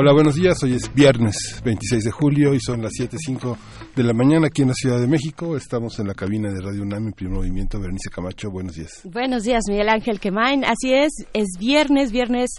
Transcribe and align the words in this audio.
Hola, 0.00 0.12
buenos 0.12 0.36
días. 0.36 0.62
Hoy 0.62 0.74
es 0.74 0.94
viernes 0.94 1.60
26 1.64 2.04
de 2.04 2.10
julio 2.12 2.54
y 2.54 2.60
son 2.60 2.80
las 2.82 2.92
7.05 2.92 3.56
de 3.96 4.04
la 4.04 4.12
mañana 4.12 4.46
aquí 4.46 4.62
en 4.62 4.68
la 4.68 4.74
Ciudad 4.74 5.00
de 5.00 5.08
México. 5.08 5.56
Estamos 5.56 5.98
en 5.98 6.06
la 6.06 6.14
cabina 6.14 6.52
de 6.52 6.60
Radio 6.60 6.82
UNAM 6.82 7.08
en 7.08 7.12
primer 7.14 7.38
movimiento. 7.38 7.80
Berenice 7.80 8.08
Camacho, 8.08 8.48
buenos 8.48 8.76
días. 8.76 9.00
Buenos 9.02 9.42
días, 9.42 9.64
Miguel 9.68 9.88
Ángel 9.88 10.20
Quemain. 10.20 10.64
Así 10.64 10.94
es, 10.94 11.10
es 11.32 11.48
viernes, 11.58 12.12
viernes 12.12 12.50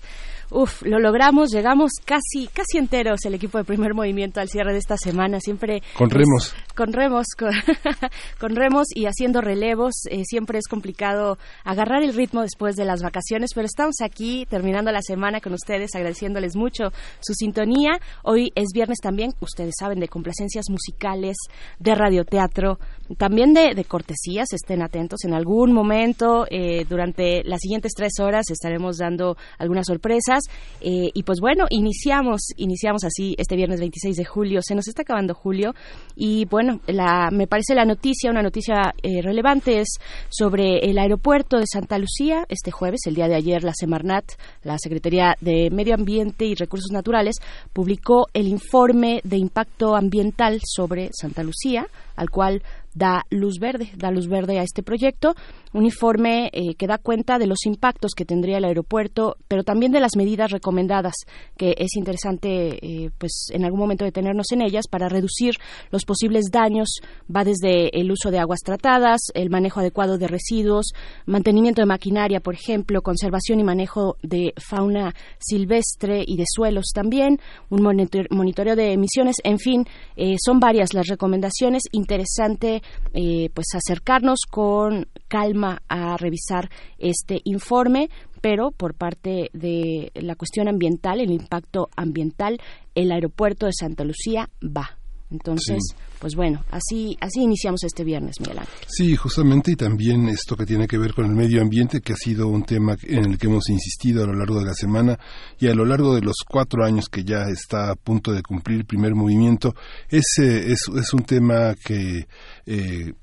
Uf, 0.51 0.81
lo 0.83 0.99
logramos, 0.99 1.51
llegamos 1.51 1.91
casi, 2.03 2.47
casi 2.47 2.77
enteros 2.77 3.19
el 3.25 3.35
equipo 3.35 3.57
de 3.57 3.63
primer 3.63 3.93
movimiento 3.93 4.39
al 4.39 4.49
cierre 4.49 4.73
de 4.73 4.79
esta 4.79 4.97
semana. 4.97 5.39
Siempre 5.39 5.81
con 5.97 6.09
remos, 6.09 6.55
con 6.75 6.91
remos, 6.91 7.27
con, 8.39 8.55
remos 8.55 8.87
y 8.95 9.05
haciendo 9.05 9.41
relevos. 9.41 9.93
Eh, 10.09 10.23
siempre 10.25 10.57
es 10.57 10.67
complicado 10.67 11.37
agarrar 11.63 12.03
el 12.03 12.13
ritmo 12.13 12.41
después 12.41 12.75
de 12.75 12.85
las 12.85 13.03
vacaciones, 13.03 13.51
pero 13.53 13.65
estamos 13.65 14.01
aquí 14.01 14.45
terminando 14.49 14.91
la 14.91 15.01
semana 15.01 15.39
con 15.39 15.53
ustedes, 15.53 15.93
agradeciéndoles 15.93 16.55
mucho 16.55 16.91
su 17.19 17.33
sintonía. 17.33 17.99
Hoy 18.23 18.51
es 18.55 18.69
viernes 18.73 18.99
también, 19.01 19.33
ustedes 19.41 19.75
saben, 19.79 19.99
de 19.99 20.07
complacencias 20.07 20.65
musicales, 20.69 21.37
de 21.79 21.93
radioteatro, 21.93 22.79
también 23.17 23.53
de, 23.53 23.75
de 23.75 23.83
cortesías. 23.85 24.51
Estén 24.51 24.81
atentos 24.81 25.23
en 25.25 25.33
algún 25.33 25.73
momento 25.73 26.45
eh, 26.49 26.85
durante 26.89 27.43
las 27.43 27.59
siguientes 27.61 27.93
tres 27.95 28.13
horas 28.19 28.49
estaremos 28.49 28.97
dando 28.97 29.37
algunas 29.57 29.85
sorpresas 29.87 30.38
eh, 30.81 31.09
y 31.13 31.23
pues 31.23 31.39
bueno, 31.39 31.65
iniciamos, 31.69 32.41
iniciamos 32.57 33.03
así 33.03 33.35
este 33.37 33.55
viernes 33.55 33.79
26 33.79 34.15
de 34.15 34.25
julio. 34.25 34.61
Se 34.61 34.75
nos 34.75 34.87
está 34.87 35.01
acabando 35.01 35.33
julio 35.33 35.73
y 36.15 36.45
bueno, 36.45 36.79
la, 36.87 37.29
me 37.31 37.47
parece 37.47 37.75
la 37.75 37.85
noticia, 37.85 38.31
una 38.31 38.41
noticia 38.41 38.93
eh, 39.03 39.21
relevante 39.21 39.79
es 39.81 39.97
sobre 40.29 40.79
el 40.89 40.97
aeropuerto 40.97 41.57
de 41.57 41.65
Santa 41.67 41.97
Lucía. 41.97 42.45
Este 42.49 42.71
jueves, 42.71 43.01
el 43.05 43.15
día 43.15 43.27
de 43.27 43.35
ayer, 43.35 43.63
la 43.63 43.73
Semarnat, 43.73 44.25
la 44.63 44.77
Secretaría 44.77 45.35
de 45.41 45.69
Medio 45.71 45.95
Ambiente 45.95 46.45
y 46.45 46.55
Recursos 46.55 46.91
Naturales, 46.91 47.37
publicó 47.73 48.27
el 48.33 48.47
informe 48.47 49.21
de 49.23 49.37
impacto 49.37 49.95
ambiental 49.95 50.61
sobre 50.65 51.09
Santa 51.13 51.43
Lucía, 51.43 51.87
al 52.15 52.29
cual 52.29 52.63
da 52.93 53.25
luz 53.29 53.59
verde, 53.59 53.91
da 53.95 54.11
luz 54.11 54.27
verde 54.27 54.59
a 54.59 54.63
este 54.63 54.83
proyecto, 54.83 55.35
un 55.73 55.85
informe 55.85 56.49
eh, 56.51 56.75
que 56.75 56.87
da 56.87 56.97
cuenta 56.97 57.37
de 57.37 57.47
los 57.47 57.65
impactos 57.65 58.13
que 58.15 58.25
tendría 58.25 58.57
el 58.57 58.65
aeropuerto, 58.65 59.37
pero 59.47 59.63
también 59.63 59.91
de 59.91 59.99
las 59.99 60.15
medidas 60.15 60.51
recomendadas, 60.51 61.13
que 61.57 61.75
es 61.77 61.95
interesante 61.95 62.79
eh, 62.81 63.11
pues 63.17 63.47
en 63.51 63.65
algún 63.65 63.79
momento 63.79 64.05
detenernos 64.05 64.51
en 64.51 64.61
ellas 64.61 64.87
para 64.89 65.09
reducir 65.09 65.55
los 65.91 66.05
posibles 66.05 66.45
daños, 66.51 66.99
va 67.33 67.43
desde 67.43 67.99
el 67.99 68.11
uso 68.11 68.31
de 68.31 68.39
aguas 68.39 68.59
tratadas, 68.59 69.21
el 69.33 69.49
manejo 69.49 69.79
adecuado 69.79 70.17
de 70.17 70.27
residuos, 70.27 70.93
mantenimiento 71.25 71.81
de 71.81 71.87
maquinaria, 71.87 72.39
por 72.39 72.55
ejemplo, 72.55 73.01
conservación 73.01 73.59
y 73.59 73.63
manejo 73.63 74.17
de 74.23 74.53
fauna 74.57 75.13
silvestre 75.37 76.23
y 76.25 76.37
de 76.37 76.45
suelos 76.47 76.87
también, 76.93 77.39
un 77.69 77.83
monitoreo 77.83 78.75
de 78.75 78.93
emisiones, 78.93 79.35
en 79.43 79.59
fin, 79.59 79.85
eh, 80.15 80.35
son 80.43 80.59
varias 80.59 80.93
las 80.93 81.07
recomendaciones, 81.07 81.83
interesante 81.91 82.78
eh, 83.13 83.49
pues 83.53 83.67
acercarnos 83.75 84.39
con 84.49 85.07
calma 85.27 85.81
a 85.87 86.17
revisar 86.17 86.69
este 86.97 87.41
informe, 87.43 88.09
pero 88.41 88.71
por 88.71 88.93
parte 88.93 89.49
de 89.53 90.11
la 90.15 90.35
cuestión 90.35 90.67
ambiental, 90.67 91.19
el 91.19 91.31
impacto 91.31 91.89
ambiental, 91.95 92.59
el 92.95 93.11
aeropuerto 93.11 93.65
de 93.65 93.73
Santa 93.73 94.03
Lucía 94.03 94.49
va. 94.61 94.98
Entonces, 95.31 95.77
pues 96.19 96.35
bueno, 96.35 96.63
así 96.71 97.15
así 97.21 97.41
iniciamos 97.41 97.83
este 97.83 98.03
viernes, 98.03 98.39
Miguel 98.39 98.59
Ángel. 98.59 98.73
Sí, 98.87 99.15
justamente, 99.15 99.73
y 99.73 99.75
también 99.75 100.27
esto 100.27 100.55
que 100.55 100.65
tiene 100.65 100.87
que 100.87 100.97
ver 100.97 101.13
con 101.13 101.25
el 101.25 101.35
medio 101.35 101.61
ambiente, 101.61 102.01
que 102.01 102.13
ha 102.13 102.17
sido 102.17 102.47
un 102.47 102.63
tema 102.63 102.95
en 103.03 103.25
el 103.25 103.37
que 103.37 103.47
hemos 103.47 103.69
insistido 103.69 104.23
a 104.23 104.27
lo 104.27 104.33
largo 104.33 104.59
de 104.59 104.65
la 104.65 104.73
semana 104.73 105.19
y 105.59 105.67
a 105.67 105.75
lo 105.75 105.85
largo 105.85 106.15
de 106.15 106.21
los 106.21 106.37
cuatro 106.47 106.83
años 106.83 107.09
que 107.09 107.23
ya 107.23 107.43
está 107.43 107.91
a 107.91 107.95
punto 107.95 108.31
de 108.31 108.41
cumplir 108.41 108.79
el 108.79 108.85
primer 108.85 109.13
movimiento, 109.13 109.75
es, 110.09 110.25
eh, 110.41 110.71
es, 110.71 110.79
es 110.95 111.13
un 111.13 111.23
tema 111.23 111.75
que 111.75 112.27
eh, 112.65 113.13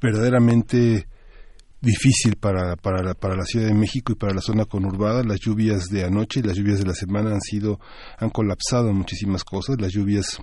verdaderamente 0.00 1.06
difícil 1.80 2.36
para, 2.36 2.76
para, 2.76 3.02
la, 3.02 3.14
para 3.14 3.36
la 3.36 3.44
Ciudad 3.44 3.66
de 3.66 3.74
México 3.74 4.12
y 4.12 4.16
para 4.16 4.34
la 4.34 4.40
zona 4.40 4.64
conurbada. 4.64 5.22
Las 5.24 5.40
lluvias 5.40 5.86
de 5.86 6.04
anoche 6.04 6.40
y 6.40 6.42
las 6.42 6.56
lluvias 6.56 6.78
de 6.78 6.86
la 6.86 6.94
semana 6.94 7.32
han 7.32 7.40
sido, 7.40 7.80
han 8.18 8.30
colapsado 8.30 8.92
muchísimas 8.92 9.44
cosas. 9.44 9.76
Las 9.78 9.92
lluvias 9.92 10.40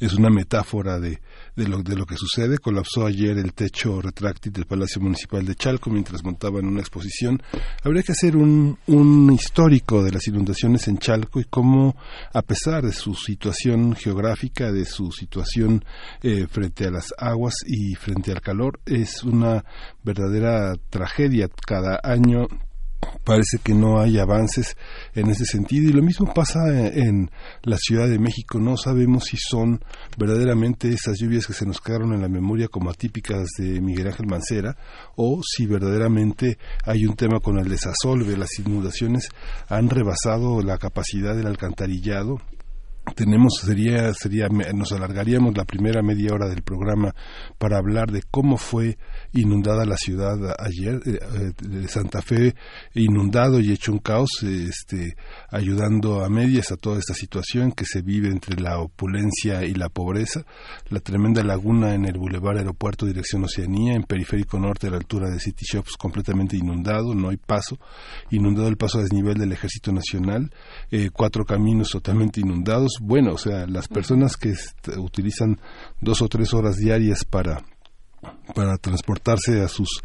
es 0.00 0.14
una 0.14 0.30
metáfora 0.30 0.98
de, 0.98 1.20
de, 1.54 1.68
lo, 1.68 1.82
de 1.82 1.94
lo 1.94 2.06
que 2.06 2.16
sucede. 2.16 2.58
Colapsó 2.58 3.06
ayer 3.06 3.36
el 3.38 3.52
techo 3.52 4.00
retráctil 4.00 4.52
del 4.52 4.64
Palacio 4.64 5.00
Municipal 5.00 5.44
de 5.44 5.54
Chalco 5.54 5.90
mientras 5.90 6.24
montaban 6.24 6.66
una 6.66 6.80
exposición. 6.80 7.42
Habría 7.84 8.02
que 8.02 8.12
hacer 8.12 8.36
un, 8.36 8.78
un 8.86 9.32
histórico 9.32 10.02
de 10.02 10.12
las 10.12 10.26
inundaciones 10.26 10.88
en 10.88 10.98
Chalco 10.98 11.40
y 11.40 11.44
cómo, 11.44 11.96
a 12.32 12.42
pesar 12.42 12.84
de 12.84 12.92
su 12.92 13.14
situación 13.14 13.94
geográfica, 13.94 14.72
de 14.72 14.86
su 14.86 15.12
situación 15.12 15.84
eh, 16.22 16.46
frente 16.50 16.86
a 16.86 16.90
las 16.90 17.12
aguas 17.18 17.54
y 17.66 17.94
frente 17.94 18.32
al 18.32 18.40
calor, 18.40 18.80
es 18.86 19.22
una 19.22 19.64
verdadera 20.02 20.74
tragedia. 20.88 21.48
Cada 21.66 22.00
año 22.02 22.46
parece 23.24 23.58
que 23.62 23.74
no 23.74 24.00
hay 24.00 24.18
avances 24.18 24.76
en 25.14 25.28
ese 25.28 25.44
sentido. 25.44 25.88
Y 25.88 25.92
lo 25.92 26.02
mismo 26.02 26.32
pasa 26.32 26.60
en, 26.88 27.30
la 27.62 27.76
Ciudad 27.76 28.08
de 28.08 28.18
México. 28.18 28.58
No 28.58 28.76
sabemos 28.76 29.24
si 29.24 29.36
son 29.36 29.82
verdaderamente 30.16 30.88
esas 30.88 31.18
lluvias 31.18 31.46
que 31.46 31.52
se 31.52 31.66
nos 31.66 31.80
quedaron 31.80 32.12
en 32.12 32.22
la 32.22 32.28
memoria 32.28 32.68
como 32.68 32.90
atípicas 32.90 33.48
de 33.58 33.80
Miguel 33.80 34.08
Ángel 34.08 34.26
Mancera 34.26 34.76
o 35.16 35.40
si 35.44 35.66
verdaderamente 35.66 36.58
hay 36.84 37.04
un 37.04 37.16
tema 37.16 37.40
con 37.40 37.58
el 37.58 37.68
desasolve. 37.68 38.36
Las 38.36 38.58
inundaciones 38.58 39.28
han 39.68 39.88
rebasado 39.88 40.62
la 40.62 40.78
capacidad 40.78 41.36
del 41.36 41.46
alcantarillado 41.46 42.40
tenemos 43.14 43.60
sería 43.62 44.12
sería 44.14 44.48
nos 44.48 44.92
alargaríamos 44.92 45.56
la 45.56 45.64
primera 45.64 46.02
media 46.02 46.32
hora 46.32 46.48
del 46.48 46.62
programa 46.62 47.14
para 47.58 47.78
hablar 47.78 48.10
de 48.10 48.22
cómo 48.30 48.56
fue 48.56 48.98
inundada 49.32 49.84
la 49.84 49.96
ciudad 49.96 50.36
ayer 50.58 51.00
eh, 51.06 51.18
eh, 51.72 51.88
Santa 51.88 52.22
Fe 52.22 52.54
inundado 52.94 53.60
y 53.60 53.72
hecho 53.72 53.92
un 53.92 53.98
caos 53.98 54.42
este 54.42 55.16
ayudando 55.50 56.24
a 56.24 56.28
medias 56.28 56.72
a 56.72 56.76
toda 56.76 56.98
esta 56.98 57.14
situación 57.14 57.72
que 57.72 57.84
se 57.84 58.02
vive 58.02 58.28
entre 58.28 58.60
la 58.60 58.78
opulencia 58.78 59.64
y 59.64 59.74
la 59.74 59.88
pobreza 59.88 60.44
la 60.88 61.00
tremenda 61.00 61.42
laguna 61.42 61.94
en 61.94 62.04
el 62.04 62.18
bulevar 62.18 62.56
aeropuerto 62.56 63.06
dirección 63.06 63.44
Oceanía 63.44 63.94
en 63.94 64.04
periférico 64.04 64.58
norte 64.58 64.86
a 64.86 64.90
la 64.90 64.96
altura 64.96 65.30
de 65.30 65.40
City 65.40 65.64
Shops 65.70 65.96
completamente 65.96 66.56
inundado 66.56 67.14
no 67.14 67.30
hay 67.30 67.36
paso 67.36 67.78
inundado 68.30 68.68
el 68.68 68.76
paso 68.76 68.98
a 68.98 69.02
desnivel 69.02 69.38
del 69.38 69.52
Ejército 69.52 69.92
Nacional 69.92 70.50
eh, 70.90 71.10
cuatro 71.12 71.44
caminos 71.44 71.90
totalmente 71.90 72.40
inundados 72.40 72.98
bueno, 73.00 73.32
o 73.32 73.38
sea, 73.38 73.66
las 73.66 73.88
personas 73.88 74.36
que 74.36 74.52
utilizan 74.98 75.58
dos 76.00 76.20
o 76.20 76.28
tres 76.28 76.52
horas 76.52 76.76
diarias 76.76 77.24
para, 77.24 77.64
para 78.54 78.76
transportarse 78.76 79.62
a 79.62 79.68
sus 79.68 80.02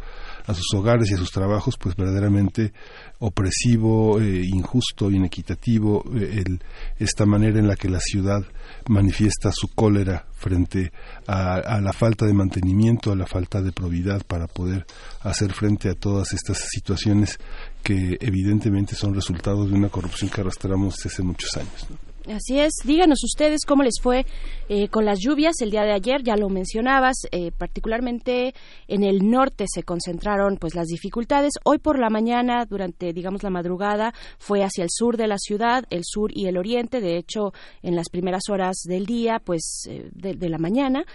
a 0.48 0.54
sus 0.54 0.74
hogares 0.76 1.10
y 1.10 1.16
a 1.16 1.18
sus 1.18 1.32
trabajos, 1.32 1.76
pues 1.78 1.96
verdaderamente 1.96 2.72
opresivo, 3.20 4.22
eh, 4.22 4.44
injusto, 4.46 5.10
inequitativo, 5.10 6.04
eh, 6.16 6.44
el, 6.46 6.62
esta 7.00 7.26
manera 7.26 7.60
en 7.60 7.68
la 7.68 7.76
que 7.76 7.90
la 7.90 8.00
ciudad 8.00 8.44
manifiesta 8.88 9.52
su 9.52 9.70
cólera 9.70 10.28
frente 10.34 10.92
a, 11.26 11.56
a, 11.56 11.82
la 11.82 11.94
falta 11.94 12.26
de 12.26 12.34
mantenimiento, 12.34 13.12
a 13.12 13.16
la 13.16 13.26
falta 13.26 13.62
de 13.62 13.72
probidad 13.72 14.24
para 14.26 14.46
poder 14.46 14.86
hacer 15.22 15.52
frente 15.52 15.90
a 15.90 15.96
todas 15.96 16.34
estas 16.34 16.60
situaciones 16.70 17.40
que 17.82 18.18
evidentemente 18.22 18.94
son 18.96 19.16
resultados 19.16 19.70
de 19.70 19.76
una 19.76 19.90
corrupción 19.90 20.30
que 20.30 20.42
arrastramos 20.42 20.96
desde 20.98 21.10
hace 21.10 21.24
muchos 21.24 21.58
años. 21.58 21.88
Así 22.34 22.60
es, 22.60 22.74
díganos 22.84 23.24
ustedes 23.24 23.66
cómo 23.68 23.84
les 23.84 24.00
fue 24.02 24.26
eh, 24.68 24.88
con 24.88 25.06
las 25.06 25.20
lluvias 25.20 25.62
el 25.62 25.70
día 25.70 25.84
de 25.84 25.94
ayer, 25.94 26.24
ya 26.24 26.36
lo 26.36 26.50
mencionabas, 26.50 27.18
eh, 27.32 27.52
particularmente 27.56 28.56
en 28.88 29.04
el 29.04 29.30
norte 29.30 29.66
se 29.72 29.84
concentraron 29.84 30.58
pues 30.58 30.74
las 30.74 30.88
dificultades. 30.88 31.54
Hoy 31.66 31.78
por 31.78 32.00
la 32.00 32.10
mañana, 32.10 32.66
durante 32.66 33.14
digamos 33.14 33.44
la 33.44 33.52
madrugada, 33.52 34.12
fue 34.40 34.64
hacia 34.64 34.84
el 34.84 34.90
sur 34.90 35.18
de 35.18 35.28
la 35.28 35.38
ciudad, 35.38 35.84
el 35.92 36.02
sur 36.04 36.32
y 36.34 36.48
el 36.48 36.58
oriente. 36.58 37.00
De 37.00 37.16
hecho, 37.16 37.54
en 37.84 37.96
las 37.96 38.10
primeras 38.10 38.50
horas 38.50 38.78
del 38.86 39.06
día, 39.06 39.40
pues 39.44 39.84
eh, 39.88 40.10
de, 40.12 40.50
la 40.50 40.58
mañana, 40.58 41.06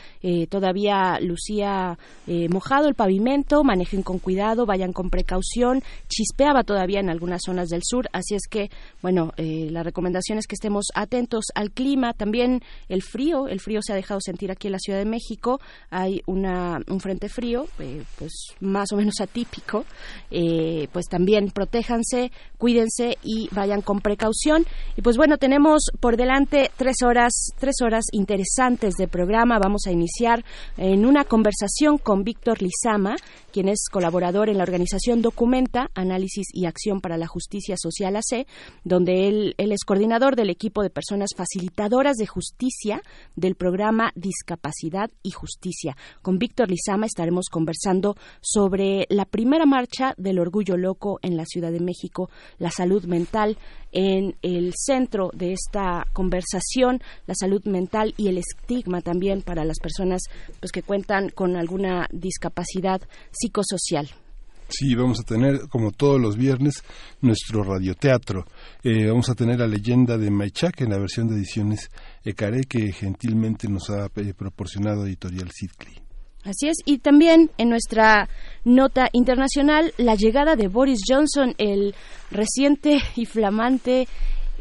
todavía 0.48 1.18
lucía 1.20 1.98
mojado 2.50 2.88
el 2.88 2.94
pavimento. 2.94 3.64
Manejen 3.64 4.02
con 4.02 4.18
cuidado, 4.18 4.66
vayan 4.66 4.92
con 4.92 5.08
precaución. 5.10 5.82
Chispeaba 6.08 6.62
todavía 6.62 7.00
en 7.00 7.10
algunas 7.10 7.42
zonas 7.44 7.68
del 7.68 7.82
sur, 7.84 8.08
así 8.12 8.34
es 8.34 8.46
que 8.48 8.70
bueno, 9.02 9.32
la 9.36 9.82
recomendación 9.82 10.38
es 10.38 10.46
que 10.46 10.54
estemos 10.54 10.86
atentos 11.00 11.46
al 11.54 11.70
clima, 11.70 12.12
también 12.12 12.62
el 12.88 13.02
frío, 13.02 13.48
el 13.48 13.60
frío 13.60 13.80
se 13.82 13.92
ha 13.92 13.96
dejado 13.96 14.20
sentir 14.20 14.50
aquí 14.50 14.68
en 14.68 14.72
la 14.72 14.78
Ciudad 14.78 14.98
de 14.98 15.04
México, 15.04 15.60
hay 15.90 16.22
una, 16.26 16.80
un 16.88 17.00
frente 17.00 17.28
frío, 17.28 17.66
eh, 17.78 18.02
pues 18.18 18.32
más 18.60 18.92
o 18.92 18.96
menos 18.96 19.14
atípico, 19.20 19.84
eh, 20.30 20.88
pues 20.92 21.06
también 21.06 21.50
protéjanse, 21.50 22.30
cuídense 22.58 23.16
y 23.22 23.48
vayan 23.52 23.82
con 23.82 24.00
precaución. 24.00 24.64
Y 24.96 25.02
pues 25.02 25.16
bueno, 25.16 25.38
tenemos 25.38 25.90
por 26.00 26.16
delante 26.16 26.70
tres 26.76 26.96
horas, 27.04 27.32
tres 27.58 27.76
horas 27.82 28.04
interesantes 28.12 28.94
de 28.94 29.08
programa. 29.08 29.58
Vamos 29.58 29.82
a 29.86 29.92
iniciar 29.92 30.44
en 30.76 31.06
una 31.06 31.24
conversación 31.24 31.98
con 31.98 32.22
Víctor 32.22 32.58
Lizama, 32.62 33.16
quien 33.52 33.68
es 33.68 33.86
colaborador 33.90 34.48
en 34.48 34.58
la 34.58 34.64
organización 34.64 35.22
Documenta, 35.22 35.90
Análisis 35.94 36.48
y 36.52 36.66
Acción 36.66 37.00
para 37.00 37.16
la 37.16 37.26
Justicia 37.26 37.76
Social 37.76 38.16
AC, 38.16 38.46
donde 38.84 39.28
él, 39.28 39.54
él 39.58 39.72
es 39.72 39.84
coordinador 39.84 40.36
del 40.36 40.50
equipo 40.50 40.82
de 40.82 40.89
personas 40.90 41.30
facilitadoras 41.36 42.16
de 42.16 42.26
justicia 42.26 43.02
del 43.36 43.54
programa 43.54 44.12
Discapacidad 44.14 45.10
y 45.22 45.30
Justicia. 45.30 45.96
Con 46.22 46.38
Víctor 46.38 46.70
Lizama 46.70 47.06
estaremos 47.06 47.46
conversando 47.50 48.16
sobre 48.40 49.06
la 49.08 49.24
primera 49.24 49.66
marcha 49.66 50.14
del 50.16 50.38
orgullo 50.38 50.76
loco 50.76 51.18
en 51.22 51.36
la 51.36 51.44
Ciudad 51.44 51.72
de 51.72 51.80
México, 51.80 52.30
la 52.58 52.70
salud 52.70 53.04
mental 53.04 53.58
en 53.92 54.36
el 54.42 54.72
centro 54.76 55.30
de 55.34 55.52
esta 55.52 56.06
conversación, 56.12 57.00
la 57.26 57.34
salud 57.34 57.64
mental 57.64 58.14
y 58.16 58.28
el 58.28 58.38
estigma 58.38 59.00
también 59.00 59.42
para 59.42 59.64
las 59.64 59.78
personas 59.80 60.22
pues, 60.60 60.72
que 60.72 60.82
cuentan 60.82 61.30
con 61.30 61.56
alguna 61.56 62.06
discapacidad 62.12 63.00
psicosocial. 63.30 64.08
Sí, 64.70 64.94
vamos 64.94 65.20
a 65.20 65.24
tener, 65.24 65.68
como 65.68 65.90
todos 65.90 66.20
los 66.20 66.36
viernes, 66.36 66.84
nuestro 67.20 67.64
radioteatro. 67.64 68.44
Eh, 68.82 69.06
vamos 69.08 69.28
a 69.28 69.34
tener 69.34 69.58
la 69.58 69.66
leyenda 69.66 70.16
de 70.16 70.30
Maichak 70.30 70.80
en 70.80 70.90
la 70.90 70.98
versión 70.98 71.28
de 71.28 71.36
ediciones 71.36 71.90
Ecaré 72.24 72.62
que 72.68 72.92
gentilmente 72.92 73.68
nos 73.68 73.90
ha 73.90 74.06
eh, 74.16 74.32
proporcionado 74.32 75.06
Editorial 75.06 75.50
Sidcli. 75.50 75.92
Así 76.44 76.68
es, 76.68 76.78
y 76.86 76.98
también 76.98 77.50
en 77.58 77.68
nuestra 77.68 78.28
nota 78.64 79.08
internacional, 79.12 79.92
la 79.98 80.14
llegada 80.14 80.56
de 80.56 80.68
Boris 80.68 81.00
Johnson, 81.06 81.54
el 81.58 81.94
reciente 82.30 82.98
y 83.16 83.26
flamante 83.26 84.08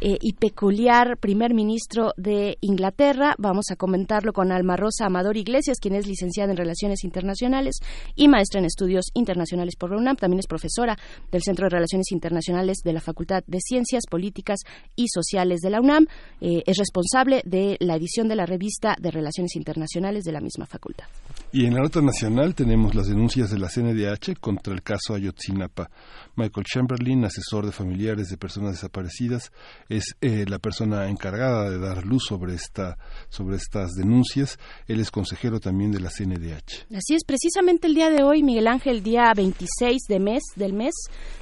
eh, 0.01 0.17
y 0.21 0.33
peculiar 0.33 1.17
primer 1.17 1.53
ministro 1.53 2.13
de 2.17 2.57
Inglaterra. 2.61 3.35
Vamos 3.37 3.65
a 3.71 3.75
comentarlo 3.75 4.33
con 4.33 4.51
Alma 4.51 4.77
Rosa 4.77 5.05
Amador 5.05 5.37
Iglesias, 5.37 5.79
quien 5.79 5.95
es 5.95 6.07
licenciada 6.07 6.51
en 6.51 6.57
Relaciones 6.57 7.03
Internacionales 7.03 7.79
y 8.15 8.27
maestra 8.27 8.59
en 8.59 8.65
Estudios 8.65 9.05
Internacionales 9.13 9.75
por 9.75 9.91
la 9.91 9.97
UNAM. 9.97 10.15
También 10.15 10.39
es 10.39 10.47
profesora 10.47 10.97
del 11.31 11.43
Centro 11.43 11.65
de 11.65 11.75
Relaciones 11.75 12.11
Internacionales 12.11 12.77
de 12.83 12.93
la 12.93 13.01
Facultad 13.01 13.43
de 13.47 13.59
Ciencias 13.59 14.03
Políticas 14.09 14.59
y 14.95 15.07
Sociales 15.09 15.59
de 15.61 15.69
la 15.69 15.81
UNAM. 15.81 16.07
Eh, 16.41 16.63
es 16.65 16.77
responsable 16.77 17.41
de 17.45 17.77
la 17.79 17.95
edición 17.95 18.27
de 18.27 18.35
la 18.35 18.45
revista 18.45 18.95
de 18.99 19.11
Relaciones 19.11 19.55
Internacionales 19.55 20.23
de 20.23 20.31
la 20.31 20.41
misma 20.41 20.65
facultad. 20.65 21.05
Y 21.51 21.65
en 21.65 21.73
la 21.73 21.81
nota 21.81 21.99
nacional 21.99 22.53
tenemos 22.53 22.93
las 22.93 23.07
denuncias 23.07 23.49
de 23.49 23.57
la 23.57 23.69
CNDH 23.69 24.39
contra 24.39 24.71
el 24.71 24.83
caso 24.83 25.15
Ayotzinapa. 25.15 25.89
Michael 26.35 26.63
Chamberlain, 26.63 27.25
asesor 27.25 27.65
de 27.65 27.71
familiares 27.71 28.27
de 28.29 28.37
personas 28.37 28.73
desaparecidas, 28.73 29.51
es 29.89 30.15
eh, 30.21 30.45
la 30.47 30.59
persona 30.59 31.09
encargada 31.09 31.71
de 31.71 31.79
dar 31.79 32.05
luz 32.05 32.25
sobre 32.27 32.53
esta 32.53 32.99
sobre 33.29 33.57
estas 33.57 33.93
denuncias. 33.93 34.59
Él 34.87 34.99
es 34.99 35.09
consejero 35.09 35.59
también 35.59 35.91
de 35.91 36.01
la 36.01 36.11
CNDH. 36.11 36.85
Así 36.95 37.15
es, 37.15 37.23
precisamente 37.25 37.87
el 37.87 37.95
día 37.95 38.11
de 38.11 38.21
hoy, 38.21 38.43
Miguel 38.43 38.67
Ángel, 38.67 39.01
día 39.01 39.33
26 39.35 40.03
de 40.07 40.19
mes 40.19 40.43
del 40.55 40.73
mes, 40.73 40.93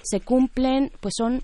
se 0.04 0.21
cumplen, 0.21 0.89
pues 1.01 1.15
son 1.18 1.44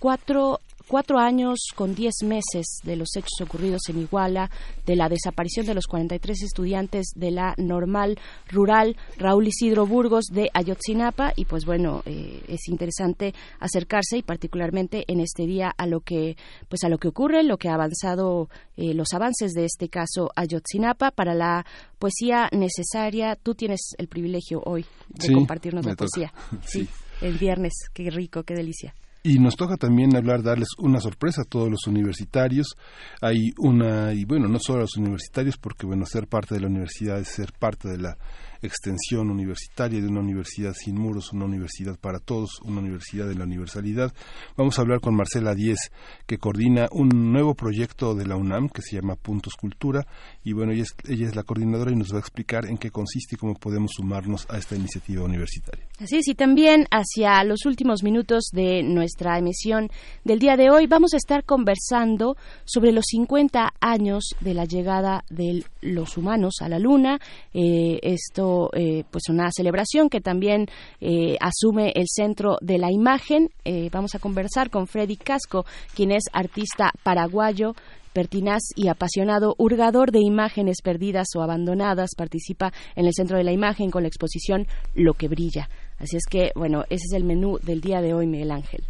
cuatro 0.00 0.58
cuatro 0.92 1.18
años 1.18 1.58
con 1.74 1.94
diez 1.94 2.16
meses 2.22 2.80
de 2.84 2.96
los 2.96 3.16
hechos 3.16 3.40
ocurridos 3.40 3.80
en 3.88 3.98
Iguala, 3.98 4.50
de 4.84 4.94
la 4.94 5.08
desaparición 5.08 5.64
de 5.64 5.72
los 5.72 5.86
43 5.86 6.42
estudiantes 6.42 7.12
de 7.16 7.30
la 7.30 7.54
normal 7.56 8.18
rural 8.50 8.98
Raúl 9.16 9.48
Isidro 9.48 9.86
Burgos 9.86 10.26
de 10.30 10.50
Ayotzinapa 10.52 11.32
y 11.34 11.46
pues 11.46 11.64
bueno 11.64 12.02
eh, 12.04 12.42
es 12.46 12.68
interesante 12.68 13.32
acercarse 13.58 14.18
y 14.18 14.22
particularmente 14.22 15.04
en 15.08 15.20
este 15.20 15.46
día 15.46 15.72
a 15.74 15.86
lo 15.86 16.00
que 16.00 16.36
pues 16.68 16.84
a 16.84 16.90
lo 16.90 16.98
que 16.98 17.08
ocurre, 17.08 17.42
lo 17.42 17.56
que 17.56 17.70
ha 17.70 17.74
avanzado 17.74 18.50
eh, 18.76 18.92
los 18.92 19.14
avances 19.14 19.52
de 19.54 19.64
este 19.64 19.88
caso 19.88 20.30
Ayotzinapa 20.36 21.10
para 21.10 21.32
la 21.32 21.64
poesía 21.98 22.50
necesaria. 22.52 23.34
Tú 23.36 23.54
tienes 23.54 23.94
el 23.96 24.08
privilegio 24.08 24.60
hoy 24.66 24.84
de 25.08 25.32
compartirnos 25.32 25.86
la 25.86 25.94
poesía. 25.94 26.34
sí, 26.66 26.86
el 27.22 27.38
viernes, 27.38 27.72
qué 27.94 28.10
rico, 28.10 28.42
qué 28.42 28.52
delicia. 28.52 28.94
Y 29.24 29.38
nos 29.38 29.54
toca 29.54 29.76
también 29.76 30.16
hablar, 30.16 30.42
darles 30.42 30.70
una 30.78 31.00
sorpresa 31.00 31.42
a 31.42 31.48
todos 31.48 31.70
los 31.70 31.86
universitarios. 31.86 32.76
Hay 33.20 33.52
una, 33.58 34.12
y 34.12 34.24
bueno, 34.24 34.48
no 34.48 34.58
solo 34.58 34.78
a 34.78 34.82
los 34.82 34.96
universitarios, 34.96 35.56
porque 35.58 35.86
bueno, 35.86 36.04
ser 36.06 36.26
parte 36.26 36.56
de 36.56 36.60
la 36.60 36.66
universidad 36.66 37.20
es 37.20 37.28
ser 37.28 37.52
parte 37.52 37.88
de 37.88 37.98
la 37.98 38.18
extensión 38.62 39.30
universitaria 39.30 40.00
de 40.00 40.06
una 40.06 40.20
universidad 40.20 40.72
sin 40.72 40.96
muros, 40.98 41.32
una 41.32 41.44
universidad 41.44 41.98
para 41.98 42.18
todos, 42.18 42.60
una 42.64 42.80
universidad 42.80 43.28
de 43.28 43.34
la 43.34 43.44
universalidad. 43.44 44.12
Vamos 44.56 44.78
a 44.78 44.82
hablar 44.82 45.00
con 45.00 45.14
Marcela 45.14 45.54
Díez, 45.54 45.90
que 46.26 46.38
coordina 46.38 46.88
un 46.92 47.32
nuevo 47.32 47.54
proyecto 47.54 48.14
de 48.14 48.26
la 48.26 48.36
UNAM 48.36 48.68
que 48.68 48.82
se 48.82 48.96
llama 48.96 49.16
Puntos 49.16 49.54
Cultura. 49.54 50.06
Y 50.44 50.52
bueno, 50.52 50.72
ella 50.72 50.82
es, 50.82 50.94
ella 51.08 51.28
es 51.28 51.36
la 51.36 51.42
coordinadora 51.42 51.90
y 51.90 51.96
nos 51.96 52.12
va 52.12 52.16
a 52.16 52.20
explicar 52.20 52.66
en 52.66 52.78
qué 52.78 52.90
consiste 52.90 53.34
y 53.34 53.38
cómo 53.38 53.54
podemos 53.54 53.92
sumarnos 53.94 54.46
a 54.48 54.58
esta 54.58 54.76
iniciativa 54.76 55.24
universitaria. 55.24 55.86
Así 55.98 56.16
es, 56.16 56.28
y 56.28 56.34
también 56.34 56.86
hacia 56.90 57.42
los 57.44 57.66
últimos 57.66 58.02
minutos 58.02 58.44
de 58.52 58.82
nuestra 58.82 59.38
emisión 59.38 59.90
del 60.24 60.38
día 60.38 60.56
de 60.56 60.70
hoy 60.70 60.86
vamos 60.86 61.14
a 61.14 61.16
estar 61.16 61.44
conversando 61.44 62.36
sobre 62.64 62.92
los 62.92 63.04
50 63.08 63.74
años 63.80 64.34
de 64.40 64.54
la 64.54 64.64
llegada 64.64 65.24
de 65.30 65.64
los 65.80 66.16
humanos 66.16 66.56
a 66.60 66.68
la 66.68 66.78
Luna. 66.78 67.20
Eh, 67.54 67.98
esto 68.02 68.51
eh, 68.72 69.04
pues 69.10 69.24
una 69.28 69.50
celebración 69.50 70.08
que 70.08 70.20
también 70.20 70.66
eh, 71.00 71.36
asume 71.40 71.92
el 71.94 72.06
centro 72.08 72.56
de 72.60 72.78
la 72.78 72.90
imagen. 72.90 73.50
Eh, 73.64 73.88
vamos 73.92 74.14
a 74.14 74.18
conversar 74.18 74.70
con 74.70 74.86
Freddy 74.86 75.16
Casco, 75.16 75.64
quien 75.94 76.12
es 76.12 76.24
artista 76.32 76.90
paraguayo 77.02 77.74
pertinaz 78.12 78.60
y 78.76 78.88
apasionado 78.88 79.54
hurgador 79.56 80.12
de 80.12 80.20
imágenes 80.20 80.82
perdidas 80.82 81.28
o 81.34 81.40
abandonadas, 81.40 82.10
participa 82.14 82.70
en 82.94 83.06
el 83.06 83.14
centro 83.14 83.38
de 83.38 83.44
la 83.44 83.52
imagen 83.52 83.90
con 83.90 84.02
la 84.02 84.08
exposición 84.08 84.66
Lo 84.94 85.14
que 85.14 85.28
brilla. 85.28 85.70
Así 85.98 86.18
es 86.18 86.24
que, 86.28 86.50
bueno, 86.54 86.82
ese 86.90 87.04
es 87.06 87.12
el 87.14 87.24
menú 87.24 87.58
del 87.62 87.80
día 87.80 88.02
de 88.02 88.12
hoy, 88.12 88.26
Miguel 88.26 88.50
Ángel. 88.50 88.84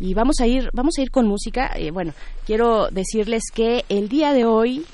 Y 0.00 0.14
vamos 0.14 0.40
a 0.40 0.48
ir, 0.48 0.68
vamos 0.72 0.94
a 0.98 1.02
ir 1.02 1.12
con 1.12 1.28
música. 1.28 1.76
bueno, 1.92 2.12
quiero 2.44 2.88
decirles 2.90 3.44
que 3.54 3.84
el 3.88 4.08
día 4.08 4.32
de 4.32 4.44
hoy, 4.44 4.84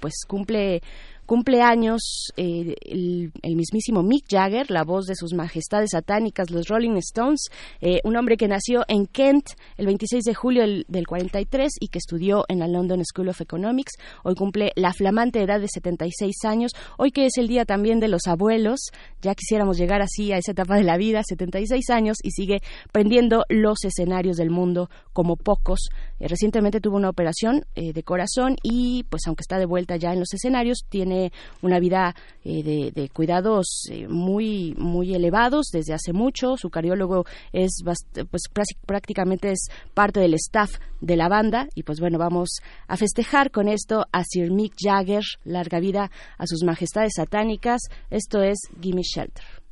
pues 0.00 0.14
cumple 0.26 0.80
cumpleaños 1.26 2.32
eh, 2.36 2.74
el, 2.82 3.32
mismísimo 3.56 4.02
Mick 4.02 4.26
Jagger, 4.28 4.70
la 4.70 4.84
voz 4.84 5.06
de 5.06 5.14
sus 5.14 5.32
majestades 5.32 5.90
satánicas, 5.92 6.50
los 6.50 6.68
Rolling 6.68 6.96
Stones, 6.96 7.48
eh, 7.80 8.00
un 8.04 8.16
hombre 8.16 8.36
que 8.36 8.48
nació 8.48 8.84
en 8.88 9.06
Kent 9.06 9.46
el 9.76 9.86
26 9.86 10.24
de 10.24 10.34
julio 10.34 10.62
del, 10.62 11.06
43 11.06 11.72
y 11.80 11.88
que 11.88 11.98
estudió 11.98 12.44
en 12.48 12.58
la 12.58 12.68
London 12.68 13.02
School 13.04 13.28
of 13.28 13.40
Economics. 13.40 13.92
Hoy 14.22 14.34
cumple 14.34 14.72
la 14.76 14.92
flamante 14.92 15.42
edad 15.42 15.60
de 15.60 15.68
76 15.68 16.34
años. 16.44 16.72
Hoy 16.98 17.10
que 17.10 17.26
es 17.26 17.36
el 17.36 17.48
día 17.48 17.64
también 17.64 18.00
de 18.00 18.08
los 18.08 18.26
abuelos, 18.26 18.90
ya 19.22 19.34
quisiéramos 19.34 19.78
llegar 19.78 20.02
así 20.02 20.32
a 20.32 20.38
esa 20.38 20.52
etapa 20.52 20.76
de 20.76 20.84
la 20.84 20.96
vida, 20.96 21.22
76 21.22 21.90
años 21.90 22.18
y 22.22 22.30
sigue 22.30 22.60
prendiendo 22.92 23.44
los 23.48 23.84
escenarios 23.84 24.36
del 24.36 24.50
mundo 24.50 24.90
como 25.12 25.36
pocos. 25.36 25.88
Eh, 26.20 26.28
recientemente 26.28 26.80
tuvo 26.80 26.96
una 26.96 27.10
operación 27.10 27.64
de 27.74 28.02
corazón 28.02 28.56
y 28.62 29.04
pues 29.10 29.22
aunque 29.26 29.42
está 29.42 29.58
de 29.58 29.66
vuelta 29.66 29.96
ya 29.96 30.12
en 30.12 30.20
los 30.20 30.32
escenarios, 30.32 30.84
tiene 30.88 31.13
una 31.62 31.78
vida 31.80 32.14
eh, 32.44 32.92
de, 32.94 33.08
cuidados 33.10 33.86
eh, 33.90 34.06
muy 34.08 34.74
muy 34.76 35.14
elevados 35.14 35.66
desde 35.72 35.94
hace 35.94 36.12
mucho. 36.12 36.56
Su 36.56 36.70
cardiólogo 36.70 37.24
es 37.52 37.82
pues 37.84 38.42
prácticamente 38.86 39.50
es 39.50 39.68
parte 39.94 40.20
del 40.20 40.34
staff 40.34 40.78
de 41.00 41.16
la 41.16 41.28
banda 41.28 41.68
y 41.74 41.82
pues 41.82 42.00
bueno 42.00 42.18
vamos 42.18 42.60
a 42.86 42.96
festejar 42.96 43.50
con 43.50 43.68
esto 43.68 44.06
a 44.12 44.22
Sir 44.24 44.50
Mick 44.50 44.74
Jagger 44.78 45.24
larga 45.44 45.80
vida 45.80 46.10
a 46.38 46.46
sus 46.46 46.62
majestades 46.64 47.14
satánicas. 47.16 47.82
Esto 48.10 48.42
es 48.42 48.58
Gimme 48.80 49.02
Shelter. 49.02 49.63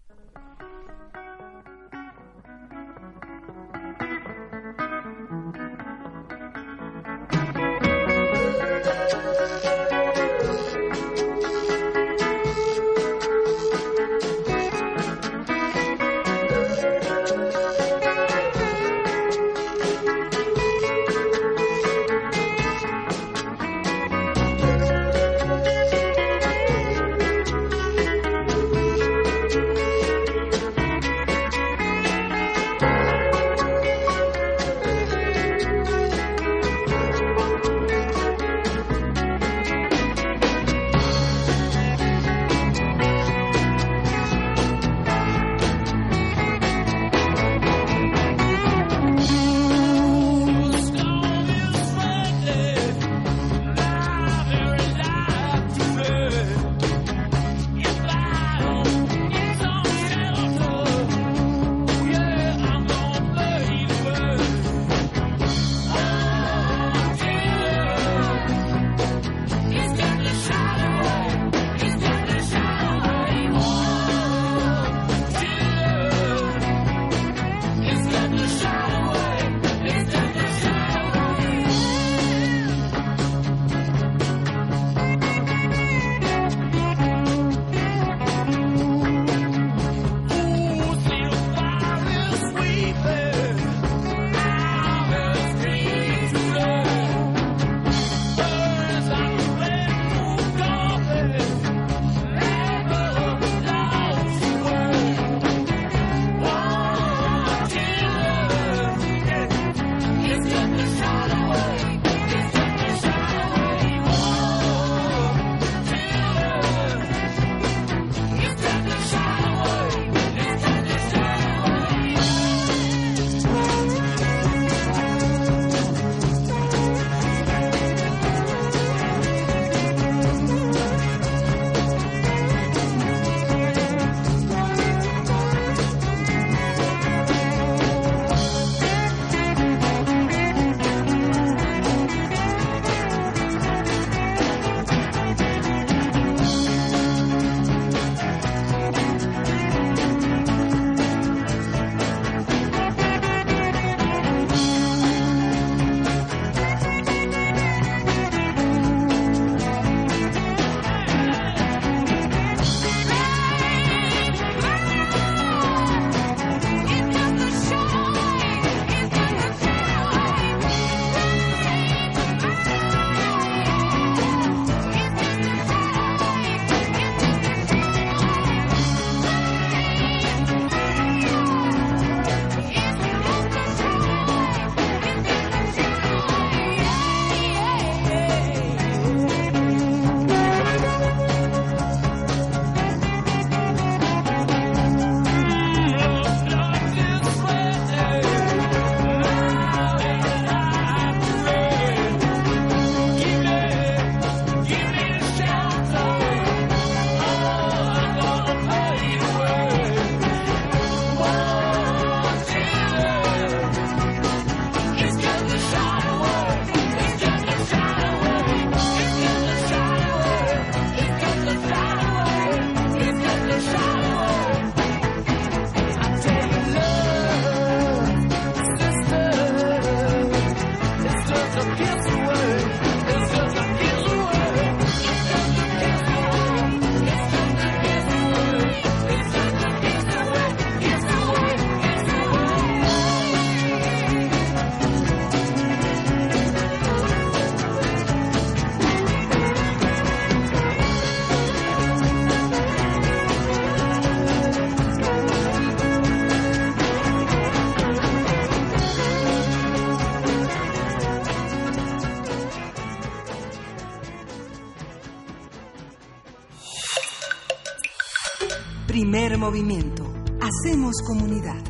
Movimiento. 269.42 270.04
Hacemos 270.40 270.94
comunidad. 271.04 271.60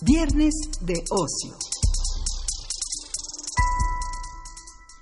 Viernes 0.00 0.54
de 0.80 0.94
ocio. 1.10 1.54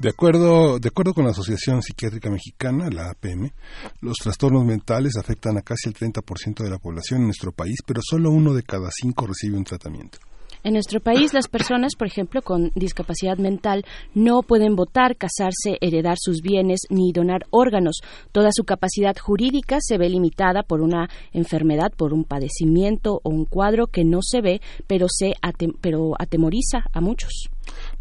De 0.01 0.09
acuerdo, 0.09 0.81
de 0.81 0.89
acuerdo 0.89 1.15
con 1.15 1.25
la 1.25 1.31
Asociación 1.31 1.81
Psiquiátrica 1.81 2.29
Mexicana, 2.29 2.91
la 2.91 3.11
APM, 3.11 3.53
los 4.01 4.17
trastornos 4.17 4.65
mentales 4.65 5.17
afectan 5.17 5.59
a 5.59 5.63
casi 5.63 5.89
el 5.89 5.95
30% 5.95 6.65
de 6.65 6.71
la 6.71 6.79
población 6.79 7.21
en 7.21 7.27
nuestro 7.27 7.53
país, 7.53 7.77
pero 7.87 8.01
solo 8.03 8.31
uno 8.31 8.53
de 8.53 8.65
cada 8.65 8.91
cinco 8.91 9.29
recibe 9.29 9.57
un 9.57 9.65
tratamiento. 9.65 10.19
En 10.64 10.73
nuestro 10.73 10.99
país, 10.99 11.35
las 11.35 11.47
personas, 11.47 11.94
por 11.94 12.06
ejemplo, 12.06 12.40
con 12.40 12.73
discapacidad 12.75 13.37
mental, 13.37 13.85
no 14.14 14.40
pueden 14.40 14.76
votar, 14.76 15.14
casarse, 15.14 15.76
heredar 15.83 16.16
sus 16.18 16.40
bienes 16.40 16.80
ni 16.88 17.12
donar 17.12 17.44
órganos. 17.50 18.00
Toda 18.33 18.49
su 18.50 18.64
capacidad 18.64 19.14
jurídica 19.14 19.76
se 19.80 19.99
ve 19.99 20.09
limitada 20.09 20.62
por 20.62 20.80
una 20.80 21.11
enfermedad, 21.35 21.92
por 21.94 22.14
un 22.14 22.25
padecimiento 22.25 23.21
o 23.23 23.28
un 23.28 23.44
cuadro 23.44 23.88
que 23.88 24.04
no 24.04 24.21
se 24.23 24.40
ve, 24.40 24.62
pero, 24.87 25.06
se 25.11 25.35
pero 25.83 26.14
atemoriza 26.18 26.87
a 26.94 27.02
muchos. 27.02 27.50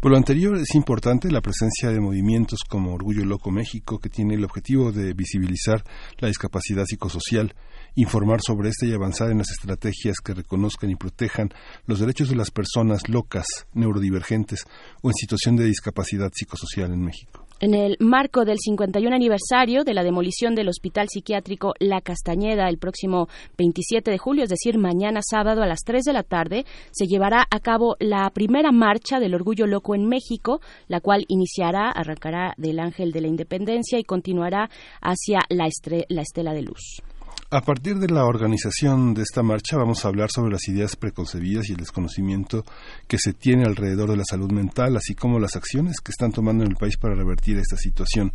Por 0.04 0.10
lo 0.10 0.18
anterior, 0.18 0.58
es 0.58 0.74
importante 0.74 1.30
la 1.30 1.40
presencia 1.40 1.88
de 1.88 1.98
movimientos 1.98 2.60
como 2.68 2.92
Orgullo 2.92 3.24
Loco 3.24 3.50
México, 3.50 3.98
que 3.98 4.10
tiene 4.10 4.34
el 4.34 4.44
objetivo 4.44 4.92
de 4.92 5.14
visibilizar 5.14 5.82
la 6.18 6.28
discapacidad 6.28 6.84
psicosocial 6.84 7.54
informar 7.94 8.42
sobre 8.42 8.68
esta 8.68 8.84
y 8.84 8.92
avanzar 8.92 9.30
en 9.30 9.38
las 9.38 9.50
estrategias 9.50 10.16
que 10.22 10.34
reconozcan 10.34 10.90
y 10.90 10.96
protejan 10.96 11.54
los 11.86 12.00
derechos 12.00 12.28
de 12.28 12.36
las 12.36 12.50
personas 12.50 13.08
locas, 13.08 13.46
neurodivergentes 13.72 14.66
o 15.00 15.08
en 15.08 15.14
situación 15.14 15.56
de 15.56 15.64
discapacidad 15.64 16.30
psicosocial 16.34 16.92
en 16.92 17.02
México. 17.02 17.43
En 17.64 17.72
el 17.72 17.96
marco 17.98 18.44
del 18.44 18.58
51 18.58 19.16
aniversario 19.16 19.84
de 19.84 19.94
la 19.94 20.02
demolición 20.02 20.54
del 20.54 20.68
Hospital 20.68 21.08
Psiquiátrico 21.08 21.72
La 21.78 22.02
Castañeda 22.02 22.68
el 22.68 22.76
próximo 22.76 23.26
27 23.56 24.10
de 24.10 24.18
julio, 24.18 24.44
es 24.44 24.50
decir, 24.50 24.76
mañana 24.76 25.20
sábado 25.22 25.62
a 25.62 25.66
las 25.66 25.80
3 25.80 26.04
de 26.04 26.12
la 26.12 26.24
tarde, 26.24 26.66
se 26.90 27.06
llevará 27.06 27.46
a 27.50 27.60
cabo 27.60 27.96
la 28.00 28.28
primera 28.34 28.70
marcha 28.70 29.18
del 29.18 29.34
Orgullo 29.34 29.66
Loco 29.66 29.94
en 29.94 30.06
México, 30.06 30.60
la 30.88 31.00
cual 31.00 31.24
iniciará, 31.28 31.90
arrancará 31.90 32.52
del 32.58 32.80
Ángel 32.80 33.12
de 33.12 33.22
la 33.22 33.28
Independencia 33.28 33.98
y 33.98 34.04
continuará 34.04 34.68
hacia 35.00 35.38
la, 35.48 35.66
la 36.10 36.20
Estela 36.20 36.52
de 36.52 36.62
Luz. 36.64 37.00
A 37.54 37.60
partir 37.60 38.00
de 38.00 38.08
la 38.08 38.24
organización 38.24 39.14
de 39.14 39.22
esta 39.22 39.44
marcha 39.44 39.76
vamos 39.76 40.04
a 40.04 40.08
hablar 40.08 40.28
sobre 40.28 40.50
las 40.50 40.66
ideas 40.66 40.96
preconcebidas 40.96 41.68
y 41.68 41.74
el 41.74 41.78
desconocimiento 41.78 42.64
que 43.06 43.16
se 43.16 43.32
tiene 43.32 43.62
alrededor 43.62 44.10
de 44.10 44.16
la 44.16 44.24
salud 44.28 44.50
mental, 44.50 44.96
así 44.96 45.14
como 45.14 45.38
las 45.38 45.54
acciones 45.54 46.00
que 46.00 46.10
están 46.10 46.32
tomando 46.32 46.64
en 46.64 46.72
el 46.72 46.76
país 46.76 46.96
para 46.96 47.14
revertir 47.14 47.56
esta 47.58 47.76
situación. 47.76 48.32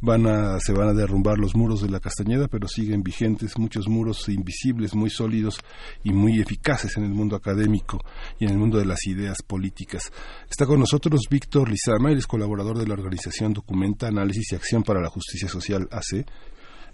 Van 0.00 0.28
a, 0.28 0.60
se 0.60 0.72
van 0.72 0.90
a 0.90 0.92
derrumbar 0.92 1.38
los 1.38 1.56
muros 1.56 1.82
de 1.82 1.90
la 1.90 1.98
Castañeda, 1.98 2.46
pero 2.46 2.68
siguen 2.68 3.02
vigentes 3.02 3.58
muchos 3.58 3.88
muros 3.88 4.28
invisibles, 4.28 4.94
muy 4.94 5.10
sólidos 5.10 5.58
y 6.04 6.12
muy 6.12 6.40
eficaces 6.40 6.96
en 6.96 7.02
el 7.02 7.10
mundo 7.10 7.34
académico 7.34 7.98
y 8.38 8.44
en 8.44 8.52
el 8.52 8.58
mundo 8.58 8.78
de 8.78 8.84
las 8.84 9.04
ideas 9.08 9.42
políticas. 9.44 10.12
Está 10.48 10.66
con 10.66 10.78
nosotros 10.78 11.22
Víctor 11.28 11.68
Lizama, 11.68 12.12
él 12.12 12.18
es 12.18 12.28
colaborador 12.28 12.78
de 12.78 12.86
la 12.86 12.94
organización 12.94 13.54
Documenta 13.54 14.06
Análisis 14.06 14.52
y 14.52 14.54
Acción 14.54 14.84
para 14.84 15.00
la 15.00 15.08
Justicia 15.08 15.48
Social 15.48 15.88
AC 15.90 16.24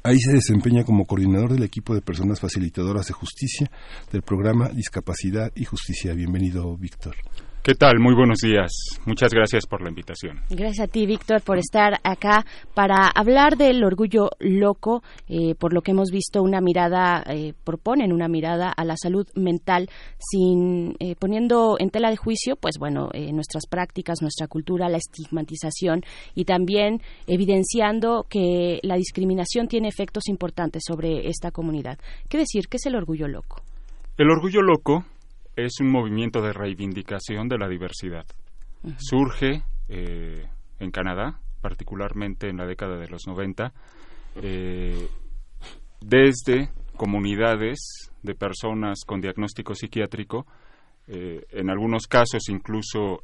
Ahí 0.04 0.18
se 0.20 0.32
desempeña 0.32 0.84
como 0.84 1.06
coordinador 1.06 1.52
del 1.52 1.64
equipo 1.64 1.94
de 1.94 2.00
personas 2.00 2.40
facilitadoras 2.40 3.06
de 3.06 3.14
justicia 3.14 3.70
del 4.12 4.22
programa 4.22 4.68
Discapacidad 4.68 5.50
y 5.54 5.64
Justicia. 5.64 6.14
Bienvenido, 6.14 6.76
Víctor. 6.76 7.16
¿Qué 7.68 7.74
tal? 7.74 7.98
Muy 8.00 8.14
buenos 8.14 8.38
días. 8.38 8.70
Muchas 9.04 9.30
gracias 9.30 9.66
por 9.66 9.82
la 9.82 9.90
invitación. 9.90 10.40
Gracias 10.48 10.88
a 10.88 10.90
ti, 10.90 11.04
Víctor, 11.04 11.42
por 11.42 11.58
estar 11.58 12.00
acá 12.02 12.46
para 12.72 13.08
hablar 13.14 13.58
del 13.58 13.84
orgullo 13.84 14.30
loco. 14.38 15.02
Eh, 15.28 15.54
por 15.54 15.74
lo 15.74 15.82
que 15.82 15.90
hemos 15.90 16.10
visto, 16.10 16.42
una 16.42 16.62
mirada, 16.62 17.22
eh, 17.26 17.52
proponen 17.64 18.14
una 18.14 18.26
mirada 18.26 18.72
a 18.74 18.86
la 18.86 18.96
salud 18.96 19.26
mental 19.34 19.90
sin 20.18 20.96
eh, 20.98 21.14
poniendo 21.18 21.76
en 21.78 21.90
tela 21.90 22.08
de 22.08 22.16
juicio, 22.16 22.56
pues 22.56 22.78
bueno, 22.78 23.10
nuestras 23.34 23.66
prácticas, 23.66 24.22
nuestra 24.22 24.46
cultura, 24.46 24.88
la 24.88 24.96
estigmatización 24.96 26.00
y 26.34 26.46
también 26.46 27.02
evidenciando 27.26 28.24
que 28.30 28.78
la 28.82 28.96
discriminación 28.96 29.68
tiene 29.68 29.88
efectos 29.88 30.28
importantes 30.28 30.84
sobre 30.86 31.28
esta 31.28 31.50
comunidad. 31.50 31.98
¿Qué 32.30 32.38
decir? 32.38 32.68
¿Qué 32.70 32.78
es 32.78 32.86
el 32.86 32.96
orgullo 32.96 33.28
loco? 33.28 33.60
El 34.16 34.30
orgullo 34.30 34.62
loco 34.62 35.04
es 35.58 35.80
un 35.80 35.90
movimiento 35.90 36.40
de 36.40 36.52
reivindicación 36.52 37.48
de 37.48 37.58
la 37.58 37.68
diversidad. 37.68 38.24
Surge 38.96 39.64
eh, 39.88 40.46
en 40.78 40.90
Canadá, 40.92 41.40
particularmente 41.60 42.48
en 42.48 42.58
la 42.58 42.64
década 42.64 42.96
de 42.96 43.08
los 43.08 43.26
90, 43.26 43.72
eh, 44.36 45.08
desde 46.00 46.70
comunidades 46.96 48.12
de 48.22 48.36
personas 48.36 49.00
con 49.04 49.20
diagnóstico 49.20 49.74
psiquiátrico, 49.74 50.46
eh, 51.08 51.44
en 51.50 51.70
algunos 51.70 52.06
casos 52.06 52.48
incluso 52.48 53.20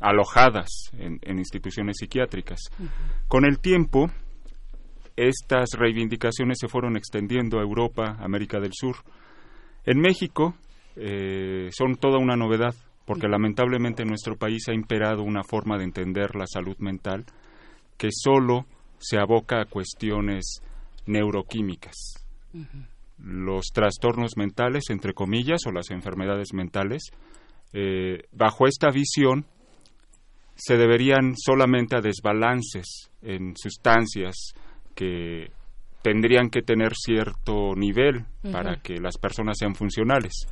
alojadas 0.00 0.90
en, 0.98 1.38
instituciones 1.38 1.98
psiquiátricas. 2.00 2.58
Con 3.28 3.44
el 3.44 3.60
tiempo, 3.60 4.10
estas 5.14 5.70
reivindicaciones 5.78 6.58
se 6.60 6.66
fueron 6.66 6.96
extendiendo 6.96 7.60
a 7.60 7.62
Europa, 7.62 8.16
América 8.18 8.58
del 8.58 8.72
Sur. 8.72 8.96
En 9.84 10.00
México, 10.00 10.56
eh, 10.96 11.68
son 11.72 11.96
toda 11.96 12.18
una 12.18 12.36
novedad, 12.36 12.74
porque 13.04 13.28
lamentablemente 13.28 14.02
en 14.02 14.08
nuestro 14.08 14.36
país 14.36 14.68
ha 14.68 14.74
imperado 14.74 15.22
una 15.22 15.42
forma 15.42 15.76
de 15.78 15.84
entender 15.84 16.34
la 16.36 16.46
salud 16.46 16.76
mental 16.78 17.24
que 17.98 18.08
solo 18.10 18.66
se 18.98 19.18
aboca 19.18 19.60
a 19.60 19.66
cuestiones 19.66 20.62
neuroquímicas. 21.06 22.24
Los 23.18 23.66
trastornos 23.72 24.36
mentales, 24.36 24.84
entre 24.90 25.12
comillas, 25.12 25.60
o 25.66 25.72
las 25.72 25.90
enfermedades 25.90 26.52
mentales, 26.52 27.10
eh, 27.72 28.22
bajo 28.32 28.66
esta 28.66 28.90
visión, 28.90 29.46
se 30.54 30.76
deberían 30.76 31.34
solamente 31.36 31.96
a 31.96 32.00
desbalances 32.00 33.10
en 33.22 33.56
sustancias 33.56 34.54
que 34.94 35.50
tendrían 36.02 36.50
que 36.50 36.62
tener 36.62 36.92
cierto 36.94 37.74
nivel 37.74 38.24
para 38.52 38.76
que 38.76 39.00
las 39.00 39.18
personas 39.18 39.56
sean 39.58 39.74
funcionales. 39.74 40.46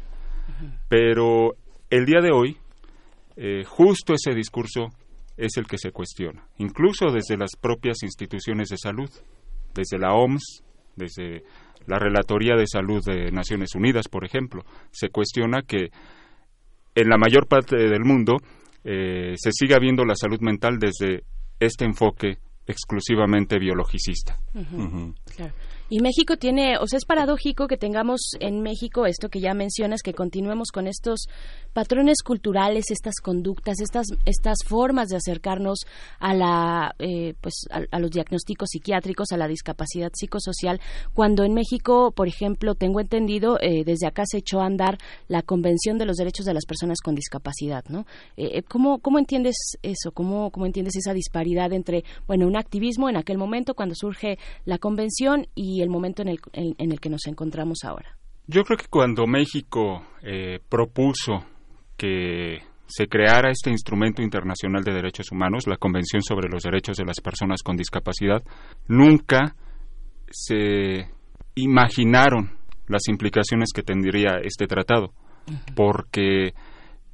Pero 0.89 1.55
el 1.91 2.05
día 2.07 2.21
de 2.21 2.31
hoy, 2.33 2.57
eh, 3.37 3.65
justo 3.65 4.15
ese 4.15 4.35
discurso 4.35 4.89
es 5.37 5.57
el 5.57 5.67
que 5.67 5.79
se 5.79 5.93
cuestiona, 5.93 6.47
incluso 6.59 7.11
desde 7.11 7.37
las 7.37 7.57
propias 7.61 8.03
instituciones 8.03 8.69
de 8.69 8.77
salud, 8.77 9.11
desde 9.75 9.99
la 9.99 10.15
OMS, 10.15 10.63
desde 10.97 11.45
la 11.87 11.99
Relatoría 11.99 12.55
de 12.55 12.67
Salud 12.67 13.03
de 13.05 13.31
Naciones 13.31 13.75
Unidas, 13.75 14.09
por 14.09 14.25
ejemplo, 14.25 14.65
se 14.91 15.09
cuestiona 15.09 15.63
que 15.63 15.91
en 16.95 17.09
la 17.09 17.17
mayor 17.17 17.49
parte 17.49 17.77
del 17.77 18.05
mundo 18.05 18.37
eh, 18.85 19.35
se 19.37 19.51
siga 19.53 19.79
viendo 19.79 20.05
la 20.05 20.15
salud 20.15 20.41
mental 20.41 20.79
desde 20.79 21.25
este 21.59 21.85
enfoque 21.85 22.39
exclusivamente 22.67 23.59
biologicista. 23.59 24.39
Y 25.93 26.01
México 26.01 26.39
tiene, 26.39 26.79
o 26.79 26.87
sea, 26.87 26.97
es 26.97 27.05
paradójico 27.05 27.69
que 27.69 27.77
tengamos 27.77 28.31
en 28.41 28.63
México 28.63 29.05
esto 29.05 29.29
que 29.29 29.41
ya 29.41 29.53
mencionas, 29.53 30.01
que 30.01 30.15
continuemos 30.15 30.71
con 30.71 30.87
estos 30.87 31.29
patrones 31.75 32.23
culturales, 32.25 32.91
estas 32.91 33.17
conductas, 33.21 33.79
estas, 33.79 34.07
estas 34.25 34.61
formas 34.67 35.09
de 35.09 35.17
acercarnos 35.17 35.81
a 36.19 36.33
la, 36.33 36.95
eh, 36.99 37.35
pues, 37.43 37.67
a, 37.71 37.99
los 37.99 38.11
diagnósticos 38.11 38.71
psiquiátricos, 38.71 39.33
a 39.33 39.37
la 39.37 39.47
discapacidad 39.47 40.11
psicosocial, 40.15 40.81
cuando 41.13 41.45
en 41.45 41.53
México, 41.53 42.11
por 42.13 42.27
ejemplo, 42.27 42.75
tengo 42.75 42.99
entendido, 42.99 43.59
eh, 43.61 43.85
desde 43.85 44.07
acá 44.07 44.23
se 44.25 44.39
echó 44.39 44.63
a 44.63 44.67
andar 44.67 44.97
la 45.29 45.43
Convención 45.43 45.99
de 45.99 46.07
los 46.07 46.17
Derechos 46.17 46.47
de 46.47 46.55
las 46.55 46.65
Personas 46.65 47.03
con 47.03 47.15
Discapacidad, 47.15 47.85
¿no? 47.91 48.07
Eh, 48.39 48.63
¿cómo, 48.63 49.01
¿Cómo 49.01 49.19
entiendes 49.19 49.57
eso? 49.83 50.13
¿Cómo, 50.13 50.51
¿Cómo 50.53 50.65
entiendes 50.65 50.97
esa 50.97 51.13
disparidad 51.13 51.71
entre, 51.75 52.03
bueno, 52.27 52.47
un 52.47 52.57
activismo 52.57 53.11
en 53.11 53.19
aquel 53.19 53.37
momento 53.37 53.75
cuando 53.75 53.95
surge 53.95 54.39
la 54.65 54.79
convención 54.79 55.49
y 55.55 55.82
el 55.83 55.91
momento 55.91 56.23
en 56.23 56.29
el, 56.29 56.41
en, 56.53 56.93
el 56.93 57.01
que 57.01 57.11
nos 57.11 57.27
encontramos 57.27 57.85
ahora? 57.85 58.17
Yo 58.47 58.63
creo 58.65 58.77
que 58.77 58.89
cuando 58.89 59.27
México 59.27 60.05
eh, 60.23 60.59
propuso 60.69 61.45
que 61.97 62.59
se 62.87 63.07
creara 63.07 63.51
este 63.51 63.71
instrumento 63.71 64.23
internacional 64.23 64.83
de 64.83 64.93
derechos 64.93 65.33
humanos, 65.33 65.67
la 65.67 65.77
Convención 65.77 66.23
sobre 66.23 66.49
los 66.51 66.63
Derechos 66.63 66.97
de 66.97 67.05
las 67.05 67.21
Personas 67.21 67.63
con 67.63 67.77
Discapacidad, 67.77 68.43
nunca 68.89 69.55
se 70.31 71.09
imaginaron 71.55 72.59
las 72.89 73.09
implicaciones 73.09 73.71
que 73.75 73.83
tendría 73.83 74.39
este 74.43 74.67
tratado, 74.67 75.13
porque 75.75 76.53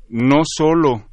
no 0.09 0.43
solo 0.45 1.07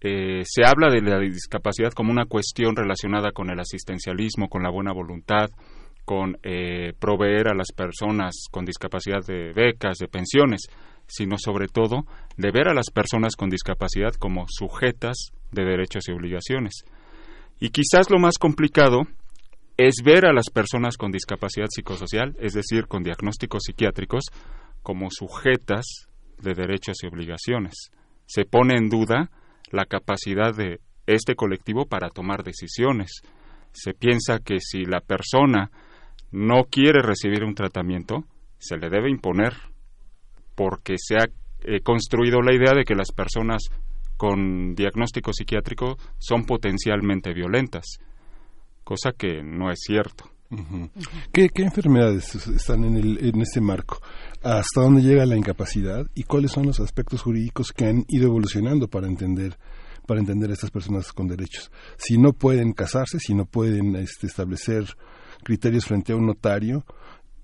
eh, 0.00 0.42
se 0.44 0.64
habla 0.66 0.90
de 0.90 1.00
la 1.00 1.18
discapacidad 1.18 1.92
como 1.92 2.10
una 2.10 2.26
cuestión 2.26 2.76
relacionada 2.76 3.32
con 3.32 3.50
el 3.50 3.58
asistencialismo, 3.58 4.48
con 4.48 4.62
la 4.62 4.70
buena 4.70 4.92
voluntad, 4.92 5.48
con 6.04 6.38
eh, 6.42 6.92
proveer 6.98 7.48
a 7.48 7.54
las 7.54 7.72
personas 7.72 8.34
con 8.50 8.64
discapacidad 8.64 9.24
de 9.26 9.52
becas, 9.52 9.98
de 9.98 10.08
pensiones, 10.08 10.62
sino 11.06 11.36
sobre 11.38 11.68
todo 11.68 12.04
de 12.36 12.50
ver 12.50 12.68
a 12.68 12.74
las 12.74 12.90
personas 12.90 13.36
con 13.36 13.50
discapacidad 13.50 14.14
como 14.14 14.46
sujetas 14.48 15.32
de 15.52 15.64
derechos 15.64 16.08
y 16.08 16.12
obligaciones. 16.12 16.84
Y 17.60 17.70
quizás 17.70 18.10
lo 18.10 18.18
más 18.18 18.38
complicado 18.38 19.02
es 19.76 19.96
ver 20.04 20.26
a 20.26 20.32
las 20.32 20.50
personas 20.50 20.96
con 20.96 21.10
discapacidad 21.10 21.66
psicosocial, 21.68 22.36
es 22.40 22.52
decir, 22.52 22.86
con 22.86 23.02
diagnósticos 23.02 23.62
psiquiátricos, 23.64 24.24
como 24.82 25.08
sujetas 25.10 25.84
de 26.38 26.54
derechos 26.54 26.96
y 27.02 27.06
obligaciones. 27.06 27.90
Se 28.26 28.44
pone 28.44 28.76
en 28.76 28.88
duda 28.88 29.30
la 29.70 29.86
capacidad 29.86 30.54
de 30.54 30.80
este 31.06 31.34
colectivo 31.34 31.86
para 31.86 32.10
tomar 32.10 32.44
decisiones. 32.44 33.22
Se 33.72 33.94
piensa 33.94 34.38
que 34.38 34.60
si 34.60 34.84
la 34.84 35.00
persona 35.00 35.70
no 36.34 36.64
quiere 36.64 37.00
recibir 37.00 37.44
un 37.44 37.54
tratamiento, 37.54 38.24
se 38.58 38.76
le 38.76 38.90
debe 38.90 39.08
imponer, 39.08 39.54
porque 40.56 40.96
se 40.98 41.14
ha 41.16 41.26
eh, 41.60 41.80
construido 41.80 42.42
la 42.42 42.52
idea 42.52 42.74
de 42.74 42.84
que 42.84 42.96
las 42.96 43.12
personas 43.12 43.62
con 44.16 44.74
diagnóstico 44.74 45.32
psiquiátrico 45.32 45.96
son 46.18 46.44
potencialmente 46.44 47.32
violentas, 47.32 47.84
cosa 48.82 49.12
que 49.16 49.44
no 49.44 49.70
es 49.70 49.78
cierto. 49.80 50.28
¿Qué, 51.32 51.48
enfermedades 51.56 52.34
están 52.34 52.84
en, 52.84 52.96
el, 52.96 53.24
en 53.24 53.40
este 53.40 53.60
marco? 53.60 54.00
¿Hasta 54.42 54.80
dónde 54.80 55.02
llega 55.02 55.26
la 55.26 55.36
incapacidad 55.36 56.04
y 56.14 56.24
cuáles 56.24 56.50
son 56.50 56.66
los 56.66 56.80
aspectos 56.80 57.22
jurídicos 57.22 57.72
que 57.72 57.86
han 57.86 58.04
ido 58.08 58.26
evolucionando 58.26 58.88
para 58.88 59.06
entender 59.06 59.56
para 60.06 60.20
entender 60.20 60.50
a 60.50 60.52
estas 60.52 60.70
personas 60.70 61.12
con 61.12 61.28
derechos? 61.28 61.70
Si 61.96 62.18
no 62.18 62.32
pueden 62.32 62.72
casarse, 62.72 63.18
si 63.20 63.34
no 63.34 63.46
pueden 63.46 63.96
este, 63.96 64.26
establecer 64.26 64.84
criterios 65.44 65.84
frente 65.84 66.12
a 66.12 66.16
un 66.16 66.26
notario, 66.26 66.84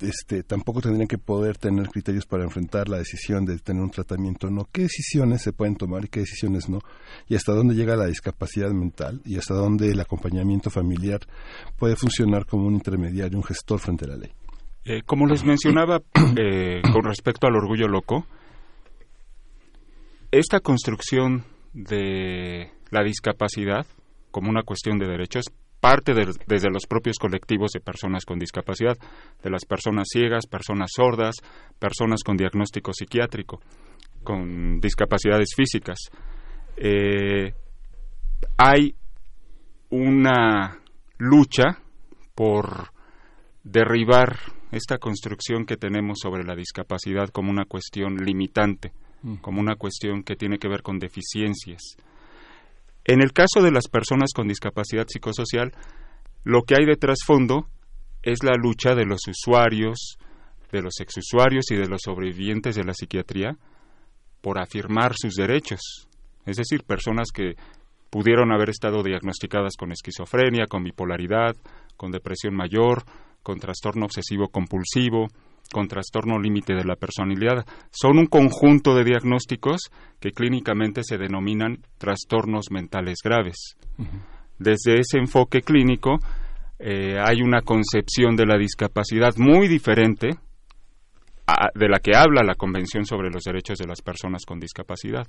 este, 0.01 0.43
tampoco 0.43 0.81
tendrían 0.81 1.07
que 1.07 1.19
poder 1.19 1.59
tener 1.59 1.89
criterios 1.89 2.27
para 2.27 2.45
enfrentar 2.45 2.89
la 2.89 2.99
decisión 2.99 3.45
de 3.45 3.59
tener 3.59 3.83
un 3.83 3.91
tratamiento 3.91 4.47
o 4.47 4.51
no. 4.51 4.67
¿Qué 4.73 4.83
decisiones 4.83 5.43
se 5.43 5.53
pueden 5.53 5.77
tomar 5.77 6.05
y 6.05 6.09
qué 6.09 6.21
decisiones 6.21 6.69
no? 6.69 6.81
Y 7.29 7.37
hasta 7.37 7.53
dónde 7.53 7.75
llega 7.75 7.97
la 7.97 8.07
discapacidad 8.07 8.71
mental 8.71 9.21
y 9.25 9.37
hasta 9.37 9.55
dónde 9.55 9.91
el 9.91 10.01
acompañamiento 10.01 10.71
familiar 10.71 11.21
puede 11.79 11.97
funcionar 11.97 12.47
como 12.47 12.67
un 12.67 12.75
intermediario, 12.75 13.39
un 13.39 13.45
gestor 13.45 13.79
frente 13.79 14.07
a 14.07 14.09
la 14.09 14.17
ley. 14.17 14.33
Eh, 14.85 15.03
como 15.05 15.27
les 15.27 15.45
mencionaba 15.45 16.01
eh, 16.37 16.81
con 16.93 17.05
respecto 17.05 17.47
al 17.47 17.57
orgullo 17.57 17.87
loco, 17.87 18.27
esta 20.31 20.61
construcción 20.61 21.45
de 21.73 22.71
la 22.91 23.03
discapacidad 23.03 23.87
como 24.31 24.49
una 24.49 24.63
cuestión 24.63 24.99
de 24.99 25.07
derechos 25.07 25.45
parte 25.81 26.13
desde 26.47 26.71
los 26.71 26.87
propios 26.87 27.17
colectivos 27.19 27.71
de 27.73 27.81
personas 27.81 28.25
con 28.25 28.39
discapacidad, 28.39 28.97
de 29.43 29.51
las 29.51 29.65
personas 29.65 30.09
ciegas, 30.11 30.47
personas 30.47 30.91
sordas, 30.95 31.37
personas 31.79 32.23
con 32.23 32.37
diagnóstico 32.37 32.93
psiquiátrico, 32.93 33.61
con 34.23 34.79
discapacidades 34.81 35.49
físicas. 35.57 35.99
Eh, 36.77 37.55
hay 38.59 38.95
una 39.89 40.79
lucha 41.19 41.79
por 42.35 42.91
derribar 43.65 44.39
esta 44.71 44.99
construcción 44.99 45.65
que 45.65 45.77
tenemos 45.77 46.19
sobre 46.23 46.45
la 46.45 46.55
discapacidad 46.55 47.31
como 47.31 47.51
una 47.51 47.65
cuestión 47.65 48.17
limitante, 48.17 48.93
mm. 49.23 49.37
como 49.37 49.61
una 49.61 49.77
cuestión 49.77 50.23
que 50.23 50.37
tiene 50.37 50.59
que 50.59 50.69
ver 50.69 50.83
con 50.83 50.99
deficiencias 50.99 51.97
en 53.05 53.23
el 53.23 53.33
caso 53.33 53.63
de 53.63 53.71
las 53.71 53.89
personas 53.89 54.31
con 54.35 54.49
discapacidad 54.49 55.07
psicosocial, 55.09 55.73
lo 56.45 56.63
que 56.63 56.75
hay 56.79 56.87
de 56.87 56.97
trasfondo 56.97 57.67
es 58.23 58.43
la 58.43 58.57
lucha 58.57 58.95
de 58.95 59.07
los 59.07 59.21
usuarios, 59.29 60.19
de 60.73 60.83
los 60.83 61.01
exusuarios 61.01 61.71
y 61.71 61.77
de 61.77 61.89
los 61.89 62.03
sobrevivientes 62.05 62.77
de 62.77 62.85
la 62.85 62.95
psiquiatría 62.95 63.57
por 64.41 64.59
afirmar 64.59 65.15
sus 65.17 65.35
derechos. 65.35 66.09
Es 66.47 66.57
decir, 66.57 66.85
personas 66.85 67.29
que 67.33 67.55
pudieron 68.11 68.53
haber 68.53 68.71
estado 68.71 69.03
diagnosticadas 69.03 69.77
con 69.77 69.93
esquizofrenia, 69.93 70.67
con 70.67 70.83
bipolaridad, 70.83 71.57
con 71.97 72.11
depresión 72.11 72.55
mayor, 72.55 73.05
con 73.43 73.59
trastorno 73.59 74.07
obsesivo 74.07 74.49
compulsivo, 74.49 75.29
con 75.73 75.89
trastorno 75.89 76.39
límite 76.39 76.75
de 76.75 76.85
la 76.85 76.97
personalidad. 76.97 77.65
Son 77.91 78.19
un 78.19 78.27
conjunto 78.27 78.95
de 78.95 79.05
diagnósticos 79.05 79.91
que 80.19 80.33
clínicamente 80.33 81.03
se 81.05 81.19
denominan 81.19 81.79
trastornos 81.99 82.71
mentales 82.71 83.19
graves. 83.23 83.77
Desde 84.59 85.01
ese 85.01 85.19
enfoque 85.19 85.63
clínico 85.63 86.19
eh, 86.79 87.17
hay 87.19 87.43
una 87.43 87.63
concepción 87.63 88.37
de 88.37 88.47
la 88.47 88.57
discapacidad 88.59 89.35
muy 89.37 89.69
diferente 89.69 90.31
de 91.75 91.89
la 91.89 91.99
que 91.99 92.17
habla 92.17 92.43
la 92.43 92.55
Convención 92.55 93.05
sobre 93.05 93.31
los 93.31 93.43
Derechos 93.43 93.79
de 93.79 93.87
las 93.87 94.03
Personas 94.03 94.45
con 94.47 94.61
Discapacidad. 94.61 95.27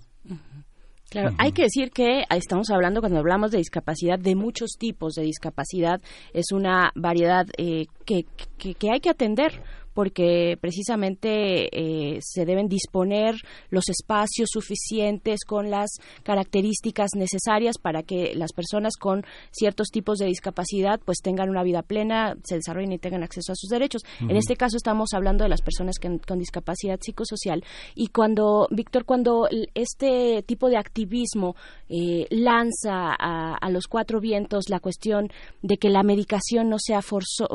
Claro, 1.10 1.36
hay 1.40 1.52
que 1.52 1.64
decir 1.64 1.92
que 1.92 2.24
estamos 2.30 2.70
hablando 2.70 3.02
cuando 3.02 3.20
hablamos 3.20 3.52
de 3.52 3.58
discapacidad 3.58 4.18
de 4.18 4.34
muchos 4.34 4.78
tipos 4.80 5.16
de 5.16 5.24
discapacidad. 5.24 6.02
Es 6.34 6.54
una 6.54 6.92
variedad 6.96 7.46
eh, 7.58 7.88
que, 8.06 8.26
que, 8.58 8.90
hay 8.90 9.02
que 9.02 9.10
atender 9.10 9.62
porque 9.94 10.58
precisamente 10.60 11.68
eh, 11.72 12.20
se 12.22 12.46
deben 12.46 12.68
disponer 12.68 13.36
los 13.70 13.90
espacios 13.90 14.50
suficientes 14.52 15.44
con 15.46 15.70
las 15.70 15.90
características 16.24 17.12
necesarias 17.16 17.78
para 17.78 18.04
que 18.04 18.34
las 18.36 18.54
personas 18.54 18.94
con 19.00 19.24
ciertos 19.52 19.90
tipos 19.90 20.18
de 20.18 20.28
discapacidad 20.28 21.00
pues 21.04 21.20
tengan 21.22 21.50
una 21.50 21.64
vida 21.64 21.82
plena, 21.82 22.36
se 22.44 22.56
desarrollen 22.56 22.94
y 22.94 22.98
tengan 22.98 23.24
acceso 23.24 23.52
a 23.52 23.56
sus 23.56 23.70
derechos. 23.70 24.02
En 24.22 24.36
este 24.36 24.56
caso 24.56 24.78
estamos 24.78 25.14
hablando 25.14 25.44
de 25.44 25.50
las 25.50 25.62
personas 25.62 25.96
con 26.00 26.40
discapacidad 26.40 27.00
psicosocial 27.02 27.64
y 27.96 28.08
cuando, 28.08 28.68
Víctor, 28.72 29.06
cuando 29.06 29.48
este 29.74 30.44
tipo 30.44 30.70
de 30.70 30.78
activismo 30.78 31.56
eh, 31.94 32.26
lanza 32.30 33.14
a, 33.20 33.70
los 33.70 33.88
cuatro 33.88 34.22
vientos 34.22 34.70
la 34.70 34.80
cuestión 34.80 35.28
de 35.62 35.76
que 35.76 35.90
la 35.90 36.04
medicación 36.04 36.70
no 36.70 36.78
sea, 36.80 37.02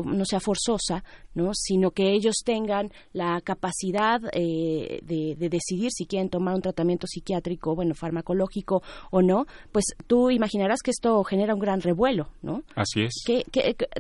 no 0.05 0.25
sea 0.27 0.41
forzosa, 0.41 1.05
¿no? 1.35 1.53
sino 1.55 1.93
que 1.93 2.13
ellos 2.13 2.35
tengan 2.45 2.93
la 3.15 3.41
capacidad 3.41 4.21
eh, 4.35 5.01
de, 5.03 5.49
decidir 5.49 5.91
si 5.91 6.05
quieren 6.05 6.29
tomar 6.29 6.55
un 6.55 6.61
tratamiento 6.61 7.07
psiquiátrico, 7.07 7.75
bueno, 7.75 7.95
farmacológico 7.95 8.83
o 9.11 9.23
no, 9.23 9.47
pues 9.73 9.87
tú 10.07 10.31
imaginarás 10.31 10.81
que 10.85 10.91
esto 10.91 11.25
genera 11.25 11.55
un 11.55 11.61
gran 11.61 11.81
revuelo, 11.81 12.29
¿no? 12.43 12.63
Así 12.75 13.05
es. 13.05 13.15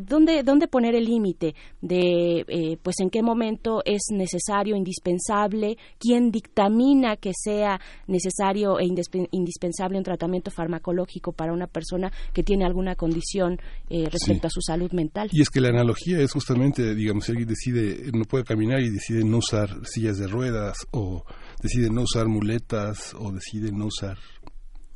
dónde, 0.03 0.43
¿Dónde 0.43 0.69
poner 0.69 0.95
el 0.95 1.07
límite 1.07 1.55
de, 1.81 2.45
eh, 2.49 2.77
pues, 2.83 2.97
en 3.01 3.09
qué 3.09 3.23
momento 3.23 3.81
es 3.87 4.03
necesario, 4.11 4.77
indispensable, 4.77 5.79
quién 5.99 6.31
dictamina 6.31 7.17
que 7.17 7.33
sea 7.35 7.81
necesario 8.07 8.79
e 8.79 8.85
indispensable 8.85 9.97
un 9.97 10.05
tratamiento 10.05 10.26
farmacológico 10.51 11.33
para 11.33 11.53
una 11.53 11.67
persona 11.67 12.13
que 12.33 12.43
tiene 12.43 12.65
alguna 12.65 12.95
condición 12.95 13.59
eh, 13.89 14.09
respecto 14.11 14.47
a 14.47 14.51
su 14.51 14.61
salud 14.61 14.93
mental? 14.93 15.29
Y 15.33 15.43
es 15.43 15.51
que 15.51 15.61
la 15.61 15.69
analogía 15.69 16.19
es 16.21 16.33
justamente, 16.33 16.95
digamos, 16.95 17.25
si 17.25 17.33
alguien 17.33 17.49
decide, 17.49 18.11
no 18.13 18.25
puede 18.25 18.45
caminar 18.45 18.81
y 18.81 18.91
decide 18.91 19.25
no 19.25 19.39
usar 19.39 19.87
sillas 19.87 20.19
de 20.19 20.27
ruedas 20.27 20.77
o 20.93 21.25
decide 21.63 21.91
no 21.91 22.03
usar 22.03 22.27
muletas 22.27 23.15
o 23.19 23.33
decide 23.33 23.73
no 23.73 23.87
usar 23.87 24.19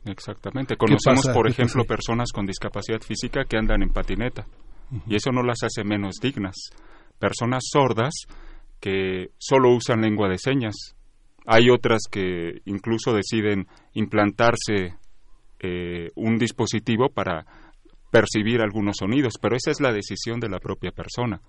Exactamente. 0.04 0.76
Conocemos, 0.76 1.28
por 1.28 1.48
ejemplo, 1.48 1.84
personas 1.84 2.30
con 2.32 2.46
discapacidad 2.46 3.00
física 3.00 3.44
que 3.44 3.56
andan 3.56 3.82
en 3.82 3.90
patineta 3.90 4.46
y 5.06 5.14
eso 5.14 5.30
no 5.30 5.42
las 5.42 5.58
hace 5.62 5.84
menos 5.84 6.16
dignas. 6.20 6.56
Personas 7.18 7.64
sordas 7.70 8.12
que 8.80 9.30
solo 9.38 9.74
usan 9.74 10.00
lengua 10.00 10.28
de 10.28 10.38
señas. 10.38 10.74
Hay 11.46 11.70
otras 11.70 12.02
que 12.10 12.62
incluso 12.64 13.12
deciden 13.12 13.66
implantarse 13.92 14.94
eh, 15.61 16.11
un 16.16 16.38
dispositivo 16.38 17.09
para 17.09 17.44
percibir 18.11 18.61
algunos 18.61 18.96
sonidos, 18.99 19.35
pero 19.40 19.57
esa 19.57 19.70
es 19.70 19.81
la 19.81 19.92
decisión 19.92 20.40
de 20.40 20.49
la 20.49 20.59
propia 20.59 20.90
persona 20.90 21.40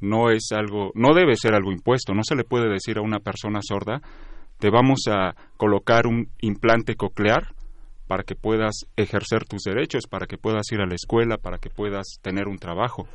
no 0.00 0.30
es 0.30 0.48
algo, 0.52 0.92
no 0.94 1.14
debe 1.14 1.36
ser 1.36 1.54
algo 1.54 1.72
impuesto, 1.72 2.14
no 2.14 2.22
se 2.22 2.36
le 2.36 2.44
puede 2.44 2.68
decir 2.70 2.98
a 2.98 3.02
una 3.02 3.20
persona 3.20 3.60
sorda, 3.62 4.00
te 4.58 4.70
vamos 4.70 5.00
a 5.08 5.34
colocar 5.56 6.06
un 6.06 6.28
implante 6.40 6.96
coclear 6.96 7.54
para 8.06 8.22
que 8.22 8.34
puedas 8.34 8.86
ejercer 8.96 9.44
tus 9.44 9.62
derechos, 9.62 10.04
para 10.08 10.26
que 10.26 10.38
puedas 10.38 10.70
ir 10.70 10.80
a 10.80 10.86
la 10.86 10.94
escuela, 10.94 11.38
para 11.38 11.58
que 11.58 11.70
puedas 11.70 12.06
tener 12.22 12.46
un 12.46 12.58
trabajo. 12.58 13.06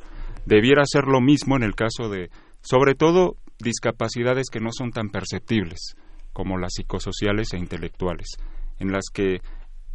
Debiera 0.45 0.83
ser 0.85 1.05
lo 1.05 1.21
mismo 1.21 1.55
en 1.55 1.63
el 1.63 1.75
caso 1.75 2.09
de, 2.09 2.29
sobre 2.61 2.93
todo, 2.95 3.37
discapacidades 3.59 4.49
que 4.51 4.59
no 4.59 4.71
son 4.71 4.91
tan 4.91 5.09
perceptibles, 5.09 5.95
como 6.33 6.57
las 6.57 6.73
psicosociales 6.73 7.53
e 7.53 7.57
intelectuales, 7.57 8.27
en 8.79 8.91
las 8.91 9.05
que 9.13 9.39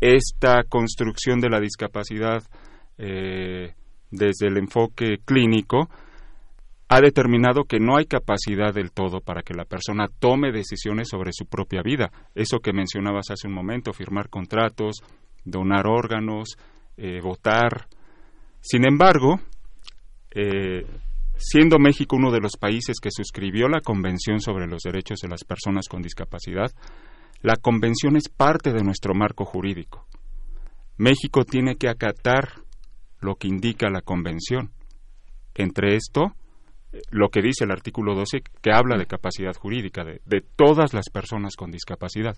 esta 0.00 0.62
construcción 0.64 1.40
de 1.40 1.50
la 1.50 1.61
discapacidad 1.61 2.42
eh, 2.98 3.74
desde 4.11 4.48
el 4.48 4.59
enfoque 4.59 5.18
clínico 5.24 5.88
ha 6.88 7.00
determinado 7.00 7.64
que 7.64 7.80
no 7.80 7.96
hay 7.96 8.06
capacidad 8.06 8.72
del 8.72 8.92
todo 8.92 9.20
para 9.20 9.42
que 9.42 9.54
la 9.54 9.64
persona 9.64 10.06
tome 10.20 10.52
decisiones 10.52 11.09
sobre 11.09 11.32
su 11.32 11.46
propia 11.46 11.82
vida. 11.82 12.12
Eso 12.35 12.61
que 12.61 12.72
mencionabas 12.72 13.30
hace 13.30 13.48
un 13.48 13.54
momento, 13.54 13.92
firmar 13.92 14.28
contratos, 14.28 15.02
donar 15.44 15.87
órganos, 15.88 16.56
eh, 16.96 17.20
votar. 17.20 17.88
Sin 18.61 18.87
embargo, 18.87 19.40
eh, 20.30 20.87
siendo 21.37 21.78
México 21.78 22.16
uno 22.16 22.30
de 22.30 22.40
los 22.40 22.56
países 22.56 22.98
que 23.00 23.11
suscribió 23.11 23.68
la 23.68 23.80
Convención 23.80 24.40
sobre 24.40 24.68
los 24.68 24.82
Derechos 24.82 25.18
de 25.20 25.28
las 25.28 25.42
Personas 25.42 25.88
con 25.88 26.02
Discapacidad, 26.02 26.70
la 27.46 27.54
Convención 27.54 28.16
es 28.16 28.28
parte 28.28 28.72
de 28.72 28.82
nuestro 28.82 29.14
marco 29.14 29.44
jurídico. 29.44 30.09
México 30.96 31.44
tiene 31.44 31.76
que 31.76 31.88
acatar 31.88 32.54
lo 33.20 33.37
que 33.37 33.46
indica 33.46 33.88
la 33.88 34.00
Convención 34.00 34.72
entre 35.54 35.94
esto 35.94 36.35
lo 37.11 37.28
que 37.28 37.42
dice 37.42 37.62
el 37.64 37.70
artículo 37.70 38.16
12, 38.16 38.38
que 38.61 38.72
habla 38.72 38.96
de 38.96 39.06
capacidad 39.06 39.54
jurídica 39.54 40.02
de, 40.02 40.22
de 40.24 40.40
todas 40.40 40.92
las 40.92 41.09
personas 41.09 41.54
con 41.54 41.70
discapacidad. 41.70 42.37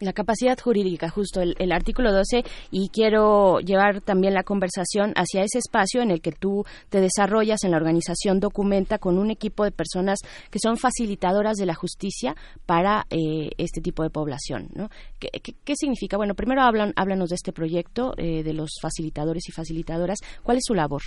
La 0.00 0.12
capacidad 0.12 0.58
jurídica, 0.58 1.08
justo 1.08 1.40
el, 1.40 1.54
el, 1.58 1.70
artículo 1.70 2.12
12, 2.12 2.44
y 2.72 2.88
quiero 2.88 3.60
llevar 3.60 4.00
también 4.00 4.34
la 4.34 4.42
conversación 4.42 5.12
hacia 5.14 5.42
ese 5.42 5.58
espacio 5.58 6.02
en 6.02 6.10
el 6.10 6.20
que 6.20 6.32
tú 6.32 6.64
te 6.88 7.00
desarrollas 7.00 7.62
en 7.62 7.70
la 7.70 7.76
organización 7.76 8.40
Documenta 8.40 8.98
con 8.98 9.18
un 9.18 9.30
equipo 9.30 9.64
de 9.64 9.70
personas 9.70 10.18
que 10.50 10.58
son 10.58 10.76
facilitadoras 10.76 11.56
de 11.56 11.66
la 11.66 11.74
justicia 11.74 12.34
para 12.66 13.06
eh, 13.10 13.50
este 13.56 13.80
tipo 13.80 14.02
de 14.02 14.10
población. 14.10 14.68
¿no? 14.74 14.88
¿Qué, 15.20 15.28
qué, 15.42 15.54
qué 15.64 15.74
significa? 15.76 16.16
Bueno, 16.16 16.34
primero 16.34 16.62
hablan, 16.62 16.92
háblanos 16.96 17.28
de 17.28 17.36
este 17.36 17.52
proyecto, 17.52 18.14
eh, 18.16 18.42
de 18.42 18.52
los 18.52 18.70
facilitadores 18.82 19.48
y 19.48 19.52
facilitadoras. 19.52 20.18
¿Cuál 20.42 20.58
es 20.58 20.64
su 20.66 20.74
labor? 20.74 21.02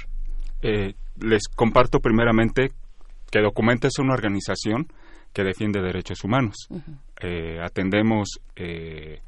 Eh, 0.61 0.93
les 1.19 1.47
comparto 1.47 1.99
primeramente 1.99 2.71
que 3.31 3.41
Documenta 3.41 3.87
es 3.87 3.99
una 3.99 4.13
organización 4.13 4.87
que 5.37 5.43
defiende 5.43 5.83
derechos 5.83 6.23
humanos. 6.23 6.55
Uh 6.67 6.77
-huh. 6.77 6.97
eh, 7.21 7.59
atendemos 7.61 8.39
eh, 8.55 9.21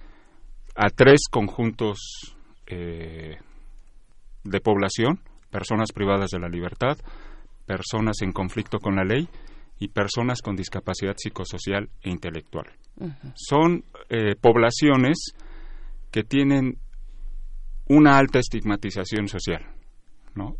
a 0.75 0.89
tres 0.89 1.25
conjuntos 1.29 1.99
eh, 2.65 3.37
de 4.43 4.59
población, 4.59 5.19
personas 5.51 5.91
privadas 5.91 6.31
de 6.31 6.39
la 6.39 6.49
libertad, 6.49 6.97
personas 7.67 8.23
en 8.23 8.31
conflicto 8.31 8.79
con 8.79 8.95
la 8.95 9.03
ley 9.03 9.29
y 9.77 9.89
personas 9.89 10.41
con 10.41 10.55
discapacidad 10.55 11.13
psicosocial 11.15 11.87
e 12.01 12.09
intelectual. 12.09 12.65
Uh 12.97 13.09
-huh. 13.09 13.33
Son 13.35 13.83
poblaciones 14.41 15.35
que 16.09 16.23
tienen 16.23 16.79
una 17.87 18.17
alta 18.17 18.39
estigmatización 18.39 19.27
social. 19.27 19.63
¿no? 20.33 20.55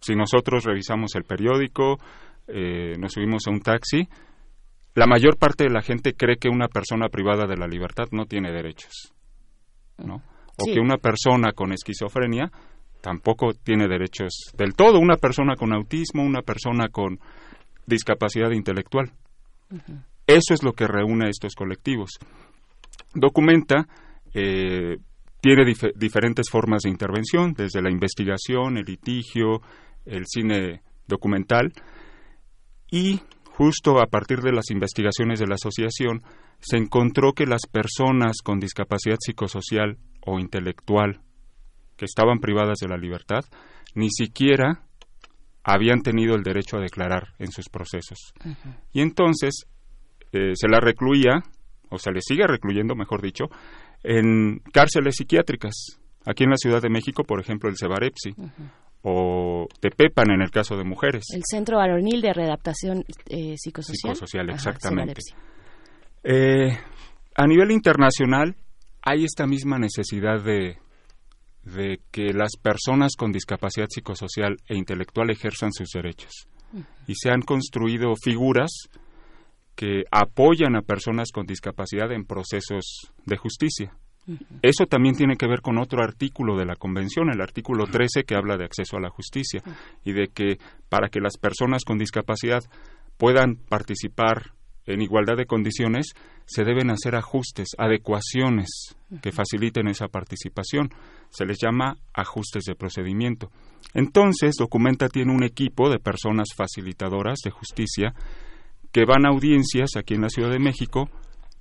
Si 0.00 0.14
nosotros 0.14 0.64
revisamos 0.64 1.14
el 1.16 1.24
periódico, 1.24 1.98
eh, 2.52 2.96
nos 2.98 3.12
subimos 3.12 3.46
a 3.46 3.50
un 3.50 3.60
taxi, 3.60 4.08
la 4.94 5.06
mayor 5.06 5.36
parte 5.38 5.64
de 5.64 5.70
la 5.70 5.82
gente 5.82 6.14
cree 6.14 6.36
que 6.36 6.48
una 6.48 6.68
persona 6.68 7.08
privada 7.08 7.46
de 7.46 7.56
la 7.56 7.66
libertad 7.66 8.06
no 8.10 8.26
tiene 8.26 8.52
derechos, 8.52 9.12
¿no? 9.98 10.16
O 10.56 10.64
sí. 10.64 10.74
que 10.74 10.80
una 10.80 10.98
persona 10.98 11.52
con 11.52 11.72
esquizofrenia 11.72 12.50
tampoco 13.00 13.54
tiene 13.54 13.88
derechos 13.88 14.52
del 14.56 14.74
todo, 14.74 14.98
una 14.98 15.16
persona 15.16 15.56
con 15.56 15.72
autismo, 15.72 16.22
una 16.22 16.42
persona 16.42 16.88
con 16.88 17.18
discapacidad 17.86 18.50
intelectual. 18.50 19.10
Uh 19.70 19.76
-huh. 19.76 20.04
Eso 20.26 20.54
es 20.54 20.62
lo 20.62 20.72
que 20.72 20.86
reúne 20.86 21.26
a 21.26 21.30
estos 21.30 21.54
colectivos. 21.54 22.10
Documenta 23.14 23.86
eh, 24.34 24.98
tiene 25.40 25.64
dif 25.64 25.82
diferentes 25.96 26.48
formas 26.50 26.82
de 26.82 26.90
intervención, 26.90 27.52
desde 27.54 27.82
la 27.82 27.90
investigación, 27.90 28.76
el 28.76 28.84
litigio, 28.84 29.60
el 30.04 30.26
cine 30.26 30.82
documental, 31.08 31.72
y 32.90 33.20
justo 33.44 34.00
a 34.00 34.06
partir 34.06 34.40
de 34.40 34.52
las 34.52 34.70
investigaciones 34.70 35.38
de 35.38 35.46
la 35.46 35.54
asociación 35.54 36.22
se 36.60 36.76
encontró 36.76 37.32
que 37.32 37.46
las 37.46 37.62
personas 37.70 38.38
con 38.42 38.58
discapacidad 38.58 39.16
psicosocial 39.20 39.98
o 40.24 40.38
intelectual 40.38 41.20
que 41.96 42.04
estaban 42.04 42.38
privadas 42.38 42.78
de 42.80 42.88
la 42.88 42.96
libertad 42.96 43.44
ni 43.94 44.10
siquiera 44.10 44.82
habían 45.62 46.00
tenido 46.00 46.34
el 46.34 46.42
derecho 46.42 46.78
a 46.78 46.80
declarar 46.80 47.34
en 47.38 47.52
sus 47.52 47.68
procesos. 47.68 48.32
Uh 48.44 48.48
-huh. 48.48 48.76
Y 48.92 49.00
entonces 49.02 49.66
eh, 50.32 50.52
se 50.54 50.68
la 50.68 50.80
recluía, 50.80 51.42
o 51.90 51.98
se 51.98 52.12
le 52.12 52.20
sigue 52.22 52.46
recluyendo, 52.46 52.94
mejor 52.94 53.20
dicho, 53.20 53.44
en 54.02 54.60
cárceles 54.72 55.16
psiquiátricas. 55.16 56.00
Aquí 56.24 56.44
en 56.44 56.50
la 56.50 56.56
Ciudad 56.56 56.80
de 56.80 56.88
México, 56.88 57.24
por 57.24 57.40
ejemplo, 57.40 57.68
el 57.68 57.76
Cebarepsi, 57.76 58.30
uh 58.36 58.44
-huh 58.44 58.70
o 59.02 59.66
Tepepan 59.80 60.30
en 60.30 60.42
el 60.42 60.50
caso 60.50 60.76
de 60.76 60.84
mujeres. 60.84 61.24
El 61.34 61.42
Centro 61.44 61.78
Varonil 61.78 62.20
de 62.20 62.32
Readaptación 62.32 63.04
eh, 63.28 63.54
Psicosocial. 63.56 64.14
Psicosocial, 64.14 64.50
exactamente. 64.50 65.20
Eh, 66.22 66.76
a 67.34 67.46
nivel 67.46 67.70
internacional 67.70 68.54
hay 69.02 69.24
esta 69.24 69.46
misma 69.46 69.78
necesidad 69.78 70.42
de, 70.42 70.76
de 71.62 72.00
que 72.10 72.32
las 72.34 72.50
personas 72.60 73.12
con 73.16 73.32
discapacidad 73.32 73.86
psicosocial 73.88 74.56
e 74.68 74.76
intelectual 74.76 75.30
ejerzan 75.30 75.72
sus 75.72 75.88
derechos. 75.90 76.48
Y 77.08 77.14
se 77.16 77.30
han 77.30 77.42
construido 77.42 78.14
figuras 78.22 78.70
que 79.74 80.04
apoyan 80.12 80.76
a 80.76 80.82
personas 80.82 81.30
con 81.32 81.46
discapacidad 81.46 82.12
en 82.12 82.24
procesos 82.24 83.12
de 83.24 83.36
justicia. 83.36 83.92
Eso 84.62 84.86
también 84.86 85.16
tiene 85.16 85.36
que 85.36 85.48
ver 85.48 85.60
con 85.60 85.78
otro 85.78 86.02
artículo 86.02 86.56
de 86.56 86.66
la 86.66 86.76
Convención, 86.76 87.30
el 87.30 87.40
artículo 87.40 87.86
13, 87.86 88.24
que 88.24 88.34
habla 88.34 88.56
de 88.56 88.64
acceso 88.64 88.96
a 88.96 89.00
la 89.00 89.10
justicia 89.10 89.62
y 90.04 90.12
de 90.12 90.28
que 90.28 90.58
para 90.88 91.08
que 91.08 91.20
las 91.20 91.36
personas 91.36 91.84
con 91.84 91.98
discapacidad 91.98 92.62
puedan 93.16 93.56
participar 93.56 94.52
en 94.86 95.02
igualdad 95.02 95.36
de 95.36 95.46
condiciones, 95.46 96.14
se 96.46 96.64
deben 96.64 96.90
hacer 96.90 97.14
ajustes, 97.14 97.68
adecuaciones 97.78 98.96
que 99.22 99.32
faciliten 99.32 99.88
esa 99.88 100.08
participación. 100.08 100.90
Se 101.28 101.44
les 101.44 101.58
llama 101.62 101.96
ajustes 102.12 102.64
de 102.64 102.74
procedimiento. 102.74 103.50
Entonces, 103.94 104.54
Documenta 104.58 105.08
tiene 105.08 105.32
un 105.32 105.44
equipo 105.44 105.90
de 105.90 105.98
personas 105.98 106.48
facilitadoras 106.56 107.38
de 107.44 107.50
justicia 107.50 108.14
que 108.90 109.04
van 109.04 109.26
a 109.26 109.28
audiencias 109.28 109.90
aquí 109.96 110.14
en 110.14 110.22
la 110.22 110.28
Ciudad 110.28 110.50
de 110.50 110.58
México 110.58 111.08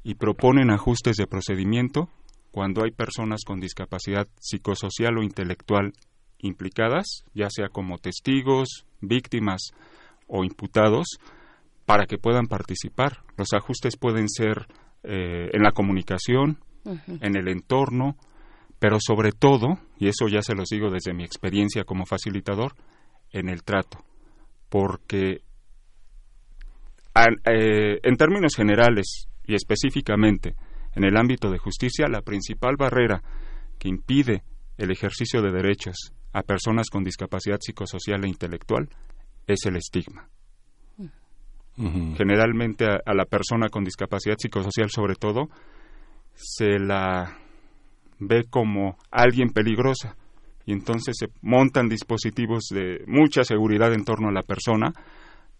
y 0.03 0.15
proponen 0.15 0.71
ajustes 0.71 1.17
de 1.17 1.27
procedimiento 1.27 2.09
cuando 2.51 2.83
hay 2.83 2.91
personas 2.91 3.41
con 3.45 3.59
discapacidad 3.59 4.27
psicosocial 4.39 5.17
o 5.17 5.23
intelectual 5.23 5.93
implicadas, 6.39 7.23
ya 7.33 7.49
sea 7.49 7.69
como 7.69 7.97
testigos, 7.97 8.85
víctimas 9.01 9.71
o 10.27 10.43
imputados, 10.43 11.17
para 11.85 12.05
que 12.05 12.17
puedan 12.17 12.47
participar. 12.47 13.19
Los 13.37 13.53
ajustes 13.53 13.97
pueden 13.97 14.29
ser 14.29 14.67
eh, 15.03 15.49
en 15.51 15.63
la 15.63 15.71
comunicación, 15.71 16.59
uh 16.85 16.91
-huh. 16.93 17.19
en 17.21 17.35
el 17.35 17.47
entorno, 17.49 18.15
pero 18.79 18.97
sobre 18.99 19.31
todo, 19.31 19.79
y 19.97 20.07
eso 20.07 20.27
ya 20.27 20.41
se 20.41 20.55
los 20.55 20.69
digo 20.69 20.89
desde 20.89 21.13
mi 21.13 21.23
experiencia 21.23 21.83
como 21.83 22.05
facilitador, 22.05 22.73
en 23.31 23.49
el 23.49 23.63
trato, 23.63 24.03
porque 24.69 25.41
a, 27.13 27.25
eh, 27.51 27.99
en 28.01 28.15
términos 28.15 28.55
generales 28.55 29.27
y 29.45 29.55
específicamente, 29.55 30.55
en 30.95 31.03
el 31.03 31.17
ámbito 31.17 31.49
de 31.51 31.57
justicia, 31.57 32.07
la 32.07 32.21
principal 32.21 32.75
barrera 32.77 33.21
que 33.77 33.89
impide 33.89 34.43
el 34.77 34.91
ejercicio 34.91 35.41
de 35.41 35.51
derechos 35.51 36.13
a 36.33 36.43
personas 36.43 36.89
con 36.89 37.03
discapacidad 37.03 37.59
psicosocial 37.59 38.23
e 38.23 38.29
intelectual 38.29 38.89
es 39.47 39.65
el 39.65 39.75
estigma. 39.75 40.27
Uh 41.77 41.85
-huh. 41.85 42.17
Generalmente 42.17 42.85
a, 42.85 42.99
a, 43.05 43.13
la 43.13 43.25
persona 43.25 43.69
con 43.69 43.83
discapacidad 43.83 44.35
psicosocial, 44.37 44.89
sobre 44.89 45.15
todo, 45.15 45.49
se 46.33 46.77
la 46.77 47.37
ve 48.19 48.43
como 48.49 48.97
alguien 49.11 49.49
peligrosa 49.49 50.15
y 50.65 50.73
entonces 50.73 51.15
se 51.17 51.27
montan 51.41 51.87
dispositivos 51.87 52.65
de 52.69 53.03
mucha 53.07 53.43
seguridad 53.43 53.93
en 53.93 54.03
torno 54.03 54.27
a 54.27 54.33
la 54.33 54.43
persona 54.43 54.93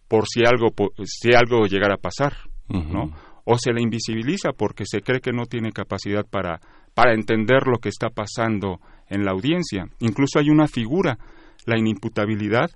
por 0.07 0.25
si 0.27 0.43
algo 0.45 0.73
si 1.05 1.33
algo 1.33 1.65
llegara 1.67 1.95
a 1.95 1.97
pasar, 1.97 2.33
uh 2.69 2.73
-huh. 2.73 2.91
¿no? 2.91 3.28
O 3.51 3.57
se 3.57 3.73
le 3.73 3.81
invisibiliza 3.81 4.51
porque 4.51 4.83
se 4.85 5.01
cree 5.01 5.21
que 5.21 5.31
no 5.31 5.47
tiene 5.47 5.71
capacidad 5.71 6.23
para, 6.23 6.61
para 6.93 7.15
entender 7.15 7.65
lo 7.65 7.79
que 7.79 7.89
está 7.89 8.09
pasando 8.11 8.79
en 9.07 9.25
la 9.25 9.31
audiencia. 9.31 9.87
Incluso 9.99 10.37
hay 10.37 10.51
una 10.51 10.67
figura, 10.67 11.17
la 11.65 11.79
inimputabilidad, 11.79 12.69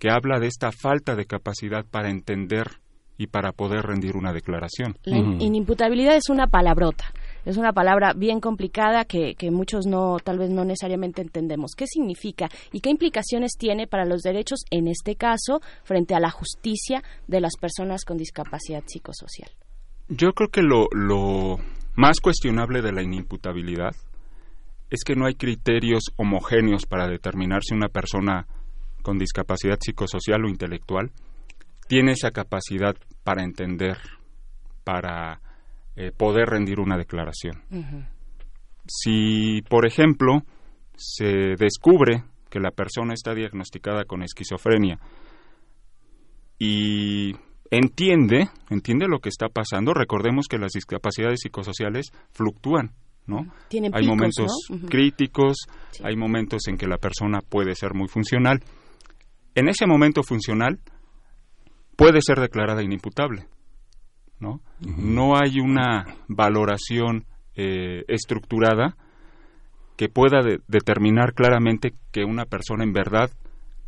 que 0.00 0.10
habla 0.10 0.40
de 0.40 0.48
esta 0.48 0.72
falta 0.72 1.14
de 1.14 1.26
capacidad 1.26 1.84
para 1.88 2.10
entender 2.10 2.80
y 3.16 3.28
para 3.28 3.52
poder 3.52 3.82
rendir 3.82 4.16
una 4.16 4.32
declaración. 4.32 4.96
La 5.04 5.16
in 5.16 5.40
inimputabilidad 5.40 6.16
es 6.16 6.28
una 6.28 6.48
palabrota. 6.48 7.04
Es 7.44 7.56
una 7.56 7.72
palabra 7.72 8.12
bien 8.12 8.40
complicada 8.40 9.04
que, 9.04 9.36
que, 9.36 9.52
muchos 9.52 9.86
no, 9.86 10.16
tal 10.18 10.40
vez 10.40 10.50
no 10.50 10.64
necesariamente 10.64 11.22
entendemos. 11.22 11.76
¿Qué 11.76 11.86
significa 11.86 12.48
y 12.72 12.80
qué 12.80 12.90
implicaciones 12.90 13.52
tiene 13.56 13.86
para 13.86 14.04
los 14.04 14.22
derechos, 14.22 14.64
en 14.72 14.88
este 14.88 15.14
caso, 15.14 15.60
frente 15.84 16.16
a 16.16 16.20
la 16.20 16.30
justicia 16.30 17.04
de 17.28 17.40
las 17.40 17.52
personas 17.60 18.04
con 18.04 18.16
discapacidad 18.16 18.82
psicosocial? 18.88 19.50
Yo 20.08 20.32
creo 20.32 20.48
que 20.50 20.62
lo, 20.62 20.88
lo 20.92 21.58
más 21.94 22.20
cuestionable 22.20 22.82
de 22.82 22.92
la 22.92 23.02
inimputabilidad 23.02 23.94
es 24.90 25.02
que 25.04 25.16
no 25.16 25.26
hay 25.26 25.34
criterios 25.34 26.04
homogéneos 26.16 26.86
para 26.86 27.08
determinar 27.08 27.62
si 27.64 27.74
una 27.74 27.88
persona 27.88 28.46
con 29.02 29.18
discapacidad 29.18 29.78
psicosocial 29.80 30.44
o 30.44 30.48
intelectual 30.48 31.10
tiene 31.88 32.12
esa 32.12 32.30
capacidad 32.30 32.96
para 33.24 33.42
entender, 33.42 33.96
para 34.84 35.40
eh, 35.96 36.12
poder 36.16 36.48
rendir 36.50 36.80
una 36.80 36.96
declaración. 36.96 37.62
Uh 37.70 37.76
-huh. 37.76 38.08
Si, 38.86 39.62
por 39.68 39.86
ejemplo, 39.86 40.42
se 40.96 41.56
descubre 41.58 42.24
que 42.50 42.60
la 42.60 42.70
persona 42.70 43.14
está 43.14 43.34
diagnosticada 43.34 44.04
con 44.04 44.22
esquizofrenia 44.22 44.98
y 46.58 47.34
entiende, 47.70 48.48
entiende 48.70 49.06
lo 49.08 49.18
que 49.20 49.28
está 49.28 49.48
pasando. 49.48 49.94
Recordemos 49.94 50.46
que 50.48 50.58
las 50.58 50.72
discapacidades 50.72 51.40
psicosociales 51.42 52.12
fluctúan, 52.32 52.92
¿no? 53.26 53.46
Tienen 53.68 53.94
hay 53.94 54.02
picos, 54.02 54.16
momentos 54.16 54.46
¿no? 54.70 54.76
uh 54.76 54.80
-huh. 54.80 54.88
críticos, 54.88 55.56
sí. 55.90 56.02
hay 56.04 56.16
momentos 56.16 56.68
en 56.68 56.76
que 56.76 56.86
la 56.86 56.98
persona 56.98 57.40
puede 57.40 57.74
ser 57.74 57.94
muy 57.94 58.08
funcional. 58.08 58.60
en 59.54 59.68
ese 59.68 59.86
momento 59.86 60.22
funcional 60.22 60.78
puede 61.96 62.20
ser 62.20 62.40
declarada 62.40 62.82
inimputable. 62.82 63.46
¿no? 64.38 64.60
no 64.80 65.36
hay 65.36 65.60
una 65.60 66.04
valoración 66.28 67.24
eh, 67.54 68.04
estructurada 68.08 68.96
que 69.96 70.08
pueda 70.08 70.42
determinar 70.68 71.32
claramente 71.32 71.94
que 72.12 72.24
una 72.24 72.44
persona 72.44 72.84
en 72.84 72.92
verdad 72.92 73.30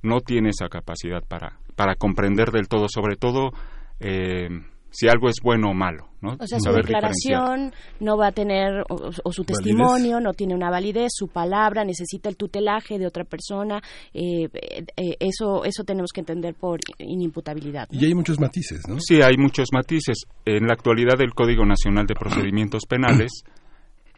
no 0.03 0.21
tiene 0.21 0.51
esa 0.51 0.69
capacidad 0.69 1.23
para, 1.23 1.59
para 1.79 1.95
comprender 1.95 2.51
del 2.51 2.67
todo, 2.67 2.89
sobre 2.89 3.15
todo 3.15 3.53
eh, 4.01 4.49
si 4.91 5.07
algo 5.07 5.29
es 5.29 5.37
bueno 5.41 5.71
o 5.71 5.75
malo. 5.75 6.09
¿no? 6.21 6.37
O 6.41 6.47
sea, 6.49 6.59
su 6.59 6.73
declaración 6.73 7.73
no 8.01 8.17
va 8.17 8.27
a 8.27 8.33
tener, 8.33 8.83
o, 8.89 9.33
su 9.33 9.45
testimonio 9.45 10.19
no 10.19 10.33
tiene 10.33 10.57
una 10.57 10.71
validez, 10.71 11.13
su 11.15 11.29
palabra 11.29 11.85
necesita 11.85 12.29
el 12.29 12.37
tutelaje 12.37 12.99
de 12.99 13.07
otra 13.07 13.23
persona. 13.23 13.81
Eh, 14.13 14.49
eh, 14.97 15.17
eso, 15.21 15.65
eso 15.65 15.85
tenemos 15.85 16.11
que 16.13 16.19
entender 16.19 16.57
por 16.57 16.81
inimputabilidad. 16.99 17.87
Y 17.93 18.07
hay 18.07 18.15
muchos 18.15 18.41
matices, 18.41 18.81
¿no? 18.89 18.97
Sí, 18.99 19.23
hay 19.23 19.37
muchos 19.37 19.69
matices. 19.73 20.17
En 20.45 20.67
la 20.67 20.73
actualidad, 20.73 21.21
el 21.21 21.33
Código 21.33 21.65
Nacional 21.65 22.07
de 22.09 22.17
Procedimientos 22.17 22.83
Penales 22.89 23.45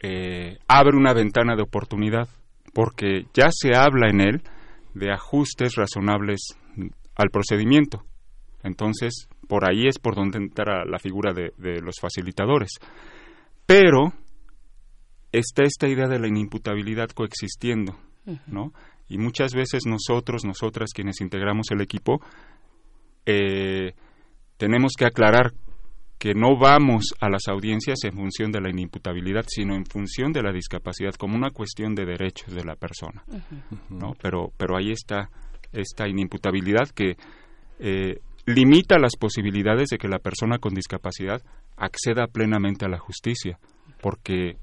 eh, 0.02 0.56
abre 0.66 0.96
una 0.96 1.12
ventana 1.12 1.56
de 1.56 1.62
oportunidad, 1.62 2.26
porque 2.72 3.26
ya 3.34 3.48
se 3.50 3.76
habla 3.76 4.08
en 4.08 4.22
él 4.22 4.42
de 4.94 5.12
ajustes 5.12 5.74
razonables 5.74 6.56
al 7.14 7.30
procedimiento. 7.30 8.04
Entonces, 8.62 9.28
por 9.48 9.68
ahí 9.68 9.86
es 9.86 9.98
por 9.98 10.14
donde 10.14 10.38
entra 10.38 10.84
la 10.84 10.98
figura 10.98 11.32
de, 11.32 11.80
los 11.80 11.96
facilitadores. 12.00 12.70
Pero 13.66 14.12
está 15.32 15.64
esta 15.64 15.88
idea 15.88 16.08
de 16.08 16.18
la 16.18 16.28
inimputabilidad 16.28 17.10
coexistiendo, 17.10 17.96
¿no? 18.46 18.72
Y 19.08 19.18
muchas 19.18 19.54
veces 19.54 19.86
nosotros, 19.86 20.44
nosotras 20.44 20.90
quienes 20.94 21.20
integramos 21.20 21.70
el 21.70 21.80
equipo, 21.80 22.20
eh, 23.26 23.92
tenemos 24.56 24.92
que 24.96 25.06
aclarar 25.06 25.52
que 26.18 26.34
no 26.34 26.58
vamos 26.58 27.14
a 27.18 27.30
las 27.30 27.48
audiencias 27.48 28.04
en 28.04 28.12
función 28.12 28.52
de 28.52 28.60
la 28.60 28.68
inimputabilidad, 28.68 29.46
sino 29.48 29.74
en 29.74 29.86
función 29.86 30.32
de 30.32 30.42
la 30.42 30.52
discapacidad, 30.52 31.14
como 31.14 31.34
una 31.34 31.50
cuestión 31.50 31.94
de 31.94 32.04
derechos 32.04 32.54
de 32.54 32.62
la 32.62 32.76
persona, 32.76 33.24
¿no? 33.88 34.12
Pero, 34.20 34.52
pero 34.56 34.76
ahí 34.76 34.92
está 34.92 35.30
esta 35.72 36.08
inimputabilidad 36.08 36.88
que 36.94 37.16
eh, 37.78 38.20
limita 38.46 38.98
las 38.98 39.16
posibilidades 39.16 39.88
de 39.90 39.98
que 39.98 40.08
la 40.08 40.18
persona 40.18 40.58
con 40.58 40.74
discapacidad 40.74 41.42
acceda 41.76 42.26
plenamente 42.26 42.84
a 42.84 42.88
la 42.88 42.98
justicia, 42.98 43.58
porque 44.00 44.56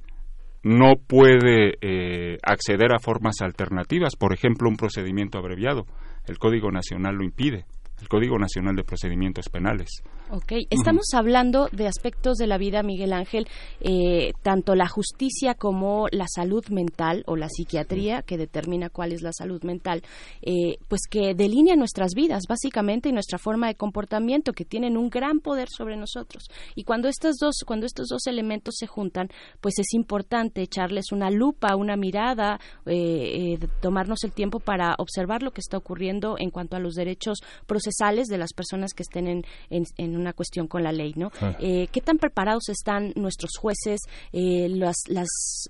no 0.63 0.95
puede 0.95 1.77
eh, 1.81 2.37
acceder 2.43 2.93
a 2.93 2.99
formas 2.99 3.41
alternativas, 3.41 4.15
por 4.15 4.33
ejemplo, 4.33 4.69
un 4.69 4.75
procedimiento 4.75 5.37
abreviado. 5.37 5.85
El 6.25 6.37
Código 6.37 6.71
Nacional 6.71 7.15
lo 7.15 7.23
impide 7.23 7.65
el 8.01 8.07
Código 8.07 8.37
Nacional 8.37 8.75
de 8.75 8.83
Procedimientos 8.83 9.49
Penales. 9.49 9.89
Ok, 10.29 10.51
estamos 10.69 11.05
hablando 11.13 11.69
de 11.71 11.87
aspectos 11.87 12.37
de 12.37 12.47
la 12.47 12.57
vida, 12.57 12.83
Miguel 12.83 13.13
Ángel, 13.13 13.47
eh, 13.79 14.33
tanto 14.41 14.75
la 14.75 14.89
justicia 14.89 15.53
como 15.53 16.07
la 16.11 16.25
salud 16.27 16.65
mental 16.67 17.23
o 17.27 17.37
la 17.37 17.47
psiquiatría, 17.47 18.23
que 18.23 18.37
determina 18.37 18.89
cuál 18.89 19.13
es 19.13 19.21
la 19.21 19.31
salud 19.31 19.63
mental, 19.63 20.03
eh, 20.41 20.79
pues 20.89 21.03
que 21.09 21.33
delinea 21.33 21.77
nuestras 21.77 22.11
vidas, 22.13 22.43
básicamente, 22.49 23.07
y 23.07 23.13
nuestra 23.13 23.37
forma 23.37 23.67
de 23.67 23.75
comportamiento, 23.75 24.51
que 24.51 24.65
tienen 24.65 24.97
un 24.97 25.09
gran 25.09 25.39
poder 25.39 25.69
sobre 25.69 25.95
nosotros. 25.95 26.49
Y 26.75 26.83
cuando 26.83 27.07
estos 27.07 27.37
dos, 27.37 27.63
cuando 27.65 27.85
estos 27.85 28.09
dos 28.09 28.27
elementos 28.27 28.75
se 28.77 28.87
juntan, 28.87 29.29
pues 29.61 29.79
es 29.79 29.93
importante 29.93 30.61
echarles 30.61 31.13
una 31.13 31.29
lupa, 31.29 31.77
una 31.77 31.95
mirada, 31.95 32.59
eh, 32.85 33.57
tomarnos 33.81 34.25
el 34.25 34.33
tiempo 34.33 34.59
para 34.59 34.95
observar 34.97 35.41
lo 35.41 35.51
que 35.51 35.61
está 35.61 35.77
ocurriendo 35.77 36.35
en 36.37 36.51
cuanto 36.51 36.75
a 36.75 36.79
los 36.79 36.95
derechos 36.95 37.39
procesales 37.65 38.27
de 38.27 38.37
las 38.37 38.51
personas 38.51 38.93
que 38.93 39.03
estén 39.03 39.27
en, 39.27 39.43
en, 39.69 40.16
una 40.17 40.33
cuestión 40.33 40.67
con 40.67 40.83
la 40.83 40.91
ley, 40.91 41.13
¿no? 41.15 41.31
Ah. 41.41 41.55
Eh, 41.59 41.87
¿Qué 41.91 42.01
tan 42.01 42.17
preparados 42.17 42.69
están 42.69 43.13
nuestros 43.15 43.51
jueces, 43.59 44.01
eh, 44.31 44.67
las, 44.69 44.95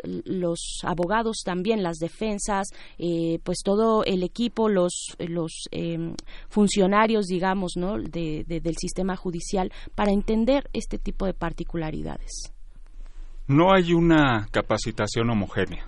los 0.04 0.80
abogados 0.84 1.42
también, 1.46 1.84
las 1.84 1.98
defensas, 1.98 2.68
eh, 2.98 3.40
pues 3.44 3.60
todo 3.64 4.04
el 4.04 4.24
equipo, 4.24 4.70
los, 4.70 5.16
los 5.20 5.68
em, 5.72 6.16
funcionarios, 6.50 7.26
digamos, 7.28 7.74
¿no? 7.76 7.98
De, 7.98 8.44
del 8.48 8.76
sistema 8.78 9.16
judicial 9.16 9.72
para 9.96 10.12
entender 10.12 10.70
este 10.74 10.98
tipo 10.98 11.26
de 11.26 11.34
particularidades? 11.34 12.54
No 13.48 13.74
hay 13.74 13.94
una 13.94 14.48
capacitación 14.52 15.30
homogénea. 15.30 15.86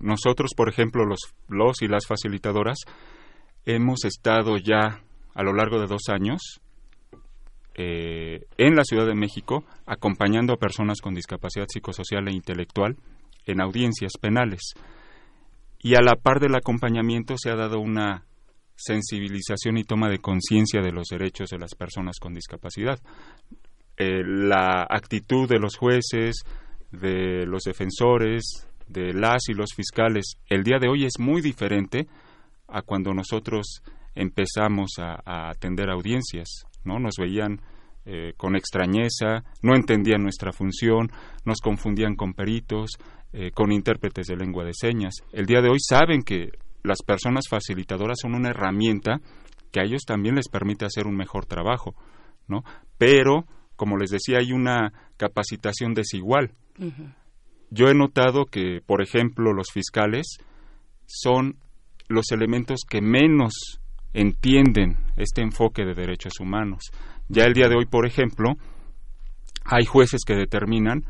nosotros, 0.00 0.52
por 0.56 0.68
ejemplo, 0.68 1.04
los, 1.04 1.20
los 1.48 1.82
y 1.82 1.88
las 1.88 2.06
facilitadoras, 2.06 2.78
hemos 3.66 4.04
estado 4.04 4.56
ya 4.56 5.02
a 5.34 5.42
lo 5.42 5.52
largo 5.52 5.78
de 5.78 5.86
dos 5.86 6.08
años 6.08 6.60
eh, 7.80 8.44
en 8.56 8.74
la 8.74 8.82
Ciudad 8.82 9.06
de 9.06 9.14
México 9.14 9.64
acompañando 9.86 10.52
a 10.52 10.58
personas 10.58 11.00
con 11.00 11.14
discapacidad 11.14 11.66
psicosocial 11.68 12.26
e 12.26 12.32
intelectual 12.32 12.96
en 13.46 13.60
audiencias 13.60 14.12
penales. 14.20 14.74
Y 15.78 15.94
a 15.94 16.02
la 16.02 16.16
par 16.16 16.40
del 16.40 16.56
acompañamiento 16.56 17.36
se 17.38 17.50
ha 17.50 17.54
dado 17.54 17.78
una 17.78 18.24
sensibilización 18.74 19.78
y 19.78 19.84
toma 19.84 20.08
de 20.08 20.18
conciencia 20.18 20.82
de 20.82 20.90
los 20.90 21.06
derechos 21.06 21.50
de 21.50 21.58
las 21.58 21.76
personas 21.76 22.18
con 22.20 22.34
discapacidad. 22.34 22.98
Eh, 23.96 24.24
la 24.24 24.84
actitud 24.90 25.48
de 25.48 25.60
los 25.60 25.76
jueces, 25.76 26.42
de 26.90 27.46
los 27.46 27.62
defensores, 27.62 28.68
de 28.88 29.12
las 29.12 29.48
y 29.48 29.54
los 29.54 29.72
fiscales 29.72 30.38
el 30.48 30.64
día 30.64 30.78
de 30.80 30.88
hoy 30.88 31.04
es 31.04 31.20
muy 31.20 31.42
diferente 31.42 32.08
a 32.66 32.82
cuando 32.82 33.14
nosotros 33.14 33.82
empezamos 34.14 34.90
a, 34.98 35.50
atender 35.50 35.90
audiencias, 35.90 36.66
¿no? 36.88 36.98
Nos 36.98 37.14
veían 37.18 37.60
eh, 38.04 38.32
con 38.36 38.56
extrañeza, 38.56 39.44
no 39.62 39.76
entendían 39.76 40.22
nuestra 40.22 40.52
función, 40.52 41.10
nos 41.44 41.60
confundían 41.60 42.16
con 42.16 42.32
peritos, 42.32 42.92
eh, 43.32 43.50
con 43.52 43.70
intérpretes 43.70 44.26
de 44.26 44.36
lengua 44.36 44.64
de 44.64 44.72
señas. 44.72 45.14
El 45.32 45.44
día 45.44 45.60
de 45.60 45.68
hoy 45.68 45.78
saben 45.78 46.22
que 46.22 46.52
las 46.82 47.02
personas 47.02 47.44
facilitadoras 47.50 48.16
son 48.22 48.34
una 48.34 48.48
herramienta 48.48 49.20
que 49.70 49.80
a 49.80 49.84
ellos 49.84 50.02
también 50.06 50.36
les 50.36 50.48
permite 50.48 50.86
hacer 50.86 51.06
un 51.06 51.16
mejor 51.16 51.44
trabajo, 51.44 51.94
¿no? 52.46 52.64
Pero, 52.96 53.44
como 53.76 53.98
les 53.98 54.08
decía, 54.10 54.38
hay 54.38 54.52
una 54.52 54.92
capacitación 55.18 55.92
desigual. 55.92 56.52
Yo 57.70 57.88
he 57.88 57.94
notado 57.94 58.46
que, 58.46 58.80
por 58.86 59.02
ejemplo, 59.02 59.52
los 59.52 59.70
fiscales 59.70 60.38
son 61.04 61.56
los 62.08 62.32
elementos 62.32 62.80
que 62.88 63.02
menos 63.02 63.52
entienden 64.12 64.96
este 65.16 65.42
enfoque 65.42 65.84
de 65.84 65.94
derechos 65.94 66.40
humanos. 66.40 66.90
Ya 67.28 67.44
el 67.44 67.54
día 67.54 67.68
de 67.68 67.76
hoy, 67.76 67.86
por 67.86 68.06
ejemplo, 68.06 68.54
hay 69.64 69.84
jueces 69.84 70.22
que 70.26 70.34
determinan 70.34 71.04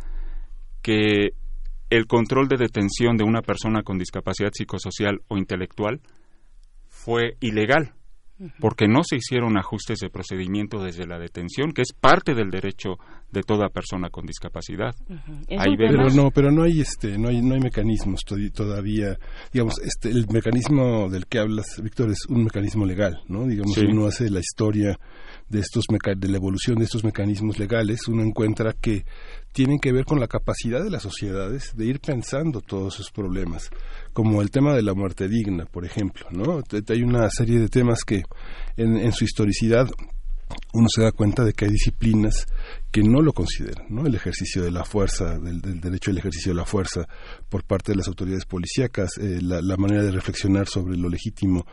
que 0.83 1.31
el 1.91 2.07
control 2.07 2.49
de 2.49 2.57
detención 2.57 3.17
de 3.17 3.25
una 3.25 3.43
persona 3.43 3.83
con 3.83 3.99
discapacidad 3.99 4.51
psicosocial 4.53 5.21
o 5.29 5.39
intelectual 5.39 6.01
fue 6.89 7.37
ilegal 7.41 7.95
porque 8.61 8.87
no 8.87 9.03
se 9.05 9.17
hicieron 9.17 9.59
ajustes 9.59 9.99
de 9.99 10.11
procedimiento 10.11 10.83
desde 10.83 11.07
la 11.07 11.19
detención, 11.19 11.73
que 11.73 11.83
es 11.83 11.93
parte 11.93 12.35
del 12.35 12.51
derecho 12.51 12.99
de 13.31 13.43
toda 13.43 13.69
persona 13.69 14.11
con 14.11 14.27
discapacidad. 14.27 14.95
pero 15.77 16.11
no, 16.11 16.31
pero 16.31 16.51
no 16.51 16.63
hay 16.63 16.81
este, 16.81 17.19
no 17.19 17.29
hay, 17.29 17.43
no 17.43 17.55
hay 17.55 17.61
mecanismos 17.61 18.21
todavía, 18.55 19.19
digamos, 19.53 19.79
este, 19.81 20.11
el 20.11 20.27
mecanismo 20.29 21.09
del 21.09 21.27
que 21.27 21.39
hablas, 21.39 21.81
Víctor, 21.83 22.11
es 22.11 22.27
un 22.29 22.45
mecanismo 22.45 22.87
legal, 22.87 23.23
¿no? 23.29 23.47
Digamos, 23.47 23.77
uno 23.79 24.07
hace 24.07 24.31
la 24.31 24.41
historia 24.41 24.99
de 25.49 25.61
estos 25.61 25.85
de 26.17 26.29
la 26.29 26.37
evolución 26.37 26.79
de 26.79 26.85
estos 26.85 27.05
mecanismos 27.05 27.59
legales, 27.59 28.07
uno 28.09 28.23
encuentra 28.23 28.73
que 28.73 29.05
tienen 29.53 29.79
que 29.79 29.93
ver 29.93 30.05
con 30.05 30.21
la 30.21 30.29
capacidad 30.29 30.83
de 30.83 30.91
las 30.91 31.03
sociedades 31.03 31.77
de 31.77 31.87
ir 31.87 32.01
pensando 32.01 32.61
todos 32.61 32.95
esos 32.95 33.11
problemas, 33.11 33.71
como 34.13 34.43
el 34.43 34.51
tema 34.51 34.75
de 34.75 34.83
la 34.83 34.95
muerte 34.95 35.29
digna, 35.29 35.65
por 35.67 35.85
ejemplo, 35.85 36.27
¿no? 36.31 36.63
Hay 36.89 37.03
una 37.03 37.29
serie 37.31 37.59
de 37.59 37.69
temas 37.69 38.05
que 38.05 38.23
en, 38.77 39.13
su 39.13 39.25
historicidad 39.25 39.89
uno 40.73 40.89
se 40.95 41.03
da 41.03 41.13
cuenta 41.13 41.45
de 41.45 41.53
que 41.53 41.67
hay 41.67 41.71
disciplinas 41.71 42.47
que 42.91 43.03
no 43.03 43.21
lo 43.21 43.33
consideran, 43.33 43.87
¿no? 43.91 44.07
El 44.07 44.15
ejercicio 44.15 44.63
de 44.63 44.71
la 44.71 44.85
fuerza, 44.85 45.39
del, 45.39 45.61
derecho 45.81 46.11
al 46.11 46.19
ejercicio 46.19 46.53
de 46.53 46.57
la 46.57 46.65
fuerza 46.65 47.07
por 47.49 47.65
parte 47.65 47.93
de 47.93 47.97
las 47.97 48.09
autoridades 48.09 48.47
policíacas, 48.47 49.19
eh, 49.19 49.41
la, 49.43 49.77
manera 49.77 50.03
de 50.03 50.11
reflexionar 50.11 50.67
sobre 50.69 50.97
lo 50.97 51.09
legítimo 51.09 51.67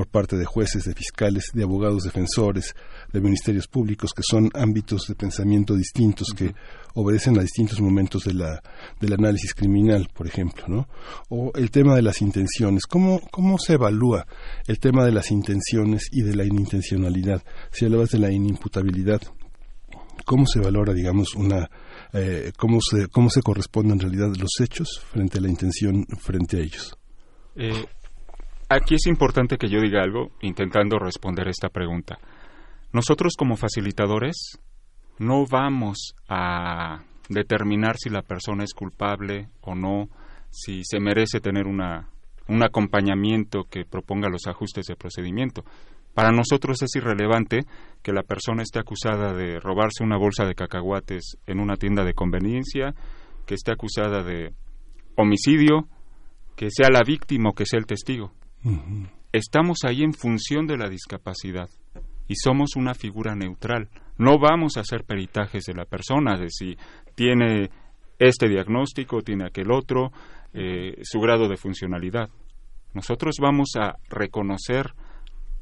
por 0.00 0.08
parte 0.08 0.38
de 0.38 0.46
jueces, 0.46 0.84
de 0.84 0.94
fiscales, 0.94 1.50
de 1.52 1.62
abogados 1.62 2.04
defensores, 2.04 2.74
de 3.12 3.20
ministerios 3.20 3.66
públicos, 3.66 4.14
que 4.16 4.22
son 4.22 4.48
ámbitos 4.54 5.02
de 5.06 5.14
pensamiento 5.14 5.74
distintos 5.74 6.28
que 6.34 6.54
obedecen 6.94 7.38
a 7.38 7.42
distintos 7.42 7.82
momentos 7.82 8.24
de 8.24 8.32
la, 8.32 8.62
del 8.98 9.12
análisis 9.12 9.52
criminal, 9.52 10.08
por 10.14 10.26
ejemplo, 10.26 10.64
¿no? 10.68 10.88
O 11.28 11.52
el 11.54 11.70
tema 11.70 11.96
de 11.96 12.00
las 12.00 12.22
intenciones. 12.22 12.86
¿Cómo, 12.86 13.20
¿Cómo 13.30 13.58
se 13.58 13.74
evalúa 13.74 14.26
el 14.66 14.78
tema 14.78 15.04
de 15.04 15.12
las 15.12 15.30
intenciones 15.30 16.08
y 16.10 16.22
de 16.22 16.34
la 16.34 16.46
inintencionalidad? 16.46 17.42
Si 17.70 17.84
hablabas 17.84 18.08
de 18.08 18.20
la 18.20 18.32
inimputabilidad, 18.32 19.20
¿cómo 20.24 20.46
se 20.46 20.60
valora, 20.60 20.94
digamos, 20.94 21.34
una 21.34 21.68
eh, 22.14 22.52
cómo 22.56 22.78
se 22.80 23.08
cómo 23.08 23.28
se 23.28 23.42
corresponden 23.42 23.92
en 23.92 24.00
realidad 24.00 24.34
los 24.40 24.60
hechos 24.60 24.98
frente 25.12 25.36
a 25.36 25.42
la 25.42 25.50
intención 25.50 26.06
frente 26.18 26.56
a 26.56 26.60
ellos? 26.60 26.96
Eh, 27.54 27.84
aquí 28.70 28.94
es 28.94 29.06
importante 29.06 29.58
que 29.58 29.68
yo 29.68 29.80
diga 29.80 30.02
algo 30.02 30.30
intentando 30.40 30.98
responder 30.98 31.48
esta 31.48 31.68
pregunta. 31.68 32.18
Nosotros 32.92 33.34
como 33.36 33.56
facilitadores 33.56 34.58
no 35.18 35.44
vamos 35.46 36.14
a 36.28 37.02
determinar 37.28 37.96
si 37.98 38.08
la 38.08 38.22
persona 38.22 38.64
es 38.64 38.72
culpable 38.72 39.48
o 39.60 39.74
no, 39.74 40.08
si 40.50 40.82
se 40.84 41.00
merece 41.00 41.40
tener 41.40 41.66
una, 41.66 42.08
un 42.48 42.62
acompañamiento 42.62 43.64
que 43.64 43.84
proponga 43.84 44.28
los 44.28 44.46
ajustes 44.46 44.86
de 44.86 44.96
procedimiento. 44.96 45.64
Para 46.14 46.30
nosotros 46.30 46.82
es 46.82 46.94
irrelevante 46.96 47.60
que 48.02 48.12
la 48.12 48.22
persona 48.22 48.62
esté 48.62 48.80
acusada 48.80 49.32
de 49.32 49.60
robarse 49.60 50.02
una 50.02 50.16
bolsa 50.16 50.44
de 50.44 50.54
cacahuates 50.54 51.36
en 51.46 51.60
una 51.60 51.76
tienda 51.76 52.04
de 52.04 52.14
conveniencia, 52.14 52.94
que 53.46 53.54
esté 53.54 53.72
acusada 53.72 54.22
de 54.22 54.52
homicidio, 55.16 55.88
que 56.56 56.68
sea 56.70 56.88
la 56.90 57.02
víctima 57.06 57.50
o 57.50 57.54
que 57.54 57.66
sea 57.66 57.78
el 57.78 57.86
testigo. 57.86 58.32
Estamos 59.32 59.78
ahí 59.84 60.02
en 60.02 60.12
función 60.12 60.66
de 60.66 60.76
la 60.76 60.88
discapacidad 60.88 61.68
y 62.26 62.34
somos 62.36 62.76
una 62.76 62.94
figura 62.94 63.34
neutral. 63.34 63.88
No 64.18 64.38
vamos 64.38 64.76
a 64.76 64.80
hacer 64.80 65.04
peritajes 65.04 65.64
de 65.64 65.74
la 65.74 65.84
persona, 65.84 66.36
de 66.36 66.48
si 66.50 66.76
tiene 67.14 67.70
este 68.18 68.48
diagnóstico, 68.48 69.22
tiene 69.22 69.46
aquel 69.46 69.70
otro, 69.72 70.12
eh, 70.52 70.98
su 71.02 71.20
grado 71.20 71.48
de 71.48 71.56
funcionalidad. 71.56 72.28
Nosotros 72.92 73.36
vamos 73.40 73.70
a 73.76 73.94
reconocer 74.08 74.92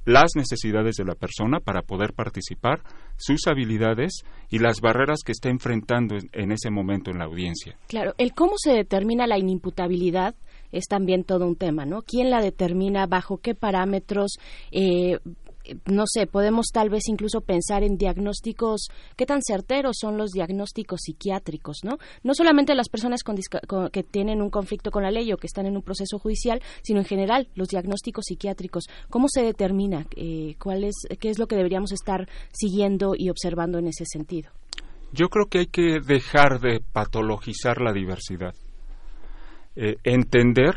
las 0.08 0.30
necesidades 0.36 0.96
de 0.96 1.04
la 1.04 1.14
persona 1.14 1.60
para 1.60 1.82
poder 1.82 2.14
participar, 2.14 2.80
sus 3.16 3.46
habilidades 3.46 4.22
y 4.48 4.58
las 4.58 4.80
barreras 4.80 5.20
que 5.24 5.32
está 5.32 5.50
enfrentando 5.50 6.16
en, 6.32 6.50
ese 6.50 6.70
momento 6.70 7.10
en 7.10 7.18
la 7.18 7.26
audiencia. 7.26 7.76
Claro, 7.88 8.14
el 8.16 8.32
cómo 8.32 8.54
se 8.56 8.72
determina 8.72 9.26
la 9.26 9.38
inimputabilidad 9.38 10.34
es 10.72 10.86
también 10.86 11.24
todo 11.24 11.46
un 11.46 11.56
tema, 11.56 11.84
¿no? 11.84 12.02
¿Quién 12.02 12.30
la 12.30 12.40
determina? 12.40 13.06
¿Bajo 13.06 13.38
qué 13.38 13.54
parámetros? 13.54 14.38
Eh, 14.70 15.18
no 15.86 16.04
sé, 16.06 16.26
podemos 16.26 16.68
tal 16.72 16.90
vez 16.90 17.02
incluso 17.08 17.40
pensar 17.40 17.82
en 17.82 17.96
diagnósticos, 17.96 18.88
qué 19.16 19.26
tan 19.26 19.40
certeros 19.42 19.96
son 20.00 20.16
los 20.16 20.30
diagnósticos 20.30 21.00
psiquiátricos, 21.02 21.78
¿no? 21.84 21.98
No 22.22 22.34
solamente 22.34 22.74
las 22.74 22.88
personas 22.88 23.20
que 23.92 24.02
tienen 24.02 24.42
un 24.42 24.50
conflicto 24.50 24.90
con 24.90 25.02
la 25.02 25.10
ley 25.10 25.32
o 25.32 25.36
que 25.36 25.46
están 25.46 25.66
en 25.66 25.76
un 25.76 25.82
proceso 25.82 26.18
judicial, 26.18 26.62
sino 26.82 27.00
en 27.00 27.06
general 27.06 27.48
los 27.54 27.68
diagnósticos 27.68 28.24
psiquiátricos. 28.26 28.84
¿Cómo 29.10 29.28
se 29.28 29.42
determina? 29.42 30.06
Eh, 30.16 30.56
¿cuál 30.62 30.84
es, 30.84 30.94
¿Qué 31.20 31.30
es 31.30 31.38
lo 31.38 31.46
que 31.46 31.56
deberíamos 31.56 31.92
estar 31.92 32.28
siguiendo 32.52 33.12
y 33.16 33.30
observando 33.30 33.78
en 33.78 33.88
ese 33.88 34.04
sentido? 34.06 34.50
Yo 35.12 35.28
creo 35.28 35.46
que 35.46 35.58
hay 35.60 35.66
que 35.66 36.00
dejar 36.00 36.60
de 36.60 36.80
patologizar 36.80 37.80
la 37.80 37.92
diversidad. 37.92 38.54
Eh, 39.80 39.96
entender 40.02 40.74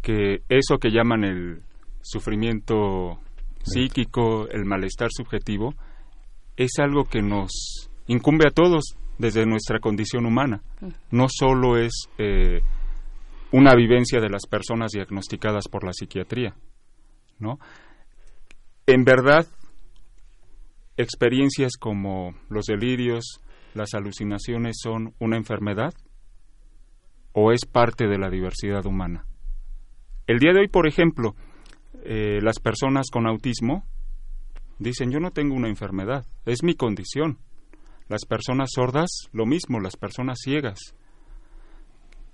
que 0.00 0.44
eso 0.48 0.78
que 0.78 0.92
llaman 0.92 1.24
el 1.24 1.62
sufrimiento 2.00 3.18
psíquico, 3.64 4.46
el 4.48 4.64
malestar 4.66 5.08
subjetivo, 5.10 5.74
es 6.56 6.78
algo 6.78 7.06
que 7.06 7.22
nos 7.22 7.90
incumbe 8.06 8.46
a 8.46 8.52
todos 8.52 8.94
desde 9.18 9.46
nuestra 9.46 9.80
condición 9.80 10.26
humana. 10.26 10.62
No 11.10 11.26
solo 11.28 11.76
es 11.76 12.04
eh, 12.18 12.60
una 13.50 13.74
vivencia 13.74 14.20
de 14.20 14.30
las 14.30 14.46
personas 14.46 14.92
diagnosticadas 14.92 15.66
por 15.66 15.84
la 15.84 15.92
psiquiatría, 15.92 16.54
¿no? 17.40 17.58
En 18.86 19.02
verdad, 19.02 19.44
experiencias 20.96 21.72
como 21.76 22.36
los 22.48 22.66
delirios, 22.66 23.40
las 23.74 23.92
alucinaciones 23.94 24.78
son 24.80 25.14
una 25.18 25.36
enfermedad 25.36 25.94
o 27.32 27.52
es 27.52 27.64
parte 27.64 28.06
de 28.06 28.18
la 28.18 28.30
diversidad 28.30 28.84
humana. 28.86 29.26
El 30.26 30.38
día 30.38 30.52
de 30.52 30.60
hoy, 30.60 30.68
por 30.68 30.86
ejemplo, 30.86 31.34
eh, 32.04 32.40
las 32.42 32.58
personas 32.60 33.08
con 33.10 33.26
autismo 33.26 33.84
dicen 34.78 35.10
yo 35.10 35.20
no 35.20 35.30
tengo 35.30 35.54
una 35.54 35.68
enfermedad, 35.68 36.24
es 36.46 36.62
mi 36.62 36.74
condición. 36.74 37.38
Las 38.08 38.24
personas 38.24 38.70
sordas, 38.74 39.08
lo 39.32 39.46
mismo, 39.46 39.78
las 39.78 39.96
personas 39.96 40.38
ciegas. 40.42 40.78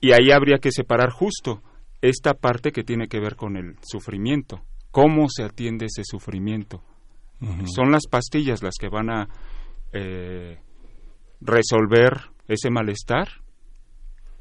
Y 0.00 0.12
ahí 0.12 0.30
habría 0.30 0.58
que 0.58 0.70
separar 0.70 1.10
justo 1.10 1.62
esta 2.00 2.34
parte 2.34 2.72
que 2.72 2.84
tiene 2.84 3.08
que 3.08 3.20
ver 3.20 3.36
con 3.36 3.56
el 3.56 3.76
sufrimiento. 3.82 4.62
¿Cómo 4.90 5.28
se 5.28 5.42
atiende 5.42 5.86
ese 5.86 6.02
sufrimiento? 6.04 6.82
Son 7.66 7.90
las 7.90 8.06
pastillas 8.06 8.62
las 8.62 8.76
que 8.80 8.88
van 8.88 9.10
a 9.10 9.28
eh, 9.92 10.58
resolver 11.40 12.30
ese 12.48 12.70
malestar. 12.70 13.28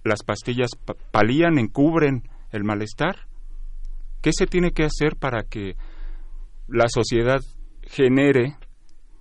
Las 0.06 0.24
pastillas 0.24 0.70
palían, 1.12 1.58
encubren 1.58 2.24
el 2.52 2.64
malestar 2.64 3.28
¿Qué 4.22 4.32
se 4.34 4.48
tiene 4.48 4.72
que 4.72 4.84
hacer 4.84 5.18
para 5.18 5.44
que 5.44 5.76
la 6.68 6.86
sociedad 6.88 7.42
genere 7.84 8.56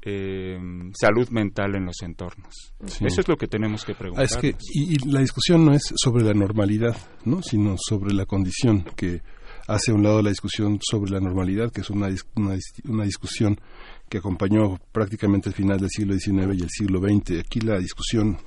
eh, 0.00 0.58
salud 0.98 1.28
mental 1.28 1.74
en 1.76 1.84
los 1.84 1.96
entornos. 2.00 2.72
Eso 2.82 3.20
es 3.20 3.28
lo 3.28 3.36
que 3.36 3.46
tenemos 3.46 3.84
que 3.84 3.94
preguntar. 3.94 4.26
Ah, 4.34 4.48
y, 4.72 4.98
la 5.10 5.20
discusión 5.20 5.66
no 5.66 5.74
es 5.74 5.82
sobre 5.96 6.24
la 6.24 6.32
normalidad, 6.32 6.96
¿no? 7.26 7.42
sino 7.42 7.76
sobre 7.78 8.14
la 8.14 8.24
condición 8.24 8.84
que 8.96 9.20
hace 9.66 9.92
a 9.92 9.94
un 9.94 10.04
lado 10.04 10.22
la 10.22 10.30
discusión 10.30 10.78
sobre 10.82 11.10
la 11.10 11.20
normalidad, 11.20 11.70
que 11.70 11.82
es 11.82 11.90
una, 11.90 12.08
una, 12.34 13.04
discusión 13.04 13.60
que 14.08 14.18
acompañó 14.18 14.78
prácticamente 14.90 15.50
el 15.50 15.54
final 15.54 15.78
del 15.80 15.90
siglo 15.90 16.14
XIX 16.14 16.58
y 16.58 16.62
el 16.62 16.70
siglo 16.70 17.00
XX. 17.00 17.40
Aquí 17.40 17.60
la 17.60 17.78
discusión 17.78 18.38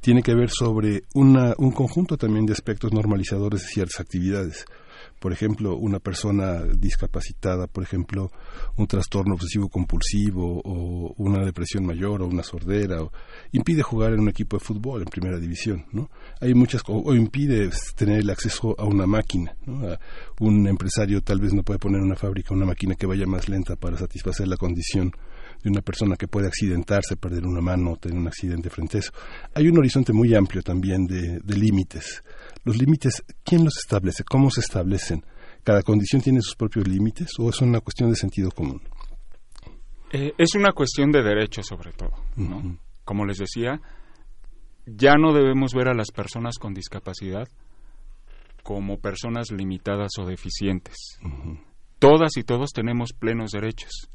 tiene 0.00 0.22
que 0.22 0.34
ver 0.34 0.50
sobre 0.50 1.04
una, 1.14 1.54
un 1.58 1.72
conjunto 1.72 2.16
también 2.16 2.46
de 2.46 2.52
aspectos 2.52 2.92
normalizadores 2.92 3.62
de 3.62 3.68
ciertas 3.68 4.00
actividades 4.00 4.64
por 5.20 5.32
ejemplo, 5.32 5.76
una 5.76 5.98
persona 5.98 6.62
discapacitada, 6.64 7.66
por 7.66 7.84
ejemplo, 7.84 8.32
un 8.76 8.86
trastorno 8.86 9.34
obsesivo 9.34 9.68
compulsivo 9.68 10.62
o 10.64 11.14
una 11.18 11.44
depresión 11.44 11.84
mayor 11.84 12.22
o 12.22 12.26
una 12.26 12.42
sordera, 12.42 13.02
o, 13.02 13.12
impide 13.52 13.82
jugar 13.82 14.14
en 14.14 14.20
un 14.20 14.30
equipo 14.30 14.56
de 14.56 14.64
fútbol 14.64 15.02
en 15.02 15.08
primera 15.08 15.38
división, 15.38 15.84
¿no? 15.92 16.10
Hay 16.40 16.54
muchas 16.54 16.82
o, 16.86 17.14
impide 17.14 17.70
tener 17.96 18.20
el 18.20 18.30
acceso 18.30 18.74
a 18.78 18.86
una 18.86 19.06
máquina, 19.06 19.54
¿no? 19.66 19.80
un 20.40 20.66
empresario 20.66 21.20
tal 21.20 21.38
vez 21.40 21.52
no 21.52 21.62
puede 21.62 21.78
poner 21.78 22.00
una 22.00 22.16
fábrica 22.16 22.54
una 22.54 22.64
máquina 22.64 22.94
que 22.94 23.06
vaya 23.06 23.26
más 23.26 23.48
lenta 23.48 23.76
para 23.76 23.98
satisfacer 23.98 24.48
la 24.48 24.56
condición 24.56 25.12
de 25.62 25.70
una 25.70 25.82
persona 25.82 26.16
que 26.16 26.28
puede 26.28 26.46
accidentarse, 26.46 27.16
perder 27.16 27.46
una 27.46 27.60
mano 27.60 27.92
o 27.92 27.96
tener 27.96 28.18
un 28.18 28.26
accidente 28.26 28.70
frente 28.70 28.98
a 28.98 29.00
eso. 29.00 29.12
Hay 29.54 29.68
un 29.68 29.78
horizonte 29.78 30.12
muy 30.12 30.34
amplio 30.34 30.62
también 30.62 31.06
de 31.06 31.56
límites 31.56 32.22
los 32.64 32.76
límites, 32.76 33.24
¿quién 33.44 33.64
los 33.64 33.78
establece? 33.78 34.24
¿Cómo 34.24 34.50
se 34.50 34.60
establecen? 34.60 35.24
¿Cada 35.64 35.82
condición 35.82 36.22
tiene 36.22 36.40
sus 36.42 36.56
propios 36.56 36.86
límites 36.86 37.30
o 37.38 37.48
es 37.48 37.60
una 37.60 37.80
cuestión 37.80 38.10
de 38.10 38.16
sentido 38.16 38.50
común? 38.50 38.82
Eh, 40.12 40.32
es 40.36 40.54
una 40.54 40.72
cuestión 40.72 41.10
de 41.10 41.22
derechos 41.22 41.66
sobre 41.66 41.92
todo. 41.92 42.12
Como 43.04 43.24
les 43.24 43.38
decía, 43.38 43.80
ya 44.86 45.14
no 45.14 45.32
debemos 45.32 45.72
ver 45.72 45.88
a 45.88 45.94
las 45.94 46.10
personas 46.10 46.58
con 46.58 46.74
discapacidad 46.74 47.48
como 48.62 48.98
personas 48.98 49.50
limitadas 49.50 50.10
o 50.18 50.26
deficientes. 50.26 51.18
Todas 51.98 52.36
y 52.36 52.42
todos 52.42 52.70
tenemos 52.72 53.12
plenos 53.12 53.52
derechos. 53.52 54.10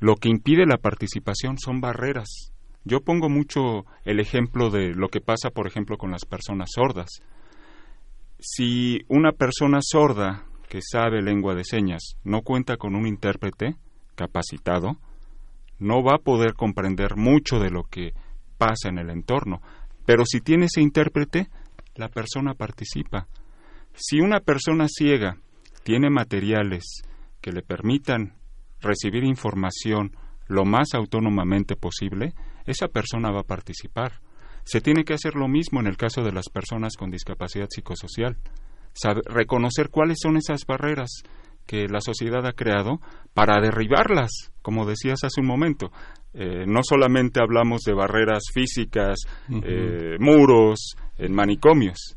Lo 0.00 0.16
que 0.16 0.28
impide 0.28 0.66
la 0.66 0.78
participación 0.78 1.58
son 1.58 1.80
barreras. 1.80 2.52
Yo 2.84 3.00
pongo 3.00 3.28
mucho 3.28 3.84
el 4.04 4.20
ejemplo 4.20 4.70
de 4.70 4.94
lo 4.94 5.08
que 5.08 5.20
pasa, 5.20 5.50
por 5.50 5.66
ejemplo, 5.66 5.98
con 5.98 6.10
las 6.10 6.24
personas 6.24 6.70
sordas 6.74 7.22
si 8.40 9.00
una 9.08 9.32
persona 9.32 9.78
sorda 9.82 10.44
que 10.68 10.80
sabe 10.80 11.22
lengua 11.22 11.54
de 11.54 11.64
señas 11.64 12.16
no 12.24 12.42
cuenta 12.42 12.76
con 12.76 12.94
un 12.94 13.06
intérprete 13.06 13.76
capacitado, 14.14 14.96
no 15.78 16.02
va 16.02 16.16
a 16.16 16.22
poder 16.22 16.54
comprender 16.54 17.16
mucho 17.16 17.58
de 17.58 17.70
lo 17.70 17.84
que 17.84 18.12
pasa 18.58 18.88
en 18.88 18.98
el 18.98 19.10
entorno. 19.10 19.60
Pero 20.04 20.24
si 20.24 20.40
tiene 20.40 20.66
ese 20.66 20.80
intérprete, 20.80 21.48
la 21.94 22.08
persona 22.08 22.54
participa. 22.54 23.26
Si 23.94 24.20
una 24.20 24.40
persona 24.40 24.86
ciega 24.88 25.38
tiene 25.82 26.10
materiales 26.10 27.02
que 27.40 27.52
le 27.52 27.62
permitan 27.62 28.34
recibir 28.80 29.24
información 29.24 30.16
lo 30.46 30.64
más 30.64 30.94
autónomamente 30.94 31.76
posible, 31.76 32.34
esa 32.66 32.88
persona 32.88 33.30
va 33.30 33.40
a 33.40 33.46
participar. 33.46 34.20
Se 34.64 34.80
tiene 34.80 35.04
que 35.04 35.14
hacer 35.14 35.34
lo 35.34 35.48
mismo 35.48 35.80
en 35.80 35.86
el 35.86 35.96
caso 35.96 36.22
de 36.22 36.32
las 36.32 36.48
personas 36.48 36.96
con 36.96 37.10
discapacidad 37.10 37.68
psicosocial. 37.70 38.36
reconocer 39.26 39.90
cuáles 39.90 40.18
son 40.20 40.36
esas 40.36 40.64
barreras 40.66 41.22
que 41.66 41.86
la 41.86 42.00
sociedad 42.00 42.44
ha 42.46 42.52
creado 42.52 43.00
para 43.34 43.60
derribarlas, 43.60 44.30
como 44.62 44.86
decías 44.86 45.22
hace 45.22 45.40
un 45.40 45.46
momento. 45.46 45.92
Eh, 46.32 46.64
no 46.66 46.80
solamente 46.82 47.40
hablamos 47.40 47.82
de 47.82 47.92
barreras 47.92 48.44
físicas, 48.52 49.18
eh, 49.62 50.16
muros, 50.18 50.96
en 51.18 51.34
manicomios, 51.34 52.16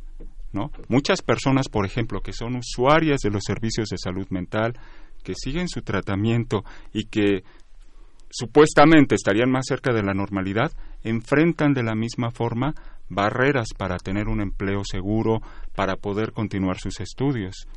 ¿no? 0.53 0.71
Muchas 0.87 1.21
personas, 1.21 1.67
por 1.67 1.85
ejemplo, 1.85 2.21
que 2.21 2.33
son 2.33 2.55
usuarias 2.55 3.19
de 3.21 3.29
los 3.29 3.43
servicios 3.45 3.89
de 3.89 3.97
salud 3.97 4.27
mental, 4.29 4.73
que 5.21 5.33
siguen 5.35 5.67
su 5.67 5.81
tratamiento 5.81 6.63
y 6.93 7.05
que 7.05 7.43
supuestamente 8.29 9.15
estarían 9.15 9.51
más 9.51 9.65
cerca 9.67 9.93
de 9.93 10.03
la 10.03 10.13
normalidad, 10.13 10.71
enfrentan 11.03 11.73
de 11.73 11.83
la 11.83 11.95
misma 11.95 12.31
forma 12.31 12.73
barreras 13.09 13.67
para 13.77 13.97
tener 13.97 14.29
un 14.29 14.41
empleo 14.41 14.83
seguro, 14.89 15.41
para 15.75 15.97
poder 15.97 16.31
continuar 16.31 16.79
sus 16.79 16.99
estudios. 17.01 17.67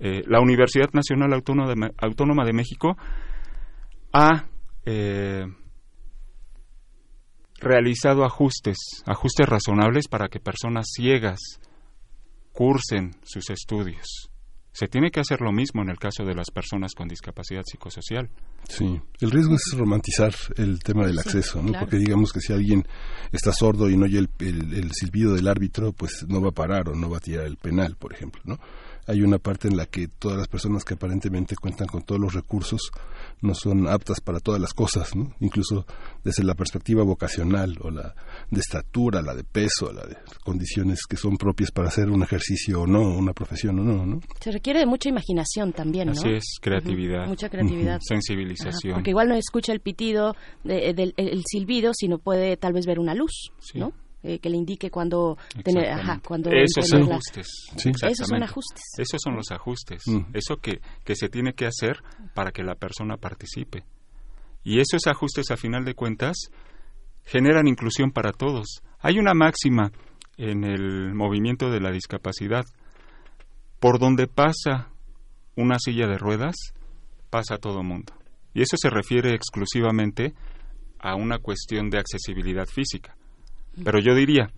Eh, 0.00 0.22
la 0.26 0.40
Universidad 0.40 0.90
Nacional 0.92 1.32
Autónoma 1.32 2.44
de, 2.44 2.52
México 2.52 2.96
ha 4.12 4.44
eh, 4.84 5.46
realizado 7.58 8.24
ajustes, 8.24 8.76
ajustes 9.06 9.48
razonables 9.48 10.08
para 10.08 10.28
que 10.28 10.40
personas 10.40 10.86
ciegas 10.94 11.40
cursen 12.52 13.12
sus 13.22 13.48
estudios. 13.50 14.30
Se 14.76 14.88
tiene 14.88 15.10
que 15.10 15.20
hacer 15.20 15.40
lo 15.40 15.52
mismo 15.52 15.80
en 15.80 15.88
el 15.88 15.98
caso 15.98 16.22
de 16.22 16.34
las 16.34 16.50
personas 16.50 16.92
con 16.94 17.08
discapacidad 17.08 17.62
psicosocial. 17.64 18.28
Sí, 18.68 19.00
el 19.20 19.30
riesgo 19.30 19.54
es 19.54 19.74
romantizar 19.74 20.34
el 20.58 20.80
tema 20.80 21.06
del 21.06 21.18
acceso, 21.18 21.62
¿no? 21.62 21.72
Porque 21.80 21.96
digamos 21.96 22.30
que 22.30 22.40
si 22.40 22.52
alguien 22.52 22.86
está 23.32 23.52
sordo 23.52 23.88
y 23.88 23.96
no 23.96 24.04
oye 24.04 24.18
el, 24.18 24.28
el, 24.38 24.92
silbido 24.92 25.32
del 25.32 25.48
árbitro, 25.48 25.92
pues 25.92 26.26
no 26.28 26.42
va 26.42 26.50
a 26.50 26.52
parar 26.52 26.90
o 26.90 26.94
no 26.94 27.08
va 27.08 27.16
a 27.16 27.20
tirar 27.20 27.46
el 27.46 27.56
penal, 27.56 27.96
por 27.96 28.12
ejemplo, 28.12 28.42
¿no? 28.44 28.58
Hay 29.06 29.22
una 29.22 29.38
parte 29.38 29.68
en 29.68 29.76
la 29.76 29.86
que 29.86 30.08
todas 30.08 30.36
las 30.38 30.48
personas 30.48 30.84
que 30.84 30.94
aparentemente 30.94 31.56
cuentan 31.56 31.86
con 31.86 32.02
todos 32.02 32.20
los 32.20 32.34
recursos 32.34 32.90
no 33.40 33.54
son 33.54 33.86
aptas 33.88 34.20
para 34.20 34.40
todas 34.40 34.60
las 34.60 34.72
cosas, 34.72 35.14
¿no? 35.14 35.34
incluso 35.40 35.86
desde 36.24 36.42
la 36.44 36.54
perspectiva 36.54 37.02
vocacional 37.02 37.76
o 37.80 37.90
la 37.90 38.14
de 38.50 38.60
estatura, 38.60 39.22
la 39.22 39.34
de 39.34 39.44
peso, 39.44 39.92
la 39.92 40.04
de 40.06 40.16
condiciones 40.44 41.00
que 41.08 41.16
son 41.16 41.36
propias 41.36 41.70
para 41.70 41.88
hacer 41.88 42.10
un 42.10 42.22
ejercicio 42.22 42.82
o 42.82 42.86
no, 42.86 43.16
una 43.16 43.32
profesión 43.32 43.78
o 43.78 43.82
no. 43.82 44.06
¿no? 44.06 44.20
Se 44.40 44.50
requiere 44.50 44.80
de 44.80 44.86
mucha 44.86 45.08
imaginación 45.08 45.72
también, 45.72 46.06
¿no? 46.06 46.12
Así 46.12 46.30
es, 46.30 46.58
creatividad. 46.60 47.26
Mucha 47.26 47.48
creatividad. 47.48 48.00
Sensibilización. 48.00 48.94
porque 48.94 49.10
igual 49.10 49.28
no 49.28 49.34
escucha 49.34 49.72
el 49.72 49.80
pitido, 49.80 50.34
del 50.64 51.14
el 51.16 51.42
silbido, 51.46 51.92
sino 51.94 52.18
puede 52.18 52.56
tal 52.56 52.72
vez 52.72 52.86
ver 52.86 52.98
una 52.98 53.14
luz, 53.14 53.50
¿no? 53.74 53.92
Eh, 54.28 54.40
que 54.40 54.50
le 54.50 54.56
indique 54.56 54.90
cuando 54.90 55.38
tener, 55.62 55.88
ajá, 55.88 56.20
cuando 56.26 56.50
esos 56.50 56.92
ajustes. 56.92 57.46
Esos 57.76 58.26
son 58.26 58.42
ajustes. 58.42 58.82
Esos 58.98 59.20
son 59.22 59.36
los 59.36 59.52
ajustes. 59.52 60.02
Mm. 60.04 60.34
eso 60.34 60.56
que, 60.56 60.80
que 61.04 61.14
se 61.14 61.28
tiene 61.28 61.52
que 61.52 61.64
hacer 61.64 62.02
para 62.34 62.50
que 62.50 62.64
la 62.64 62.74
persona 62.74 63.18
participe. 63.18 63.84
Y 64.64 64.80
esos 64.80 65.06
ajustes 65.06 65.52
a 65.52 65.56
final 65.56 65.84
de 65.84 65.94
cuentas 65.94 66.50
generan 67.24 67.68
inclusión 67.68 68.10
para 68.10 68.32
todos. 68.32 68.82
Hay 68.98 69.20
una 69.20 69.32
máxima 69.32 69.92
en 70.36 70.64
el 70.64 71.14
movimiento 71.14 71.70
de 71.70 71.80
la 71.80 71.92
discapacidad. 71.92 72.64
Por 73.78 74.00
donde 74.00 74.26
pasa 74.26 74.88
una 75.54 75.78
silla 75.78 76.08
de 76.08 76.18
ruedas 76.18 76.56
pasa 77.30 77.58
todo 77.58 77.84
mundo. 77.84 78.12
Y 78.54 78.62
eso 78.62 78.76
se 78.76 78.90
refiere 78.90 79.36
exclusivamente 79.36 80.34
a 80.98 81.14
una 81.14 81.38
cuestión 81.38 81.90
de 81.90 82.00
accesibilidad 82.00 82.66
física 82.66 83.16
pero 83.84 84.00
yo 84.00 84.14
diría, 84.14 84.50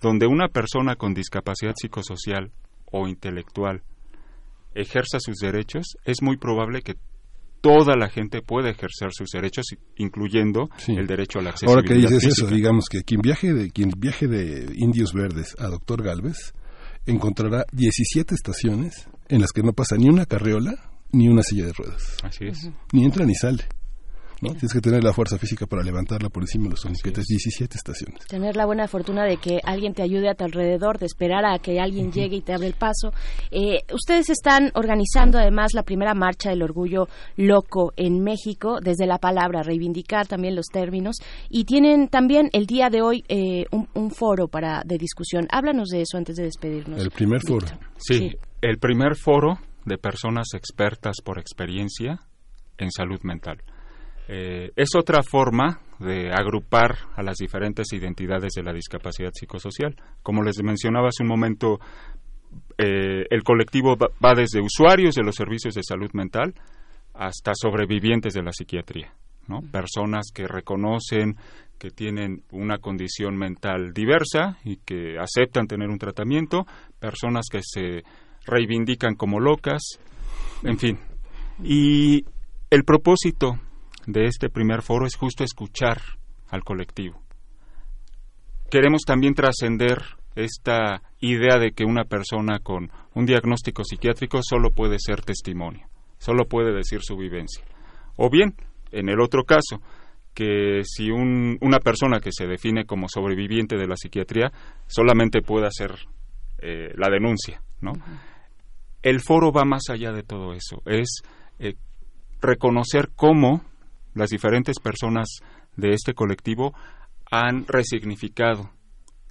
donde 0.00 0.26
una 0.26 0.48
persona 0.48 0.96
con 0.96 1.14
discapacidad 1.14 1.74
psicosocial 1.76 2.50
o 2.90 3.08
intelectual 3.08 3.82
ejerza 4.74 5.18
sus 5.20 5.38
derechos, 5.38 5.96
es 6.04 6.22
muy 6.22 6.36
probable 6.36 6.82
que 6.82 6.94
toda 7.60 7.96
la 7.96 8.08
gente 8.08 8.42
pueda 8.42 8.70
ejercer 8.70 9.10
sus 9.12 9.30
derechos, 9.30 9.66
incluyendo 9.96 10.68
el 10.88 11.06
derecho 11.06 11.38
a 11.38 11.42
la 11.42 11.50
accesibilidad. 11.50 11.84
Ahora 11.84 11.88
que 11.88 12.14
dices 12.14 12.24
eso, 12.36 12.46
digamos 12.48 12.86
que 12.90 13.02
quien 13.02 13.20
viaje 13.20 13.52
de 13.52 13.70
quien 13.70 13.90
viaje 13.96 14.26
de 14.26 14.72
Indios 14.76 15.12
Verdes 15.12 15.54
a 15.58 15.68
Doctor 15.68 16.02
Galvez 16.02 16.52
encontrará 17.06 17.64
17 17.72 18.34
estaciones 18.34 19.08
en 19.28 19.40
las 19.40 19.52
que 19.52 19.62
no 19.62 19.72
pasa 19.72 19.96
ni 19.96 20.08
una 20.08 20.26
carriola 20.26 20.74
ni 21.12 21.28
una 21.28 21.42
silla 21.42 21.66
de 21.66 21.72
ruedas. 21.72 22.16
Así 22.22 22.46
es. 22.46 22.70
Ni 22.92 23.04
entra 23.04 23.24
ni 23.24 23.34
sale. 23.34 23.64
Tienes 24.50 24.72
que 24.72 24.80
tener 24.80 25.04
la 25.04 25.12
fuerza 25.12 25.38
física 25.38 25.66
para 25.66 25.82
levantarla 25.84 26.28
por 26.28 26.42
encima 26.42 26.64
de 26.64 26.70
los 26.70 26.84
oniquetes, 26.84 27.26
17 27.26 27.76
estaciones. 27.76 28.26
Tener 28.26 28.56
la 28.56 28.66
buena 28.66 28.88
fortuna 28.88 29.24
de 29.24 29.36
que 29.36 29.60
alguien 29.64 29.94
te 29.94 30.02
ayude 30.02 30.28
a 30.28 30.34
tu 30.34 30.44
alrededor, 30.44 30.98
de 30.98 31.06
esperar 31.06 31.44
a 31.44 31.58
que 31.60 31.78
alguien 31.78 32.10
llegue 32.10 32.36
y 32.36 32.40
te 32.40 32.52
abra 32.52 32.66
el 32.66 32.74
paso. 32.74 33.12
Eh, 33.52 33.80
ustedes 33.92 34.30
están 34.30 34.72
organizando 34.74 35.38
además 35.38 35.74
la 35.74 35.84
primera 35.84 36.14
marcha 36.14 36.50
del 36.50 36.62
orgullo 36.62 37.08
loco 37.36 37.92
en 37.96 38.20
México, 38.22 38.80
desde 38.82 39.06
la 39.06 39.18
palabra, 39.18 39.62
reivindicar 39.62 40.26
también 40.26 40.56
los 40.56 40.66
términos, 40.66 41.16
y 41.48 41.64
tienen 41.64 42.08
también 42.08 42.50
el 42.52 42.66
día 42.66 42.90
de 42.90 43.00
hoy 43.00 43.24
eh, 43.28 43.66
un, 43.70 44.10
foro 44.10 44.48
para 44.48 44.82
de 44.84 44.98
discusión. 44.98 45.46
Háblanos 45.50 45.88
de 45.88 46.02
eso 46.02 46.18
antes 46.18 46.36
de 46.36 46.44
despedirnos. 46.44 47.00
El 47.00 47.10
primer 47.10 47.40
foro. 47.46 47.66
sí, 47.96 48.32
el 48.60 48.78
primer 48.78 49.16
foro 49.16 49.58
de 49.84 49.98
personas 49.98 50.48
expertas 50.54 51.16
por 51.24 51.38
experiencia 51.38 52.20
en 52.78 52.90
salud 52.90 53.20
mental. 53.22 53.62
Eh, 54.34 54.72
es 54.76 54.88
otra 54.96 55.22
forma 55.22 55.82
de 55.98 56.32
agrupar 56.32 56.96
a 57.16 57.22
las 57.22 57.36
diferentes 57.36 57.92
identidades 57.92 58.54
de 58.54 58.62
la 58.62 58.72
discapacidad 58.72 59.30
psicosocial. 59.30 59.94
Como 60.22 60.42
les 60.42 60.62
mencionaba 60.62 61.08
hace 61.08 61.22
un 61.22 61.28
momento, 61.28 61.78
eh, 62.78 63.26
el 63.28 63.42
colectivo 63.42 63.94
va, 63.98 64.34
desde 64.34 64.62
usuarios 64.62 65.16
de 65.16 65.22
los 65.22 65.34
servicios 65.34 65.74
de 65.74 65.82
salud 65.82 66.10
mental 66.14 66.54
hasta 67.12 67.52
sobrevivientes 67.54 68.32
de 68.32 68.42
la 68.42 68.52
psiquiatría, 68.52 69.12
¿no? 69.48 69.60
Personas 69.70 70.28
que 70.34 70.46
reconocen 70.48 71.36
que 71.78 71.90
tienen 71.90 72.42
una 72.52 72.78
condición 72.78 73.36
mental 73.36 73.92
diversa 73.92 74.56
y 74.64 74.76
que 74.78 75.18
aceptan 75.18 75.66
tener 75.66 75.90
un 75.90 75.98
tratamiento, 75.98 76.64
personas 76.98 77.48
que 77.52 77.60
se 77.62 78.02
reivindican 78.46 79.14
como 79.14 79.40
locas, 79.40 79.82
en 80.62 80.78
fin. 80.78 80.98
Y 81.62 82.24
el 82.70 82.84
propósito 82.84 83.58
de 84.06 84.26
este 84.26 84.48
primer 84.48 84.82
foro 84.82 85.06
es 85.06 85.16
justo 85.16 85.44
escuchar 85.44 86.00
al 86.48 86.64
colectivo. 86.64 87.20
Queremos 88.70 89.02
también 89.02 89.34
trascender 89.34 90.02
esta 90.34 91.02
idea 91.20 91.58
de 91.58 91.72
que 91.72 91.84
una 91.84 92.04
persona 92.04 92.58
con 92.58 92.90
un 93.14 93.26
diagnóstico 93.26 93.84
psiquiátrico 93.84 94.40
solo 94.42 94.70
puede 94.70 94.96
ser 94.98 95.22
testimonio, 95.22 95.88
solo 96.18 96.46
puede 96.46 96.72
decir 96.74 97.00
su 97.02 97.16
vivencia. 97.16 97.64
O 98.16 98.30
bien, 98.30 98.54
en 98.90 99.08
el 99.08 99.20
otro 99.20 99.44
caso, 99.44 99.80
que 100.34 100.82
si 100.84 101.10
una 101.10 101.78
persona 101.80 102.20
que 102.20 102.30
se 102.32 102.46
define 102.46 102.86
como 102.86 103.06
sobreviviente 103.08 103.76
de 103.76 103.86
la 103.86 103.96
psiquiatría 103.96 104.50
solamente 104.86 105.42
puede 105.42 105.66
hacer 105.66 105.94
eh, 106.58 106.92
la 106.96 107.10
denuncia, 107.10 107.62
¿no? 107.80 107.92
El 109.02 109.20
foro 109.20 109.52
va 109.52 109.64
más 109.64 109.82
allá 109.90 110.12
de 110.12 110.22
todo 110.22 110.54
eso, 110.54 110.80
es 110.86 111.22
eh, 111.58 111.74
reconocer 112.40 113.10
cómo 113.14 113.62
las 114.14 114.30
diferentes 114.30 114.78
personas 114.78 115.40
de 115.76 115.94
este 115.94 116.14
colectivo 116.14 116.74
han 117.30 117.66
resignificado 117.66 118.70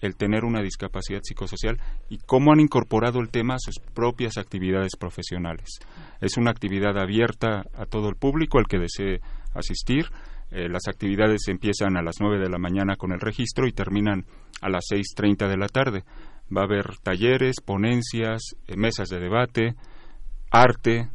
el 0.01 0.15
tener 0.15 0.43
una 0.43 0.61
discapacidad 0.61 1.21
psicosocial 1.23 1.79
y 2.09 2.17
cómo 2.17 2.51
han 2.51 2.59
incorporado 2.59 3.19
el 3.19 3.29
tema 3.29 3.55
a 3.55 3.59
sus 3.59 3.79
propias 3.79 4.37
actividades 4.37 4.95
profesionales. 4.99 5.79
Es 6.19 6.37
una 6.37 6.49
actividad 6.49 6.97
abierta 6.97 7.65
a 7.75 7.85
todo 7.85 8.09
el 8.09 8.15
público, 8.15 8.57
al 8.57 8.67
que 8.67 8.79
desee 8.79 9.21
asistir. 9.53 10.07
Eh, 10.49 10.67
las 10.67 10.87
actividades 10.87 11.47
empiezan 11.47 11.95
a 11.97 12.01
las 12.01 12.15
9 12.19 12.39
de 12.39 12.49
la 12.49 12.57
mañana 12.57 12.95
con 12.95 13.11
el 13.11 13.19
registro 13.19 13.67
y 13.67 13.71
terminan 13.71 14.25
a 14.61 14.69
las 14.69 14.85
6.30 14.91 15.47
de 15.47 15.57
la 15.57 15.67
tarde. 15.67 16.03
Va 16.55 16.61
a 16.61 16.65
haber 16.65 16.97
talleres, 17.03 17.57
ponencias, 17.63 18.41
eh, 18.67 18.75
mesas 18.75 19.09
de 19.09 19.19
debate, 19.19 19.75
arte, 20.49 21.09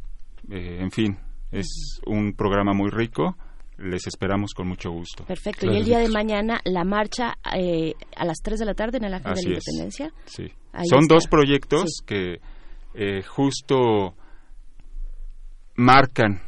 eh, 0.49 0.77
en 0.79 0.91
fin, 0.91 1.17
es 1.51 1.99
un 2.05 2.33
programa 2.33 2.73
muy 2.73 2.89
rico 2.89 3.35
les 3.77 4.07
esperamos 4.07 4.53
con 4.53 4.67
mucho 4.67 4.91
gusto. 4.91 5.23
Perfecto. 5.25 5.71
y 5.71 5.77
el 5.77 5.85
día 5.85 5.99
de 5.99 6.09
mañana 6.09 6.59
la 6.65 6.83
marcha 6.83 7.37
eh, 7.55 7.93
a 8.15 8.25
las 8.25 8.37
3 8.43 8.59
de 8.59 8.65
la 8.65 8.73
tarde 8.73 8.97
en 8.97 9.05
el 9.05 9.13
Ángel 9.13 9.33
de 9.35 9.41
la 9.43 9.49
Independencia. 9.49 10.11
Sí. 10.25 10.47
Son 10.89 11.07
dos 11.07 11.27
proyectos 11.27 12.01
que 12.05 12.39
eh, 12.93 13.21
justo 13.23 14.15
marcan 15.75 16.41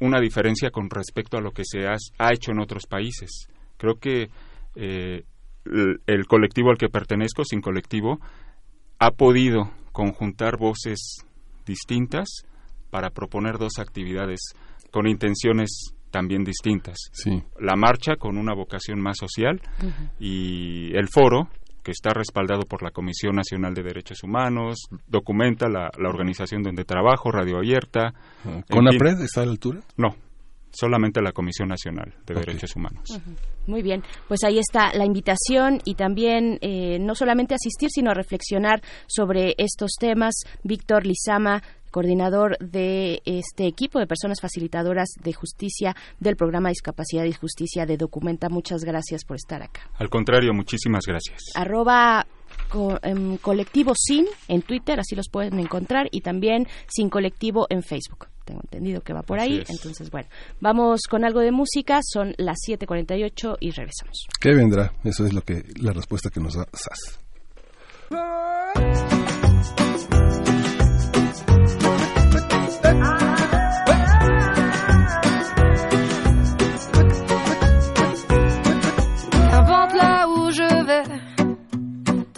una 0.00 0.20
diferencia 0.20 0.70
con 0.70 0.88
respecto 0.90 1.36
a 1.36 1.40
lo 1.40 1.50
que 1.50 1.62
se 1.64 1.86
ha, 1.86 2.32
hecho 2.32 2.52
en 2.52 2.60
otros 2.60 2.86
países. 2.86 3.48
Creo 3.76 3.94
que 3.94 4.28
eh, 4.76 5.24
el, 5.64 6.26
colectivo 6.26 6.70
al 6.70 6.78
que 6.78 6.88
pertenezco, 6.88 7.42
Sin 7.44 7.60
Colectivo, 7.60 8.20
ha 8.98 9.10
podido 9.10 9.70
conjuntar 9.92 10.56
voces 10.56 11.24
distintas 11.66 12.28
para 12.90 13.10
proponer 13.10 13.58
dos 13.58 13.78
actividades 13.78 14.40
con 14.90 15.06
intenciones 15.06 15.94
también 16.10 16.44
distintas. 16.44 16.96
La 17.60 17.76
marcha 17.76 18.16
con 18.16 18.36
una 18.36 18.54
vocación 18.54 19.00
más 19.00 19.16
social 19.18 19.60
y 20.18 20.94
el 20.96 21.08
foro 21.08 21.48
que 21.82 21.92
está 21.92 22.10
respaldado 22.10 22.62
por 22.62 22.82
la 22.82 22.90
Comisión 22.90 23.36
Nacional 23.36 23.72
de 23.72 23.82
Derechos 23.82 24.22
Humanos, 24.22 24.88
documenta 25.06 25.68
la, 25.68 25.90
organización 26.06 26.62
donde 26.62 26.84
trabajo, 26.84 27.30
Radio 27.30 27.56
Abierta. 27.56 28.12
¿Con 28.68 28.86
APRED 28.88 29.22
está 29.22 29.40
a 29.40 29.46
la 29.46 29.52
altura? 29.52 29.80
No, 29.96 30.14
solamente 30.70 31.20
la 31.22 31.32
Comisión 31.32 31.68
Nacional 31.68 32.14
de 32.26 32.34
Derechos 32.34 32.76
Humanos. 32.76 33.20
Muy 33.66 33.82
bien, 33.82 34.02
pues 34.28 34.44
ahí 34.44 34.58
está 34.58 34.92
la 34.94 35.04
invitación 35.04 35.80
y 35.84 35.94
también 35.94 36.58
eh, 36.60 36.98
no 36.98 37.14
solamente 37.14 37.54
asistir, 37.54 37.90
sino 37.90 38.12
reflexionar 38.14 38.82
sobre 39.06 39.54
estos 39.58 39.92
temas. 39.98 40.34
Víctor 40.62 41.06
Lizama, 41.06 41.62
coordinador 41.90 42.56
de 42.58 43.22
este 43.24 43.66
equipo 43.66 43.98
de 43.98 44.06
personas 44.06 44.40
facilitadoras 44.40 45.08
de 45.22 45.32
justicia 45.32 45.96
del 46.20 46.36
programa 46.36 46.70
Discapacidad 46.70 47.24
y 47.24 47.32
Justicia 47.32 47.86
de 47.86 47.96
Documenta. 47.96 48.48
Muchas 48.48 48.82
gracias 48.82 49.24
por 49.24 49.36
estar 49.36 49.62
acá. 49.62 49.90
Al 49.94 50.08
contrario, 50.10 50.52
muchísimas 50.54 51.04
gracias. 51.06 51.38
Arroba 51.54 52.26
em, 53.02 53.36
colectivo 53.38 53.92
sin 53.96 54.26
en 54.48 54.62
Twitter, 54.62 55.00
así 55.00 55.14
los 55.14 55.28
pueden 55.28 55.58
encontrar, 55.58 56.08
y 56.10 56.20
también 56.20 56.66
sin 56.88 57.10
colectivo 57.10 57.66
en 57.70 57.82
Facebook. 57.82 58.28
Tengo 58.44 58.62
entendido 58.62 59.02
que 59.02 59.12
va 59.12 59.22
por 59.22 59.38
ahí. 59.38 59.62
Entonces, 59.68 60.10
bueno, 60.10 60.28
vamos 60.58 61.02
con 61.02 61.24
algo 61.26 61.40
de 61.40 61.52
música. 61.52 62.00
Son 62.02 62.34
las 62.38 62.56
7:48 62.66 63.58
y 63.60 63.72
regresamos. 63.72 64.26
¿Qué 64.40 64.54
vendrá? 64.54 64.90
Eso 65.04 65.26
es 65.26 65.34
lo 65.34 65.42
que 65.42 65.64
la 65.78 65.92
respuesta 65.92 66.30
que 66.30 66.40
nos 66.40 66.54
da 66.54 66.66
SAS. 66.72 67.20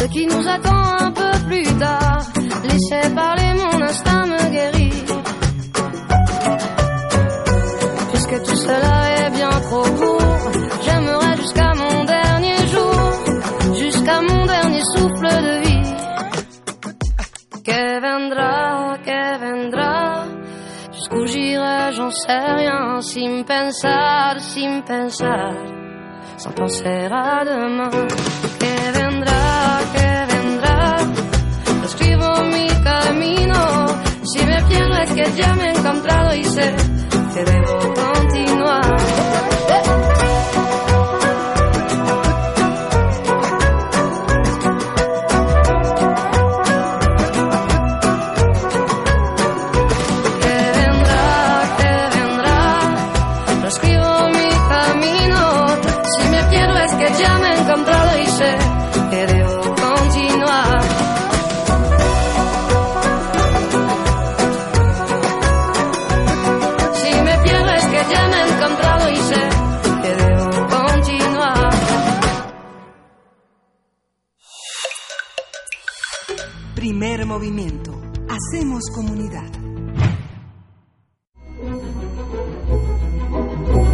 Ce 0.00 0.06
qui 0.06 0.26
nous 0.26 0.48
attend 0.48 0.82
un 1.04 1.10
peu 1.12 1.32
plus 1.46 1.68
tard. 1.78 2.22
Laissez 2.64 3.14
parler, 3.14 3.50
mon 3.62 3.82
instinct 3.82 4.26
me 4.32 4.42
guérit. 4.56 5.02
Puisque 8.10 8.36
tout 8.46 8.56
cela 8.56 8.96
est 9.18 9.30
bien 9.38 9.54
trop 9.66 9.88
court, 10.00 10.42
j'aimerais 10.84 11.36
jusqu'à 11.36 11.72
mon 11.82 12.04
dernier 12.04 12.58
jour, 12.74 12.96
jusqu'à 13.74 14.20
mon 14.22 14.46
dernier 14.46 14.82
souffle 14.94 15.32
de 15.48 15.54
vie. 15.64 15.92
Que 17.68 17.82
vendra, 18.06 18.96
que 19.06 19.22
vendra, 19.44 20.24
jusqu'où 20.94 21.26
j'irai, 21.26 21.92
j'en 21.92 22.10
sais 22.10 22.52
rien, 22.60 23.00
sin 23.02 23.42
pensar, 23.42 24.40
sin 24.40 24.80
pensar. 24.80 25.52
sans 26.38 26.52
penser 26.52 27.06
à 27.12 27.44
demain. 27.44 27.90
Que 35.24 35.32
ya 35.36 35.54
me 35.54 35.64
he 35.64 35.70
encontrado 35.72 36.34
y 36.34 36.44
sé 36.44 36.74
que 37.34 37.44
debo 37.44 37.78
continuar. 37.94 38.89
Movimiento. 77.40 77.92
Hacemos 78.28 78.82
comunidad. 78.94 79.50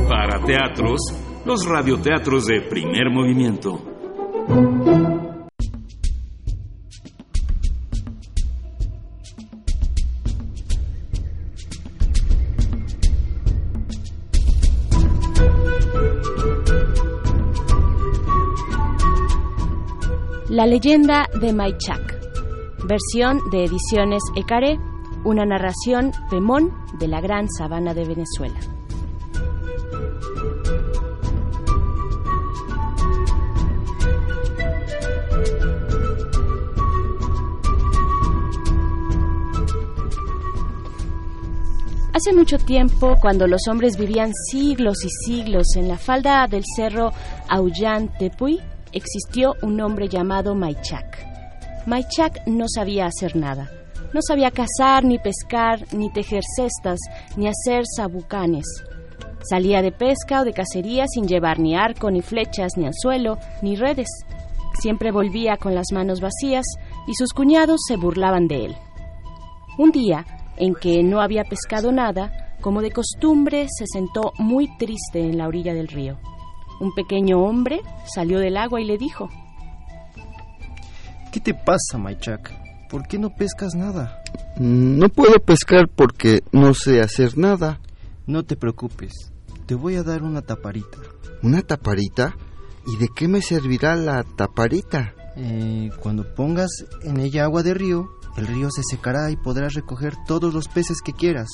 Para 0.09 0.45
teatros, 0.45 1.01
los 1.45 1.65
radioteatros 1.65 2.47
de 2.47 2.63
primer 2.63 3.09
movimiento. 3.09 3.81
La 20.49 20.67
leyenda 20.67 21.29
de 21.41 21.53
Maichak 21.53 22.16
versión 22.87 23.51
de 23.51 23.65
Ediciones 23.65 24.23
Ecaré, 24.37 24.79
una 25.25 25.45
narración 25.45 26.13
Pemón 26.31 26.73
de 26.99 27.09
la 27.09 27.21
Gran 27.21 27.49
Sabana 27.49 27.95
de 27.95 28.05
Venezuela. 28.05 28.61
Hace 42.13 42.33
mucho 42.33 42.57
tiempo, 42.57 43.17
cuando 43.21 43.47
los 43.47 43.69
hombres 43.69 43.99
vivían 43.99 44.33
siglos 44.51 45.05
y 45.05 45.09
siglos 45.11 45.77
en 45.77 45.89
la 45.89 45.99
falda 45.99 46.47
del 46.47 46.63
cerro 46.65 47.13
Aullan 47.49 48.11
Tepuy, 48.19 48.59
existió 48.93 49.55
un 49.63 49.81
hombre 49.81 50.09
llamado 50.09 50.55
Maichak. 50.55 51.26
Maichak 51.87 52.47
no 52.47 52.67
sabía 52.69 53.07
hacer 53.07 53.37
nada. 53.37 53.71
No 54.13 54.21
sabía 54.21 54.51
cazar, 54.51 55.05
ni 55.05 55.19
pescar, 55.19 55.87
ni 55.95 56.11
tejer 56.11 56.43
cestas, 56.57 56.99
ni 57.37 57.47
hacer 57.47 57.85
sabucanes. 57.87 58.65
Salía 59.49 59.83
de 59.83 59.93
pesca 59.93 60.41
o 60.41 60.45
de 60.45 60.53
cacería 60.53 61.07
sin 61.07 61.29
llevar 61.29 61.61
ni 61.61 61.77
arco, 61.77 62.11
ni 62.11 62.23
flechas, 62.23 62.73
ni 62.77 62.87
anzuelo, 62.87 63.39
ni 63.63 63.77
redes. 63.77 64.09
Siempre 64.81 65.13
volvía 65.13 65.57
con 65.59 65.77
las 65.77 65.93
manos 65.93 66.21
vacías 66.21 66.67
y 67.07 67.15
sus 67.15 67.33
cuñados 67.33 67.81
se 67.87 67.97
burlaban 67.97 68.49
de 68.49 68.65
él. 68.67 68.77
Un 69.79 69.93
día, 69.93 70.27
en 70.57 70.75
que 70.75 71.05
no 71.05 71.21
había 71.21 71.45
pescado 71.45 71.93
nada, 71.93 72.57
como 72.61 72.83
de 72.83 72.91
costumbre, 72.91 73.69
se 73.69 73.85
sentó 73.87 74.33
muy 74.39 74.77
triste 74.77 75.21
en 75.21 75.39
la 75.39 75.47
orilla 75.47 75.73
del 75.73 75.87
río. 75.87 76.19
Un 76.81 76.93
pequeño 76.95 77.45
hombre 77.45 77.81
salió 78.13 78.41
del 78.41 78.57
agua 78.57 78.81
y 78.81 78.85
le 78.87 78.99
dijo, 78.99 79.29
¿Qué 81.37 81.53
te 81.53 81.53
pasa, 81.53 81.99
Maichak? 81.99 82.51
¿por 82.89 83.07
qué 83.07 83.19
no 83.19 83.29
pescas 83.29 83.75
nada? 83.75 84.23
Mm, 84.57 84.97
no 84.97 85.11
puedo 85.11 85.35
pescar 85.35 85.87
porque 85.87 86.41
no 86.51 86.73
sé 86.73 87.03
hacer 87.03 87.37
nada. 87.37 87.79
No 88.27 88.45
te 88.45 88.57
preocupes, 88.57 89.13
te 89.67 89.75
voy 89.75 89.97
a 89.97 90.03
dar 90.03 90.23
una 90.23 90.41
taparita. 90.41 90.97
¿Una 91.43 91.61
taparita? 91.61 92.35
¿Y 92.87 92.97
de 92.97 93.11
qué 93.15 93.29
me 93.29 93.43
servirá 93.43 93.97
la 93.97 94.23
taparita? 94.23 95.13
Eh, 95.37 95.91
cuando 96.01 96.35
pongas 96.35 96.71
en 97.03 97.21
ella 97.21 97.45
agua 97.45 97.63
de 97.63 97.75
río, 97.75 98.09
el 98.39 98.47
río 98.47 98.71
se 98.71 98.81
secará 98.91 99.31
y 99.31 99.37
podrás 99.37 99.75
recoger 99.75 100.15
todos 100.27 100.55
los 100.55 100.69
peces 100.69 101.03
que 101.05 101.13
quieras. 101.13 101.49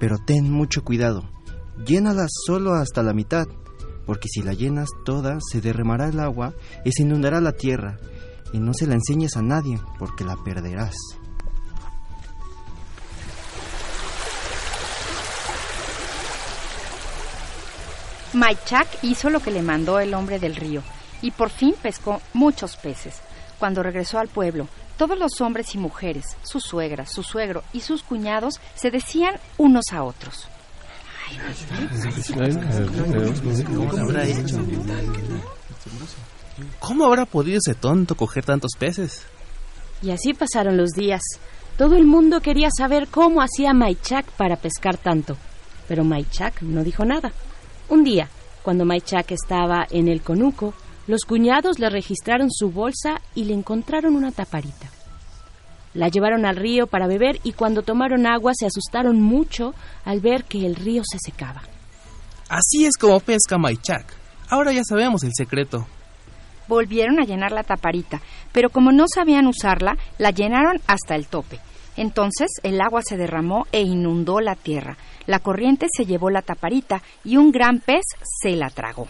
Pero 0.00 0.18
ten 0.18 0.52
mucho 0.52 0.84
cuidado, 0.84 1.30
llénala 1.86 2.26
solo 2.28 2.74
hasta 2.74 3.02
la 3.02 3.14
mitad, 3.14 3.46
porque 4.04 4.28
si 4.28 4.42
la 4.42 4.52
llenas 4.52 4.90
toda 5.06 5.38
se 5.40 5.62
derramará 5.62 6.10
el 6.10 6.20
agua 6.20 6.52
y 6.84 6.92
se 6.92 7.04
inundará 7.04 7.40
la 7.40 7.52
tierra. 7.52 7.98
Y 8.52 8.60
no 8.60 8.72
se 8.74 8.86
la 8.86 8.94
enseñes 8.94 9.36
a 9.36 9.42
nadie, 9.42 9.80
porque 9.98 10.24
la 10.24 10.36
perderás. 10.36 10.94
Maichak 18.34 18.88
hizo 19.02 19.28
lo 19.28 19.40
que 19.40 19.50
le 19.50 19.62
mandó 19.62 20.00
el 20.00 20.14
hombre 20.14 20.38
del 20.38 20.56
río 20.56 20.82
y 21.20 21.30
por 21.30 21.50
fin 21.50 21.74
pescó 21.80 22.20
muchos 22.32 22.76
peces. 22.76 23.20
Cuando 23.58 23.82
regresó 23.82 24.18
al 24.18 24.28
pueblo, 24.28 24.68
todos 24.96 25.18
los 25.18 25.40
hombres 25.40 25.74
y 25.74 25.78
mujeres, 25.78 26.36
su 26.42 26.58
suegra, 26.58 27.06
su 27.06 27.22
suegro 27.22 27.62
y 27.72 27.80
sus 27.80 28.02
cuñados 28.02 28.60
se 28.74 28.90
decían 28.90 29.34
unos 29.58 29.84
a 29.92 30.02
otros. 30.02 30.48
¿Cómo 36.78 37.06
habrá 37.06 37.26
podido 37.26 37.58
ese 37.58 37.74
tonto 37.74 38.14
coger 38.14 38.44
tantos 38.44 38.72
peces? 38.78 39.24
Y 40.02 40.10
así 40.10 40.34
pasaron 40.34 40.76
los 40.76 40.90
días. 40.90 41.22
Todo 41.78 41.96
el 41.96 42.06
mundo 42.06 42.40
quería 42.40 42.68
saber 42.76 43.08
cómo 43.08 43.40
hacía 43.40 43.72
Maichak 43.72 44.26
para 44.32 44.56
pescar 44.56 44.96
tanto. 44.96 45.36
Pero 45.88 46.04
Maichak 46.04 46.62
no 46.62 46.84
dijo 46.84 47.04
nada. 47.04 47.32
Un 47.88 48.04
día, 48.04 48.28
cuando 48.62 48.84
Maichak 48.84 49.30
estaba 49.32 49.86
en 49.90 50.08
el 50.08 50.22
conuco, 50.22 50.74
los 51.06 51.24
cuñados 51.24 51.78
le 51.78 51.88
registraron 51.88 52.50
su 52.50 52.70
bolsa 52.70 53.20
y 53.34 53.44
le 53.44 53.54
encontraron 53.54 54.14
una 54.14 54.32
taparita. 54.32 54.90
La 55.94 56.08
llevaron 56.08 56.46
al 56.46 56.56
río 56.56 56.86
para 56.86 57.06
beber 57.06 57.40
y 57.42 57.52
cuando 57.52 57.82
tomaron 57.82 58.26
agua 58.26 58.52
se 58.54 58.66
asustaron 58.66 59.20
mucho 59.20 59.74
al 60.04 60.20
ver 60.20 60.44
que 60.44 60.64
el 60.64 60.76
río 60.76 61.02
se 61.04 61.18
secaba. 61.18 61.62
Así 62.48 62.84
es 62.84 62.96
como 62.98 63.20
pesca 63.20 63.58
Maichak. 63.58 64.06
Ahora 64.48 64.72
ya 64.72 64.82
sabemos 64.84 65.22
el 65.24 65.32
secreto. 65.34 65.86
Volvieron 66.68 67.20
a 67.20 67.24
llenar 67.24 67.52
la 67.52 67.62
taparita, 67.62 68.20
pero 68.52 68.70
como 68.70 68.92
no 68.92 69.04
sabían 69.12 69.46
usarla, 69.46 69.96
la 70.18 70.30
llenaron 70.30 70.80
hasta 70.86 71.14
el 71.14 71.26
tope. 71.26 71.58
Entonces 71.96 72.48
el 72.62 72.80
agua 72.80 73.02
se 73.02 73.16
derramó 73.16 73.66
e 73.72 73.82
inundó 73.82 74.40
la 74.40 74.54
tierra. 74.54 74.96
La 75.26 75.40
corriente 75.40 75.86
se 75.94 76.06
llevó 76.06 76.30
la 76.30 76.42
taparita 76.42 77.02
y 77.24 77.36
un 77.36 77.52
gran 77.52 77.80
pez 77.80 78.04
se 78.22 78.56
la 78.56 78.70
tragó. 78.70 79.06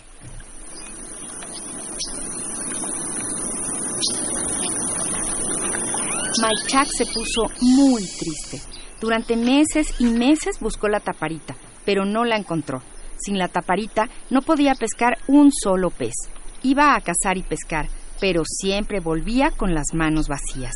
Maichak 6.40 6.88
se 6.88 7.06
puso 7.06 7.44
muy 7.60 8.02
triste. 8.18 8.60
Durante 9.00 9.36
meses 9.36 9.94
y 10.00 10.06
meses 10.06 10.58
buscó 10.60 10.88
la 10.88 11.00
taparita, 11.00 11.54
pero 11.84 12.04
no 12.04 12.24
la 12.24 12.36
encontró. 12.36 12.82
Sin 13.16 13.38
la 13.38 13.48
taparita 13.48 14.08
no 14.30 14.42
podía 14.42 14.74
pescar 14.74 15.18
un 15.28 15.52
solo 15.52 15.90
pez. 15.90 16.14
Iba 16.62 16.94
a 16.94 17.00
cazar 17.00 17.36
y 17.36 17.42
pescar, 17.42 17.88
pero 18.20 18.42
siempre 18.44 19.00
volvía 19.00 19.50
con 19.50 19.74
las 19.74 19.94
manos 19.94 20.28
vacías. 20.28 20.74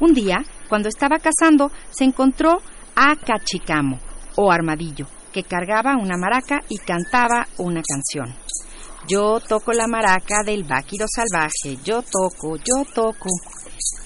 Un 0.00 0.14
día, 0.14 0.44
cuando 0.68 0.88
estaba 0.88 1.18
cazando, 1.18 1.70
se 1.90 2.04
encontró 2.04 2.62
a 2.94 3.14
Cachicamo, 3.16 3.98
o 4.36 4.50
Armadillo, 4.50 5.06
que 5.32 5.42
cargaba 5.42 5.96
una 5.96 6.16
maraca 6.16 6.60
y 6.68 6.78
cantaba 6.78 7.46
una 7.58 7.82
canción. 7.82 8.34
Yo 9.08 9.40
toco 9.40 9.72
la 9.72 9.86
maraca 9.86 10.42
del 10.44 10.64
váquiro 10.64 11.06
salvaje, 11.08 11.82
yo 11.84 12.02
toco, 12.02 12.56
yo 12.56 12.84
toco. 12.94 13.28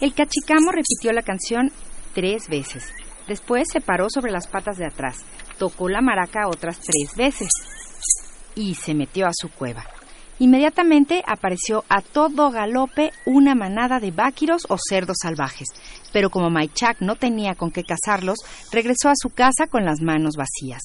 El 0.01 0.15
cachicamo 0.15 0.71
repitió 0.71 1.13
la 1.13 1.23
canción 1.23 1.71
tres 2.15 2.49
veces. 2.49 2.85
Después 3.27 3.69
se 3.73 3.81
paró 3.81 4.09
sobre 4.11 4.33
las 4.33 4.47
patas 4.47 4.77
de 4.77 4.87
atrás, 4.87 5.25
tocó 5.59 5.89
la 5.89 6.01
maraca 6.01 6.49
otras 6.49 6.79
tres 6.79 7.17
veces 7.17 7.49
y 8.55 8.75
se 8.75 8.95
metió 8.95 9.27
a 9.27 9.33
su 9.33 9.49
cueva. 9.49 9.85
Inmediatamente 10.39 11.23
apareció 11.27 11.85
a 11.89 12.01
todo 12.01 12.51
galope 12.51 13.13
una 13.27 13.55
manada 13.55 14.01
de 14.01 14.11
váquiros 14.11 14.67
o 14.69 14.77
cerdos 14.79 15.19
salvajes, 15.23 15.69
pero 16.13 16.31
como 16.31 16.51
Maichak 16.51 17.01
no 17.01 17.17
tenía 17.17 17.55
con 17.55 17.71
qué 17.71 17.85
cazarlos, 17.85 18.39
regresó 18.73 19.09
a 19.09 19.17
su 19.17 19.31
casa 19.31 19.67
con 19.67 19.85
las 19.85 20.01
manos 20.01 20.35
vacías. 20.37 20.83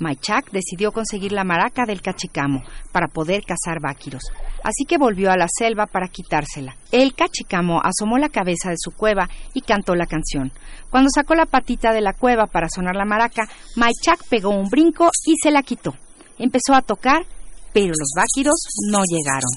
Maichak 0.00 0.50
decidió 0.50 0.92
conseguir 0.92 1.32
la 1.32 1.44
maraca 1.44 1.84
del 1.84 2.00
cachicamo 2.00 2.62
para 2.90 3.06
poder 3.06 3.42
cazar 3.44 3.80
váquiros, 3.82 4.22
así 4.64 4.86
que 4.86 4.96
volvió 4.96 5.30
a 5.30 5.36
la 5.36 5.46
selva 5.46 5.86
para 5.86 6.08
quitársela. 6.08 6.74
El 6.90 7.14
cachicamo 7.14 7.82
asomó 7.84 8.16
la 8.16 8.30
cabeza 8.30 8.70
de 8.70 8.78
su 8.78 8.92
cueva 8.92 9.28
y 9.52 9.60
cantó 9.60 9.94
la 9.94 10.06
canción. 10.06 10.52
Cuando 10.88 11.10
sacó 11.14 11.34
la 11.34 11.44
patita 11.44 11.92
de 11.92 12.00
la 12.00 12.14
cueva 12.14 12.46
para 12.46 12.70
sonar 12.70 12.96
la 12.96 13.04
maraca, 13.04 13.46
Maichak 13.76 14.26
pegó 14.28 14.48
un 14.48 14.70
brinco 14.70 15.10
y 15.26 15.36
se 15.36 15.50
la 15.50 15.62
quitó. 15.62 15.94
Empezó 16.38 16.74
a 16.74 16.80
tocar, 16.80 17.26
pero 17.72 17.88
los 17.88 18.12
váquiros 18.16 18.56
no 18.90 19.00
llegaron. 19.04 19.50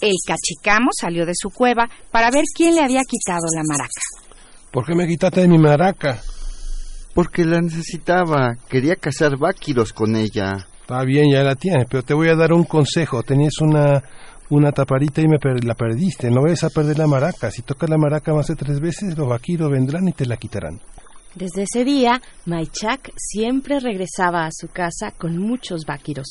El 0.00 0.16
cachicamo 0.26 0.90
salió 0.92 1.24
de 1.24 1.34
su 1.34 1.50
cueva 1.50 1.88
para 2.10 2.30
ver 2.30 2.44
quién 2.54 2.74
le 2.74 2.82
había 2.82 3.02
quitado 3.04 3.46
la 3.54 3.62
maraca. 3.66 4.00
¿Por 4.70 4.84
qué 4.84 4.94
me 4.94 5.06
quitaste 5.06 5.42
de 5.42 5.48
mi 5.48 5.58
maraca? 5.58 6.20
Porque 7.14 7.44
la 7.44 7.60
necesitaba. 7.60 8.54
Quería 8.68 8.96
cazar 8.96 9.38
váquiros 9.38 9.92
con 9.92 10.16
ella. 10.16 10.66
Está 10.80 11.02
bien, 11.04 11.30
ya 11.32 11.42
la 11.42 11.54
tienes, 11.54 11.86
pero 11.88 12.02
te 12.02 12.12
voy 12.12 12.28
a 12.28 12.34
dar 12.34 12.52
un 12.52 12.64
consejo. 12.64 13.22
Tenías 13.22 13.60
una, 13.60 14.02
una 14.50 14.72
taparita 14.72 15.22
y 15.22 15.28
me 15.28 15.38
la 15.62 15.74
perdiste. 15.74 16.30
No 16.30 16.42
vayas 16.42 16.64
a 16.64 16.70
perder 16.70 16.98
la 16.98 17.06
maraca. 17.06 17.50
Si 17.50 17.62
tocas 17.62 17.88
la 17.88 17.96
maraca 17.96 18.34
más 18.34 18.48
de 18.48 18.56
tres 18.56 18.80
veces, 18.80 19.16
los 19.16 19.28
vaquiros 19.28 19.70
vendrán 19.70 20.08
y 20.08 20.12
te 20.12 20.26
la 20.26 20.36
quitarán. 20.36 20.80
Desde 21.34 21.64
ese 21.64 21.84
día, 21.84 22.22
Maichak 22.46 23.10
siempre 23.16 23.80
regresaba 23.80 24.46
a 24.46 24.52
su 24.52 24.68
casa 24.68 25.10
con 25.10 25.36
muchos 25.36 25.84
vaquiros. 25.84 26.28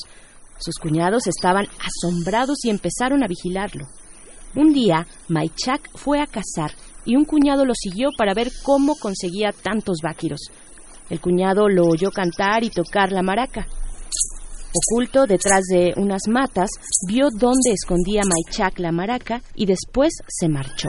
Sus 0.58 0.76
cuñados 0.76 1.28
estaban 1.28 1.68
asombrados 1.80 2.64
y 2.64 2.70
empezaron 2.70 3.22
a 3.22 3.28
vigilarlo. 3.28 3.86
Un 4.56 4.72
día, 4.72 5.06
Maichak 5.28 5.89
fue 5.95 6.22
a 6.22 6.28
cazar 6.28 6.72
y 7.04 7.18
un 7.18 7.26
cuñado 7.26 7.66
lo 7.66 7.74
siguió 7.76 8.12
para 8.18 8.34
ver 8.34 8.49
cómo 8.64 8.95
conseguía 8.95 9.51
tantos 9.51 9.97
vaquiros. 10.01 10.39
El 11.10 11.20
cuñado 11.20 11.68
lo 11.68 11.86
oyó 11.86 12.10
cantar 12.10 12.64
y 12.64 12.70
tocar 12.70 13.12
la 13.12 13.22
maraca. 13.22 13.68
Oculto 14.74 15.26
detrás 15.28 15.64
de 15.70 15.93
unas 15.97 16.22
matas, 16.30 16.70
vio 17.08 17.28
dónde 17.30 17.72
escondía 17.74 18.22
Maichak 18.24 18.80
la 18.80 18.93
maraca 18.93 19.41
y 19.54 19.66
después 19.66 20.14
se 20.28 20.47
marchó. 20.47 20.88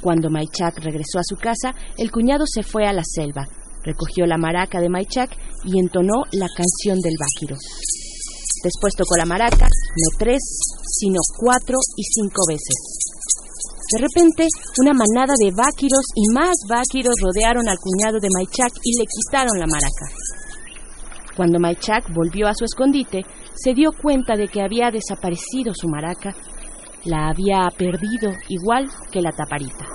Cuando 0.00 0.30
Maichak 0.30 0.78
regresó 0.78 1.18
a 1.18 1.24
su 1.24 1.36
casa, 1.36 1.74
el 1.96 2.10
cuñado 2.10 2.44
se 2.46 2.62
fue 2.62 2.86
a 2.86 2.92
la 2.92 3.02
selva, 3.04 3.46
recogió 3.82 4.26
la 4.26 4.38
maraca 4.38 4.80
de 4.80 4.88
Maichak 4.88 5.30
y 5.64 5.78
entonó 5.78 6.22
la 6.32 6.46
canción 6.54 7.00
del 7.00 7.16
váquiro. 7.18 7.56
Después 8.62 8.94
tocó 8.96 9.16
la 9.16 9.26
maraca, 9.26 9.66
no 9.66 10.18
tres, 10.18 10.42
sino 10.82 11.20
cuatro 11.38 11.78
y 11.96 12.02
cinco 12.02 12.42
veces. 12.48 12.74
De 13.92 13.98
repente, 14.00 14.46
una 14.82 14.92
manada 14.92 15.32
de 15.38 15.50
váquiros 15.50 16.04
y 16.14 16.34
más 16.34 16.54
váquiros 16.68 17.14
rodearon 17.22 17.68
al 17.68 17.78
cuñado 17.78 18.18
de 18.20 18.28
Maichak 18.30 18.72
y 18.82 18.98
le 18.98 19.06
quitaron 19.06 19.58
la 19.58 19.66
maraca. 19.66 20.06
Cuando 21.36 21.58
Maichak 21.58 22.12
volvió 22.12 22.48
a 22.48 22.54
su 22.54 22.64
escondite, 22.64 23.22
se 23.54 23.72
dio 23.72 23.92
cuenta 23.92 24.34
de 24.34 24.48
que 24.48 24.60
había 24.60 24.90
desaparecido 24.90 25.72
su 25.72 25.88
maraca. 25.88 26.34
La 27.04 27.28
había 27.28 27.68
perdido 27.76 28.32
igual 28.48 28.88
que 29.12 29.20
la 29.20 29.30
taparita. 29.32 29.86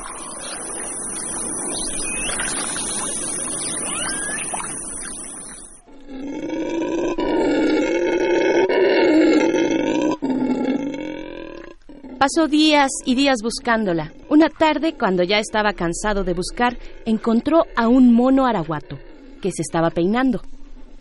Pasó 12.23 12.47
días 12.47 12.89
y 13.05 13.15
días 13.15 13.39
buscándola. 13.43 14.13
Una 14.29 14.47
tarde, 14.47 14.93
cuando 14.97 15.23
ya 15.23 15.39
estaba 15.39 15.73
cansado 15.73 16.23
de 16.23 16.33
buscar, 16.33 16.77
encontró 17.05 17.65
a 17.75 17.89
un 17.89 18.13
mono 18.13 18.45
araguato 18.45 18.97
que 19.41 19.51
se 19.51 19.61
estaba 19.61 19.89
peinando. 19.89 20.41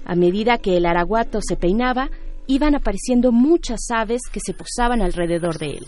A 0.05 0.17
medida 0.17 0.59
que 0.59 0.77
el 0.77 0.85
araguato 0.85 1.39
se 1.41 1.55
peinaba, 1.55 2.11
iban 2.47 2.75
apareciendo 2.75 3.33
muchas 3.33 3.81
aves 3.91 4.23
que 4.31 4.41
se 4.45 4.55
posaban 4.55 5.03
alrededor 5.03 5.59
de 5.59 5.67
él. 5.71 5.87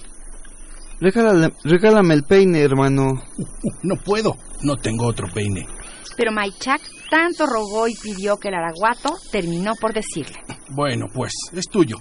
Regálame, 1.00 1.52
regálame 1.64 2.14
el 2.14 2.22
peine, 2.24 2.61
hermano. 2.61 3.12
No 3.82 3.96
puedo, 3.96 4.36
no 4.62 4.76
tengo 4.76 5.07
otro 5.07 5.28
peine. 5.32 5.66
Pero 6.16 6.32
Maichak 6.32 6.80
tanto 7.11 7.44
rogó 7.46 7.86
y 7.88 7.94
pidió 7.94 8.38
que 8.38 8.48
el 8.48 8.55
araguato 8.55 9.14
terminó 9.30 9.74
por 9.80 9.92
decirle. 9.92 10.36
Bueno, 10.70 11.07
pues, 11.12 11.32
es 11.52 11.68
tuyo. 11.68 11.96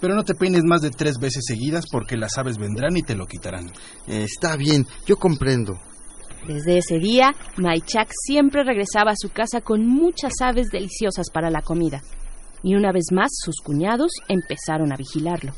Pero 0.00 0.14
no 0.14 0.22
te 0.22 0.34
peines 0.34 0.62
más 0.64 0.82
de 0.82 0.90
tres 0.90 1.18
veces 1.18 1.44
seguidas 1.46 1.86
porque 1.90 2.16
las 2.16 2.38
aves 2.38 2.58
vendrán 2.58 2.96
y 2.96 3.02
te 3.02 3.16
lo 3.16 3.26
quitarán. 3.26 3.70
está 4.06 4.56
bien, 4.56 4.86
yo 5.06 5.16
comprendo. 5.16 5.78
Desde 6.46 6.78
ese 6.78 6.98
día, 6.98 7.34
Maichak 7.56 8.08
siempre 8.26 8.62
regresaba 8.62 9.10
a 9.10 9.16
su 9.16 9.30
casa 9.30 9.60
con 9.62 9.86
muchas 9.86 10.32
aves 10.40 10.68
deliciosas 10.68 11.30
para 11.32 11.50
la 11.50 11.62
comida. 11.62 12.00
Y 12.62 12.74
una 12.74 12.92
vez 12.92 13.06
más, 13.12 13.30
sus 13.32 13.56
cuñados 13.62 14.12
empezaron 14.28 14.92
a 14.92 14.96
vigilarlo. 14.96 15.52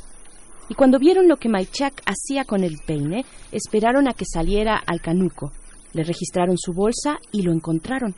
Y 0.68 0.74
cuando 0.74 0.98
vieron 0.98 1.28
lo 1.28 1.36
que 1.36 1.48
Maichak 1.48 2.02
hacía 2.04 2.44
con 2.44 2.62
el 2.62 2.78
peine, 2.86 3.24
esperaron 3.52 4.08
a 4.08 4.12
que 4.12 4.26
saliera 4.26 4.76
al 4.86 5.00
canuco. 5.00 5.52
Le 5.94 6.04
registraron 6.04 6.58
su 6.58 6.72
bolsa 6.74 7.18
y 7.32 7.42
lo 7.42 7.52
encontraron. 7.52 8.14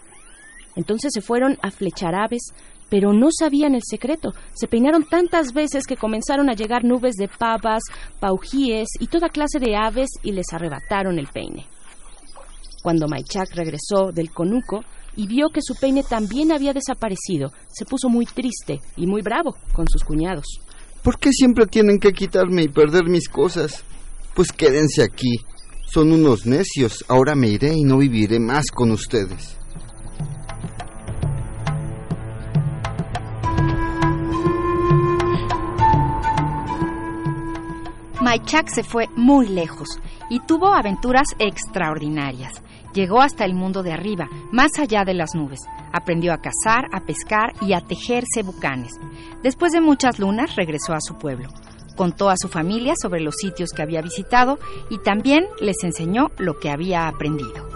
Entonces 0.74 1.12
se 1.14 1.20
fueron 1.20 1.59
a 1.62 1.70
flechar 1.70 2.14
aves, 2.14 2.53
pero 2.89 3.12
no 3.12 3.28
sabían 3.31 3.74
el 3.76 3.83
secreto. 3.89 4.33
Se 4.53 4.66
peinaron 4.66 5.05
tantas 5.05 5.53
veces 5.53 5.87
que 5.87 5.97
comenzaron 5.97 6.51
a 6.51 6.55
llegar 6.55 6.85
nubes 6.85 7.14
de 7.14 7.28
pavas, 7.28 7.83
paujíes 8.18 8.89
y 8.99 9.07
toda 9.07 9.28
clase 9.28 9.61
de 9.61 9.76
aves 9.76 10.11
y 10.22 10.33
les 10.33 10.53
arrebataron 10.53 11.18
el 11.18 11.28
peine. 11.28 11.66
Cuando 12.83 13.07
Maichak 13.07 13.55
regresó 13.55 14.11
del 14.12 14.33
conuco 14.33 14.85
y 15.17 15.27
vio 15.27 15.49
que 15.49 15.61
su 15.63 15.75
peine 15.75 16.03
también 16.03 16.53
había 16.53 16.73
desaparecido, 16.73 17.53
se 17.69 17.85
puso 17.85 18.09
muy 18.09 18.27
triste 18.27 18.81
y 18.97 19.07
muy 19.07 19.23
bravo 19.23 19.57
con 19.73 19.87
sus 19.89 20.05
cuñados. 20.05 20.47
¿Por 21.03 21.19
qué 21.19 21.33
siempre 21.33 21.67
tienen 21.67 21.99
que 21.99 22.13
quitarme 22.13 22.65
y 22.65 22.69
perder 22.69 23.05
mis 23.05 23.29
cosas? 23.29 23.85
Pues 24.35 24.53
quédense 24.53 25.03
aquí. 25.03 25.39
Son 25.87 26.13
unos 26.13 26.47
necios. 26.47 27.05
Ahora 27.09 27.35
me 27.35 27.49
iré 27.49 27.75
y 27.75 27.83
no 27.83 27.99
viviré 27.99 28.39
más 28.39 28.67
con 28.71 28.91
ustedes. 28.93 29.57
Maichak 38.21 38.69
se 38.69 38.85
fue 38.85 39.09
muy 39.17 39.49
lejos 39.49 39.99
y 40.29 40.41
tuvo 40.41 40.75
aventuras 40.75 41.27
extraordinarias. 41.39 42.63
Llegó 42.93 43.20
hasta 43.20 43.45
el 43.45 43.55
mundo 43.55 43.82
de 43.82 43.93
arriba, 43.93 44.28
más 44.51 44.78
allá 44.78 45.05
de 45.05 45.14
las 45.14 45.34
nubes. 45.34 45.61
Aprendió 45.93 46.32
a 46.32 46.38
cazar, 46.38 46.86
a 46.93 47.01
pescar 47.01 47.53
y 47.61 47.72
a 47.72 47.80
tejer 47.80 48.24
cebucanes. 48.34 48.93
Después 49.43 49.72
de 49.72 49.80
muchas 49.80 50.18
lunas 50.18 50.57
regresó 50.57 50.93
a 50.93 51.01
su 51.01 51.16
pueblo. 51.16 51.49
Contó 51.97 52.30
a 52.30 52.36
su 52.36 52.49
familia 52.49 52.95
sobre 53.01 53.20
los 53.20 53.36
sitios 53.36 53.70
que 53.70 53.82
había 53.82 54.03
visitado 54.03 54.59
y 54.88 54.99
también 54.99 55.47
les 55.61 55.84
enseñó 55.84 56.30
lo 56.38 56.59
que 56.59 56.70
había 56.70 57.07
aprendido. 57.07 57.68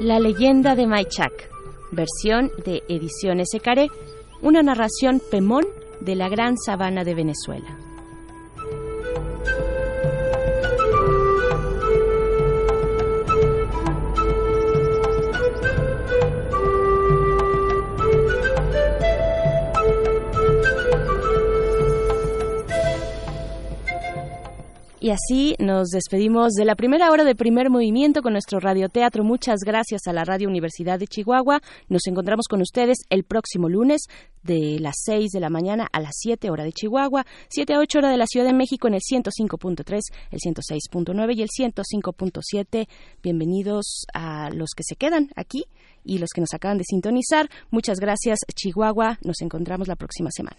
La 0.00 0.20
leyenda 0.20 0.74
de 0.74 0.86
Maichak, 0.86 1.50
versión 1.90 2.50
de 2.64 2.82
Ediciones 2.88 3.52
Ecaré, 3.52 3.90
una 4.42 4.62
narración 4.62 5.20
Pemón 5.30 5.64
de 6.00 6.14
la 6.14 6.28
gran 6.28 6.56
sabana 6.56 7.04
de 7.04 7.14
Venezuela. 7.14 7.87
Y 25.08 25.10
así 25.10 25.54
nos 25.58 25.88
despedimos 25.88 26.52
de 26.52 26.66
la 26.66 26.74
primera 26.74 27.10
hora 27.10 27.24
de 27.24 27.34
primer 27.34 27.70
movimiento 27.70 28.20
con 28.20 28.34
nuestro 28.34 28.60
radioteatro. 28.60 29.24
Muchas 29.24 29.60
gracias 29.64 30.02
a 30.06 30.12
la 30.12 30.22
Radio 30.22 30.50
Universidad 30.50 30.98
de 30.98 31.06
Chihuahua. 31.06 31.62
Nos 31.88 32.06
encontramos 32.06 32.46
con 32.46 32.60
ustedes 32.60 32.98
el 33.08 33.24
próximo 33.24 33.70
lunes 33.70 34.02
de 34.42 34.78
las 34.78 34.96
6 35.06 35.30
de 35.30 35.40
la 35.40 35.48
mañana 35.48 35.88
a 35.92 36.00
las 36.00 36.12
7 36.18 36.50
hora 36.50 36.62
de 36.62 36.72
Chihuahua, 36.72 37.24
7 37.48 37.72
a 37.72 37.78
8 37.78 37.98
hora 38.00 38.10
de 38.10 38.18
la 38.18 38.26
Ciudad 38.26 38.44
de 38.44 38.52
México 38.52 38.86
en 38.86 38.96
el 38.96 39.00
105.3, 39.00 40.00
el 40.30 40.40
106.9 40.40 41.36
y 41.38 41.40
el 41.40 41.48
105.7. 41.48 42.86
Bienvenidos 43.22 44.04
a 44.12 44.50
los 44.50 44.72
que 44.76 44.82
se 44.84 44.96
quedan 44.96 45.30
aquí 45.36 45.64
y 46.04 46.18
los 46.18 46.28
que 46.34 46.42
nos 46.42 46.52
acaban 46.52 46.76
de 46.76 46.84
sintonizar. 46.84 47.48
Muchas 47.70 47.98
gracias 47.98 48.40
Chihuahua. 48.54 49.18
Nos 49.24 49.40
encontramos 49.40 49.88
la 49.88 49.96
próxima 49.96 50.28
semana. 50.30 50.58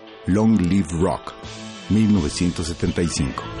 Long 0.33 0.55
Live 0.69 0.93
Rock, 0.93 1.33
1975. 1.89 3.60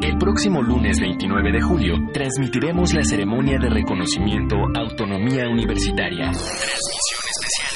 El 0.00 0.16
próximo 0.16 0.62
lunes 0.62 1.00
29 1.00 1.50
de 1.50 1.60
julio 1.60 1.94
transmitiremos 2.12 2.94
la 2.94 3.02
ceremonia 3.02 3.58
de 3.58 3.68
reconocimiento 3.68 4.56
Autonomía 4.74 5.48
Universitaria. 5.48 6.30
Transmisión 6.30 7.20
especial. 7.30 7.68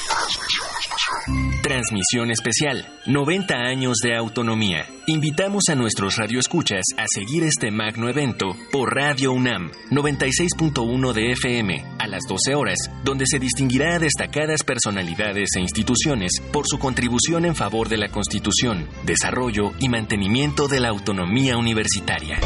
Transmisión 1.72 2.30
especial. 2.30 2.86
90 3.06 3.54
años 3.54 3.96
de 4.02 4.14
autonomía. 4.14 4.84
Invitamos 5.06 5.70
a 5.70 5.74
nuestros 5.74 6.16
radioescuchas 6.16 6.82
a 6.98 7.06
seguir 7.08 7.44
este 7.44 7.70
magno 7.70 8.10
evento 8.10 8.54
por 8.70 8.94
Radio 8.94 9.32
UNAM 9.32 9.70
96.1 9.90 11.12
de 11.14 11.32
FM 11.32 11.82
a 11.98 12.06
las 12.08 12.24
12 12.28 12.54
horas, 12.54 12.76
donde 13.04 13.24
se 13.26 13.38
distinguirá 13.38 13.94
a 13.94 13.98
destacadas 13.98 14.64
personalidades 14.64 15.48
e 15.56 15.60
instituciones 15.60 16.42
por 16.52 16.66
su 16.68 16.78
contribución 16.78 17.46
en 17.46 17.56
favor 17.56 17.88
de 17.88 17.96
la 17.96 18.10
Constitución, 18.10 18.86
desarrollo 19.06 19.72
y 19.78 19.88
mantenimiento 19.88 20.68
de 20.68 20.80
la 20.80 20.90
autonomía 20.90 21.56
universitaria. 21.56 22.38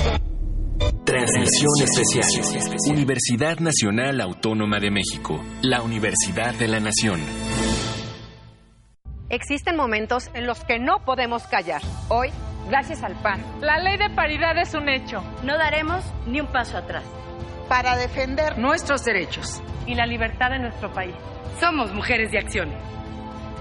Transmisión 1.05 1.73
especial. 1.83 2.93
Universidad 2.93 3.59
Nacional 3.59 4.21
Autónoma 4.21 4.79
de 4.79 4.93
México, 4.93 5.45
la 5.63 5.83
Universidad 5.83 6.55
de 6.55 6.69
la 6.69 6.79
Nación. 6.79 7.23
Existen 9.29 9.77
momentos 9.77 10.31
en 10.35 10.47
los 10.47 10.63
que 10.65 10.79
no 10.79 11.01
podemos 11.05 11.43
callar. 11.49 11.83
Hoy, 12.09 12.31
gracias 12.69 13.03
al 13.03 13.21
PAN, 13.23 13.45
la 13.61 13.79
ley 13.79 13.99
de 13.99 14.09
paridad 14.11 14.57
es 14.57 14.73
un 14.73 14.89
hecho. 14.89 15.21
No 15.43 15.59
daremos 15.59 16.05
ni 16.27 16.41
un 16.41 16.47
paso 16.47 16.79
atrás. 16.79 17.03
Para 17.69 17.97
defender 17.97 18.57
nuestros 18.57 19.05
derechos 19.05 19.61
y 19.85 19.97
la 19.97 20.07
libertad 20.07 20.51
de 20.51 20.61
nuestro 20.61 20.93
país. 20.93 21.15
Somos 21.59 21.93
mujeres 21.93 22.31
de 22.31 22.39
acción. 22.39 22.73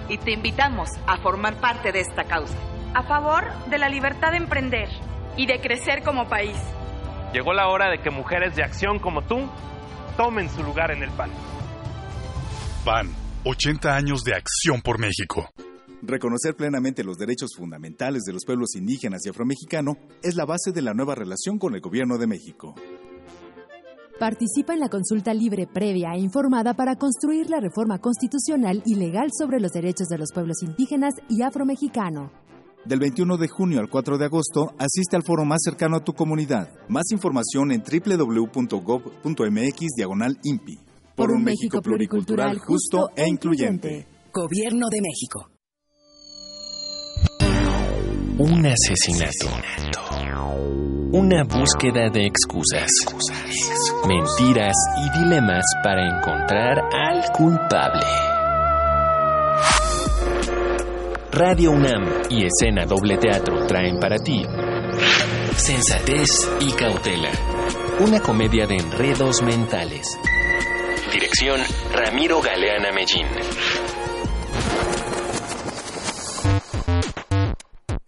Y 0.08 0.20
te 0.20 0.34
invitamos 0.34 0.92
a 1.08 1.18
formar 1.18 1.56
parte 1.56 1.92
de 1.92 2.02
esta 2.02 2.26
causa. 2.26 2.56
A 2.94 3.02
favor 3.02 3.52
de 3.66 3.80
la 3.80 3.90
libertad 3.90 4.32
de 4.32 4.38
emprender 4.38 4.88
y 5.36 5.48
de 5.48 5.60
crecer 5.62 6.04
como 6.04 6.28
país. 6.30 6.58
Llegó 7.34 7.54
la 7.54 7.70
hora 7.70 7.90
de 7.90 7.98
que 7.98 8.12
mujeres 8.12 8.56
de 8.56 8.64
acción 8.64 9.00
como 9.00 9.24
tú 9.24 9.50
tomen 10.16 10.48
su 10.48 10.62
lugar 10.62 10.92
en 10.92 11.02
el 11.02 11.10
PAN. 11.10 11.32
PAN, 12.86 13.25
80 13.48 13.96
años 13.96 14.24
de 14.24 14.34
acción 14.34 14.82
por 14.82 15.00
México. 15.00 15.52
Reconocer 16.02 16.56
plenamente 16.56 17.04
los 17.04 17.18
derechos 17.18 17.52
fundamentales 17.56 18.24
de 18.24 18.34
los 18.34 18.44
pueblos 18.44 18.76
indígenas 18.76 19.24
y 19.24 19.30
afromexicano 19.30 19.98
es 20.24 20.36
la 20.36 20.46
base 20.46 20.72
de 20.72 20.82
la 20.82 20.96
nueva 20.96 21.14
relación 21.14 21.60
con 21.60 21.76
el 21.76 21.82
Gobierno 21.82 22.18
de 22.18 22.26
México. 22.26 22.74
Participa 24.20 24.74
en 24.74 24.80
la 24.80 24.90
consulta 24.90 25.32
libre, 25.36 25.68
previa 25.68 26.14
e 26.16 26.22
informada 26.22 26.74
para 26.74 26.96
construir 26.96 27.52
la 27.52 27.60
reforma 27.60 28.00
constitucional 28.00 28.82
y 28.84 28.96
legal 28.96 29.30
sobre 29.32 29.60
los 29.60 29.72
derechos 29.72 30.08
de 30.08 30.18
los 30.18 30.32
pueblos 30.34 30.64
indígenas 30.64 31.14
y 31.30 31.44
afromexicano. 31.44 32.32
Del 32.84 33.00
21 33.00 33.38
de 33.38 33.48
junio 33.48 33.80
al 33.80 33.90
4 33.90 34.18
de 34.18 34.26
agosto, 34.26 34.74
asiste 34.80 35.16
al 35.18 35.24
foro 35.24 35.46
más 35.46 35.60
cercano 35.64 35.98
a 35.98 36.04
tu 36.04 36.14
comunidad. 36.14 36.72
Más 36.90 37.12
información 37.12 37.72
en 37.72 37.84
www.gov.mx 37.84 38.76
diagonal 39.96 40.40
INPI. 40.44 40.85
Por 41.16 41.32
un 41.32 41.44
México 41.44 41.82
pluricultural 41.82 42.58
justo 42.60 43.10
e 43.16 43.26
incluyente. 43.26 44.06
Gobierno 44.34 44.88
de 44.90 45.00
México. 45.02 45.50
Un 48.38 48.66
asesinato. 48.66 49.48
Una 51.14 51.46
búsqueda 51.46 52.10
de 52.10 52.26
excusas, 52.26 52.90
mentiras 54.06 54.76
y 55.06 55.20
dilemas 55.20 55.64
para 55.82 56.06
encontrar 56.06 56.80
al 56.94 57.32
culpable. 57.32 58.06
Radio 61.32 61.72
UNAM 61.72 62.04
y 62.30 62.46
Escena 62.46 62.86
Doble 62.86 63.18
Teatro 63.18 63.66
traen 63.68 64.00
para 64.00 64.18
ti 64.18 64.46
Sensatez 65.56 66.30
y 66.60 66.72
Cautela, 66.74 67.32
una 68.02 68.20
comedia 68.20 68.68
de 68.68 68.76
enredos 68.76 69.42
mentales. 69.42 70.20
Dirección 71.16 71.62
Ramiro 71.94 72.42
Galeana 72.42 72.92
Mellín. 72.92 73.26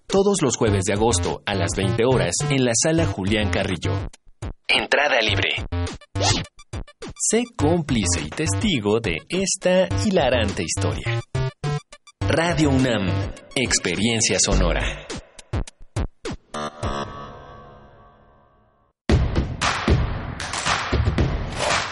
Todos 0.06 0.42
los 0.42 0.58
jueves 0.58 0.84
de 0.84 0.92
agosto 0.92 1.42
a 1.46 1.56
las 1.56 1.70
20 1.78 2.04
horas 2.04 2.36
en 2.50 2.66
la 2.66 2.74
sala 2.76 3.06
Julián 3.06 3.50
Carrillo. 3.50 4.10
Entrada 4.68 5.22
libre. 5.22 5.52
Sé 7.18 7.44
cómplice 7.56 8.24
y 8.26 8.30
testigo 8.30 9.00
de 9.00 9.20
esta 9.30 9.88
hilarante 10.06 10.64
historia. 10.64 11.22
Radio 12.20 12.72
UNAM, 12.72 13.08
Experiencia 13.56 14.38
Sonora. 14.38 15.08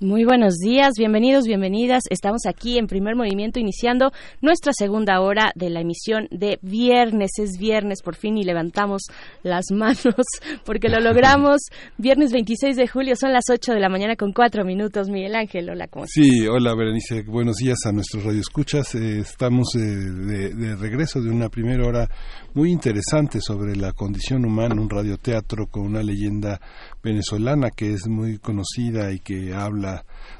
Muy 0.00 0.22
buenos 0.22 0.58
días, 0.58 0.92
bienvenidos, 0.96 1.44
bienvenidas. 1.44 2.04
Estamos 2.08 2.42
aquí 2.46 2.78
en 2.78 2.86
primer 2.86 3.16
movimiento 3.16 3.58
iniciando 3.58 4.12
nuestra 4.40 4.72
segunda 4.72 5.20
hora 5.20 5.50
de 5.56 5.70
la 5.70 5.80
emisión 5.80 6.28
de 6.30 6.60
viernes. 6.62 7.32
Es 7.38 7.58
viernes 7.58 8.02
por 8.02 8.14
fin 8.14 8.38
y 8.38 8.44
levantamos 8.44 9.02
las 9.42 9.64
manos 9.72 10.24
porque 10.64 10.88
lo 10.88 11.00
logramos. 11.00 11.62
Viernes 11.96 12.30
26 12.30 12.76
de 12.76 12.86
julio 12.86 13.16
son 13.16 13.32
las 13.32 13.46
8 13.50 13.72
de 13.72 13.80
la 13.80 13.88
mañana 13.88 14.14
con 14.14 14.32
4 14.32 14.64
minutos. 14.64 15.08
Miguel 15.08 15.34
Ángel, 15.34 15.68
hola, 15.68 15.88
¿cómo 15.88 16.04
estás? 16.04 16.24
Sí, 16.24 16.46
hola 16.46 16.76
Berenice, 16.76 17.22
buenos 17.22 17.56
días 17.56 17.78
a 17.84 17.90
nuestros 17.90 18.22
radioescuchas. 18.22 18.94
Eh, 18.94 19.18
estamos 19.18 19.74
eh, 19.74 19.80
de, 19.80 20.54
de 20.54 20.76
regreso 20.76 21.20
de 21.20 21.30
una 21.30 21.48
primera 21.48 21.84
hora 21.84 22.08
muy 22.54 22.70
interesante 22.70 23.40
sobre 23.40 23.74
la 23.74 23.92
condición 23.92 24.44
humana, 24.44 24.80
un 24.80 24.88
radioteatro 24.88 25.66
con 25.66 25.82
una 25.82 26.04
leyenda 26.04 26.60
venezolana 27.02 27.70
que 27.70 27.94
es 27.94 28.06
muy 28.06 28.38
conocida 28.38 29.12
y 29.12 29.18
que 29.18 29.52
habla 29.54 29.87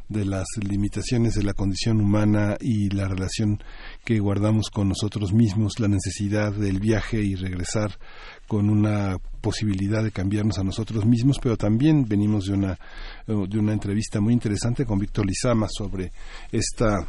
de 0.09 0.25
las 0.25 0.47
limitaciones 0.63 1.35
de 1.35 1.43
la 1.43 1.53
condición 1.53 2.01
humana 2.01 2.57
y 2.61 2.89
la 2.91 3.09
relación 3.09 3.63
que 4.05 4.19
guardamos 4.19 4.71
con 4.71 4.89
nosotros 4.89 5.33
mismos, 5.33 5.81
la 5.81 5.89
necesidad 5.89 6.53
del 6.53 6.81
viaje 6.81 7.21
y 7.23 7.35
regresar 7.35 7.99
con 8.47 8.71
una 8.71 9.19
posibilidad 9.41 10.03
de 10.03 10.11
cambiarnos 10.11 10.59
a 10.59 10.65
nosotros 10.65 11.05
mismos, 11.05 11.39
pero 11.43 11.57
también 11.57 12.07
venimos 12.09 12.47
de 12.47 12.55
una, 12.55 12.79
de 13.27 13.59
una 13.59 13.73
entrevista 13.73 14.21
muy 14.21 14.33
interesante 14.33 14.87
con 14.87 14.99
Víctor 14.99 15.27
Lizama 15.27 15.67
sobre 15.69 16.11
esta 16.51 17.07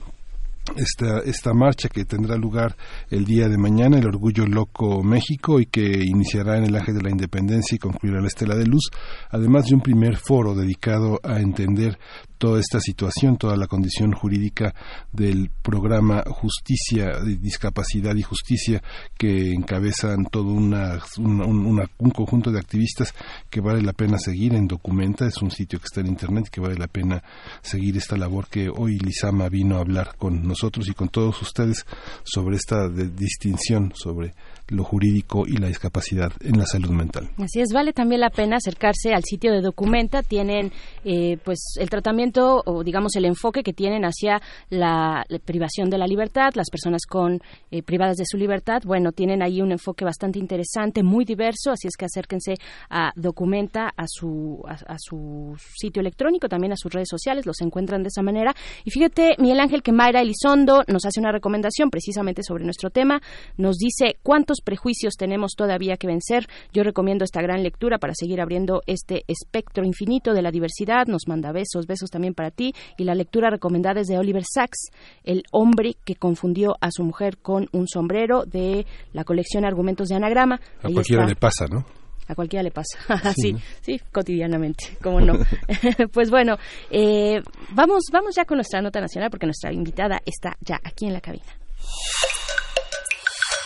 esta, 0.75 1.19
esta 1.19 1.53
marcha 1.53 1.89
que 1.89 2.05
tendrá 2.05 2.35
lugar 2.35 2.75
el 3.09 3.25
día 3.25 3.47
de 3.47 3.57
mañana, 3.57 3.97
el 3.97 4.07
Orgullo 4.07 4.45
Loco 4.45 5.03
México, 5.03 5.59
y 5.59 5.65
que 5.65 5.81
iniciará 5.81 6.57
en 6.57 6.65
el 6.65 6.75
Ángel 6.75 6.95
de 6.95 7.03
la 7.03 7.11
Independencia 7.11 7.75
y 7.75 7.79
concluirá 7.79 8.21
la 8.21 8.27
Estela 8.27 8.55
de 8.55 8.65
Luz, 8.65 8.89
además 9.29 9.65
de 9.65 9.75
un 9.75 9.81
primer 9.81 10.17
foro 10.17 10.53
dedicado 10.55 11.19
a 11.23 11.39
entender 11.39 11.97
toda 12.37 12.59
esta 12.59 12.79
situación, 12.79 13.37
toda 13.37 13.57
la 13.57 13.67
condición 13.67 14.13
jurídica 14.13 14.73
del 15.11 15.51
programa 15.61 16.23
Justicia, 16.25 17.19
Discapacidad 17.21 18.15
y 18.15 18.21
Justicia 18.21 18.81
que 19.17 19.51
encabezan 19.51 20.23
todo 20.25 20.53
una, 20.53 20.99
un 21.17 22.11
conjunto 22.11 22.49
de 22.49 22.59
activistas 22.59 23.13
que 23.49 23.59
vale 23.59 23.81
la 23.81 23.91
pena 23.91 24.17
seguir 24.17 24.55
en 24.55 24.67
Documenta, 24.67 25.27
es 25.27 25.41
un 25.41 25.51
sitio 25.51 25.79
que 25.79 25.85
está 25.85 25.99
en 25.99 26.07
Internet 26.07 26.47
que 26.49 26.61
vale 26.61 26.75
la 26.75 26.87
pena 26.87 27.21
seguir 27.61 27.97
esta 27.97 28.15
labor 28.15 28.47
que 28.47 28.69
hoy 28.69 28.97
Lizama 28.97 29.49
vino 29.49 29.75
a 29.75 29.81
hablar 29.81 30.15
con 30.17 30.47
nosotros 30.49 30.87
y 30.89 30.93
con 30.93 31.07
todos 31.09 31.41
ustedes 31.41 31.85
sobre 32.23 32.57
esta 32.57 32.89
distinción 32.89 33.93
sobre 33.95 34.33
lo 34.69 34.83
jurídico 34.83 35.45
y 35.47 35.57
la 35.57 35.67
discapacidad 35.67 36.31
en 36.41 36.57
la 36.57 36.65
salud 36.65 36.91
mental. 36.91 37.29
Así 37.37 37.61
es, 37.61 37.71
vale 37.73 37.93
también 37.93 38.21
la 38.21 38.29
pena 38.29 38.57
acercarse 38.57 39.13
al 39.13 39.23
sitio 39.23 39.51
de 39.51 39.61
Documenta. 39.61 40.23
Tienen 40.23 40.71
eh, 41.03 41.37
pues 41.43 41.75
el 41.79 41.89
tratamiento 41.89 42.61
o 42.65 42.83
digamos 42.83 43.15
el 43.15 43.25
enfoque 43.25 43.63
que 43.63 43.73
tienen 43.73 44.03
hacia 44.03 44.41
la, 44.69 45.25
privación 45.45 45.89
de 45.89 45.97
la 45.97 46.07
libertad, 46.07 46.51
las 46.55 46.69
personas 46.69 47.03
con 47.07 47.39
eh, 47.71 47.83
privadas 47.83 48.17
de 48.17 48.25
su 48.25 48.37
libertad. 48.37 48.81
Bueno, 48.85 49.11
tienen 49.11 49.41
ahí 49.41 49.61
un 49.61 49.71
enfoque 49.71 50.05
bastante 50.05 50.39
interesante, 50.39 51.03
muy 51.03 51.25
diverso. 51.25 51.71
Así 51.71 51.87
es 51.87 51.95
que 51.97 52.05
acérquense 52.05 52.55
a 52.89 53.11
Documenta, 53.15 53.91
a 53.95 54.05
su 54.07 54.61
a, 54.67 54.95
su 54.97 55.55
sitio 55.75 56.01
electrónico, 56.01 56.47
también 56.47 56.73
a 56.73 56.77
sus 56.77 56.91
redes 56.91 57.07
sociales. 57.09 57.45
Los 57.45 57.61
encuentran 57.61 58.03
de 58.03 58.09
esa 58.09 58.21
manera. 58.21 58.53
Y 58.83 58.91
fíjate, 58.91 59.35
Miguel 59.37 59.59
Ángel, 59.59 59.81
que 59.81 59.91
Mayra 59.91 60.21
Elizondo 60.21 60.83
nos 60.87 61.05
hace 61.05 61.19
una 61.19 61.31
recomendación 61.31 61.89
precisamente 61.89 62.43
sobre 62.43 62.63
nuestro 62.63 62.89
tema. 62.89 63.21
Nos 63.57 63.77
dice 63.77 64.17
cuántos 64.23 64.58
prejuicios 64.61 65.15
tenemos 65.15 65.53
todavía 65.55 65.97
que 65.97 66.07
vencer. 66.07 66.47
Yo 66.73 66.83
recomiendo 66.83 67.23
esta 67.23 67.41
gran 67.41 67.63
lectura 67.63 67.97
para 67.97 68.13
seguir 68.15 68.41
abriendo 68.41 68.81
este 68.87 69.23
espectro 69.27 69.85
infinito 69.85 70.33
de 70.33 70.41
la 70.41 70.51
diversidad. 70.51 71.07
Nos 71.07 71.27
manda 71.27 71.51
besos, 71.51 71.87
besos 71.87 72.09
también 72.09 72.33
para 72.33 72.51
ti. 72.51 72.73
Y 72.97 73.03
la 73.03 73.15
lectura 73.15 73.49
recomendada 73.49 74.01
es 74.01 74.07
de 74.07 74.17
Oliver 74.17 74.43
Sacks, 74.45 74.91
El 75.23 75.43
hombre 75.51 75.95
que 76.05 76.15
confundió 76.15 76.75
a 76.81 76.89
su 76.91 77.03
mujer 77.03 77.37
con 77.37 77.67
un 77.71 77.87
sombrero 77.87 78.45
de 78.45 78.85
la 79.13 79.23
colección 79.23 79.65
Argumentos 79.65 80.09
de 80.09 80.15
Anagrama. 80.15 80.59
A 80.83 80.89
cualquiera 80.89 81.25
le 81.25 81.35
pasa, 81.35 81.65
¿no? 81.67 81.85
a 82.29 82.35
cualquiera 82.35 82.63
le 82.63 82.71
pasa. 82.71 82.99
sí, 83.35 83.55
sí, 83.81 83.99
cotidianamente, 84.11 84.97
cómo 85.01 85.19
no. 85.19 85.33
pues 86.13 86.29
bueno, 86.29 86.57
eh, 86.91 87.41
vamos, 87.71 88.03
vamos 88.11 88.35
ya 88.35 88.45
con 88.45 88.57
nuestra 88.57 88.81
nota 88.81 89.01
nacional 89.01 89.29
porque 89.31 89.47
nuestra 89.47 89.73
invitada 89.73 90.21
está 90.25 90.55
ya 90.61 90.79
aquí 90.83 91.07
en 91.07 91.13
la 91.13 91.21
cabina. 91.21 91.51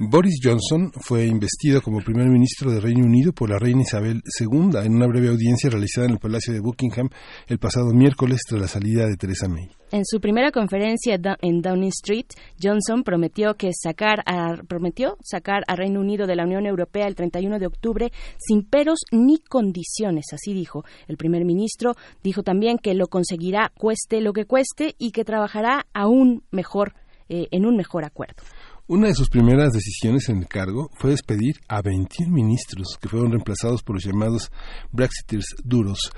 Boris 0.00 0.38
Johnson 0.40 0.92
fue 1.00 1.26
investido 1.26 1.82
como 1.82 2.00
primer 2.00 2.28
ministro 2.28 2.70
de 2.70 2.78
Reino 2.78 3.04
Unido 3.04 3.32
por 3.32 3.50
la 3.50 3.58
reina 3.58 3.82
Isabel 3.82 4.22
II 4.38 4.78
en 4.84 4.94
una 4.94 5.08
breve 5.08 5.26
audiencia 5.26 5.68
realizada 5.68 6.06
en 6.06 6.12
el 6.12 6.18
Palacio 6.20 6.54
de 6.54 6.60
Buckingham 6.60 7.08
el 7.48 7.58
pasado 7.58 7.92
miércoles 7.92 8.42
tras 8.48 8.60
la 8.60 8.68
salida 8.68 9.06
de 9.06 9.16
Theresa 9.16 9.48
May. 9.48 9.68
En 9.90 10.04
su 10.04 10.20
primera 10.20 10.52
conferencia 10.52 11.18
en 11.40 11.62
Downing 11.62 11.88
Street, 11.88 12.26
Johnson 12.62 13.02
prometió 13.02 13.54
que 13.54 13.72
sacar 13.72 14.20
a, 14.24 14.62
prometió 14.68 15.16
sacar 15.20 15.64
a 15.66 15.74
Reino 15.74 15.98
Unido 15.98 16.28
de 16.28 16.36
la 16.36 16.44
Unión 16.44 16.64
Europea 16.64 17.08
el 17.08 17.16
31 17.16 17.58
de 17.58 17.66
octubre 17.66 18.12
sin 18.38 18.62
peros 18.62 19.00
ni 19.10 19.38
condiciones, 19.38 20.26
así 20.32 20.54
dijo. 20.54 20.84
El 21.08 21.16
primer 21.16 21.44
ministro 21.44 21.96
dijo 22.22 22.44
también 22.44 22.78
que 22.78 22.94
lo 22.94 23.08
conseguirá 23.08 23.72
cueste 23.76 24.20
lo 24.20 24.32
que 24.32 24.44
cueste 24.44 24.94
y 24.96 25.10
que 25.10 25.24
trabajará 25.24 25.86
aún 25.92 26.44
mejor 26.52 26.94
eh, 27.28 27.48
en 27.50 27.66
un 27.66 27.76
mejor 27.76 28.04
acuerdo. 28.04 28.42
Una 28.90 29.08
de 29.08 29.14
sus 29.14 29.28
primeras 29.28 29.74
decisiones 29.74 30.30
en 30.30 30.38
el 30.38 30.48
cargo 30.48 30.90
fue 30.94 31.10
despedir 31.10 31.60
a 31.68 31.82
21 31.82 32.32
ministros 32.32 32.96
que 32.98 33.10
fueron 33.10 33.32
reemplazados 33.32 33.82
por 33.82 33.96
los 33.96 34.04
llamados 34.06 34.50
Brexiters 34.92 35.56
duros 35.62 36.10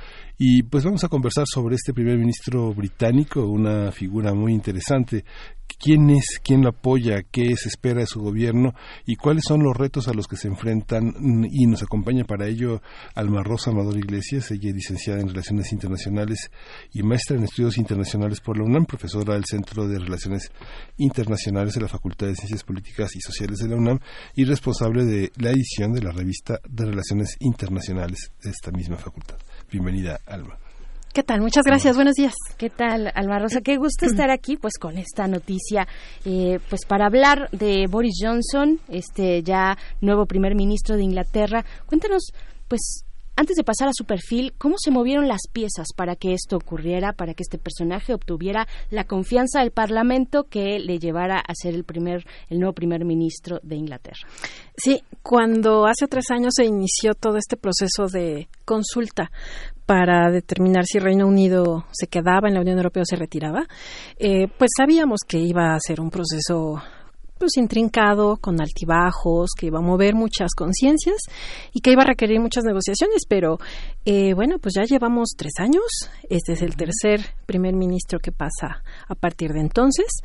Y 0.43 0.62
pues 0.62 0.84
vamos 0.84 1.05
a 1.05 1.09
conversar 1.09 1.45
sobre 1.47 1.74
este 1.74 1.93
primer 1.93 2.16
ministro 2.16 2.72
británico, 2.72 3.45
una 3.45 3.93
figura 3.93 4.32
muy 4.32 4.55
interesante. 4.55 5.22
Quién 5.78 6.09
es, 6.09 6.41
quién 6.43 6.62
lo 6.62 6.70
apoya, 6.70 7.22
qué 7.30 7.55
se 7.57 7.68
espera 7.68 8.01
de 8.01 8.07
su 8.07 8.22
gobierno 8.22 8.72
y 9.05 9.16
cuáles 9.16 9.45
son 9.47 9.62
los 9.62 9.76
retos 9.76 10.09
a 10.09 10.14
los 10.14 10.26
que 10.26 10.36
se 10.36 10.49
enfrentan 10.49 11.12
y 11.51 11.66
nos 11.66 11.82
acompaña 11.82 12.24
para 12.24 12.47
ello 12.47 12.80
Alma 13.14 13.43
Rosa 13.43 13.70
Amador 13.70 13.99
Iglesias, 13.99 14.51
ella 14.51 14.70
es 14.70 14.76
licenciada 14.76 15.20
en 15.20 15.28
Relaciones 15.28 15.72
Internacionales 15.72 16.51
y 16.95 17.03
maestra 17.03 17.36
en 17.36 17.45
Estudios 17.45 17.76
Internacionales 17.76 18.41
por 18.41 18.57
la 18.57 18.64
UNAM, 18.64 18.86
profesora 18.86 19.34
del 19.34 19.45
Centro 19.45 19.86
de 19.86 19.99
Relaciones 19.99 20.51
Internacionales 20.97 21.74
de 21.74 21.82
la 21.82 21.88
Facultad 21.88 22.28
de 22.28 22.36
Ciencias 22.36 22.64
Políticas 22.64 23.14
y 23.14 23.20
Sociales 23.20 23.59
de 23.59 23.68
la 23.68 23.76
UNAM 23.76 23.99
y 24.34 24.45
responsable 24.45 25.05
de 25.05 25.32
la 25.36 25.51
edición 25.51 25.93
de 25.93 26.01
la 26.01 26.12
revista 26.12 26.61
de 26.66 26.86
Relaciones 26.86 27.36
Internacionales 27.41 28.32
de 28.43 28.49
esta 28.49 28.70
misma 28.70 28.97
facultad. 28.97 29.36
Bienvenida, 29.71 30.21
Alma. 30.27 30.57
¿Qué 31.12 31.23
tal? 31.25 31.41
Muchas 31.41 31.64
gracias. 31.64 31.97
Buenos 31.97 32.14
días. 32.14 32.35
¿Qué 32.57 32.71
tal, 32.71 33.11
Alma 33.14 33.39
Rosa? 33.39 33.61
Qué 33.61 33.77
gusto 33.77 34.07
estar 34.07 34.31
aquí, 34.33 34.57
pues, 34.57 34.75
con 34.79 34.97
esta 34.97 35.27
noticia, 35.27 35.89
eh, 36.25 36.61
pues, 36.68 36.85
para 36.87 37.07
hablar 37.07 37.49
de 37.51 37.87
Boris 37.89 38.14
Johnson, 38.21 38.81
este 38.89 39.43
ya 39.43 39.77
nuevo 40.01 40.27
primer 40.27 40.55
ministro 40.55 40.97
de 40.97 41.03
Inglaterra. 41.03 41.64
Cuéntanos, 41.87 42.33
pues, 42.68 43.05
antes 43.37 43.57
de 43.57 43.64
pasar 43.64 43.89
a 43.89 43.93
su 43.95 44.05
perfil, 44.05 44.53
¿cómo 44.59 44.76
se 44.78 44.91
movieron 44.91 45.28
las 45.28 45.43
piezas 45.51 45.89
para 45.97 46.16
que 46.16 46.33
esto 46.33 46.57
ocurriera, 46.57 47.12
para 47.12 47.35
que 47.35 47.43
este 47.43 47.59
personaje 47.59 48.12
obtuviera 48.12 48.66
la 48.91 49.05
confianza 49.05 49.61
del 49.61 49.70
Parlamento 49.70 50.45
que 50.45 50.78
le 50.78 50.99
llevara 50.99 51.39
a 51.39 51.55
ser 51.55 51.74
el 51.74 51.85
primer, 51.85 52.26
el 52.49 52.59
nuevo 52.59 52.74
primer 52.74 53.05
ministro 53.05 53.61
de 53.62 53.76
Inglaterra? 53.76 54.28
Sí, 54.76 55.03
cuando 55.22 55.87
hace 55.87 56.07
tres 56.07 56.24
años 56.31 56.53
se 56.57 56.64
inició 56.64 57.14
todo 57.14 57.37
este 57.37 57.57
proceso 57.57 58.07
de 58.07 58.49
consulta 58.64 59.31
para 59.87 60.31
determinar 60.31 60.85
si 60.85 60.99
Reino 60.99 61.26
Unido 61.26 61.87
se 61.91 62.07
quedaba 62.07 62.49
en 62.49 62.55
la 62.55 62.61
Unión 62.61 62.76
Europea 62.76 63.03
o 63.03 63.07
se 63.07 63.16
retiraba, 63.16 63.66
eh, 64.18 64.47
pues 64.59 64.70
sabíamos 64.76 65.20
que 65.26 65.39
iba 65.39 65.74
a 65.74 65.81
ser 65.81 66.01
un 66.01 66.11
proceso 66.11 66.81
pues 67.41 67.57
intrincado, 67.57 68.36
con 68.36 68.61
altibajos, 68.61 69.51
que 69.59 69.66
iba 69.66 69.78
a 69.78 69.82
mover 69.82 70.14
muchas 70.14 70.55
conciencias 70.55 71.16
y 71.72 71.80
que 71.80 71.93
iba 71.93 72.03
a 72.03 72.07
requerir 72.07 72.38
muchas 72.38 72.64
negociaciones, 72.64 73.22
pero 73.26 73.59
eh, 74.05 74.34
bueno, 74.34 74.59
pues 74.59 74.74
ya 74.76 74.84
llevamos 74.84 75.30
tres 75.36 75.55
años, 75.59 75.82
este 76.28 76.53
es 76.53 76.62
el 76.62 76.76
tercer 76.76 77.34
primer 77.47 77.74
ministro 77.74 78.18
que 78.20 78.30
pasa 78.30 78.82
a 79.09 79.14
partir 79.14 79.53
de 79.53 79.61
entonces. 79.61 80.20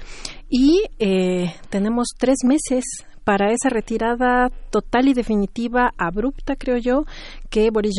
Y 0.50 0.84
eh, 1.00 1.56
tenemos 1.70 2.10
tres 2.18 2.40
meses 2.44 2.84
para 3.24 3.52
esa 3.52 3.70
retirada 3.70 4.52
total 4.70 5.08
y 5.08 5.14
definitiva, 5.14 5.94
abrupta 5.98 6.56
creo 6.56 6.78
yo, 6.78 7.06
que 7.50 7.72
Boris 7.72 7.96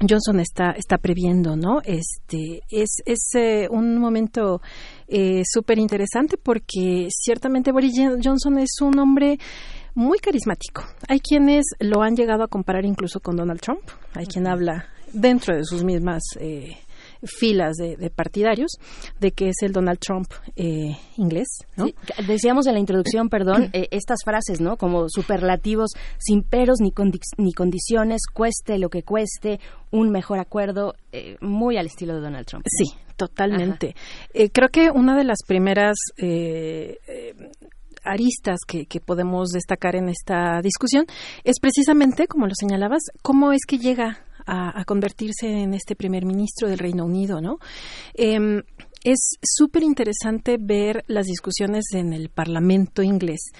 Johnson 0.00 0.40
está, 0.40 0.72
está 0.72 0.98
previendo, 0.98 1.56
¿no? 1.56 1.80
Este 1.84 2.62
es, 2.70 3.02
es 3.06 3.34
eh, 3.34 3.66
un 3.70 3.98
momento 3.98 4.60
eh, 5.08 5.42
súper 5.44 5.78
interesante 5.78 6.36
porque 6.36 7.08
ciertamente 7.10 7.72
Boris 7.72 7.94
Johnson 8.22 8.58
es 8.58 8.80
un 8.82 8.98
hombre 8.98 9.38
muy 9.94 10.18
carismático. 10.18 10.84
Hay 11.08 11.20
quienes 11.20 11.64
lo 11.80 12.02
han 12.02 12.14
llegado 12.14 12.44
a 12.44 12.48
comparar 12.48 12.84
incluso 12.84 13.20
con 13.20 13.36
Donald 13.36 13.60
Trump. 13.60 13.82
Hay 14.14 14.26
quien 14.26 14.46
habla 14.46 14.86
dentro 15.12 15.56
de 15.56 15.64
sus 15.64 15.82
mismas 15.82 16.22
eh, 16.38 16.76
filas 17.26 17.76
de, 17.76 18.10
partidarios 18.10 18.72
de 19.20 19.32
que 19.32 19.48
es 19.48 19.56
el 19.62 19.72
Donald 19.72 19.98
Trump 19.98 20.26
eh, 20.56 20.96
inglés. 21.16 21.46
¿no? 21.76 21.86
decíamos 22.26 22.66
en 22.66 22.74
la 22.74 22.80
introducción, 22.80 23.28
perdón, 23.28 23.70
eh, 23.72 23.88
estas 23.90 24.20
frases, 24.24 24.60
¿no? 24.60 24.76
Como 24.76 25.08
superlativos, 25.08 25.90
sin 26.18 26.42
peros 26.42 26.78
ni, 26.80 26.92
ni 27.38 27.52
condiciones, 27.52 28.22
cueste 28.32 28.78
lo 28.78 28.88
que 28.88 29.02
cueste, 29.02 29.60
un 29.90 30.10
mejor 30.10 30.38
acuerdo, 30.38 30.94
eh, 31.12 31.36
muy 31.40 31.76
al 31.76 31.86
estilo 31.86 32.14
de 32.14 32.20
Donald 32.20 32.46
Trump. 32.46 32.64
Sí, 32.68 32.92
totalmente. 33.16 33.94
creo 34.52 34.68
que 34.68 34.90
una 34.90 35.16
de 35.16 35.24
las 35.24 35.38
primeras 35.46 35.96
aristas 38.04 38.60
que, 38.66 38.86
que, 38.86 39.00
podemos 39.00 39.50
destacar 39.50 39.96
en 39.96 40.08
esta 40.08 40.60
discusión 40.62 41.06
es 41.44 41.58
precisamente, 41.60 42.26
como 42.28 42.46
lo 42.46 42.54
señalabas, 42.54 43.02
cómo 43.22 43.52
es 43.52 43.66
que 43.66 43.78
llega 43.78 44.25
a, 44.46 44.84
convertirse 44.84 45.46
en 45.48 45.74
este 45.74 45.96
primer 45.96 46.24
ministro 46.24 46.68
del 46.68 46.78
Reino 46.78 47.04
Unido, 47.04 47.40
¿no? 47.40 47.58
Em, 48.14 48.62
es 49.06 49.36
súper 49.40 49.84
interesante 49.84 50.56
ver 50.58 51.04
las 51.06 51.26
discusiones 51.26 51.84
en 51.92 52.12
el 52.12 52.28
Parlamento 52.28 53.04
inglés, 53.04 53.52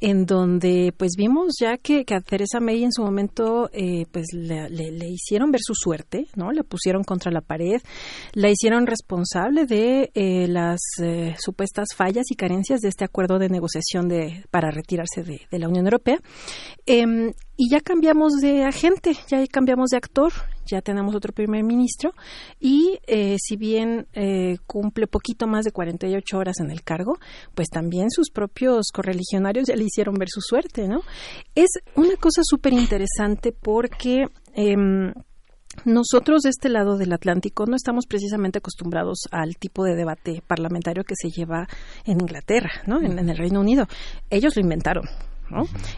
en 0.00 0.24
donde 0.24 0.94
pues 0.96 1.12
vimos 1.18 1.56
ya 1.60 1.76
que, 1.76 2.06
a 2.08 2.20
Theresa 2.20 2.58
May 2.58 2.84
en 2.84 2.92
su 2.92 3.02
momento 3.02 3.68
eh, 3.74 4.06
pues 4.10 4.28
le, 4.32 4.66
hicieron 5.06 5.50
ver 5.50 5.60
su 5.62 5.74
suerte, 5.74 6.26
¿no? 6.36 6.52
La 6.52 6.62
pusieron 6.62 7.04
contra 7.04 7.30
la 7.30 7.42
pared, 7.42 7.82
la 8.32 8.48
hicieron 8.48 8.86
responsable 8.86 9.66
de 9.66 10.10
eh, 10.14 10.48
las 10.48 10.80
eh, 11.02 11.36
supuestas 11.38 11.88
fallas 11.94 12.30
y 12.30 12.34
carencias 12.34 12.80
de 12.80 12.88
este 12.88 13.04
acuerdo 13.04 13.38
de 13.38 13.50
negociación 13.50 14.08
de, 14.08 14.46
para 14.50 14.70
retirarse 14.70 15.22
de, 15.22 15.42
de 15.50 15.58
la 15.58 15.68
Unión 15.68 15.84
Europea. 15.84 16.18
Y 17.56 17.70
ya 17.70 17.80
cambiamos 17.80 18.34
de 18.40 18.64
agente, 18.64 19.16
ya 19.28 19.46
cambiamos 19.46 19.90
de 19.90 19.96
actor, 19.96 20.32
ya 20.66 20.80
tenemos 20.80 21.14
otro 21.14 21.32
primer 21.32 21.62
ministro 21.62 22.12
y 22.58 22.98
eh, 23.06 23.36
si 23.38 23.56
bien 23.56 24.08
eh, 24.12 24.58
cumple 24.66 25.06
poquito 25.06 25.46
más 25.46 25.64
de 25.64 25.70
48 25.70 26.36
horas 26.36 26.58
en 26.60 26.70
el 26.70 26.82
cargo, 26.82 27.18
pues 27.54 27.68
también 27.68 28.10
sus 28.10 28.30
propios 28.30 28.88
correligionarios 28.92 29.68
ya 29.68 29.76
le 29.76 29.84
hicieron 29.84 30.14
ver 30.14 30.28
su 30.28 30.40
suerte, 30.40 30.88
¿no? 30.88 31.02
Es 31.54 31.70
una 31.94 32.16
cosa 32.16 32.42
súper 32.44 32.72
interesante 32.72 33.52
porque... 33.52 34.26
Em, 34.54 35.12
nosotros 35.84 36.42
de 36.42 36.50
este 36.50 36.68
lado 36.68 36.96
del 36.96 37.12
Atlántico 37.12 37.66
no 37.66 37.74
estamos 37.74 38.06
precisamente 38.06 38.58
acostumbrados 38.58 39.26
al 39.32 39.56
tipo 39.56 39.82
de 39.82 39.96
debate 39.96 40.40
parlamentario 40.46 41.02
que 41.02 41.16
se 41.20 41.30
lleva 41.30 41.66
en 42.04 42.20
Inglaterra, 42.20 42.70
¿no? 42.86 43.00
en 43.00 43.28
el 43.28 43.36
Reino 43.36 43.58
Unido. 43.58 43.88
Ellos 44.30 44.54
lo 44.54 44.62
inventaron. 44.62 45.04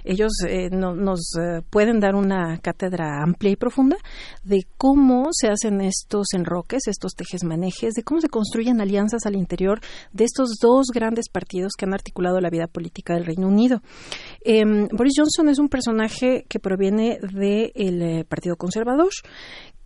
Ellos 0.04 0.32
eh, 0.48 0.70
nos 0.70 1.20
eh, 1.40 1.62
pueden 1.70 2.00
dar 2.00 2.14
una 2.14 2.58
cátedra 2.58 3.22
amplia 3.22 3.52
y 3.52 3.56
profunda 3.56 3.96
de 4.44 4.66
cómo 4.76 5.28
se 5.32 5.48
hacen 5.48 5.80
estos 5.80 6.34
enroques, 6.34 6.86
estos 6.86 7.12
tejes-manejes, 7.14 7.94
de 7.94 8.02
cómo 8.02 8.20
se 8.20 8.28
construyen 8.28 8.80
alianzas 8.80 9.26
al 9.26 9.36
interior 9.36 9.80
de 10.12 10.24
estos 10.24 10.58
dos 10.60 10.86
grandes 10.92 11.28
partidos 11.28 11.72
que 11.76 11.84
han 11.84 11.94
articulado 11.94 12.40
la 12.40 12.50
vida 12.50 12.66
política 12.66 13.14
del 13.14 13.24
Reino 13.24 13.48
Unido. 13.48 13.82
Em, 14.44 14.88
Boris 14.88 15.14
Johnson 15.16 15.48
es 15.48 15.58
un 15.58 15.68
personaje 15.68 16.44
que 16.48 16.60
proviene 16.60 17.18
del 17.20 18.02
eh, 18.02 18.24
Partido 18.28 18.56
Conservador, 18.56 19.10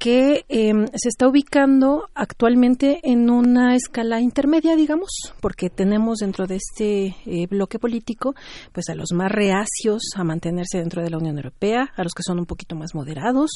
que 0.00 0.46
em, 0.48 0.86
se 0.94 1.10
está 1.10 1.28
ubicando 1.28 2.08
actualmente 2.14 3.00
en 3.02 3.28
una 3.28 3.76
escala 3.76 4.20
intermedia, 4.20 4.74
digamos, 4.74 5.10
porque 5.42 5.68
tenemos 5.68 6.20
dentro 6.20 6.46
de 6.46 6.56
este 6.56 7.16
eh, 7.26 7.46
bloque 7.48 7.78
político, 7.78 8.34
pues 8.72 8.88
a 8.88 8.94
los 8.94 9.12
más 9.12 9.30
reacios 9.50 10.02
a 10.14 10.24
mantenerse 10.24 10.78
dentro 10.78 11.02
de 11.02 11.10
la 11.10 11.18
Unión 11.18 11.36
Europea, 11.36 11.90
a 11.96 12.02
los 12.02 12.12
que 12.12 12.22
son 12.22 12.38
un 12.38 12.46
poquito 12.46 12.76
más 12.76 12.94
moderados, 12.94 13.50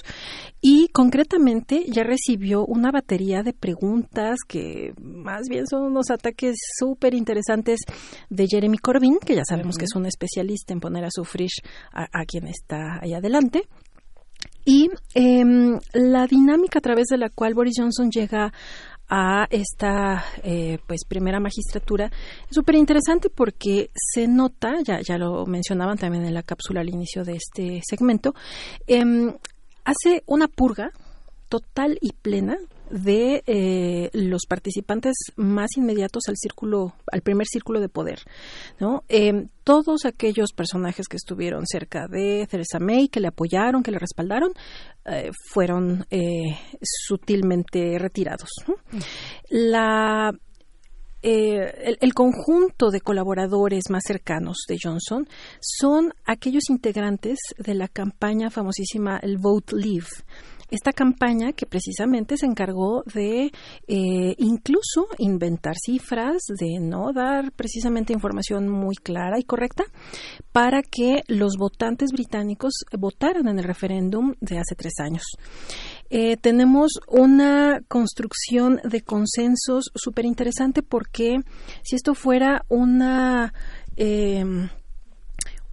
y 0.61 0.89
concretamente 0.89 1.85
ya 1.89 2.03
recibió 2.03 2.65
una 2.67 2.91
batería 2.91 3.43
de 3.43 3.53
preguntas 3.53 4.39
que 4.47 4.93
más 5.01 5.43
bien 5.49 5.67
son 5.67 5.83
unos 5.83 6.11
ataques 6.11 6.57
súper 6.79 7.15
interesantes 7.15 7.81
de 8.29 8.47
Jeremy 8.47 8.79
Corbyn, 8.79 9.19
que 9.25 9.37
ya 9.37 9.45
sabemos 9.49 9.77
que 9.77 9.85
es 9.85 9.95
un 9.95 10.07
especialista 10.07 10.73
en 10.73 10.81
poner 10.81 11.05
a 11.05 11.11
sufrir 11.11 11.51
a 11.93 12.25
quien 12.25 12.47
está 12.47 12.99
ahí 13.01 13.15
adelante. 13.15 13.69
Y 14.65 14.89
em, 15.15 15.79
la 15.93 16.27
dinámica 16.27 16.79
a 16.79 16.83
través 16.83 17.07
de 17.09 17.19
la 17.19 17.29
cual 17.29 17.55
Boris 17.55 17.75
Johnson 17.77 18.11
llega 18.11 18.53
a 19.09 19.47
esta 19.51 20.25
eh, 20.43 20.79
pues 20.87 21.05
primera 21.07 21.41
magistratura. 21.41 22.07
Es 22.07 22.55
súper 22.55 22.77
interesante 22.77 23.31
porque 23.31 23.91
se 23.95 24.27
nota, 24.27 24.75
ya, 24.83 25.01
ya 25.01 25.19
lo 25.19 25.47
mencionaban 25.47 25.99
también 25.99 26.25
en 26.25 26.35
la 26.35 26.43
cápsula 26.43 26.81
al 26.81 26.89
inicio 26.89 27.25
de 27.25 27.37
este 27.37 27.81
segmento, 27.89 28.35
em, 28.87 29.35
hace 29.85 30.23
una 30.27 30.49
purga 30.49 30.91
total 31.49 31.99
y 32.01 32.13
plena 32.13 32.57
de 32.91 33.43
eh, 33.47 34.11
los 34.13 34.43
participantes 34.47 35.15
más 35.37 35.77
inmediatos 35.77 36.25
al 36.29 36.37
círculo, 36.37 36.95
al 37.11 37.23
primer 37.23 37.47
círculo 37.47 37.81
de 37.81 37.89
poder, 37.89 38.21
¿no? 38.79 39.05
Eh, 39.09 39.47
todos 39.65 40.05
aquellos 40.05 40.53
personajes 40.53 41.09
que 41.09 41.17
estuvieron 41.17 41.67
cerca 41.67 42.07
de 42.07 42.47
Theresa 42.51 42.79
May, 42.79 43.09
que 43.09 43.21
le 43.21 43.29
apoyaron, 43.29 43.83
que 43.83 43.91
le 43.91 43.99
respaldaron, 43.99 44.53
eh, 45.07 45.31
fueron 45.51 46.07
sutilmente 46.83 47.99
retirados. 47.99 48.51
La 49.49 50.33
el, 51.23 51.97
el, 52.03 52.13
conjunto 52.13 52.91
de 52.91 53.01
colaboradores 53.01 53.85
más 53.89 54.03
cercanos 54.07 54.65
de 54.69 54.77
Johnson 54.83 55.27
son 55.59 56.13
aquellos 56.27 56.69
integrantes 56.69 57.39
de 57.57 57.73
la 57.73 57.89
campaña 57.89 58.51
famosísima 58.51 59.19
el 59.23 59.39
Vote 59.39 59.75
Leave, 59.75 60.07
esta 60.75 60.93
campaña 60.93 61.53
que 61.53 61.67
precisamente 61.67 62.37
se 62.37 62.47
encargó 62.47 63.03
de 63.15 63.53
eh, 63.87 64.35
incluso 64.39 65.07
inventar 65.19 65.75
cifras, 65.77 66.43
de 66.59 66.79
no 66.81 67.13
dar 67.13 67.53
precisamente 67.53 68.13
información 68.13 68.69
muy 68.69 68.97
clara 68.97 69.39
y 69.39 69.45
correcta 69.45 69.85
para 70.53 70.83
que 70.83 71.23
los 71.29 71.57
votantes 71.59 72.11
británicos 72.13 72.73
votaran 72.99 73.49
en 73.49 73.59
el 73.59 73.65
referéndum 73.65 74.35
de 74.41 74.59
hace 74.59 74.75
tres 74.75 74.95
años. 74.99 75.25
Eh, 76.11 76.37
tenemos 76.37 76.93
una 77.09 77.81
construcción 77.89 78.81
de 78.85 79.03
consensos 79.03 79.91
súper 79.95 80.27
interesante 80.27 80.83
porque 80.83 81.39
si 81.83 81.97
esto 81.97 82.15
fuera 82.15 82.65
una 82.69 83.53
eh, 83.97 84.45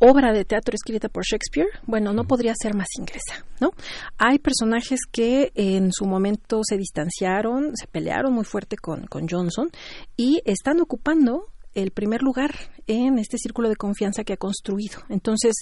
obra 0.01 0.33
de 0.33 0.45
teatro 0.45 0.73
escrita 0.75 1.09
por 1.09 1.23
Shakespeare, 1.23 1.69
bueno, 1.85 2.11
no 2.11 2.25
podría 2.25 2.53
ser 2.59 2.73
más 2.73 2.87
inglesa, 2.97 3.45
¿no? 3.59 3.69
Hay 4.17 4.39
personajes 4.39 5.01
que 5.09 5.51
en 5.53 5.93
su 5.93 6.05
momento 6.05 6.61
se 6.63 6.77
distanciaron, 6.77 7.75
se 7.75 7.87
pelearon 7.87 8.33
muy 8.33 8.43
fuerte 8.43 8.77
con, 8.77 9.05
con 9.05 9.27
Johnson 9.29 9.69
y 10.17 10.41
están 10.45 10.81
ocupando 10.81 11.45
el 11.73 11.91
primer 11.91 12.21
lugar 12.21 12.51
en 12.87 13.17
este 13.17 13.37
círculo 13.37 13.69
de 13.69 13.75
confianza 13.75 14.23
que 14.23 14.33
ha 14.33 14.37
construido. 14.37 14.99
Entonces, 15.07 15.53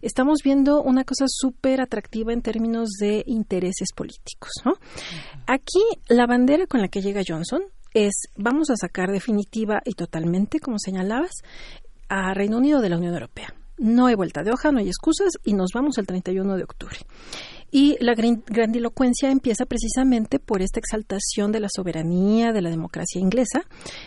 estamos 0.00 0.38
viendo 0.42 0.80
una 0.80 1.04
cosa 1.04 1.26
súper 1.28 1.80
atractiva 1.80 2.32
en 2.32 2.40
términos 2.40 2.90
de 3.00 3.22
intereses 3.26 3.88
políticos. 3.94 4.50
¿no? 4.64 4.72
Aquí, 5.46 5.82
la 6.08 6.26
bandera 6.26 6.66
con 6.66 6.80
la 6.80 6.88
que 6.88 7.02
llega 7.02 7.22
Johnson 7.26 7.62
es, 7.92 8.14
vamos 8.36 8.70
a 8.70 8.76
sacar 8.76 9.10
definitiva 9.10 9.80
y 9.84 9.92
totalmente, 9.92 10.60
como 10.60 10.78
señalabas, 10.78 11.32
a 12.08 12.32
Reino 12.32 12.58
Unido 12.58 12.80
de 12.80 12.88
la 12.88 12.96
Unión 12.96 13.12
Europea. 13.12 13.52
No 13.78 14.06
hay 14.06 14.14
vuelta 14.14 14.42
de 14.42 14.50
hoja, 14.50 14.72
no 14.72 14.80
hay 14.80 14.88
excusas 14.88 15.32
y 15.44 15.52
nos 15.52 15.70
vamos 15.72 15.98
el 15.98 16.06
31 16.06 16.56
de 16.56 16.64
octubre. 16.64 16.98
Y 17.70 17.96
la 18.00 18.14
grandilocuencia 18.14 19.30
empieza 19.30 19.66
precisamente 19.66 20.38
por 20.38 20.62
esta 20.62 20.80
exaltación 20.80 21.52
de 21.52 21.60
la 21.60 21.68
soberanía, 21.70 22.52
de 22.52 22.62
la 22.62 22.70
democracia 22.70 23.20
inglesa, 23.20 23.64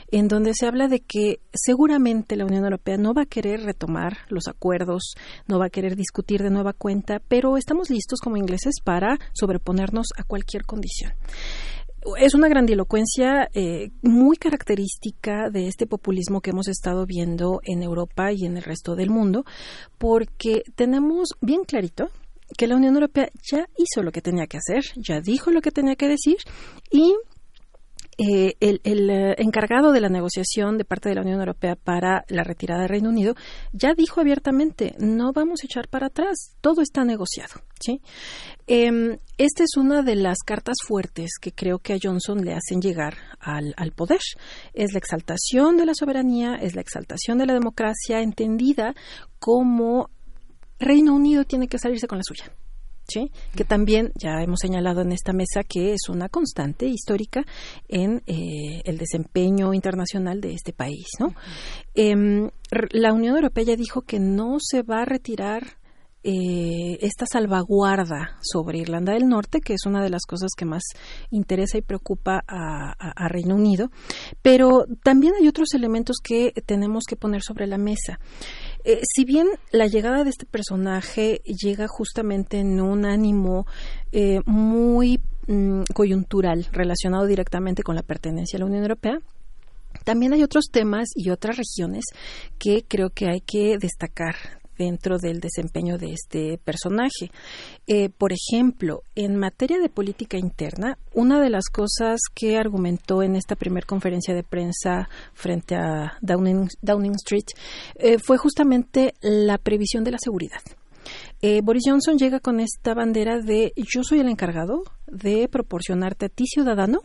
en 0.10 0.28
donde 0.28 0.54
se 0.56 0.66
habla 0.66 0.88
de 0.88 1.02
que 1.02 1.42
seguramente 1.54 2.36
la 2.36 2.46
Unión 2.46 2.64
Europea 2.64 2.98
no 2.98 3.14
va 3.14 3.24
a 3.24 3.28
querer 3.28 3.62
retomar 3.62 4.18
los 4.30 4.48
acuerdos, 4.48 5.14
no 5.48 5.60
va 5.60 5.66
a 5.66 5.70
querer 5.70 5.96
discutir 5.96 6.42
de 6.42 6.50
nueva 6.50 6.74
cuenta, 6.74 7.22
pero 7.28 7.56
estamos 7.56 7.92
listos 7.92 8.20
como 8.20 8.38
ingleses 8.38 8.76
para 8.84 9.20
sobreponernos 9.34 10.08
a 10.18 10.24
cualquier 10.24 10.64
condición 10.66 11.14
es 12.18 12.34
una 12.34 12.50
grandilocuencia 12.50 13.50
eh, 13.54 13.92
muy 14.02 14.38
característica 14.38 15.50
de 15.50 15.68
este 15.68 15.86
populismo 15.86 16.42
que 16.42 16.52
hemos 16.52 16.68
estado 16.68 17.06
viendo 17.06 17.62
en 17.64 17.84
Europa 17.84 18.32
y 18.32 18.46
en 18.46 18.58
el 18.58 18.64
resto 18.64 18.96
del 18.96 19.10
mundo, 19.10 19.46
porque 19.98 20.64
tenemos 20.76 21.30
bien 21.42 21.64
clarito 21.64 22.10
que 22.58 22.68
la 22.68 22.76
Unión 22.76 22.96
Europea 22.96 23.30
ya 23.50 23.68
hizo 23.78 24.04
lo 24.04 24.12
que 24.12 24.22
tenía 24.22 24.48
que 24.48 24.58
hacer, 24.58 24.84
ya 24.98 25.22
dijo 25.22 25.52
lo 25.52 25.62
que 25.62 25.72
tenía 25.72 25.96
que 25.96 26.08
decir 26.08 26.38
y 26.92 27.16
eh, 28.24 28.56
el, 28.60 29.10
eh, 29.10 29.36
encargado 29.40 29.92
de 29.92 30.00
la 30.00 30.10
negociación 30.10 30.78
de 30.78 30.86
parte 30.86 31.10
de 31.10 31.16
la 31.16 31.22
Unión 31.22 31.40
Europea 31.40 31.76
para 31.76 32.24
la 32.28 32.44
retirada 32.44 32.82
del 32.82 32.90
Reino 32.90 33.10
Unido 33.10 33.34
ya 33.74 33.96
dijo 33.96 34.22
abiertamente 34.22 34.94
no 35.00 35.32
vamos 35.34 35.62
a 35.64 35.66
echar 35.66 35.88
para 35.88 36.08
atrás, 36.08 36.56
todo 36.62 36.84
está 36.84 37.04
negociado. 37.04 37.62
¿sí? 37.80 38.00
Em, 38.68 39.18
esta 39.40 39.64
es 39.64 39.76
una 39.76 40.04
de 40.04 40.16
las 40.16 40.38
cartas 40.46 40.76
fuertes 40.86 41.32
que 41.42 41.52
creo 41.52 41.80
que 41.80 41.94
a 41.94 41.98
Johnson 42.00 42.46
le 42.46 42.54
hacen 42.54 42.80
llegar 42.80 43.16
al, 43.40 43.74
al 43.76 43.92
poder. 43.92 44.20
Es 44.76 44.94
la 44.94 45.00
exaltación 45.00 45.78
de 45.78 45.88
la 45.88 45.96
soberanía, 45.96 46.56
es 46.62 46.76
la 46.76 46.82
exaltación 46.82 47.40
de 47.40 47.48
la 47.48 47.54
democracia 47.54 48.22
entendida 48.22 48.94
como 49.40 50.12
Reino 50.78 51.16
Unido 51.16 51.44
tiene 51.46 51.68
que 51.68 51.80
salirse 51.80 52.08
con 52.08 52.20
la 52.20 52.24
suya. 52.24 52.52
Que 53.56 53.64
también 53.64 54.12
ya 54.16 54.42
hemos 54.42 54.60
señalado 54.60 55.02
en 55.02 55.12
esta 55.12 55.34
mesa 55.34 55.64
que 55.64 55.94
es 55.94 56.10
una 56.10 56.30
constante 56.30 56.86
histórica 56.86 57.44
en 57.88 58.24
eh, 58.28 58.82
el 58.86 58.98
desempeño 58.98 59.74
internacional 59.74 60.42
de 60.42 60.54
este 60.54 60.74
país. 60.74 61.08
¿no? 61.20 61.34
Em, 61.94 62.50
la 62.92 63.14
Unión 63.14 63.36
Europea 63.36 63.64
ya 63.64 63.76
dijo 63.76 64.02
que 64.02 64.20
no 64.20 64.58
se 64.60 64.84
va 64.84 65.02
a 65.02 65.06
retirar 65.06 65.81
eh, 66.24 67.00
esta 67.02 67.26
salvaguarda 67.26 68.38
sobre 68.42 68.78
Irlanda 68.78 69.14
del 69.14 69.28
Norte, 69.28 69.60
que 69.60 69.74
es 69.74 69.88
una 69.88 70.04
de 70.04 70.12
las 70.12 70.26
cosas 70.28 70.52
que 70.56 70.66
más 70.66 70.84
interesa 71.32 71.80
y 71.80 71.82
preocupa 71.82 72.44
a, 72.48 73.28
Reino 73.28 73.56
Unido, 73.56 73.90
pero 74.42 74.86
también 75.04 75.34
hay 75.40 75.48
otros 75.48 75.74
elementos 75.74 76.18
que 76.24 76.54
tenemos 76.66 77.06
que 77.08 77.16
poner 77.16 77.42
sobre 77.42 77.66
la 77.66 77.78
mesa. 77.78 78.20
Eh, 78.84 79.00
si 79.04 79.26
bien 79.26 79.48
la 79.72 79.88
llegada 79.88 80.24
de 80.24 80.30
este 80.30 80.46
personaje 80.46 81.42
llega 81.46 81.88
justamente 81.88 82.60
en 82.60 82.82
un 82.82 83.06
ánimo 83.06 83.66
eh, 84.12 84.42
muy 84.46 85.22
mm, 85.48 85.84
coyuntural 85.94 86.68
relacionado 86.72 87.26
directamente 87.26 87.84
con 87.84 87.96
la 87.96 88.04
pertenencia 88.04 88.58
a 88.58 88.60
la 88.60 88.66
Unión 88.66 88.84
Europea, 88.84 89.20
también 90.04 90.34
hay 90.34 90.44
otros 90.44 90.66
temas 90.72 91.10
y 91.16 91.30
otras 91.30 91.58
regiones 91.58 92.06
que 92.60 92.84
creo 92.88 93.10
que 93.10 93.28
hay 93.28 93.42
que 93.42 93.78
destacar 93.80 94.61
dentro 94.82 95.20
del 95.20 95.40
desempeño 95.40 96.00
de 96.00 96.14
este 96.14 96.58
personaje. 96.58 97.30
Eh, 97.86 98.10
por 98.10 98.32
ejemplo, 98.34 99.04
en 99.14 99.36
materia 99.36 99.78
de 99.78 99.90
política 99.90 100.40
interna, 100.40 100.98
una 101.14 101.40
de 101.40 101.52
las 101.52 101.66
cosas 101.70 102.20
que 102.34 102.58
argumentó 102.58 103.22
en 103.22 103.36
esta 103.36 103.56
primera 103.56 103.86
conferencia 103.86 104.34
de 104.34 104.42
prensa 104.42 105.08
frente 105.34 105.76
a 105.76 106.18
Downing, 106.22 106.68
Downing 106.82 107.14
Street 107.14 107.46
eh, 107.96 108.18
fue 108.18 108.38
justamente 108.38 109.14
la 109.22 109.60
previsión 109.60 110.04
de 110.04 110.12
la 110.12 110.18
seguridad. 110.20 110.62
Eh, 111.44 111.62
Boris 111.64 111.84
Johnson 111.86 112.18
llega 112.18 112.40
con 112.40 112.60
esta 112.60 112.96
bandera 112.96 113.40
de 113.40 113.74
yo 113.76 114.02
soy 114.04 114.20
el 114.20 114.30
encargado 114.30 114.82
de 115.06 115.48
proporcionarte 115.48 116.26
a 116.26 116.30
ti 116.30 116.46
ciudadano 116.46 117.02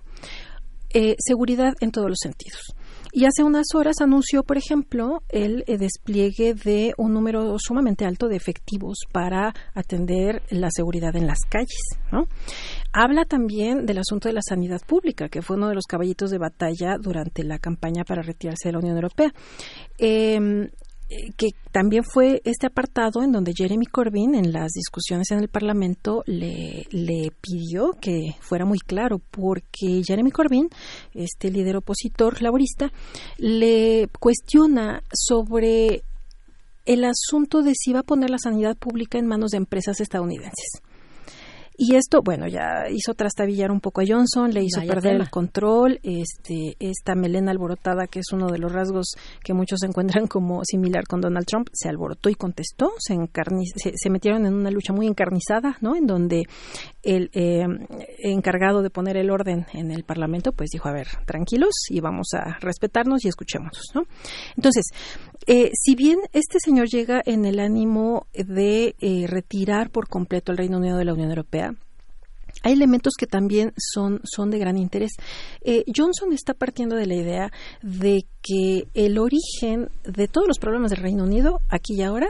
seguridad 1.19 1.75
en 1.81 1.91
todos 1.91 2.09
los 2.09 2.19
sentidos. 2.23 2.75
Y 3.17 3.25
hace 3.25 3.43
unas 3.43 3.69
horas 3.75 4.03
anunció, 4.03 4.43
por 4.43 4.59
ejemplo, 4.59 5.23
el 5.31 5.65
eh, 5.69 5.79
despliegue 5.79 6.53
de 6.53 6.93
un 6.99 7.15
número 7.15 7.57
sumamente 7.59 8.05
alto 8.05 8.29
de 8.29 8.37
efectivos 8.37 8.99
para 9.11 9.55
atender 9.73 10.43
la 10.51 10.69
seguridad 10.71 11.17
en 11.17 11.27
las 11.27 11.39
calles. 11.49 11.81
¿no? 12.13 12.29
Habla 12.93 13.25
también 13.25 13.87
del 13.87 14.01
asunto 14.01 14.29
de 14.29 14.35
la 14.35 14.43
sanidad 14.47 14.83
pública, 14.87 15.31
que 15.31 15.41
fue 15.41 15.57
uno 15.57 15.71
de 15.71 15.75
los 15.75 15.87
caballitos 15.87 16.31
de 16.31 16.37
batalla 16.37 16.99
durante 17.01 17.43
la 17.43 17.59
campaña 17.59 18.05
para 18.05 18.21
retirarse 18.21 18.69
de 18.69 18.73
la 18.73 18.81
Unión 18.81 18.97
Europea. 18.97 19.33
Eh, 19.97 20.69
que 21.37 21.49
también 21.71 22.03
fue 22.05 22.43
este 22.45 22.67
apartado 22.67 23.23
en 23.23 23.33
donde 23.33 23.53
Jeremy 23.55 23.87
Corbyn 23.87 24.35
en 24.35 24.53
las 24.53 24.73
discusiones 24.73 25.31
en 25.31 25.39
el 25.39 25.49
Parlamento 25.49 26.23
le, 26.27 26.87
le 26.91 27.31
pidió 27.41 27.93
que 28.01 28.35
fuera 28.41 28.65
muy 28.65 28.79
claro 28.79 29.21
porque 29.31 30.03
Jeremy 30.05 30.31
Corbyn, 30.31 30.69
este 31.15 31.51
líder 31.51 31.77
opositor 31.77 32.43
laborista, 32.43 32.93
le 33.39 34.09
cuestiona 34.19 35.03
sobre 35.13 36.03
el 36.87 37.05
asunto 37.05 37.63
de 37.63 37.73
si 37.75 37.93
va 37.93 38.01
a 38.01 38.05
poner 38.05 38.31
la 38.31 38.39
sanidad 38.39 38.77
pública 38.77 39.19
en 39.19 39.27
manos 39.27 39.51
de 39.51 39.59
empresas 39.59 40.01
estadounidenses. 40.01 40.83
Y 41.79 41.95
esto, 41.97 42.23
bueno, 42.23 42.47
ya 42.49 42.89
hizo 42.91 43.13
trastabillar 43.13 43.71
un 43.71 43.81
poco 43.81 44.01
a 44.01 44.05
Johnson, 44.07 44.51
le 44.51 44.63
hizo 44.65 44.81
perder 44.81 45.17
el 45.17 45.29
control, 45.29 46.01
este, 46.03 46.75
esta 46.81 47.15
melena 47.15 47.51
alborotada, 47.51 48.07
que 48.07 48.21
es 48.21 48.33
uno 48.33 48.47
de 48.49 48.59
los 48.59 48.73
rasgos 48.73 49.15
que 49.45 49.53
muchos 49.53 49.83
encuentran 49.85 50.27
como 50.27 50.65
similar 50.65 51.05
con 51.07 51.21
Donald 51.21 51.47
Trump, 51.47 51.69
se 51.73 51.91
alborotó 51.91 52.31
y 52.31 52.35
contestó, 52.35 52.93
se, 52.99 53.15
se, 53.95 54.11
metieron 54.11 54.47
en 54.47 54.55
una 54.55 54.71
lucha 54.71 54.95
muy 54.95 55.07
encarnizada, 55.07 55.77
¿no? 55.83 55.97
En 55.97 56.07
donde 56.07 56.45
el 57.03 57.31
eh, 57.35 57.67
encargado 58.23 58.83
de 58.83 58.89
poner 58.89 59.19
el 59.19 59.31
orden 59.31 59.67
en 59.75 59.91
el 59.91 60.05
Parlamento, 60.05 60.53
pues 60.53 60.71
dijo, 60.71 60.89
a 60.89 60.93
ver, 60.93 61.09
tranquilos 61.27 61.75
y 61.91 62.01
vamos 62.01 62.29
a 62.33 62.59
respetarnos 62.59 63.25
y 63.25 63.29
escuchémonos, 63.29 63.91
¿no? 63.95 64.05
Entonces, 64.57 64.87
eh, 65.47 65.71
si 65.75 65.95
bien 65.95 66.19
este 66.33 66.59
señor 66.61 66.89
llega 66.89 67.23
en 67.25 67.45
el 67.45 67.61
ánimo 67.61 68.27
de 68.33 68.95
eh, 69.01 69.27
retirar 69.27 69.91
por 69.91 70.09
completo 70.09 70.53
el 70.53 70.59
Reino 70.59 70.79
Unido 70.79 70.97
de 70.97 71.05
la 71.05 71.13
Unión 71.13 71.31
Europea, 71.31 71.75
hay 72.63 72.73
elementos 72.73 73.15
que 73.19 73.27
también 73.27 73.73
son, 73.77 74.21
son 74.25 74.51
de 74.51 74.59
gran 74.59 74.79
interés. 74.79 75.13
Eh, 75.63 75.85
Johnson 75.95 76.33
está 76.33 76.55
partiendo 76.55 76.97
de 76.97 77.07
la 77.07 77.15
idea 77.15 77.53
de 77.83 78.25
que 78.43 78.89
el 78.95 79.19
origen 79.19 79.91
de 80.05 80.27
todos 80.27 80.49
los 80.49 80.59
problemas 80.59 80.91
del 80.91 81.01
Reino 81.01 81.25
Unido, 81.25 81.61
aquí 81.69 81.95
y 81.95 82.03
ahora, 82.03 82.29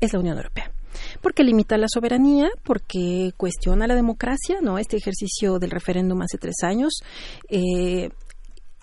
es 0.00 0.12
la 0.12 0.20
Unión 0.20 0.36
Europea 0.36 0.72
porque 1.20 1.44
limita 1.44 1.76
la 1.76 1.88
soberanía, 1.92 2.48
porque 2.64 3.32
cuestiona 3.36 3.86
la 3.86 3.94
democracia, 3.94 4.60
¿no? 4.62 4.78
Este 4.78 4.96
ejercicio 4.96 5.58
del 5.58 5.70
referéndum 5.70 6.22
hace 6.22 6.38
tres 6.38 6.56
años, 6.62 7.02
eh, 7.50 8.08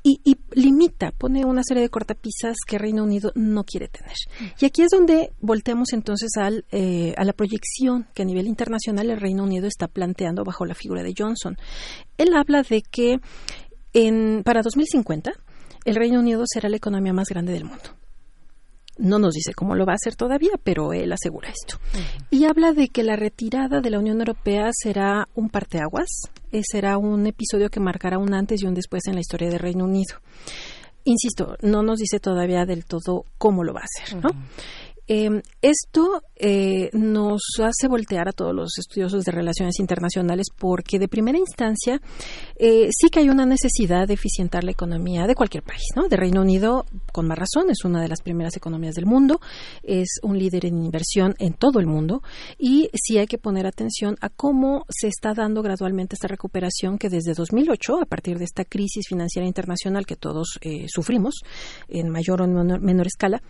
y, 0.03 0.37
limita, 0.51 1.11
pone 1.11 1.45
una 1.45 1.63
serie 1.63 1.81
de 1.81 1.89
cortapisas 1.89 2.57
que 2.67 2.77
Reino 2.77 3.03
Unido 3.03 3.31
no 3.35 3.63
quiere 3.63 3.87
tener. 3.87 4.15
Y 4.59 4.65
aquí 4.65 4.81
es 4.81 4.89
donde 4.89 5.31
volteamos 5.39 5.93
entonces 5.93 6.31
al, 6.37 6.65
eh, 6.71 7.13
a 7.17 7.23
la 7.23 7.31
proyección 7.31 8.07
que 8.13 8.23
a 8.23 8.25
nivel 8.25 8.47
internacional 8.47 9.09
el 9.09 9.21
Reino 9.21 9.43
Unido 9.43 9.65
está 9.65 9.87
planteando 9.87 10.43
bajo 10.43 10.65
la 10.65 10.75
figura 10.75 11.03
de 11.03 11.13
Johnson. 11.17 11.57
Él 12.17 12.33
habla 12.35 12.63
de 12.63 12.81
que 12.81 13.19
en, 13.93 14.43
para 14.43 14.61
2050 14.61 15.31
el 15.85 15.95
Reino 15.95 16.19
Unido 16.19 16.43
será 16.47 16.67
la 16.67 16.77
economía 16.77 17.13
más 17.13 17.29
grande 17.29 17.53
del 17.53 17.65
mundo. 17.65 18.02
No 18.97 19.19
nos 19.19 19.33
dice 19.33 19.53
cómo 19.53 19.75
lo 19.75 19.85
va 19.85 19.93
a 19.93 19.95
hacer 19.95 20.15
todavía, 20.15 20.51
pero 20.63 20.93
él 20.93 21.11
asegura 21.11 21.49
esto. 21.49 21.79
Y 22.29 22.45
habla 22.45 22.73
de 22.73 22.89
que 22.89 23.03
la 23.03 23.15
retirada 23.15 23.81
de 23.81 23.89
la 23.89 23.99
Unión 23.99 24.19
Europea 24.19 24.69
será 24.71 25.27
un 25.35 25.49
parteaguas, 25.49 26.09
eh, 26.51 26.61
será 26.63 26.97
un 26.97 27.25
episodio 27.25 27.69
que 27.69 27.79
marcará 27.79 28.17
un 28.17 28.33
antes 28.33 28.61
y 28.61 28.67
un 28.67 28.73
después 28.73 29.03
en 29.07 29.15
la 29.15 29.21
historia 29.21 29.49
del 29.49 29.59
Reino 29.59 29.85
Unido. 29.85 30.17
Insisto, 31.05 31.57
no 31.61 31.83
nos 31.83 31.99
dice 31.99 32.19
todavía 32.19 32.65
del 32.65 32.85
todo 32.85 33.25
cómo 33.37 33.63
lo 33.63 33.73
va 33.73 33.81
a 33.81 33.83
hacer, 33.83 34.23
¿no? 34.23 34.29
Eh, 35.07 35.41
esto 35.61 36.21
eh, 36.35 36.89
nos 36.93 37.41
hace 37.59 37.89
voltear 37.89 38.29
a 38.29 38.31
todos 38.31 38.55
los 38.55 38.77
estudiosos 38.77 39.25
de 39.25 39.31
relaciones 39.31 39.79
internacionales 39.79 40.47
porque 40.57 40.97
de 40.97 41.09
primera 41.09 41.37
instancia 41.37 41.99
eh, 42.57 42.87
sí 42.91 43.09
que 43.09 43.19
hay 43.19 43.29
una 43.29 43.45
necesidad 43.45 44.07
de 44.07 44.13
eficientar 44.13 44.63
la 44.63 44.71
economía 44.71 45.27
de 45.27 45.35
cualquier 45.35 45.63
país, 45.63 45.83
¿no? 45.95 46.07
De 46.07 46.15
Reino 46.15 46.41
Unido, 46.41 46.85
con 47.11 47.27
más 47.27 47.37
razón, 47.37 47.69
es 47.69 47.83
una 47.83 48.01
de 48.01 48.07
las 48.07 48.21
primeras 48.21 48.55
economías 48.55 48.95
del 48.95 49.05
mundo, 49.05 49.41
es 49.83 50.19
un 50.21 50.37
líder 50.37 50.65
en 50.65 50.83
inversión 50.83 51.35
en 51.37 51.53
todo 51.53 51.79
el 51.79 51.85
mundo 51.85 52.21
y 52.57 52.89
sí 52.93 53.17
hay 53.17 53.27
que 53.27 53.37
poner 53.37 53.67
atención 53.67 54.15
a 54.21 54.29
cómo 54.29 54.85
se 54.89 55.07
está 55.07 55.33
dando 55.33 55.61
gradualmente 55.61 56.15
esta 56.15 56.27
recuperación 56.27 56.97
que 56.97 57.09
desde 57.09 57.33
2008, 57.33 58.01
a 58.01 58.05
partir 58.05 58.37
de 58.37 58.45
esta 58.45 58.63
crisis 58.63 59.07
financiera 59.07 59.47
internacional 59.47 60.05
que 60.05 60.15
todos 60.15 60.59
eh, 60.61 60.85
sufrimos 60.87 61.41
en 61.89 62.09
mayor 62.09 62.41
o 62.41 62.47
menor, 62.47 62.79
menor 62.79 63.07
escala, 63.07 63.41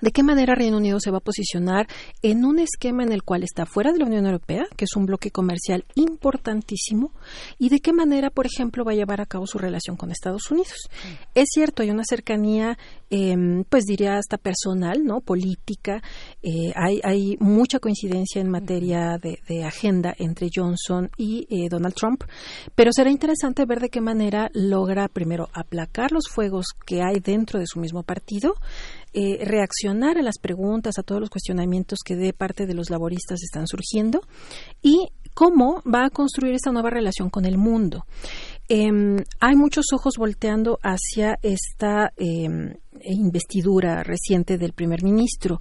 de 0.00 0.12
qué 0.12 0.22
manera 0.22 0.54
Reino 0.54 0.76
Unido 0.76 1.00
se 1.00 1.10
va 1.10 1.18
a 1.18 1.20
posicionar 1.20 1.86
en 2.22 2.44
un 2.44 2.58
esquema 2.58 3.02
en 3.02 3.12
el 3.12 3.22
cual 3.22 3.42
está 3.42 3.66
fuera 3.66 3.92
de 3.92 3.98
la 3.98 4.06
Unión 4.06 4.26
Europea, 4.26 4.64
que 4.76 4.84
es 4.84 4.96
un 4.96 5.06
bloque 5.06 5.30
comercial 5.30 5.84
importantísimo, 5.94 7.12
y 7.58 7.68
de 7.68 7.80
qué 7.80 7.92
manera, 7.92 8.30
por 8.30 8.46
ejemplo, 8.46 8.84
va 8.84 8.92
a 8.92 8.96
llevar 8.96 9.20
a 9.20 9.26
cabo 9.26 9.46
su 9.46 9.58
relación 9.58 9.96
con 9.96 10.10
Estados 10.10 10.50
Unidos. 10.50 10.88
Es 11.34 11.48
cierto, 11.52 11.82
hay 11.82 11.90
una 11.90 12.04
cercanía, 12.04 12.78
eh, 13.10 13.36
pues 13.68 13.84
diría 13.84 14.16
hasta 14.16 14.38
personal, 14.38 15.04
no, 15.04 15.20
política. 15.20 16.02
Eh, 16.42 16.72
hay, 16.74 17.00
hay 17.04 17.36
mucha 17.40 17.78
coincidencia 17.78 18.40
en 18.40 18.50
materia 18.50 19.18
de, 19.18 19.38
de 19.48 19.64
agenda 19.64 20.14
entre 20.18 20.48
Johnson 20.54 21.10
y 21.16 21.46
eh, 21.50 21.68
Donald 21.68 21.94
Trump, 21.94 22.24
pero 22.74 22.90
será 22.92 23.10
interesante 23.10 23.64
ver 23.64 23.80
de 23.80 23.90
qué 23.90 24.00
manera 24.00 24.50
logra 24.54 25.08
primero 25.08 25.48
aplacar 25.52 26.12
los 26.12 26.28
fuegos 26.28 26.66
que 26.86 27.02
hay 27.02 27.20
dentro 27.20 27.58
de 27.58 27.66
su 27.66 27.80
mismo 27.80 28.02
partido 28.02 28.54
eh, 29.14 29.44
reaccionar 29.44 30.18
a 30.18 30.22
las 30.22 30.38
preguntas, 30.38 30.98
a 30.98 31.02
todos 31.02 31.20
los 31.20 31.30
cuestionamientos 31.30 31.98
que 32.04 32.16
de 32.16 32.32
parte 32.32 32.66
de 32.66 32.74
los 32.74 32.90
laboristas 32.90 33.42
están 33.42 33.66
surgiendo 33.66 34.20
y 34.82 35.08
cómo 35.34 35.82
va 35.82 36.06
a 36.06 36.10
construir 36.10 36.54
esta 36.54 36.72
nueva 36.72 36.90
relación 36.90 37.30
con 37.30 37.44
el 37.44 37.58
mundo. 37.58 38.06
Eh, 38.68 38.90
hay 39.40 39.56
muchos 39.56 39.86
ojos 39.92 40.14
volteando 40.16 40.78
hacia 40.82 41.38
esta 41.42 42.12
eh, 42.16 42.48
investidura 43.04 44.02
reciente 44.02 44.58
del 44.58 44.72
primer 44.72 45.02
ministro 45.02 45.60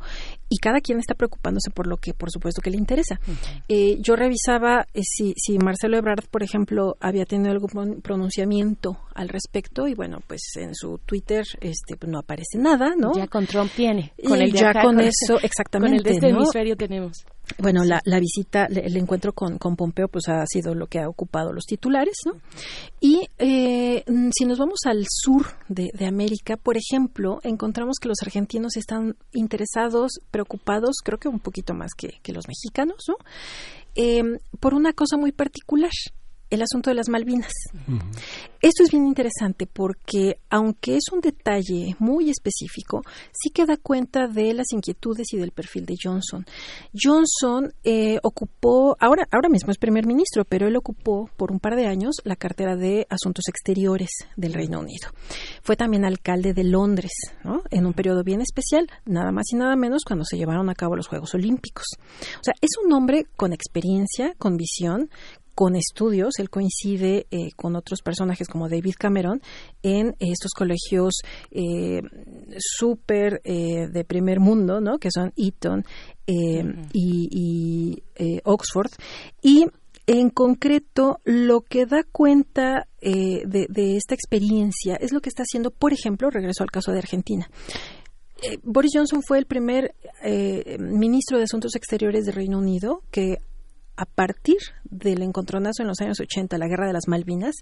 y 0.52 0.58
cada 0.58 0.82
quien 0.82 1.00
está 1.00 1.16
preocupándose 1.16 1.72
por 1.72 1.88
lo 1.88 1.96
que 1.96 2.14
por 2.14 2.30
supuesto 2.30 2.62
que 2.62 2.70
le 2.70 2.78
interesa. 2.78 3.20
Uh 3.26 3.32
-huh. 3.32 3.64
eh, 3.70 3.98
yo 4.02 4.18
revisaba 4.18 4.86
eh, 4.94 5.02
si, 5.02 5.34
si, 5.38 5.58
Marcelo 5.58 5.98
Ebrard, 5.98 6.26
por 6.30 6.44
ejemplo, 6.44 6.98
había 7.00 7.26
tenido 7.26 7.52
algún 7.52 8.02
pronunciamiento 8.02 8.98
al 9.16 9.30
respecto 9.30 9.88
y 9.88 9.96
bueno, 9.96 10.20
pues 10.28 10.42
en 10.58 10.76
su 10.76 11.00
Twitter 11.06 11.46
este 11.62 11.96
pues 11.96 12.12
no 12.12 12.20
aparece 12.20 12.58
nada, 12.58 12.94
¿no? 12.98 13.14
Ya 13.16 13.28
con 13.28 13.48
Trump 13.48 13.72
tiene. 13.74 14.12
Con 14.28 14.40
y 14.40 14.44
el 14.44 14.54
ya 14.54 14.72
acá, 14.72 14.82
con, 14.84 14.98
con 14.98 15.06
eso, 15.06 15.40
exactamente. 15.42 15.98
Con 15.98 15.98
el 15.98 16.04
de 16.04 16.12
este 16.12 16.32
¿no? 16.32 16.40
hemisferio 16.40 16.76
tenemos. 16.76 17.26
Bueno, 17.58 17.84
la, 17.84 18.02
la 18.06 18.20
visita, 18.20 18.66
el 18.66 18.96
encuentro 18.98 19.34
con, 19.34 19.58
con, 19.58 19.76
Pompeo, 19.76 20.08
pues 20.08 20.30
ha 20.30 20.46
sido 20.46 20.74
lo 20.74 20.88
que 20.88 21.00
ha 21.00 21.10
ocupado 21.10 21.52
los 21.52 21.66
titulares, 21.66 22.16
¿no? 22.26 22.34
Y 23.00 23.28
eh, 23.40 24.04
si 24.38 24.46
nos 24.46 24.58
vamos 24.58 24.80
al 24.86 25.06
sur 25.10 25.46
de, 25.68 25.90
de, 25.94 26.06
América, 26.06 26.56
por 26.56 26.78
ejemplo, 26.78 27.40
encontramos 27.44 27.98
que 28.02 28.08
los 28.08 28.22
argentinos 28.22 28.78
están 28.78 29.16
interesados, 29.34 30.20
preocupados, 30.42 30.98
creo 31.04 31.20
que 31.20 31.28
un 31.28 31.40
poquito 31.40 31.74
más 31.74 31.94
que, 31.96 32.20
que 32.24 32.34
los 32.34 32.48
mexicanos, 32.48 33.06
¿no? 33.08 33.16
Eh, 33.96 34.40
por 34.60 34.74
una 34.74 34.94
cosa 34.94 35.18
muy 35.18 35.32
particular 35.32 35.92
el 36.52 36.62
asunto 36.62 36.92
de 36.92 36.96
las 36.96 37.10
Malvinas. 37.10 37.54
Uh 37.74 37.94
-huh. 37.94 38.02
Esto 38.62 38.84
es 38.84 38.92
bien 38.92 39.08
interesante 39.08 39.66
porque, 39.66 40.38
aunque 40.50 40.96
es 40.96 41.06
un 41.12 41.20
detalle 41.20 41.96
muy 41.98 42.30
específico, 42.30 43.02
sí 43.32 43.50
que 43.50 43.66
da 43.66 43.78
cuenta 43.78 44.28
de 44.28 44.54
las 44.54 44.72
inquietudes 44.72 45.34
y 45.34 45.38
del 45.38 45.52
perfil 45.52 45.88
de 45.88 45.96
Johnson. 46.02 46.46
Johnson 46.94 47.74
eh, 47.84 48.20
ocupó, 48.22 48.96
ahora, 49.00 49.28
ahora 49.32 49.50
mismo 49.50 49.72
es 49.72 49.80
primer 49.80 50.06
ministro, 50.06 50.46
pero 50.46 50.68
él 50.68 50.76
ocupó 50.76 51.30
por 51.38 51.52
un 51.52 51.60
par 51.60 51.76
de 51.76 51.88
años 51.88 52.18
la 52.24 52.36
cartera 52.36 52.76
de 52.76 53.08
Asuntos 53.10 53.46
Exteriores 53.48 54.12
del 54.36 54.54
Reino 54.54 54.80
Unido. 54.80 55.10
Fue 55.64 55.76
también 55.76 56.06
alcalde 56.06 56.54
de 56.54 56.64
Londres, 56.64 57.14
¿no? 57.44 57.64
en 57.72 57.86
un 57.88 57.94
periodo 57.94 58.24
bien 58.24 58.42
especial, 58.42 58.88
nada 59.06 59.32
más 59.32 59.46
y 59.52 59.56
nada 59.56 59.76
menos 59.76 60.04
cuando 60.06 60.26
se 60.26 60.38
llevaron 60.38 60.70
a 60.70 60.76
cabo 60.76 60.96
los 60.96 61.08
Juegos 61.08 61.34
Olímpicos. 61.34 61.86
O 62.40 62.44
sea, 62.44 62.54
es 62.62 62.72
un 62.84 62.94
hombre 62.94 63.26
con 63.36 63.54
experiencia, 63.54 64.36
con 64.38 64.58
visión, 64.58 65.10
con 65.54 65.76
estudios, 65.76 66.40
él 66.40 66.50
coincide 66.50 67.28
eh, 67.32 67.52
con 67.56 67.76
otros 67.76 68.02
personajes 68.02 68.48
como 68.48 68.70
David 68.70 68.96
Cameron 68.98 69.42
en 69.84 70.16
estos 70.20 70.52
colegios 70.52 71.22
eh, 71.52 72.02
súper 72.58 73.42
eh, 73.44 73.88
de 73.92 74.04
primer 74.04 74.40
mundo, 74.40 74.82
¿no? 74.82 74.98
que 74.98 75.10
son 75.12 75.34
Eton 75.36 75.80
uh 76.28 76.32
-huh. 76.32 76.90
y, 76.94 78.02
y 78.18 78.40
Oxford. 78.44 78.92
Y 79.42 79.66
en 80.08 80.30
concreto, 80.30 81.20
lo 81.24 81.62
que 81.62 81.86
da 81.86 82.04
cuenta 82.04 82.88
de, 83.02 83.68
de, 83.70 83.98
esta 83.98 84.16
experiencia 84.16 84.96
es 84.96 85.12
lo 85.12 85.22
que 85.22 85.30
está 85.30 85.44
haciendo, 85.44 85.72
por 85.72 85.94
ejemplo, 85.94 86.30
regreso 86.30 86.64
al 86.64 86.72
caso 86.72 86.92
de 86.92 87.00
Argentina. 87.00 87.50
Boris 88.64 88.92
Johnson 88.96 89.22
fue 89.26 89.38
el 89.38 89.46
primer 89.46 89.94
ministro 90.80 91.38
de 91.38 91.44
Asuntos 91.44 91.76
Exteriores 91.76 92.26
de 92.26 92.32
Reino 92.32 92.58
Unido 92.58 93.04
que 93.12 93.38
a 94.02 94.06
partir 94.06 94.58
del 94.84 95.22
encontronazo 95.22 95.84
en 95.84 95.88
los 95.88 96.02
años 96.02 96.20
80, 96.20 96.58
la 96.58 96.68
guerra 96.68 96.88
de 96.88 96.94
las 96.94 97.08
Malvinas, 97.08 97.54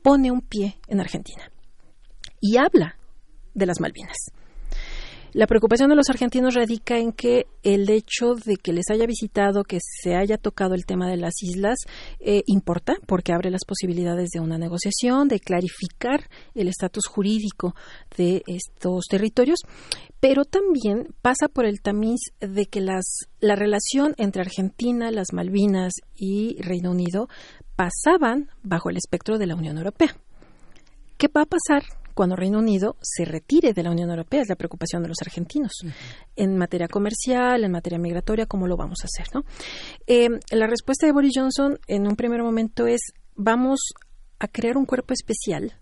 pone 0.00 0.30
un 0.30 0.40
pie 0.40 0.78
en 0.86 1.00
Argentina 1.00 1.50
y 2.40 2.56
habla 2.56 2.96
de 3.54 3.66
las 3.66 3.80
Malvinas. 3.80 4.16
La 5.34 5.46
preocupación 5.46 5.88
de 5.88 5.96
los 5.96 6.10
argentinos 6.10 6.54
radica 6.54 6.98
en 6.98 7.10
que 7.10 7.46
el 7.62 7.88
hecho 7.88 8.34
de 8.34 8.56
que 8.56 8.74
les 8.74 8.90
haya 8.90 9.06
visitado, 9.06 9.64
que 9.64 9.78
se 9.80 10.14
haya 10.14 10.36
tocado 10.36 10.74
el 10.74 10.84
tema 10.84 11.08
de 11.08 11.16
las 11.16 11.42
islas, 11.42 11.78
eh, 12.20 12.42
importa 12.44 12.96
porque 13.06 13.32
abre 13.32 13.50
las 13.50 13.64
posibilidades 13.66 14.28
de 14.28 14.40
una 14.40 14.58
negociación, 14.58 15.28
de 15.28 15.40
clarificar 15.40 16.28
el 16.54 16.68
estatus 16.68 17.06
jurídico 17.06 17.74
de 18.14 18.42
estos 18.46 19.06
territorios, 19.08 19.60
pero 20.20 20.44
también 20.44 21.14
pasa 21.22 21.48
por 21.48 21.64
el 21.64 21.80
tamiz 21.80 22.20
de 22.40 22.66
que 22.66 22.82
las, 22.82 23.26
la 23.40 23.56
relación 23.56 24.14
entre 24.18 24.42
Argentina, 24.42 25.10
las 25.10 25.32
Malvinas 25.32 25.94
y 26.14 26.60
Reino 26.60 26.90
Unido 26.90 27.30
pasaban 27.74 28.50
bajo 28.62 28.90
el 28.90 28.98
espectro 28.98 29.38
de 29.38 29.46
la 29.46 29.54
Unión 29.54 29.78
Europea. 29.78 30.14
¿Qué 31.16 31.28
va 31.28 31.42
a 31.42 31.46
pasar 31.46 32.01
cuando 32.14 32.36
Reino 32.36 32.58
Unido 32.58 32.96
se 33.00 33.24
retire 33.24 33.72
de 33.72 33.82
la 33.82 33.90
Unión 33.90 34.10
Europea, 34.10 34.42
es 34.42 34.48
la 34.48 34.56
preocupación 34.56 35.02
de 35.02 35.08
los 35.08 35.18
argentinos. 35.20 35.72
Uh 35.82 35.88
-huh. 35.88 35.92
En 36.36 36.56
materia 36.56 36.88
comercial, 36.88 37.64
en 37.64 37.72
materia 37.72 37.98
migratoria, 37.98 38.46
¿cómo 38.46 38.66
lo 38.66 38.76
vamos 38.76 39.00
a 39.02 39.06
hacer? 39.06 39.26
¿no? 39.34 39.44
Eh, 40.06 40.28
la 40.50 40.66
respuesta 40.66 41.06
de 41.06 41.12
Boris 41.12 41.32
Johnson 41.34 41.78
en 41.86 42.06
un 42.06 42.16
primer 42.16 42.42
momento 42.42 42.86
es 42.86 43.00
vamos 43.34 43.80
a 44.38 44.48
crear 44.48 44.76
un 44.76 44.86
cuerpo 44.86 45.14
especial 45.14 45.74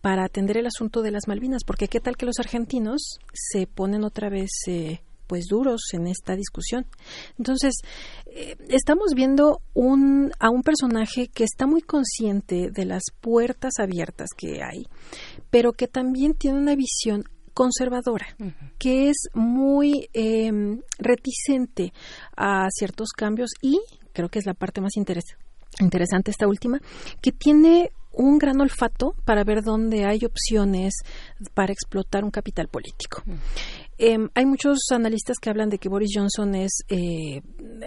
para 0.00 0.24
atender 0.24 0.56
el 0.56 0.66
asunto 0.66 1.02
de 1.02 1.10
las 1.10 1.26
Malvinas, 1.26 1.64
porque 1.64 1.88
qué 1.88 2.00
tal 2.00 2.16
que 2.16 2.26
los 2.26 2.38
argentinos 2.38 3.18
se 3.32 3.66
ponen 3.66 4.04
otra 4.04 4.28
vez 4.28 4.50
eh, 4.66 5.00
pues 5.28 5.46
duros 5.46 5.80
en 5.92 6.08
esta 6.08 6.34
discusión. 6.34 6.86
Entonces, 7.38 7.74
eh, 8.26 8.56
estamos 8.68 9.12
viendo 9.14 9.60
un, 9.74 10.32
a 10.40 10.50
un 10.50 10.62
personaje 10.62 11.28
que 11.28 11.44
está 11.44 11.66
muy 11.66 11.82
consciente 11.82 12.70
de 12.72 12.84
las 12.84 13.02
puertas 13.20 13.74
abiertas 13.78 14.30
que 14.36 14.62
hay, 14.62 14.88
pero 15.50 15.72
que 15.72 15.86
también 15.86 16.34
tiene 16.34 16.58
una 16.58 16.74
visión 16.74 17.22
conservadora, 17.54 18.26
uh 18.40 18.44
-huh. 18.44 18.72
que 18.78 19.08
es 19.10 19.16
muy 19.34 20.08
eh, 20.14 20.50
reticente 20.98 21.92
a 22.36 22.68
ciertos 22.70 23.08
cambios 23.16 23.50
y 23.62 23.80
creo 24.12 24.28
que 24.28 24.38
es 24.38 24.46
la 24.46 24.54
parte 24.54 24.80
más 24.80 24.96
interes 24.96 25.24
interesante 25.80 26.30
esta 26.30 26.46
última, 26.46 26.80
que 27.20 27.32
tiene 27.32 27.90
un 28.12 28.38
gran 28.38 28.60
olfato 28.60 29.14
para 29.24 29.44
ver 29.44 29.62
dónde 29.62 30.04
hay 30.04 30.24
opciones 30.24 30.94
para 31.54 31.72
explotar 31.72 32.24
un 32.24 32.30
capital 32.30 32.68
político. 32.68 33.22
Uh 33.26 33.32
-huh. 33.32 33.38
Eh, 33.98 34.16
hay 34.34 34.46
muchos 34.46 34.78
analistas 34.90 35.38
que 35.38 35.50
hablan 35.50 35.70
de 35.70 35.78
que 35.78 35.88
Boris 35.88 36.10
Johnson 36.14 36.54
es 36.54 36.84
eh, 36.88 37.42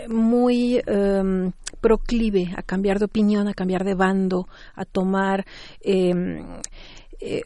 muy 0.09 0.81
eh, 0.85 1.51
proclive 1.79 2.53
a 2.55 2.63
cambiar 2.63 2.99
de 2.99 3.05
opinión, 3.05 3.47
a 3.47 3.53
cambiar 3.53 3.85
de 3.85 3.95
bando, 3.95 4.47
a 4.75 4.85
tomar 4.85 5.45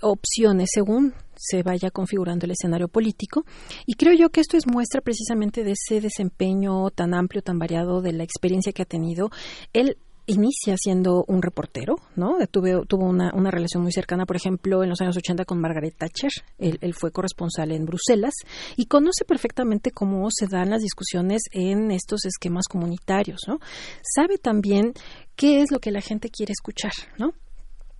opciones 0.01 0.69
según 0.73 1.13
se 1.35 1.63
vaya 1.63 1.91
configurando 1.91 2.45
el 2.45 2.51
escenario 2.51 2.87
político. 2.87 3.45
Y 3.85 3.95
creo 3.95 4.13
yo 4.13 4.29
que 4.29 4.41
esto 4.41 4.57
es 4.57 4.67
muestra 4.67 5.01
precisamente 5.01 5.63
de 5.63 5.73
ese 5.73 6.01
desempeño 6.01 6.89
tan 6.91 7.13
amplio, 7.13 7.41
tan 7.41 7.59
variado, 7.59 8.01
de 8.01 8.13
la 8.13 8.23
experiencia 8.23 8.71
que 8.71 8.83
ha 8.83 8.85
tenido. 8.85 9.29
Él 9.73 9.97
inicia 10.27 10.76
siendo 10.77 11.23
un 11.27 11.41
reportero, 11.41 11.95
¿no? 12.15 12.38
Tuve, 12.47 12.85
tuvo 12.88 13.06
una, 13.06 13.31
una, 13.34 13.52
relación 13.52 13.84
muy 13.84 13.91
cercana, 13.91 14.26
por 14.26 14.35
ejemplo, 14.35 14.84
en 14.84 14.89
los 14.89 15.02
años 15.02 15.15
80 15.18 15.45
con 15.45 15.60
Margaret 15.60 15.95
Thatcher. 15.97 16.31
Él, 16.57 16.77
él, 16.81 16.93
fue 16.93 17.11
corresponsal 17.11 17.72
en 17.72 17.85
Bruselas 17.85 18.34
y 18.76 18.85
conoce 18.85 19.26
perfectamente 19.26 19.91
cómo 19.91 20.27
se 20.31 20.47
dan 20.47 20.72
las 20.72 20.81
discusiones 20.81 21.43
en 21.52 21.91
estos 21.91 22.26
esquemas 22.26 22.65
comunitarios, 22.68 23.41
¿no? 23.47 23.60
Sabe 24.02 24.38
también 24.38 24.93
qué 25.35 25.61
es 25.61 25.72
lo 25.72 25.80
que 25.80 25.91
la 25.91 26.02
gente 26.02 26.30
quiere 26.30 26.53
escuchar, 26.53 26.93
¿no? 27.18 27.34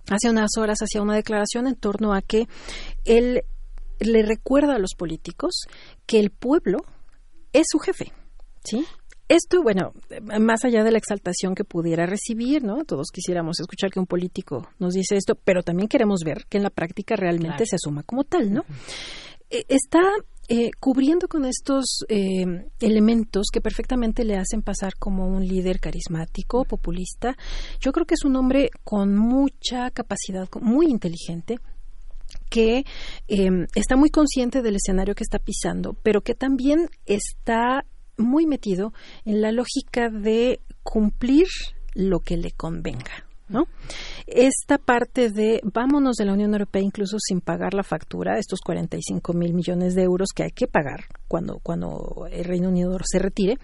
Hace 0.08 0.30
unas 0.30 0.50
horas 0.56 0.78
hacía 0.82 1.02
una 1.02 1.14
declaración 1.14 1.66
en 1.66 1.74
torno 1.74 2.14
a 2.14 2.22
que 2.22 2.46
él 3.04 3.42
le 3.98 4.22
recuerda 4.22 4.76
a 4.76 4.78
los 4.78 4.94
políticos 4.96 5.62
que 6.06 6.20
el 6.20 6.30
pueblo 6.30 6.78
es 7.52 7.66
su 7.68 7.78
jefe, 7.78 8.12
¿sí? 8.64 8.84
Esto, 9.28 9.62
bueno, 9.62 9.92
más 10.40 10.64
allá 10.64 10.84
de 10.84 10.92
la 10.92 10.98
exaltación 10.98 11.56
que 11.56 11.64
pudiera 11.64 12.06
recibir, 12.06 12.62
¿no? 12.62 12.84
Todos 12.84 13.08
quisiéramos 13.12 13.58
escuchar 13.58 13.90
que 13.90 13.98
un 13.98 14.06
político 14.06 14.68
nos 14.78 14.94
dice 14.94 15.16
esto, 15.16 15.34
pero 15.34 15.62
también 15.62 15.88
queremos 15.88 16.20
ver 16.24 16.46
que 16.48 16.58
en 16.58 16.62
la 16.62 16.70
práctica 16.70 17.16
realmente 17.16 17.66
se 17.66 17.74
asuma 17.74 18.04
como 18.04 18.22
tal, 18.22 18.52
¿no? 18.52 18.64
Eh, 19.50 19.64
está 19.68 20.02
eh, 20.48 20.70
cubriendo 20.78 21.26
con 21.26 21.44
estos 21.44 22.04
eh, 22.08 22.44
elementos 22.78 23.46
que 23.52 23.60
perfectamente 23.60 24.24
le 24.24 24.36
hacen 24.36 24.62
pasar 24.62 24.94
como 24.96 25.26
un 25.26 25.44
líder 25.44 25.80
carismático, 25.80 26.64
populista. 26.64 27.36
Yo 27.80 27.90
creo 27.90 28.06
que 28.06 28.14
es 28.14 28.24
un 28.24 28.36
hombre 28.36 28.70
con 28.84 29.16
mucha 29.16 29.90
capacidad, 29.90 30.48
muy 30.60 30.86
inteligente, 30.86 31.58
que 32.50 32.84
está 33.74 33.96
muy 33.96 34.10
consciente 34.10 34.62
del 34.62 34.76
escenario 34.76 35.14
que 35.14 35.22
está 35.22 35.38
pisando, 35.38 35.96
pero 36.02 36.22
que 36.22 36.34
también 36.34 36.88
está 37.06 37.84
muy 38.16 38.46
metido 38.46 38.92
en 39.24 39.40
la 39.40 39.52
lógica 39.52 40.08
de 40.10 40.60
cumplir 40.82 41.46
lo 41.94 42.20
que 42.20 42.36
le 42.36 42.52
convenga. 42.52 43.24
¿No? 43.48 43.68
Esta 44.26 44.76
parte 44.76 45.30
de 45.30 45.60
vámonos 45.62 46.16
de 46.16 46.24
la 46.24 46.32
Unión 46.32 46.52
Europea 46.52 46.82
incluso 46.82 47.16
sin 47.20 47.40
pagar 47.40 47.74
la 47.74 47.84
factura, 47.84 48.40
estos 48.40 48.58
45 48.60 49.32
mil 49.34 49.54
millones 49.54 49.94
de 49.94 50.02
euros 50.02 50.30
que 50.34 50.42
hay 50.42 50.50
que 50.50 50.66
pagar 50.66 51.04
cuando, 51.28 51.60
cuando 51.62 52.26
el 52.28 52.44
Reino 52.44 52.70
Unido 52.70 52.98
se 53.04 53.20
retire, 53.20 53.58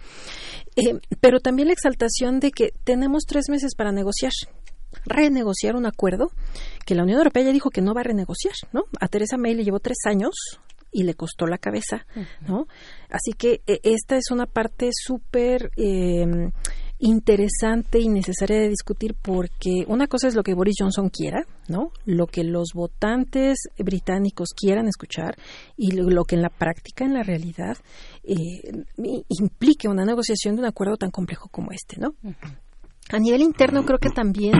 eh, 0.76 1.00
pero 1.18 1.40
también 1.40 1.66
la 1.66 1.74
exaltación 1.74 2.38
de 2.38 2.52
que 2.52 2.72
tenemos 2.84 3.24
tres 3.26 3.46
meses 3.48 3.74
para 3.74 3.90
negociar, 3.90 4.30
renegociar 5.04 5.74
un 5.74 5.86
acuerdo 5.86 6.28
que 6.86 6.94
la 6.94 7.02
Unión 7.02 7.18
Europea 7.18 7.42
ya 7.42 7.52
dijo 7.52 7.70
que 7.70 7.82
no 7.82 7.92
va 7.92 8.02
a 8.02 8.04
renegociar, 8.04 8.54
¿no? 8.72 8.84
A 9.00 9.08
Teresa 9.08 9.36
May 9.36 9.56
le 9.56 9.64
llevó 9.64 9.80
tres 9.80 9.98
años 10.04 10.30
y 10.93 11.05
le 11.05 11.14
costó 11.14 11.47
la 11.47 11.59
cabeza, 11.59 12.06
¿no? 12.47 12.66
Así 13.09 13.32
que 13.36 13.62
eh, 13.66 13.81
esta 13.82 14.16
es 14.16 14.31
una 14.31 14.47
parte 14.47 14.90
súper 14.93 15.70
eh, 15.77 16.27
interesante 16.98 17.98
y 17.98 18.09
necesaria 18.09 18.59
de 18.59 18.69
discutir 18.69 19.16
porque 19.20 19.85
una 19.89 20.06
cosa 20.06 20.28
es 20.28 20.36
lo 20.36 20.44
que 20.44 20.55
Boris 20.55 20.77
Johnson 20.78 21.09
quiera, 21.09 21.44
¿no? 21.66 21.90
Lo 22.05 22.27
que 22.27 22.44
los 22.44 22.69
votantes 22.74 23.59
británicos 23.77 24.51
quieran 24.55 24.86
escuchar 24.86 25.36
y 25.77 25.93
lo, 25.93 26.24
que 26.24 26.36
en 26.36 26.43
la 26.43 26.48
práctica, 26.48 27.05
en 27.05 27.14
la 27.14 27.24
realidad, 27.24 27.77
eh, 28.23 28.85
implique 29.28 29.89
una 29.89 30.05
negociación 30.05 30.55
de 30.55 30.62
un 30.62 30.69
acuerdo 30.69 30.97
tan 30.97 31.10
complejo 31.10 31.48
como 31.48 31.73
este, 31.73 31.98
¿no? 31.98 32.14
A 33.10 33.19
nivel 33.19 33.43
interno, 33.43 33.85
creo 33.85 33.98
que 33.98 34.10
también 34.10 34.55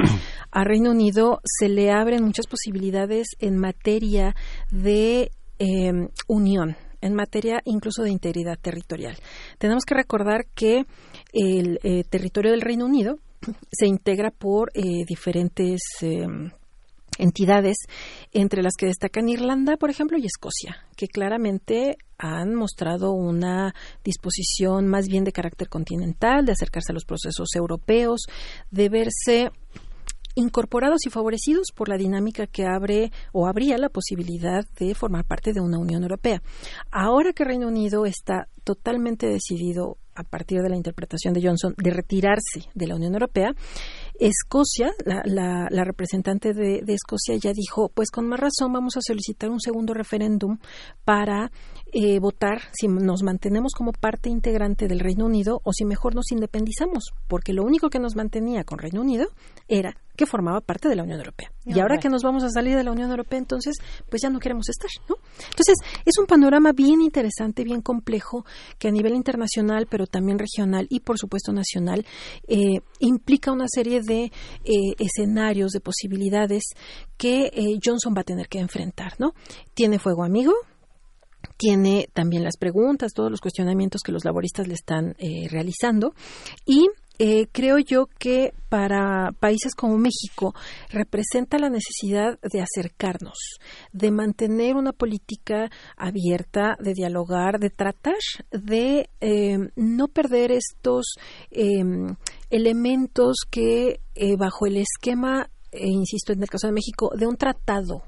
a 0.51 0.65
Reino 0.65 0.91
Unido 0.91 1.41
se 1.45 1.69
le 1.69 1.93
abren 1.93 2.25
muchas 2.25 2.49
posibilidades 2.49 3.29
en 3.39 3.57
materia 3.57 4.35
de 4.71 5.31
Em, 5.65 6.09
unión 6.27 6.77
en 7.01 7.15
materia 7.15 7.63
incluso 7.65 8.03
de 8.03 8.11
integridad 8.11 8.59
territorial. 8.59 9.17
Tenemos 9.59 9.85
que 9.85 9.95
recordar 9.95 10.47
que 10.57 10.87
el 11.33 11.79
eh, 11.85 12.03
territorio 12.03 12.51
del 12.51 12.63
Reino 12.63 12.85
Unido 12.85 13.21
se 13.71 13.87
integra 13.87 14.33
por 14.33 14.73
eh, 14.75 15.05
diferentes 15.07 15.81
em, 16.01 16.51
entidades, 17.17 17.77
entre 18.33 18.61
las 18.61 18.73
que 18.77 18.87
destacan 18.87 19.29
Irlanda, 19.29 19.77
por 19.77 19.91
ejemplo, 19.91 20.19
y 20.19 20.27
Escocia, 20.27 20.85
que 20.97 21.07
claramente 21.07 21.97
han 22.19 22.57
mostrado 22.57 23.13
una 23.13 23.73
disposición 24.03 24.89
más 24.89 25.07
bien 25.07 25.23
de 25.23 25.31
carácter 25.31 25.69
continental, 25.69 26.45
de 26.45 26.53
acercarse 26.53 26.91
a 26.91 26.95
los 26.95 27.05
procesos 27.05 27.55
europeos, 27.55 28.23
de 28.73 28.89
verse 28.89 29.51
incorporados 30.35 31.07
y 31.07 31.11
favorecidos 31.11 31.69
por 31.75 31.89
la 31.89 31.97
dinámica 31.97 32.47
que 32.47 32.65
abre 32.65 33.13
o 33.33 33.47
habría 33.47 33.79
la 33.79 33.89
posibilidad 33.89 34.67
de 34.79 34.95
formar 34.95 35.25
parte 35.25 35.53
de 35.53 35.61
una 35.61 35.79
Unión 35.79 36.03
Europea. 36.03 36.43
Ahora 36.91 37.33
que 37.33 37.45
Reino 37.45 37.69
Unido 37.69 38.07
está 38.07 38.49
totalmente 38.65 39.27
decidido 39.27 39.99
a 40.15 40.25
partir 40.25 40.61
de 40.61 40.69
la 40.69 40.77
interpretación 40.77 41.33
de 41.33 41.43
Johnson 41.43 41.75
de 41.77 41.91
retirarse 41.91 42.69
de 42.75 42.87
la 42.87 42.97
Unión 42.97 43.15
Europea, 43.15 43.55
Escocia, 44.19 44.93
la, 45.05 45.85
representante 45.85 46.53
de, 46.53 46.83
Escocia 46.87 47.37
ya 47.37 47.53
dijo, 47.53 47.91
pues 47.95 48.11
con 48.11 48.29
más 48.29 48.39
razón 48.39 48.73
vamos 48.73 48.97
a 48.97 49.01
solicitar 49.01 49.51
un 49.51 49.61
segundo 49.61 49.95
referéndum 49.95 50.59
para 51.05 51.51
eh, 51.93 52.19
votar 52.21 52.63
si 52.73 52.89
nos 52.89 53.23
mantenemos 53.23 53.73
como 53.73 53.93
parte 53.93 54.31
integrante 54.31 54.89
del 54.89 55.01
Reino 55.01 55.27
Unido 55.27 55.61
o 55.63 55.73
si 55.73 55.85
mejor 55.85 56.15
nos 56.15 56.33
independizamos, 56.33 57.13
porque 57.29 57.53
lo 57.53 57.65
único 57.65 57.91
que 57.91 57.99
nos 57.99 58.17
mantenía 58.17 58.65
con 58.65 58.79
Reino 58.79 59.03
Unido 59.03 59.27
era 59.69 59.97
que 60.17 60.27
formaba 60.27 60.61
parte 60.61 60.89
de 60.89 60.97
la 60.97 61.05
Unión 61.05 61.19
Europea. 61.19 61.51
y 61.65 61.81
ahora 61.81 61.99
que 61.99 62.09
nos 62.09 62.23
vamos 62.23 62.43
a 62.45 62.51
salir 62.51 62.77
de 62.77 62.85
la 62.85 62.93
Unión 62.93 63.11
Europea, 63.11 63.39
entonces, 63.39 63.77
pues 64.11 64.21
ya 64.23 64.29
no 64.31 64.41
queremos 64.41 64.69
estar, 64.69 64.91
¿no? 65.09 65.17
Entonces, 65.51 65.77
es 66.05 66.19
un 66.19 66.27
panorama 66.27 66.73
bien 66.73 67.01
interesante, 67.01 67.65
bien 67.65 67.81
complejo, 67.81 68.45
que 68.79 68.89
a 68.89 68.91
nivel 68.91 69.15
internacional, 69.15 69.87
pero 69.89 70.07
también 70.07 70.39
regional 70.39 70.87
y, 70.91 71.01
por 71.01 71.19
supuesto, 71.19 71.53
nacional, 71.53 72.05
eh, 72.47 72.81
implica 72.99 73.53
una 73.53 73.67
serie 73.69 74.01
de 74.03 74.25
eh, 74.25 74.31
escenarios, 74.99 75.73
de 75.73 75.81
posibilidades 75.81 76.65
que 77.17 77.47
eh, 77.47 77.79
Johnson 77.83 78.15
va 78.17 78.21
a 78.21 78.25
tener 78.25 78.49
que 78.49 78.59
enfrentar, 78.59 79.15
¿no? 79.19 79.33
Tiene 79.75 79.99
fuego 79.99 80.25
amigo, 80.25 80.53
tiene 81.57 82.09
también 82.13 82.45
las 82.45 82.57
preguntas, 82.57 83.13
todos 83.13 83.31
los 83.31 83.41
cuestionamientos 83.41 84.03
que 84.03 84.13
los 84.13 84.25
laboristas 84.25 84.69
le 84.69 84.75
están 84.75 85.15
realizando. 85.51 86.15
Y 86.67 86.89
eh, 87.25 87.47
creo 87.53 87.79
yo 87.79 88.07
que 88.19 88.53
para 88.69 89.31
países 89.39 89.75
como 89.77 89.97
México 89.97 90.55
representa 90.91 91.59
la 91.59 91.69
necesidad 91.69 92.39
de 92.41 92.63
acercarnos, 92.63 93.39
de 93.93 94.11
mantener 94.11 94.77
una 94.77 94.93
política 94.93 95.71
abierta, 95.97 96.77
de 96.81 96.95
dialogar, 96.95 97.61
de 97.61 97.71
tratar 97.71 98.17
de 98.51 99.09
eh, 99.21 99.59
no 99.77 100.09
perder 100.09 100.51
estos 100.51 101.15
em, 101.51 102.17
elementos 102.51 103.37
que 103.49 104.01
eh, 104.15 104.37
bajo 104.37 104.67
el 104.67 104.79
esquema, 104.79 105.49
insisto 105.71 106.33
en 106.33 106.43
el 106.43 106.49
caso 106.49 106.67
de 106.67 106.73
México, 106.73 107.13
de 107.17 107.27
un 107.27 107.37
tratado 107.37 108.03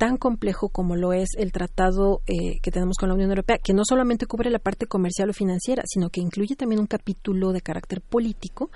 tan 0.00 0.16
complejo 0.16 0.70
como 0.70 0.96
lo 0.96 1.12
es 1.12 1.28
el 1.36 1.52
tratado 1.52 2.22
eh, 2.26 2.58
que 2.62 2.70
tenemos 2.70 2.96
con 2.96 3.10
la 3.10 3.14
Unión 3.14 3.28
Europea, 3.28 3.58
que 3.62 3.74
no 3.74 3.82
solamente 3.84 4.24
cubre 4.24 4.48
la 4.48 4.58
parte 4.58 4.86
comercial 4.86 5.28
o 5.28 5.34
financiera, 5.34 5.82
sino 5.84 6.08
que 6.08 6.22
incluye 6.22 6.56
también 6.56 6.80
un 6.80 6.86
capítulo 6.86 7.52
de 7.52 7.60
carácter 7.60 8.00
político, 8.00 8.70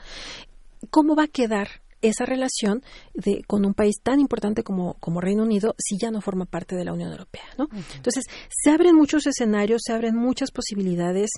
¿cómo 0.90 1.16
va 1.16 1.22
a 1.22 1.28
quedar 1.28 1.80
esa 2.02 2.26
relación 2.26 2.82
de, 3.14 3.42
con 3.46 3.64
un 3.64 3.72
país 3.72 3.96
tan 4.02 4.20
importante 4.20 4.62
como, 4.62 4.98
como, 5.00 5.22
Reino 5.22 5.44
Unido 5.44 5.74
si 5.78 5.96
ya 5.96 6.10
no 6.10 6.20
forma 6.20 6.44
parte 6.44 6.76
de 6.76 6.84
la 6.84 6.92
Unión 6.92 7.10
Europea, 7.10 7.44
¿no? 7.56 7.68
Entonces, 7.96 8.24
se 8.50 8.70
abren 8.70 8.94
muchos 8.94 9.26
escenarios, 9.26 9.80
se 9.82 9.94
abren 9.94 10.14
muchas 10.14 10.50
posibilidades. 10.50 11.30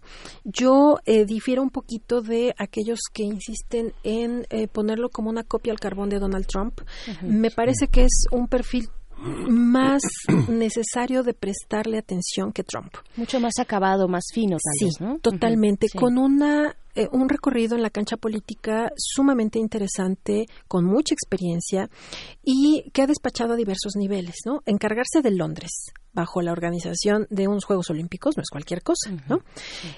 Yo 0.42 0.98
eh, 1.04 1.26
difiero 1.26 1.62
un 1.62 1.70
poquito 1.70 2.22
de 2.22 2.56
aquellos 2.58 2.98
que 3.12 3.22
insisten 3.22 3.92
en 4.02 4.48
eh, 4.50 4.66
ponerlo 4.66 5.10
como 5.10 5.30
una 5.30 5.44
copia 5.44 5.72
al 5.72 5.78
carbón 5.78 6.08
de 6.08 6.18
Donald 6.18 6.46
Trump. 6.46 6.80
Me 7.22 7.52
parece 7.52 7.86
que 7.86 8.02
es 8.02 8.24
un 8.32 8.48
perfil 8.48 8.88
más 9.18 10.02
necesario 10.48 11.22
de 11.22 11.34
prestarle 11.34 11.98
atención 11.98 12.52
que 12.52 12.64
Trump. 12.64 12.92
Mucho 13.16 13.40
más 13.40 13.54
acabado, 13.58 14.08
más 14.08 14.24
fino 14.32 14.56
Sí, 14.78 14.88
totalmente. 15.22 15.88
Con 15.94 16.18
una 16.18 16.76
eh, 16.94 17.08
un 17.12 17.28
recorrido 17.28 17.76
en 17.76 17.82
la 17.82 17.90
cancha 17.90 18.16
política 18.16 18.90
sumamente 18.96 19.58
interesante, 19.58 20.46
con 20.66 20.84
mucha 20.84 21.14
experiencia 21.14 21.90
y 22.42 22.90
que 22.92 23.02
ha 23.02 23.06
despachado 23.06 23.52
a 23.52 23.56
diversos 23.56 23.96
niveles, 23.96 24.36
¿no? 24.46 24.62
Encargarse 24.64 25.20
de 25.22 25.30
Londres 25.30 25.92
bajo 26.16 26.42
la 26.42 26.50
organización 26.50 27.28
de 27.30 27.46
unos 27.46 27.64
Juegos 27.64 27.90
Olímpicos 27.90 28.36
no 28.36 28.42
es 28.42 28.50
cualquier 28.50 28.82
cosa, 28.82 29.12
¿no? 29.28 29.38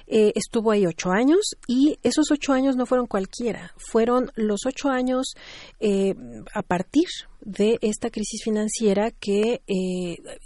Eh, 0.06 0.32
estuvo 0.34 0.72
ahí 0.72 0.84
ocho 0.84 1.10
años 1.10 1.56
y 1.66 1.98
esos 2.02 2.30
ocho 2.30 2.52
años 2.52 2.76
no 2.76 2.84
fueron 2.84 3.06
cualquiera, 3.06 3.72
fueron 3.76 4.30
los 4.34 4.66
ocho 4.66 4.90
años 4.90 5.34
eh, 5.80 6.14
a 6.54 6.62
partir 6.62 7.06
de 7.40 7.78
esta 7.80 8.10
crisis 8.10 8.42
financiera 8.42 9.12
que 9.12 9.62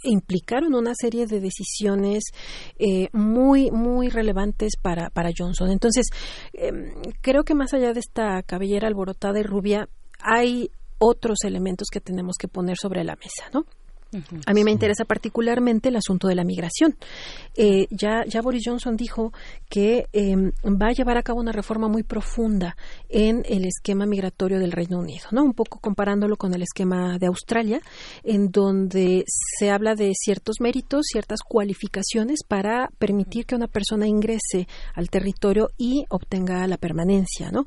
implicaron 0.03 0.75
una 0.75 0.93
serie 0.95 1.25
de 1.25 1.39
decisiones 1.41 2.23
muy 3.11 3.71
muy 3.71 4.09
relevantes 4.09 4.73
para, 4.79 5.09
para 5.09 5.31
Johnson. 5.35 5.71
Entonces, 5.71 6.05
Em, 6.53 6.93
creo 7.21 7.43
que 7.43 7.55
más 7.55 7.73
allá 7.73 7.93
de 7.93 7.99
esta 7.99 8.41
cabellera 8.43 8.87
alborotada 8.87 9.39
y 9.39 9.43
rubia, 9.43 9.89
hay 10.19 10.69
otros 10.99 11.39
elementos 11.43 11.87
que 11.91 11.99
tenemos 11.99 12.37
que 12.37 12.47
poner 12.47 12.77
sobre 12.77 13.03
la 13.03 13.15
mesa, 13.15 13.49
¿no? 13.53 13.65
A 14.45 14.53
mí 14.53 14.63
me 14.63 14.71
interesa 14.71 15.05
particularmente 15.05 15.89
el 15.89 15.95
asunto 15.95 16.27
de 16.27 16.35
la 16.35 16.43
migración. 16.43 16.95
Eh, 17.55 17.87
ya, 17.91 18.23
ya 18.25 18.41
Boris 18.41 18.63
Johnson 18.65 18.95
dijo 18.95 19.31
que 19.69 20.07
em, 20.13 20.51
va 20.65 20.87
a 20.87 20.93
llevar 20.93 21.17
a 21.17 21.23
cabo 21.23 21.39
una 21.39 21.51
reforma 21.51 21.87
muy 21.87 22.03
profunda 22.03 22.75
en 23.09 23.43
el 23.47 23.65
esquema 23.65 24.05
migratorio 24.05 24.59
del 24.59 24.71
Reino 24.71 24.99
Unido, 24.99 25.27
¿no? 25.31 25.43
Un 25.43 25.53
poco 25.53 25.79
comparándolo 25.79 26.37
con 26.37 26.53
el 26.53 26.61
esquema 26.61 27.17
de 27.17 27.27
Australia, 27.27 27.81
en 28.23 28.51
donde 28.51 29.23
se 29.27 29.69
habla 29.69 29.95
de 29.95 30.13
ciertos 30.15 30.57
méritos, 30.59 31.05
ciertas 31.11 31.41
cualificaciones 31.47 32.39
para 32.47 32.89
permitir 32.97 33.45
que 33.45 33.55
una 33.55 33.67
persona 33.67 34.07
ingrese 34.07 34.67
al 34.93 35.09
territorio 35.09 35.69
y 35.77 36.05
obtenga 36.09 36.65
la 36.67 36.77
permanencia, 36.77 37.51
¿no? 37.51 37.65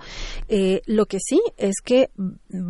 Eh, 0.49 0.83
lo 0.87 1.07
que 1.07 1.19
sí 1.21 1.41
es 1.57 1.77
que 1.85 2.11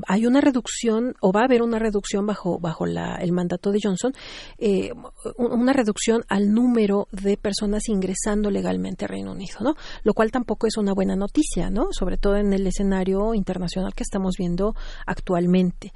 hay 0.06 0.26
una 0.26 0.40
reducción 0.40 1.14
o 1.20 1.32
va 1.32 1.42
a 1.42 1.44
haber 1.44 1.62
una 1.62 1.78
reducción 1.78 2.26
bajo 2.26 2.58
bajo 2.58 2.86
la, 2.86 3.16
el 3.16 3.32
mandato 3.32 3.65
de 3.72 3.80
Johnson, 3.82 4.12
eh, 4.58 4.92
una 5.36 5.72
reducción 5.72 6.24
al 6.28 6.52
número 6.52 7.08
de 7.12 7.36
personas 7.36 7.88
ingresando 7.88 8.50
legalmente 8.50 9.04
a 9.04 9.08
Reino 9.08 9.32
Unido, 9.32 9.58
¿no? 9.60 9.74
Lo 10.02 10.14
cual 10.14 10.30
tampoco 10.30 10.66
es 10.66 10.76
una 10.76 10.92
buena 10.92 11.16
noticia, 11.16 11.70
¿no? 11.70 11.88
Sobre 11.92 12.16
todo 12.16 12.36
en 12.36 12.52
el 12.52 12.66
escenario 12.66 13.34
internacional 13.34 13.94
que 13.94 14.02
estamos 14.02 14.36
viendo 14.38 14.74
actualmente. 15.06 15.92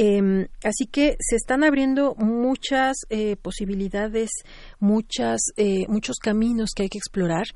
Eh, 0.00 0.46
así 0.62 0.86
que 0.86 1.16
se 1.18 1.34
están 1.34 1.64
abriendo 1.64 2.14
muchas 2.14 2.98
eh, 3.10 3.34
posibilidades, 3.34 4.30
muchas, 4.78 5.40
eh, 5.56 5.86
muchos 5.88 6.18
caminos 6.18 6.70
que 6.76 6.84
hay 6.84 6.88
que 6.88 6.98
explorar 6.98 7.46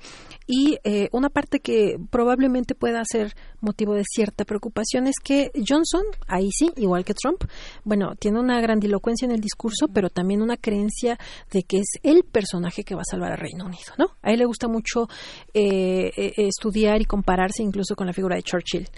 y 0.49 0.77
eh, 0.83 1.09
una 1.13 1.29
parte 1.29 1.61
que 1.61 1.99
probablemente 2.11 2.75
pueda 2.75 3.01
ser 3.05 3.37
motivo 3.61 3.95
de 3.95 4.03
cierta 4.03 4.45
preocupación 4.45 5.07
es 5.07 5.15
que 5.23 5.53
Johnson, 5.55 6.03
ahí 6.27 6.49
sí, 6.51 6.73
igual 6.79 7.05
que 7.05 7.15
Trump, 7.15 7.45
bueno, 7.85 8.17
tiene 8.19 8.41
una 8.41 8.61
grandilocuencia 8.61 9.25
en 9.25 9.31
el 9.31 9.41
discurso, 9.41 9.87
pero 9.95 10.11
también 10.11 10.43
una 10.43 10.57
creencia 10.57 11.21
de 11.53 11.63
que 11.63 11.79
es 11.79 11.93
el 12.03 12.25
personaje 12.25 12.83
que 12.83 12.97
va 12.97 13.03
a 13.03 13.09
salvar 13.09 13.31
al 13.31 13.39
Reino 13.39 13.67
Unido, 13.67 13.93
¿no? 13.99 14.17
A 14.21 14.33
él 14.33 14.41
le 14.41 14.47
gusta 14.47 14.67
mucho 14.67 15.07
estudiar 15.55 17.01
y 17.01 17.05
compararse 17.05 17.63
incluso 17.63 17.95
con 17.95 18.09
la 18.09 18.13
figura 18.13 18.35
de 18.35 18.43
Churchill. 18.43 18.89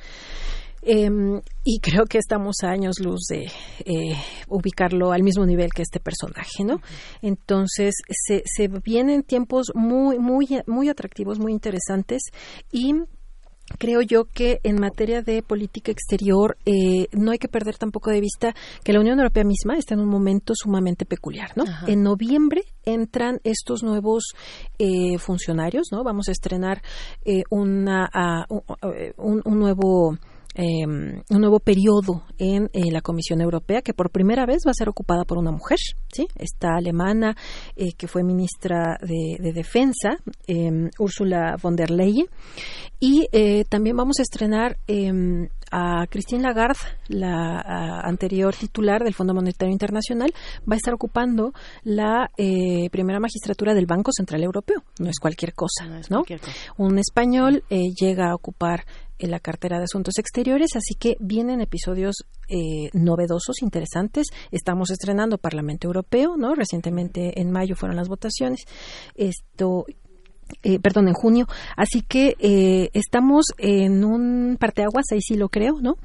Eh, 0.85 1.09
y 1.65 1.78
creo 1.82 2.05
que 2.05 2.19
estamos 2.19 2.56
a 2.62 2.70
años 2.70 3.01
luz 3.01 3.27
de 3.28 3.47
eh, 3.85 4.16
ubicarlo 4.48 5.12
al 5.12 5.23
mismo 5.23 5.47
nivel 5.47 5.70
que 5.73 5.82
este 5.82 6.01
personaje, 6.01 6.65
¿no? 6.65 6.81
Entonces 7.23 7.94
se, 8.09 8.43
se 8.44 8.69
vienen 8.69 9.23
tiempos 9.23 9.73
muy, 9.74 10.19
muy, 10.19 10.47
muy 10.66 10.89
atractivos, 10.89 11.39
muy 11.39 11.52
interesantes 11.52 12.23
y 12.70 12.94
creo 13.78 14.02
yo 14.02 14.27
que 14.27 14.61
en 14.62 14.77
materia 14.78 15.23
de 15.23 15.43
política 15.43 15.90
exterior 15.90 16.56
eh, 16.66 17.09
no 17.12 17.31
hay 17.31 17.39
que 17.39 17.48
perder 17.48 17.77
tampoco 17.77 18.11
de 18.11 18.20
vista 18.20 18.55
que 18.82 18.93
la 18.93 19.01
Unión 19.01 19.19
Europea 19.19 19.44
misma 19.44 19.77
está 19.77 19.94
en 19.94 20.01
un 20.01 20.09
momento 20.09 20.52
sumamente 20.55 21.05
peculiar, 21.06 21.52
¿no? 21.56 21.65
Ajá. 21.65 21.86
En 21.89 22.02
noviembre 22.02 22.62
entran 22.85 23.40
estos 23.44 23.82
nuevos 23.82 24.35
eh, 24.78 25.19
funcionarios, 25.19 25.89
¿no? 25.93 26.05
Vamos 26.05 26.28
a 26.28 26.32
estrenar 26.32 26.82
eh, 27.24 27.43
una, 27.51 28.47
uh, 28.48 28.62
un, 29.16 29.43
un 29.44 29.59
nuevo 29.59 30.19
eh, 30.55 30.86
un 30.86 31.40
nuevo 31.40 31.59
periodo 31.59 32.22
en 32.39 32.70
eh, 32.72 32.90
la 32.90 33.01
Comisión 33.01 33.40
Europea 33.40 33.82
que 33.82 33.93
por 33.93 34.10
primera 34.10 34.47
vez 34.47 34.62
va 34.66 34.70
a 34.70 34.74
ser 34.74 34.89
ocupada 34.89 35.24
por 35.24 35.39
una 35.39 35.51
mujer, 35.51 35.78
¿sí? 36.12 36.28
Esta 36.36 36.76
alemana 36.76 37.36
eh, 37.76 37.93
que 37.97 38.06
fue 38.06 38.22
ministra 38.22 38.98
de, 39.01 39.36
de 39.40 39.52
Defensa, 39.52 40.18
Ursula 40.98 41.56
von 41.60 41.76
der 41.76 41.90
Leyen. 41.90 42.26
Y 43.01 43.28
también 43.68 43.97
vamos 43.97 44.18
a 44.18 44.22
estrenar 44.22 44.78
a 45.74 46.06
Christine 46.09 46.43
Lagarde, 46.43 46.78
la 47.09 47.60
a, 47.60 48.09
anterior 48.09 48.55
titular 48.55 49.02
del 49.02 49.12
Fondo 49.12 49.35
Monetario 49.35 49.72
Internacional, 49.72 50.32
va 50.70 50.74
a 50.74 50.76
estar 50.76 50.94
ocupando 50.94 51.52
la 51.82 52.31
eh, 52.36 52.89
primera 52.90 53.18
magistratura 53.18 53.74
del 53.74 53.86
Banco 53.86 54.12
Central 54.12 54.44
Europeo. 54.44 54.85
No 55.01 55.10
es 55.10 55.18
cualquier 55.18 55.52
cosa, 55.52 55.86
¿no? 55.86 55.97
Es 55.97 56.10
¿no? 56.10 56.18
Cualquier 56.18 56.40
cosa. 56.40 56.52
Un 56.76 56.98
español 56.98 57.64
eh, 57.70 57.90
llega 58.01 58.31
a 58.31 58.35
ocupar 58.36 58.85
en 59.24 59.30
la 59.30 59.40
cartera 59.40 59.78
de 59.78 59.84
Asuntos 59.84 60.18
Exteriores, 60.18 60.76
así 60.76 60.94
que 60.94 61.16
vienen 61.18 61.62
episodios 61.62 62.26
eh, 62.48 62.90
novedosos, 62.92 63.62
interesantes. 63.62 64.26
Estamos 64.51 64.90
estrenando 64.90 65.38
Parlamento 65.38 65.86
Europeo, 65.86 66.36
¿no? 66.36 66.55
Recientemente 66.55 67.40
en 67.40 67.51
mayo 67.51 67.74
fueron 67.74 67.96
las 67.96 68.09
votaciones. 68.09 68.64
Esto 69.14 69.86
eh, 70.62 70.78
perdón, 70.78 71.08
en 71.08 71.14
junio. 71.14 71.46
Así 71.76 72.02
que 72.02 72.36
eh, 72.38 72.90
estamos 72.92 73.46
en 73.58 74.04
un 74.04 74.56
parteaguas, 74.58 75.06
ahí 75.12 75.20
sí 75.20 75.34
lo 75.34 75.48
creo, 75.48 75.80
¿no? 75.80 75.96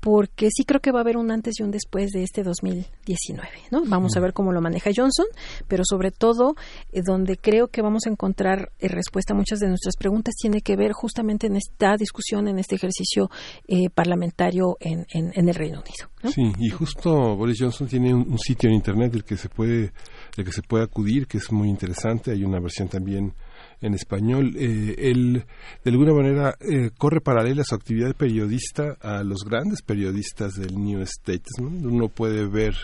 Porque 0.00 0.48
sí 0.50 0.64
creo 0.64 0.80
que 0.80 0.92
va 0.92 1.00
a 1.00 1.02
haber 1.02 1.16
un 1.16 1.30
antes 1.30 1.54
y 1.58 1.62
un 1.62 1.70
después 1.70 2.10
de 2.10 2.22
este 2.22 2.42
2019, 2.42 3.48
¿no? 3.70 3.82
Vamos 3.86 4.16
a 4.16 4.20
ver 4.20 4.32
cómo 4.32 4.52
lo 4.52 4.60
maneja 4.60 4.90
Johnson, 4.94 5.26
pero 5.66 5.82
sobre 5.84 6.10
todo 6.10 6.54
eh, 6.92 7.02
donde 7.04 7.36
creo 7.36 7.68
que 7.68 7.82
vamos 7.82 8.06
a 8.06 8.10
encontrar 8.10 8.72
eh, 8.78 8.88
respuesta 8.88 9.34
a 9.34 9.36
muchas 9.36 9.58
de 9.58 9.68
nuestras 9.68 9.96
preguntas 9.96 10.34
tiene 10.36 10.60
que 10.60 10.76
ver 10.76 10.92
justamente 10.92 11.46
en 11.46 11.56
esta 11.56 11.96
discusión, 11.96 12.48
en 12.48 12.58
este 12.58 12.76
ejercicio 12.76 13.30
eh, 13.66 13.90
parlamentario 13.90 14.76
en, 14.80 15.06
en, 15.12 15.32
en, 15.34 15.48
el 15.48 15.54
Reino 15.54 15.80
Unido. 15.80 16.10
¿no? 16.22 16.30
Sí, 16.30 16.42
y 16.58 16.70
justo 16.70 17.36
Boris 17.36 17.58
Johnson 17.60 17.88
tiene 17.88 18.14
un, 18.14 18.30
un 18.30 18.38
sitio 18.38 18.68
en 18.68 18.76
internet 18.76 19.12
del 19.12 19.24
que 19.24 19.36
se 19.36 19.48
puede, 19.48 19.92
del 20.36 20.44
que 20.44 20.52
se 20.52 20.62
puede 20.62 20.84
acudir, 20.84 21.26
que 21.26 21.38
es 21.38 21.50
muy 21.52 21.68
interesante. 21.68 22.30
Hay 22.30 22.44
una 22.44 22.60
versión 22.60 22.88
también 22.88 23.34
en 23.80 23.94
español, 23.94 24.54
eh, 24.56 24.94
él 24.98 25.44
de 25.84 25.90
alguna 25.90 26.12
manera 26.12 26.56
eh, 26.60 26.90
corre 26.96 27.20
paralela 27.20 27.62
su 27.64 27.74
actividad 27.74 28.08
de 28.08 28.14
periodista 28.14 28.96
a 29.00 29.22
los 29.22 29.44
grandes 29.44 29.82
periodistas 29.82 30.54
del 30.54 30.74
New 30.74 31.04
Statesman. 31.06 31.86
Uno 31.86 32.08
puede 32.08 32.46
ver 32.48 32.74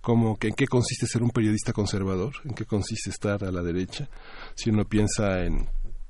cómo, 0.00 0.36
que, 0.36 0.48
en 0.48 0.54
qué 0.54 0.66
consiste 0.66 1.06
ser 1.06 1.22
un 1.22 1.30
periodista 1.30 1.72
conservador, 1.72 2.34
en 2.44 2.54
qué 2.54 2.64
consiste 2.64 3.10
estar 3.10 3.44
a 3.44 3.52
la 3.52 3.62
derecha. 3.62 4.08
Si 4.54 4.70
uno 4.70 4.84
piensa 4.84 5.44
en 5.44 5.68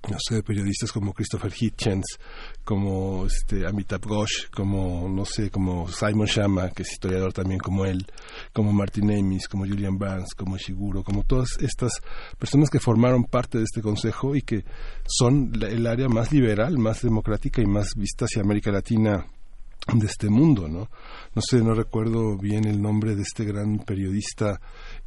no 0.09 0.19
sé, 0.19 0.43
periodistas 0.43 0.93
como 0.93 1.13
Christopher 1.13 1.53
Hitchens, 1.59 2.19
como 2.65 3.27
este 3.27 3.67
Amitabh 3.67 4.07
Ghosh, 4.07 4.49
como 4.51 5.09
no 5.09 5.25
sé, 5.25 5.51
como 5.51 5.89
Simon 5.89 6.27
Shama, 6.27 6.71
que 6.71 6.83
es 6.83 6.93
historiador 6.93 7.33
también 7.33 7.59
como 7.59 7.85
él, 7.85 8.07
como 8.53 8.73
Martin 8.73 9.11
Amis, 9.11 9.49
como 9.49 9.67
Julian 9.67 9.99
Barnes, 9.99 10.35
como 10.37 10.57
Shiguro, 10.57 11.03
como 11.03 11.25
todas 11.25 11.57
estas 11.61 11.93
personas 12.39 12.71
que 12.71 12.81
formaron 12.81 13.25
parte 13.25 13.59
de 13.59 13.65
este 13.65 13.81
consejo 13.81 14.37
y 14.37 14.43
que 14.43 14.65
son 15.07 15.53
la, 15.55 15.69
el 15.69 15.87
área 15.87 16.09
más 16.09 16.33
liberal, 16.33 16.79
más 16.79 17.03
democrática 17.03 17.63
y 17.63 17.67
más 17.67 17.89
vista 17.97 18.27
hacia 18.27 18.43
América 18.43 18.71
Latina 18.71 19.27
de 19.93 20.07
este 20.07 20.31
mundo, 20.31 20.69
¿no? 20.69 20.89
No 21.35 21.43
sé, 21.43 21.59
no 21.59 21.75
recuerdo 21.75 22.39
bien 22.39 22.65
el 22.65 22.81
nombre 22.81 23.15
de 23.15 23.23
este 23.23 23.45
gran 23.45 23.79
periodista, 23.81 24.61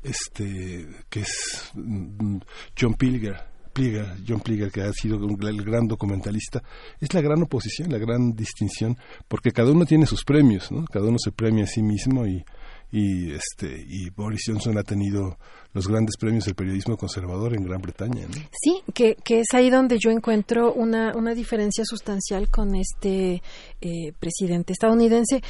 este, 0.04 0.88
que 1.10 1.22
es 1.22 1.72
John 1.74 2.94
Pilger, 2.94 3.57
Plieger, 3.78 4.08
John 4.28 4.40
Plieger, 4.40 4.72
que 4.72 4.82
ha 4.82 4.92
sido 4.92 5.18
el 5.18 5.64
gran 5.64 5.88
documentalista, 5.88 6.64
es 7.00 7.14
la 7.14 7.22
gran 7.22 7.44
oposición, 7.44 7.92
la 7.92 8.00
gran 8.00 8.34
distinción, 8.34 8.98
porque 9.28 9.52
cada 9.52 9.72
uno 9.72 9.86
tiene 9.86 10.08
sus 10.08 10.24
premios, 10.24 10.72
¿no? 10.72 10.84
Cada 10.86 11.08
uno 11.08 11.18
se 11.24 11.32
premia 11.32 11.66
a 11.66 11.68
sí 11.68 11.84
mismo 11.84 12.26
y, 12.26 12.44
y 12.92 13.34
este 13.34 13.86
y 13.88 14.10
Boris 14.10 14.46
Johnson 14.48 14.80
ha 14.80 14.84
tenido 14.84 15.38
los 15.74 15.88
grandes 15.88 16.18
premios 16.18 16.46
del 16.46 16.56
periodismo 16.56 16.98
conservador 16.98 17.54
en 17.54 17.66
Gran 17.66 17.80
Bretaña. 17.80 18.26
¿no? 18.28 18.34
Sí, 18.52 18.82
que, 18.96 19.16
que, 19.24 19.42
es 19.42 19.48
ahí 19.54 19.70
donde 19.70 20.00
yo 20.00 20.10
encuentro 20.10 20.74
una, 20.74 21.16
una 21.16 21.36
diferencia 21.36 21.84
sustancial 21.86 22.50
con 22.50 22.76
este 22.76 23.44
eh, 23.80 24.12
presidente 24.20 24.74
estadounidense. 24.74 25.44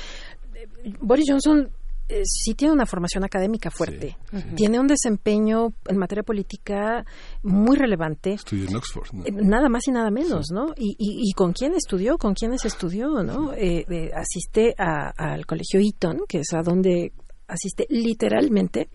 Boris 0.99 1.27
Johnson 1.29 1.69
eh, 2.09 2.21
sí 2.23 2.53
tiene 2.53 2.73
una 2.73 2.85
formación 2.85 3.23
académica 3.23 3.69
fuerte, 3.69 4.17
sí, 4.31 4.37
sí. 4.41 4.55
tiene 4.55 4.79
un 4.79 4.87
desempeño 4.87 5.73
en 5.87 5.97
materia 5.97 6.23
política 6.23 7.05
muy 7.43 7.75
relevante. 7.77 8.33
Estudió 8.33 8.67
en 8.67 8.75
Oxford, 8.75 9.13
¿no? 9.13 9.25
Eh, 9.25 9.31
nada 9.31 9.69
más 9.69 9.87
y 9.87 9.91
nada 9.91 10.09
menos, 10.09 10.47
sí. 10.47 10.53
¿no? 10.53 10.73
Y, 10.77 10.95
y, 10.97 11.29
y, 11.29 11.33
con 11.33 11.53
quién 11.53 11.73
estudió, 11.73 12.17
con 12.17 12.33
quiénes 12.33 12.65
estudió, 12.65 13.23
¿no? 13.23 13.53
Eh, 13.53 14.11
asiste 14.15 14.73
a, 14.77 15.09
al 15.17 15.45
colegio 15.45 15.79
Eton, 15.79 16.21
que 16.27 16.39
es 16.39 16.53
a 16.53 16.61
donde 16.61 17.11
asiste 17.47 17.85
literalmente 17.89 18.89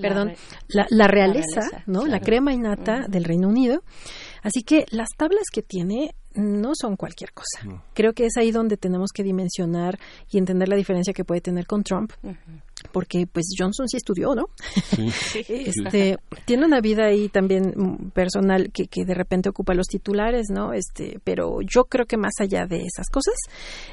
perdón, 0.00 0.34
la, 0.68 0.86
la, 0.90 1.08
realeza, 1.08 1.60
la 1.60 1.68
realeza 1.68 1.82
¿no? 1.86 2.00
Claro. 2.00 2.06
La 2.12 2.20
crema 2.20 2.52
innata 2.52 2.92
uh 2.92 3.02
-huh. 3.02 3.08
del 3.08 3.24
Reino 3.24 3.48
Unido. 3.48 3.82
Así 4.42 4.62
que 4.62 4.86
las 4.90 5.08
tablas 5.16 5.46
que 5.52 5.62
tiene 5.62 6.14
no 6.36 6.72
son 6.74 6.96
cualquier 6.96 7.32
cosa. 7.32 7.64
No. 7.64 7.82
Creo 7.94 8.12
que 8.12 8.26
es 8.26 8.36
ahí 8.36 8.50
donde 8.50 8.76
tenemos 8.76 9.10
que 9.12 9.22
dimensionar 9.22 9.98
y 10.30 10.38
entender 10.38 10.68
la 10.68 10.76
diferencia 10.76 11.12
que 11.12 11.24
puede 11.24 11.40
tener 11.40 11.66
con 11.66 11.82
Trump. 11.82 12.12
Uh 12.22 12.30
-huh. 12.30 12.62
Porque 12.92 13.26
pues 13.26 13.46
Johnson 13.58 13.88
sí 13.88 13.96
estudió, 13.96 14.34
¿no? 14.34 14.48
Sí. 14.92 15.44
este 15.48 16.18
tiene 16.44 16.66
una 16.66 16.80
vida 16.80 17.06
ahí 17.06 17.28
también 17.28 18.10
personal 18.12 18.70
que, 18.72 18.86
que 18.86 19.04
de 19.04 19.14
repente 19.14 19.48
ocupa 19.48 19.74
los 19.74 19.86
titulares, 19.86 20.46
¿no? 20.50 20.72
Este, 20.72 21.18
pero 21.24 21.58
yo 21.62 21.84
creo 21.84 22.06
que 22.06 22.16
más 22.16 22.34
allá 22.38 22.66
de 22.66 22.84
esas 22.84 23.08
cosas, 23.08 23.34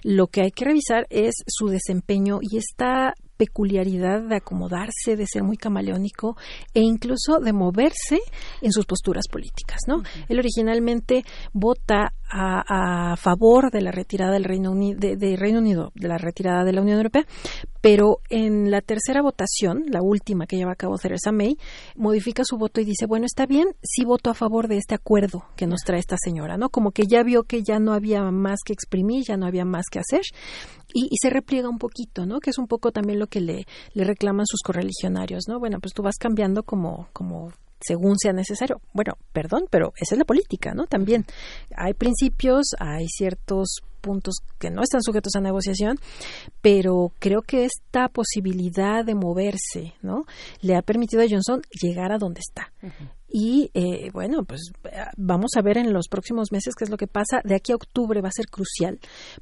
lo 0.03 0.27
que 0.27 0.41
hay 0.41 0.51
que 0.51 0.65
revisar 0.65 1.07
es 1.09 1.33
su 1.47 1.67
desempeño 1.67 2.39
y 2.41 2.57
esta 2.57 3.13
peculiaridad 3.37 4.21
de 4.21 4.35
acomodarse, 4.37 5.15
de 5.17 5.25
ser 5.27 5.43
muy 5.43 5.57
camaleónico 5.57 6.37
e 6.73 6.81
incluso 6.81 7.39
de 7.39 7.51
moverse 7.51 8.19
en 8.61 8.71
sus 8.71 8.85
posturas 8.85 9.25
políticas, 9.29 9.81
¿no? 9.87 9.97
Uh 9.97 10.01
-huh. 10.03 10.25
Él 10.29 10.39
originalmente 10.39 11.23
vota 11.51 12.13
a, 12.33 13.11
a, 13.11 13.15
favor 13.15 13.69
de 13.69 13.81
la 13.81 13.91
retirada 13.91 14.31
del 14.31 14.43
Reino 14.43 14.71
Unido, 14.71 14.99
de, 14.99 15.35
Reino 15.37 15.59
Unido, 15.59 15.91
de 15.93 16.07
la 16.07 16.17
retirada 16.17 16.63
de 16.63 16.73
la 16.73 16.81
Unión 16.81 16.97
Europea, 16.97 17.25
pero 17.79 18.19
en 18.29 18.71
la 18.71 18.81
tercera 18.81 19.21
votación, 19.21 19.83
la 19.87 20.01
última 20.01 20.47
que 20.47 20.57
lleva 20.57 20.71
a 20.71 20.75
cabo 20.75 20.97
Theresa 20.97 21.31
May, 21.31 21.57
modifica 21.95 22.43
su 22.43 22.57
voto 22.57 22.81
y 22.81 22.85
dice, 22.85 23.05
bueno, 23.05 23.25
está 23.25 23.45
bien, 23.45 23.67
sí 23.83 24.03
voto 24.03 24.31
a 24.31 24.33
favor 24.33 24.67
de 24.67 24.77
este 24.77 24.95
acuerdo 24.95 25.43
que 25.55 25.67
nos 25.67 25.81
trae 25.81 25.99
esta 25.99 26.17
señora, 26.17 26.57
¿no? 26.57 26.69
Como 26.69 26.91
que 26.91 27.03
ya 27.07 27.21
vio 27.23 27.43
que 27.43 27.61
ya 27.61 27.79
no 27.79 27.93
había 27.93 28.23
más 28.31 28.61
que 28.65 28.73
exprimir, 28.73 29.25
ya 29.27 29.37
no 29.37 29.45
había 29.45 29.65
más 29.65 29.85
que 29.91 29.99
hacer 29.99 30.21
y, 30.93 31.05
y, 31.11 31.17
se 31.21 31.29
repliega 31.29 31.69
un 31.69 31.77
poquito, 31.77 32.25
¿no? 32.25 32.39
Que 32.39 32.49
es 32.49 32.57
un 32.57 32.67
poco 32.67 32.91
también 32.91 33.19
lo 33.19 33.27
que 33.27 33.41
le, 33.41 33.65
le 33.93 34.03
reclaman 34.03 34.45
sus 34.45 34.61
correligionarios, 34.61 35.43
¿no? 35.47 35.59
Bueno, 35.59 35.79
pues 35.79 35.93
tú 35.93 36.03
vas 36.03 36.17
cambiando 36.19 36.63
como, 36.63 37.09
como 37.13 37.51
según 37.85 38.17
sea 38.17 38.33
necesario. 38.33 38.81
Bueno, 38.93 39.17
perdón, 39.31 39.65
pero 39.69 39.93
esa 39.97 40.15
es 40.15 40.19
la 40.19 40.25
política, 40.25 40.73
¿no? 40.73 40.87
También 40.87 41.25
hay 41.75 41.93
principios, 41.93 42.67
hay 42.79 43.07
ciertos 43.07 43.83
puntos 44.03 44.35
que 44.59 44.69
no 44.69 44.83
están 44.83 45.01
sujetos 45.01 45.35
a 45.35 45.41
negociación, 45.41 45.97
pero 46.61 47.13
creo 47.19 47.41
que 47.41 47.65
esta 47.65 48.09
posibilidad 48.09 49.03
de 49.03 49.15
moverse, 49.15 49.93
¿no? 50.01 50.25
Le 50.61 50.75
ha 50.75 50.81
permitido 50.81 51.23
a 51.23 51.27
Johnson 51.27 51.61
llegar 51.81 52.11
a 52.11 52.17
donde 52.17 52.41
está. 52.41 52.71
Y 53.35 53.71
eh, 53.73 54.11
bueno, 54.13 54.43
pues 54.43 54.61
vamos 55.17 55.53
a 55.57 55.63
ver 55.63 55.79
en 55.79 55.91
los 55.91 56.07
próximos 56.07 56.51
meses 56.51 56.75
qué 56.77 56.83
es 56.83 56.91
lo 56.91 56.97
que 56.97 57.07
pasa. 57.07 57.41
De 57.43 57.55
aquí 57.55 57.71
a 57.71 57.75
octubre 57.75 58.21
va 58.21 58.27
a 58.27 58.31
ser 58.31 58.45
crucial 58.45 58.99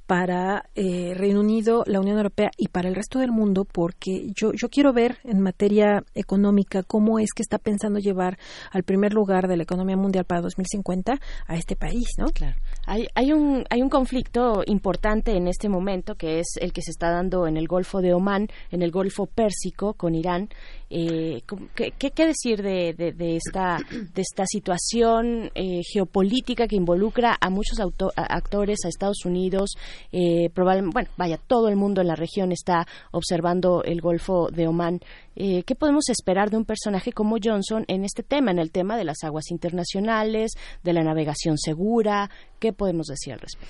para 0.08 0.70
eh, 0.76 1.14
Reino 1.14 1.42
Unido, 1.42 1.84
la 1.88 2.00
Unión 2.00 2.16
Europea 2.16 2.52
y 2.58 2.70
para 2.70 2.88
el 2.88 2.96
resto 2.96 3.20
del 3.20 3.32
mundo, 3.32 3.66
porque 3.66 4.28
yo, 4.34 4.54
yo 4.54 4.70
quiero 4.70 4.94
ver 4.94 5.18
en 5.26 5.42
materia 5.42 6.06
económica 6.14 6.84
cómo 6.84 7.20
es 7.20 7.34
que 7.36 7.42
está 7.42 7.58
pensando 7.58 8.00
llevar 8.00 8.40
al 8.72 8.84
primer 8.84 9.14
lugar 9.14 9.50
de 9.50 9.58
la 9.58 9.64
economía 9.64 9.98
mundial 9.98 10.24
para 10.24 10.40
2050 10.40 11.20
a 11.48 11.56
este 11.56 11.76
país, 11.76 12.08
¿no? 12.18 12.28
Claro. 12.28 12.56
Hay, 12.86 13.08
hay, 13.16 13.32
un, 13.32 13.64
hay 13.70 13.82
un 13.82 13.90
conflicto 13.90 14.64
importante 14.66 15.36
en 15.36 15.48
este 15.48 15.70
momento 15.70 16.16
que 16.16 16.40
es 16.40 16.58
el 16.60 16.74
que 16.74 16.82
se 16.82 16.92
está 16.92 17.12
dando 17.12 17.48
en 17.48 17.58
el 17.58 17.68
Golfo 17.68 18.02
de 18.02 18.14
Omán, 18.14 18.48
en 18.72 18.82
el 18.82 18.92
Golfo 18.92 19.28
Pérsico 19.28 19.94
con 19.94 20.16
Irán. 20.16 20.50
Eh, 20.90 21.42
¿qué, 21.74 21.92
¿qué, 21.92 22.26
decir 22.26 22.62
de, 22.62 22.94
de, 22.94 23.14
de 23.14 23.38
esta 23.38 23.78
de 23.92 24.22
esta 24.22 24.46
situación 24.46 25.50
eh, 25.56 25.82
geopolítica 25.84 26.68
que 26.68 26.76
involucra 26.76 27.38
a 27.40 27.50
muchos 27.50 27.80
actores, 27.80 28.80
a 28.84 28.90
Estados 28.90 29.26
Unidos, 29.26 29.76
eh, 30.12 30.50
probablemente, 30.54 30.94
bueno, 30.94 31.10
vaya, 31.16 31.38
todo 31.38 31.70
el 31.70 31.78
mundo 31.78 32.02
en 32.02 32.08
la 32.08 32.16
región 32.16 32.52
está 32.52 32.88
observando 33.12 33.84
el 33.84 34.02
Golfo 34.02 34.50
de 34.52 34.68
Omán. 34.68 35.00
Eh, 35.36 35.64
¿Qué 35.64 35.76
podemos 35.76 36.10
esperar 36.10 36.50
de 36.50 36.58
un 36.58 36.66
personaje 36.66 37.12
como 37.12 37.38
Johnson 37.42 37.86
en 37.88 38.04
este 38.04 38.24
tema, 38.24 38.52
en 38.52 38.60
el 38.60 38.72
tema 38.72 38.98
de 38.98 39.06
las 39.06 39.24
aguas 39.24 39.52
internacionales, 39.52 40.52
de 40.84 40.94
la 40.94 41.04
navegación 41.04 41.58
segura? 41.58 42.30
¿Qué 42.60 42.74
podemos 42.74 43.08
decir 43.08 43.34
al 43.34 43.40
respecto? 43.40 43.68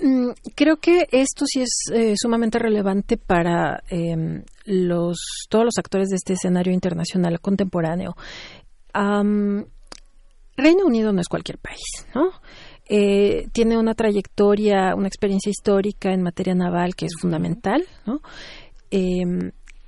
Mm, 0.00 0.30
creo 0.54 0.78
que 0.78 1.06
esto 1.12 1.44
sí 1.46 1.62
es 1.62 1.70
eh, 1.92 2.14
sumamente 2.16 2.58
relevante 2.58 3.16
para 3.16 3.82
eh, 3.90 4.42
los 4.64 5.46
todos 5.48 5.64
los 5.64 5.78
actores 5.78 6.08
de 6.08 6.16
este 6.16 6.32
escenario 6.32 6.72
internacional 6.72 7.40
contemporáneo. 7.40 8.16
Reino 10.56 10.86
Unido 10.86 11.12
no 11.12 11.20
es 11.20 11.28
cualquier 11.28 11.58
país, 11.58 12.06
¿no? 12.14 12.30
Eh, 12.86 13.48
tiene 13.52 13.78
una 13.78 13.94
trayectoria, 13.94 14.94
una 14.94 15.08
experiencia 15.08 15.50
histórica 15.50 16.12
en 16.12 16.22
materia 16.22 16.54
naval 16.54 16.94
que 16.94 17.06
es 17.06 17.14
fundamental, 17.18 17.84
¿no? 18.06 18.20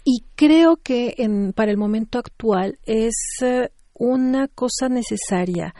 Y 0.09 0.25
creo 0.37 0.77
que 0.77 1.17
en, 1.19 1.53
para 1.53 1.73
el 1.73 1.77
momento 1.77 2.21
actual 2.21 2.79
es 2.85 3.17
eh, 3.43 3.71
una 3.93 4.47
cosa 4.47 4.89
necesaria 4.89 5.75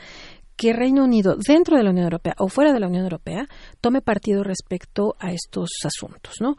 que 0.57 0.73
Reino 0.73 1.05
Unido, 1.05 1.37
dentro 1.37 1.77
de 1.77 1.85
la 1.85 1.91
Unión 1.91 2.07
Europea 2.07 2.35
o 2.39 2.49
fuera 2.49 2.73
de 2.73 2.81
la 2.81 2.89
Unión 2.89 3.05
Europea, 3.05 3.47
tome 3.81 4.03
partido 4.03 4.43
respecto 4.43 5.15
a 5.21 5.31
estos 5.31 5.69
asuntos, 5.85 6.41
¿no? 6.41 6.57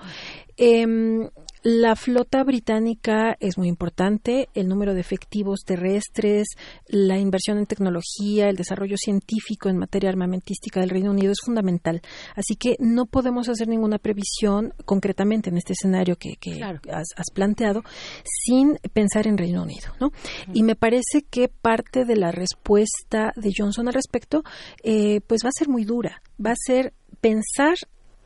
Em, 0.56 1.28
la 1.64 1.96
flota 1.96 2.44
británica 2.44 3.36
es 3.40 3.58
muy 3.58 3.68
importante, 3.68 4.50
el 4.54 4.68
número 4.68 4.94
de 4.94 5.02
efectivos 5.02 5.62
terrestres, 5.66 6.48
la 6.88 7.18
inversión 7.18 7.58
en 7.58 7.66
tecnología, 7.66 8.50
el 8.50 8.56
desarrollo 8.56 8.96
científico 8.98 9.70
en 9.70 9.78
materia 9.78 10.10
armamentística 10.10 10.80
del 10.80 10.90
Reino 10.90 11.12
Unido 11.12 11.32
es 11.32 11.40
fundamental. 11.44 12.02
Así 12.36 12.56
que 12.56 12.76
no 12.80 13.06
podemos 13.06 13.50
hacer 13.50 13.68
ninguna 13.68 13.98
previsión 13.98 14.74
concretamente 14.86 15.50
en 15.50 15.58
este 15.58 15.74
escenario 15.74 16.16
que, 16.16 16.38
has, 16.92 17.32
planteado 17.34 17.84
sin 18.24 18.78
pensar 18.94 19.28
en 19.28 19.38
Reino 19.38 19.64
Unido. 19.64 19.94
¿no? 20.00 20.12
Y 20.54 20.64
me 20.64 20.76
parece 20.76 21.24
que 21.30 21.48
parte 21.50 22.06
de 22.06 22.16
la 22.16 22.32
respuesta 22.32 23.34
de 23.36 23.52
Johnson 23.56 23.88
al 23.88 23.94
respecto 23.94 24.44
eh, 24.84 25.22
pues 25.28 25.42
va 25.44 25.50
a 25.50 25.58
ser 25.58 25.70
muy 25.70 25.84
dura. 25.84 26.22
Va 26.44 26.52
a 26.52 26.56
ser 26.66 26.94
pensar 27.20 27.76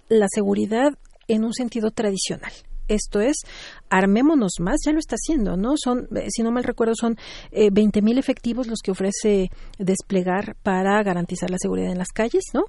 la 0.10 0.28
seguridad 0.30 0.98
en 1.28 1.44
un 1.46 1.54
sentido 1.54 1.92
tradicional. 1.92 2.52
Esto 2.88 3.22
es, 3.22 3.38
armémonos 3.90 4.54
más, 4.60 4.80
ya 4.86 4.92
lo 4.92 5.00
está 5.00 5.16
haciendo, 5.16 5.58
¿no? 5.58 5.74
Son, 5.78 6.08
eh, 6.16 6.28
si 6.30 6.44
no 6.44 6.52
mal 6.52 6.64
recuerdo, 6.64 6.94
son 6.96 7.18
eh, 7.52 7.70
20.000 7.72 8.18
efectivos 8.18 8.68
los 8.68 8.80
que 8.80 8.92
ofrece 8.92 9.50
desplegar 9.78 10.56
para 10.64 11.02
garantizar 11.04 11.50
la 11.50 11.58
seguridad 11.60 11.92
en 11.92 11.98
las 11.98 12.10
calles, 12.10 12.44
¿no? 12.54 12.66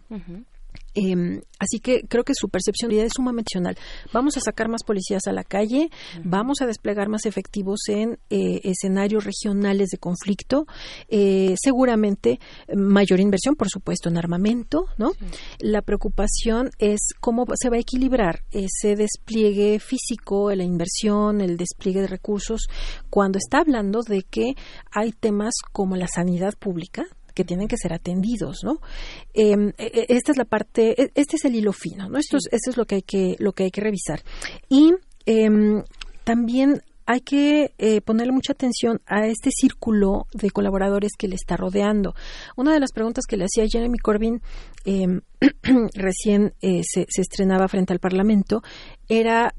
Eh, 0.95 1.43
así 1.59 1.81
que 1.81 2.03
creo 2.07 2.23
que 2.23 2.35
su 2.35 2.49
percepción 2.49 2.93
es 2.93 3.13
sumamente 3.15 3.49
opcional. 3.53 3.77
Vamos 4.13 4.37
a 4.37 4.41
sacar 4.41 4.69
más 4.69 4.83
policías 4.85 5.27
a 5.27 5.33
la 5.33 5.43
calle, 5.43 5.91
vamos 6.23 6.61
a 6.61 6.67
desplegar 6.67 7.09
más 7.09 7.25
efectivos 7.25 7.81
en 7.89 8.19
eh, 8.31 8.61
escenarios 8.65 9.25
regionales 9.25 9.89
de 9.89 9.99
conflicto, 9.99 10.67
eh, 11.09 11.55
seguramente 11.63 12.41
mayor 12.75 13.21
inversión, 13.21 13.57
por 13.57 13.69
supuesto, 13.69 14.09
en 14.09 14.19
armamento, 14.19 14.87
¿no? 14.99 15.13
La 15.59 15.83
preocupación 15.83 16.71
es 16.79 17.01
cómo 17.21 17.47
se 17.55 17.71
va 17.71 17.77
a 17.77 17.81
equilibrar 17.81 18.45
ese 18.51 18.97
despliegue 18.97 19.79
físico, 19.81 20.55
la 20.55 20.65
inversión, 20.65 21.41
el 21.41 21.57
despliegue 21.57 22.03
de 22.03 22.07
recursos, 22.07 22.67
cuando 23.09 23.39
está 23.39 23.61
hablando 23.61 24.03
de 24.03 24.23
que 24.23 24.55
hay 24.91 25.13
temas 25.13 25.55
como 25.73 25.97
la 25.97 26.07
sanidad 26.07 26.55
pública, 26.59 27.05
que 27.35 27.45
tienen 27.45 27.69
que 27.69 27.77
ser 27.77 27.93
atendidos, 27.93 28.61
¿no? 28.65 28.81
Em, 29.35 29.73
e, 29.79 29.87
e, 29.87 30.07
esta 30.09 30.33
es 30.33 30.39
la 30.39 30.45
parte, 30.45 31.01
e, 31.01 31.11
este 31.15 31.37
es 31.37 31.45
el 31.45 31.55
hilo 31.55 31.73
fino, 31.73 32.09
¿no? 32.09 32.19
Esto, 32.19 32.37
es, 32.37 32.49
es 32.51 32.77
lo 32.77 32.85
que 32.85 32.97
hay 32.97 33.03
que, 33.03 33.37
lo 33.39 33.53
que 33.53 33.65
hay 33.65 33.71
que 33.71 33.81
revisar. 33.81 34.23
Y 34.69 34.93
em, 35.27 35.83
también 36.25 36.83
hay 37.07 37.21
que 37.21 37.75
eh, 37.79 38.01
ponerle 38.01 38.33
mucha 38.33 38.53
atención 38.53 39.01
a 39.07 39.27
este 39.27 39.51
círculo 39.51 40.27
de 40.33 40.51
colaboradores 40.51 41.13
que 41.19 41.29
le 41.29 41.35
está 41.35 41.57
rodeando. 41.57 42.15
Una 42.57 42.73
de 42.73 42.81
las 42.81 42.93
preguntas 42.93 43.25
que 43.27 43.37
le 43.37 43.45
hacía 43.45 43.67
Jeremy 43.69 43.99
Corbyn 43.99 44.41
em, 44.85 45.21
recién 45.95 46.55
eh, 46.63 46.83
se, 46.85 47.07
se, 47.09 47.23
estrenaba 47.23 47.69
frente 47.69 47.93
al 47.93 47.99
Parlamento 47.99 48.63
era 49.09 49.55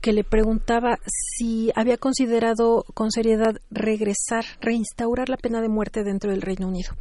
que 0.00 0.12
le 0.12 0.24
preguntaba 0.24 0.98
si 1.06 1.70
había 1.74 1.96
considerado 1.96 2.84
con 2.94 3.10
seriedad 3.10 3.56
regresar, 3.70 4.44
reinstaurar 4.60 5.28
la 5.28 5.36
pena 5.36 5.60
de 5.60 5.68
muerte 5.68 6.04
dentro 6.04 6.30
del 6.30 6.42
Reino 6.42 6.68
Unido. 6.68 6.92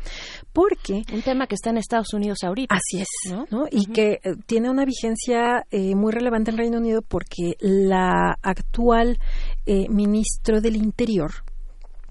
Porque... 0.53 1.03
Un 1.13 1.21
tema 1.21 1.47
que 1.47 1.55
está 1.55 1.69
en 1.69 1.77
Estados 1.77 2.13
Unidos 2.13 2.39
ahorita. 2.43 2.75
Así 2.75 3.01
es, 3.01 3.33
¿no? 3.51 3.65
Y 3.71 3.87
que 3.87 4.19
eh, 4.23 4.35
tiene 4.45 4.69
una 4.69 4.85
vigencia 4.85 5.65
eh, 5.71 5.95
muy 5.95 6.11
relevante 6.11 6.51
en 6.51 6.55
el 6.55 6.59
Reino 6.59 6.77
Unido 6.77 7.01
porque 7.01 7.55
la 7.59 8.37
actual 8.41 9.19
eh, 9.65 9.87
ministro 9.89 10.61
del 10.61 10.75
Interior, 10.75 11.31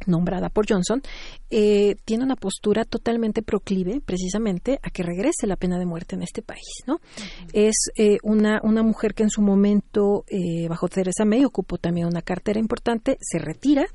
nombrada 0.07 0.49
por 0.49 0.67
Johnson, 0.69 1.03
eh, 1.51 1.97
tiene 2.05 2.25
una 2.25 2.37
postura 2.37 2.85
totalmente 2.85 3.43
proclive 3.43 4.01
precisamente 4.01 4.79
a 4.83 4.91
que 4.91 5.03
regrese 5.03 5.47
la 5.47 5.57
pena 5.57 5.79
de 5.79 5.87
muerte 5.87 6.15
en 6.17 6.23
este 6.23 6.43
país. 6.43 6.83
¿no? 6.87 7.01
Es 7.53 7.91
eh, 7.97 8.19
una, 8.23 8.61
una 8.63 8.83
mujer 8.83 9.15
que 9.15 9.23
en 9.23 9.31
su 9.31 9.43
momento, 9.43 10.25
eh, 10.29 10.69
bajo 10.69 10.89
Teresa 10.89 11.25
May, 11.25 11.45
ocupó 11.45 11.79
también 11.79 12.07
una 12.07 12.23
cartera 12.23 12.59
importante, 12.59 13.17
se 13.21 13.39
retira 13.39 13.87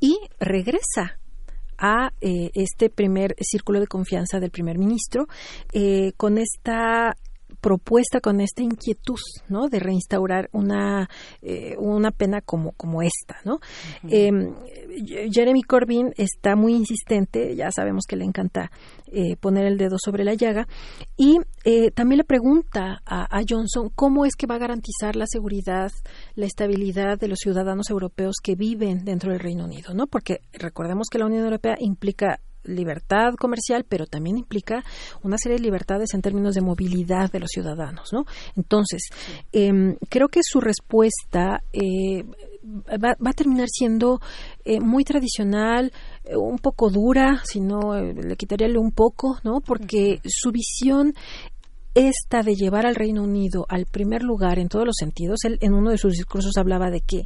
y 0.00 0.18
regresa 0.38 1.18
a 1.76 2.12
este 2.20 2.88
primer 2.88 3.34
círculo 3.40 3.80
de 3.80 3.88
confianza 3.88 4.38
del 4.38 4.52
primer 4.52 4.78
ministro 4.78 5.26
con 6.16 6.38
esta 6.38 7.16
propuesta 7.64 8.20
con 8.20 8.42
esta 8.42 8.62
inquietud, 8.62 9.18
¿no? 9.48 9.68
De 9.70 9.80
reinstaurar 9.80 10.50
una, 10.52 11.08
eh, 11.40 11.76
una 11.78 12.10
pena 12.10 12.42
como, 12.42 12.72
como 12.72 13.00
esta, 13.00 13.36
¿no? 13.46 13.58
Em, 14.06 14.54
Jeremy 15.32 15.62
Corbyn 15.62 16.12
está 16.18 16.56
muy 16.56 16.74
insistente, 16.74 17.56
ya 17.56 17.70
sabemos 17.74 18.04
que 18.06 18.16
le 18.16 18.26
encanta 18.26 18.70
eh, 19.06 19.36
poner 19.36 19.64
el 19.64 19.78
dedo 19.78 19.96
sobre 19.98 20.24
la 20.24 20.34
llaga, 20.34 20.68
y 21.16 21.38
eh, 21.64 21.90
también 21.90 22.18
le 22.18 22.24
pregunta 22.24 23.00
a, 23.06 23.34
a, 23.34 23.40
Johnson 23.48 23.88
cómo 23.94 24.26
es 24.26 24.36
que 24.36 24.46
va 24.46 24.56
a 24.56 24.58
garantizar 24.58 25.16
la 25.16 25.24
seguridad, 25.26 25.90
la 26.34 26.44
estabilidad 26.44 27.18
de 27.18 27.28
los 27.28 27.38
ciudadanos 27.38 27.88
europeos 27.88 28.36
que 28.42 28.56
viven 28.56 29.06
dentro 29.06 29.32
del 29.32 29.40
Reino 29.40 29.64
Unido, 29.64 29.94
¿no? 29.94 30.06
Porque 30.06 30.42
recordemos 30.52 31.06
que 31.10 31.18
la 31.18 31.24
Unión 31.24 31.44
Europea 31.44 31.76
implica 31.78 32.40
libertad 32.64 33.34
comercial, 33.38 33.84
pero 33.88 34.06
también 34.06 34.38
implica 34.38 34.84
una 35.22 35.38
serie 35.38 35.58
de 35.58 35.64
libertades 35.64 36.14
en 36.14 36.22
términos 36.22 36.54
de 36.54 36.60
movilidad 36.60 37.30
de 37.30 37.40
los 37.40 37.50
ciudadanos, 37.50 38.12
¿no? 38.12 38.24
Entonces, 38.56 39.10
eh, 39.52 39.96
creo 40.08 40.28
que 40.28 40.40
su 40.42 40.60
respuesta 40.60 41.62
eh, 41.72 42.24
va, 42.64 43.16
va, 43.24 43.30
a 43.30 43.34
terminar 43.34 43.68
siendo 43.68 44.20
eh, 44.64 44.80
muy 44.80 45.04
tradicional, 45.04 45.92
eh, 46.24 46.36
un 46.36 46.58
poco 46.58 46.90
dura, 46.90 47.42
si 47.44 47.60
no 47.60 47.96
eh, 47.96 48.14
le 48.14 48.36
quitaría 48.36 48.68
un 48.78 48.92
poco, 48.92 49.38
¿no? 49.44 49.60
Porque 49.60 50.20
su 50.24 50.50
visión 50.50 51.14
esta 51.94 52.42
de 52.42 52.56
llevar 52.56 52.86
al 52.86 52.96
Reino 52.96 53.22
Unido 53.22 53.66
al 53.68 53.86
primer 53.86 54.22
lugar 54.22 54.58
en 54.58 54.68
todos 54.68 54.84
los 54.84 54.96
sentidos, 54.98 55.44
él 55.44 55.58
en 55.60 55.74
uno 55.74 55.90
de 55.90 55.98
sus 55.98 56.14
discursos 56.14 56.56
hablaba 56.56 56.90
de 56.90 57.00
que 57.00 57.22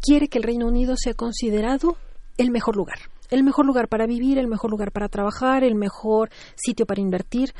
quiere 0.00 0.28
que 0.28 0.38
el 0.38 0.44
Reino 0.44 0.66
Unido 0.66 0.94
sea 0.96 1.14
considerado 1.14 1.96
el 2.36 2.50
mejor 2.50 2.76
lugar 2.76 2.98
el 3.30 3.42
mejor 3.42 3.66
lugar 3.66 3.88
para 3.88 4.06
vivir, 4.06 4.38
el 4.38 4.48
mejor 4.48 4.70
lugar 4.70 4.92
para 4.92 5.08
trabajar, 5.08 5.64
el 5.64 5.74
mejor 5.74 6.30
sitio 6.56 6.86
para 6.86 7.00
invertir. 7.00 7.52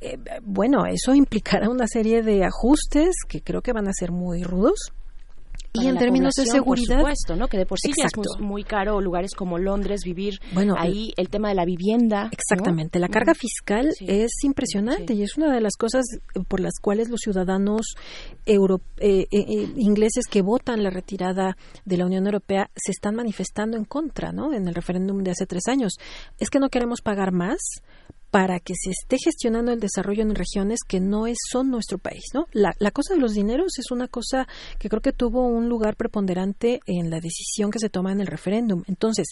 Eh, 0.00 0.18
bueno, 0.42 0.86
eso 0.86 1.14
implicará 1.14 1.68
una 1.68 1.86
serie 1.86 2.22
de 2.22 2.44
ajustes 2.44 3.16
que 3.28 3.42
creo 3.42 3.60
que 3.60 3.72
van 3.72 3.88
a 3.88 3.92
ser 3.92 4.12
muy 4.12 4.42
rudos. 4.42 4.92
Y 5.72 5.86
en 5.86 5.96
términos 5.98 6.34
de 6.34 6.46
seguridad, 6.46 6.96
por 6.96 7.14
supuesto, 7.14 7.36
¿no? 7.36 7.48
Que 7.48 7.58
de 7.58 7.66
por 7.66 7.78
sí 7.78 7.90
es 7.90 8.16
muy, 8.16 8.46
muy, 8.46 8.64
caro 8.64 9.00
lugares 9.00 9.34
como 9.34 9.58
Londres 9.58 10.00
vivir 10.04 10.40
bueno, 10.52 10.74
ahí 10.76 11.12
el, 11.16 11.28
tema 11.28 11.48
de 11.48 11.54
la 11.54 11.64
vivienda. 11.64 12.28
Exactamente, 12.32 12.98
la 12.98 13.08
carga 13.08 13.34
fiscal 13.34 13.88
es 14.00 14.32
impresionante 14.42 15.14
y 15.14 15.22
es 15.22 15.36
una 15.36 15.52
de 15.52 15.60
las 15.60 15.76
cosas 15.76 16.04
por 16.48 16.60
las 16.60 16.74
cuales 16.80 17.08
los 17.08 17.20
ciudadanos 17.20 17.94
euro, 18.46 18.80
eh, 18.98 19.26
eh, 19.30 19.44
eh, 19.48 19.72
ingleses 19.76 20.26
que 20.26 20.42
votan 20.42 20.82
la 20.82 20.90
retirada 20.90 21.56
de 21.84 21.96
la 21.96 22.06
Unión 22.06 22.26
Europea 22.26 22.70
se 22.74 22.92
están 22.92 23.14
manifestando 23.14 23.76
en 23.76 23.84
contra, 23.84 24.32
¿no? 24.32 24.52
En 24.52 24.66
el 24.66 24.74
referéndum 24.74 25.22
de 25.22 25.30
hace 25.30 25.46
tres 25.46 25.68
años. 25.68 25.94
Es 26.38 26.50
que 26.50 26.58
no 26.58 26.68
queremos 26.68 27.00
pagar 27.00 27.32
más 27.32 27.58
para 28.30 28.60
que 28.60 28.74
se 28.76 28.90
esté 28.90 29.16
gestionando 29.22 29.72
el 29.72 29.80
desarrollo 29.80 30.22
en 30.22 30.34
regiones 30.34 30.80
que 30.86 31.00
no 31.00 31.24
son 31.50 31.70
nuestro 31.70 31.98
país, 31.98 32.24
¿no? 32.32 32.46
La, 32.52 32.72
la, 32.78 32.90
cosa 32.90 33.14
de 33.14 33.20
los 33.20 33.34
dineros 33.34 33.78
es 33.78 33.90
una 33.90 34.08
cosa 34.08 34.46
que 34.78 34.88
creo 34.88 35.02
que 35.02 35.12
tuvo 35.12 35.46
un 35.46 35.68
lugar 35.68 35.96
preponderante 35.96 36.80
en 36.86 37.10
la 37.10 37.20
decisión 37.20 37.70
que 37.70 37.78
se 37.78 37.90
toma 37.90 38.12
en 38.12 38.20
el 38.20 38.26
referéndum. 38.26 38.82
Entonces, 38.86 39.28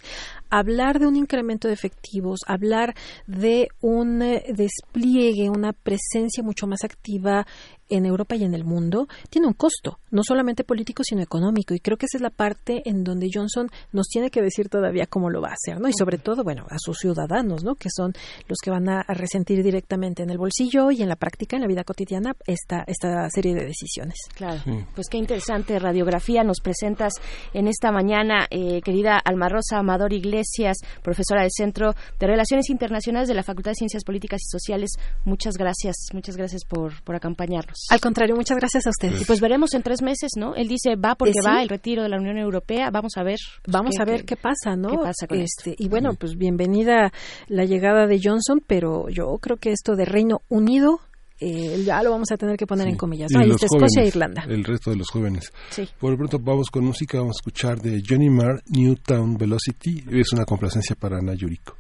hablar 0.50 0.98
de 0.98 1.06
un 1.06 1.16
incremento 1.16 1.68
de 1.68 1.74
efectivos, 1.74 2.40
hablar 2.46 2.94
de 3.26 3.68
un 3.80 4.22
eh, 4.22 4.44
despliegue, 4.54 5.50
una 5.50 5.72
presencia 5.72 6.42
mucho 6.42 6.66
más 6.66 6.84
activa 6.84 7.46
en 7.88 8.06
Europa 8.06 8.36
y 8.36 8.44
en 8.44 8.54
el 8.54 8.64
mundo 8.64 9.08
tiene 9.30 9.46
un 9.46 9.54
costo, 9.54 9.98
no 10.10 10.22
solamente 10.22 10.64
político, 10.64 11.02
sino 11.04 11.22
económico. 11.22 11.74
Y 11.74 11.80
creo 11.80 11.96
que 11.96 12.06
esa 12.06 12.18
es 12.18 12.22
la 12.22 12.30
parte 12.30 12.82
en 12.84 13.04
donde 13.04 13.28
Johnson 13.32 13.68
nos 13.92 14.08
tiene 14.08 14.30
que 14.30 14.42
decir 14.42 14.68
todavía 14.68 15.06
cómo 15.06 15.30
lo 15.30 15.40
va 15.40 15.50
a 15.50 15.54
hacer, 15.54 15.80
¿no? 15.80 15.88
Y 15.88 15.92
sobre 15.92 16.18
todo, 16.18 16.44
bueno, 16.44 16.66
a 16.70 16.76
sus 16.78 16.98
ciudadanos, 16.98 17.64
¿no? 17.64 17.74
Que 17.74 17.88
son 17.94 18.12
los 18.48 18.58
que 18.62 18.70
van 18.70 18.88
a 18.88 19.02
resentir 19.02 19.62
directamente 19.62 20.22
en 20.22 20.30
el 20.30 20.38
bolsillo 20.38 20.90
y 20.90 21.02
en 21.02 21.08
la 21.08 21.16
práctica, 21.16 21.56
en 21.56 21.62
la 21.62 21.68
vida 21.68 21.84
cotidiana, 21.84 22.34
esta, 22.46 22.84
esta 22.86 23.28
serie 23.30 23.54
de 23.54 23.66
decisiones. 23.66 24.16
Claro. 24.34 24.60
Pues 24.94 25.08
qué 25.08 25.18
interesante 25.18 25.78
radiografía 25.78 26.44
nos 26.44 26.60
presentas 26.60 27.14
en 27.54 27.68
esta 27.68 27.90
mañana, 27.90 28.46
eh, 28.50 28.80
querida 28.82 29.18
Alma 29.24 29.48
Rosa 29.48 29.78
Amador 29.78 30.12
Iglesias, 30.12 30.78
profesora 31.02 31.42
del 31.42 31.50
Centro 31.52 31.94
de 32.18 32.26
Relaciones 32.26 32.70
Internacionales 32.70 33.28
de 33.28 33.34
la 33.34 33.42
Facultad 33.42 33.72
de 33.72 33.76
Ciencias 33.76 34.04
Políticas 34.04 34.40
y 34.42 34.50
Sociales. 34.50 34.90
Muchas 35.24 35.54
gracias, 35.56 35.96
muchas 36.12 36.36
gracias 36.36 36.64
por, 36.64 37.02
por 37.02 37.14
acompañarnos. 37.16 37.77
Al 37.90 38.00
contrario, 38.00 38.36
muchas 38.36 38.56
gracias 38.56 38.86
a 38.86 38.90
usted. 38.90 39.12
Y 39.20 39.24
pues 39.24 39.40
veremos 39.40 39.74
en 39.74 39.82
tres 39.82 40.02
meses, 40.02 40.32
¿no? 40.36 40.54
Él 40.54 40.68
dice 40.68 40.96
va 40.96 41.14
porque 41.14 41.40
va 41.44 41.62
el 41.62 41.68
retiro 41.68 42.02
de 42.02 42.08
la 42.08 42.18
Unión 42.18 42.38
Europea. 42.38 42.90
Vamos 42.90 43.12
a 43.16 43.22
ver. 43.22 43.38
Vamos 43.66 43.94
a 44.00 44.04
ver 44.04 44.24
qué, 44.24 44.36
pasa, 44.36 44.76
¿no? 44.76 44.90
Qué 44.90 44.96
pasa 44.98 45.26
con 45.28 45.40
este, 45.40 45.74
Y 45.78 45.88
bueno, 45.88 46.14
pues 46.14 46.36
bienvenida 46.36 47.12
la 47.48 47.64
llegada 47.64 48.06
de 48.06 48.20
Johnson, 48.22 48.62
pero 48.66 49.08
yo 49.08 49.38
creo 49.40 49.56
que 49.56 49.72
esto 49.72 49.96
de 49.96 50.04
Reino 50.04 50.42
Unido 50.48 51.00
eh, 51.40 51.82
ya 51.84 52.02
lo 52.02 52.10
vamos 52.10 52.30
a 52.32 52.36
tener 52.36 52.56
que 52.56 52.66
poner 52.66 52.88
en 52.88 52.96
comillas. 52.96 53.30
¿no? 53.32 53.42
Escocia 53.42 54.02
e 54.02 54.08
Irlanda. 54.08 54.44
El 54.48 54.64
resto 54.64 54.90
de 54.90 54.96
los 54.96 55.08
jóvenes. 55.08 55.52
Por 55.98 56.12
el 56.12 56.18
pronto 56.18 56.38
vamos 56.40 56.68
con 56.70 56.84
música, 56.84 57.18
vamos 57.18 57.36
a 57.36 57.40
escuchar 57.40 57.80
de 57.80 58.02
Johnny 58.06 58.28
Marr, 58.28 58.62
Newtown 58.66 59.36
Velocity. 59.36 60.04
Es 60.10 60.32
una 60.32 60.44
complacencia 60.44 60.96
para 60.96 61.18
Ana 61.18 61.34
Yuriko. 61.34 61.76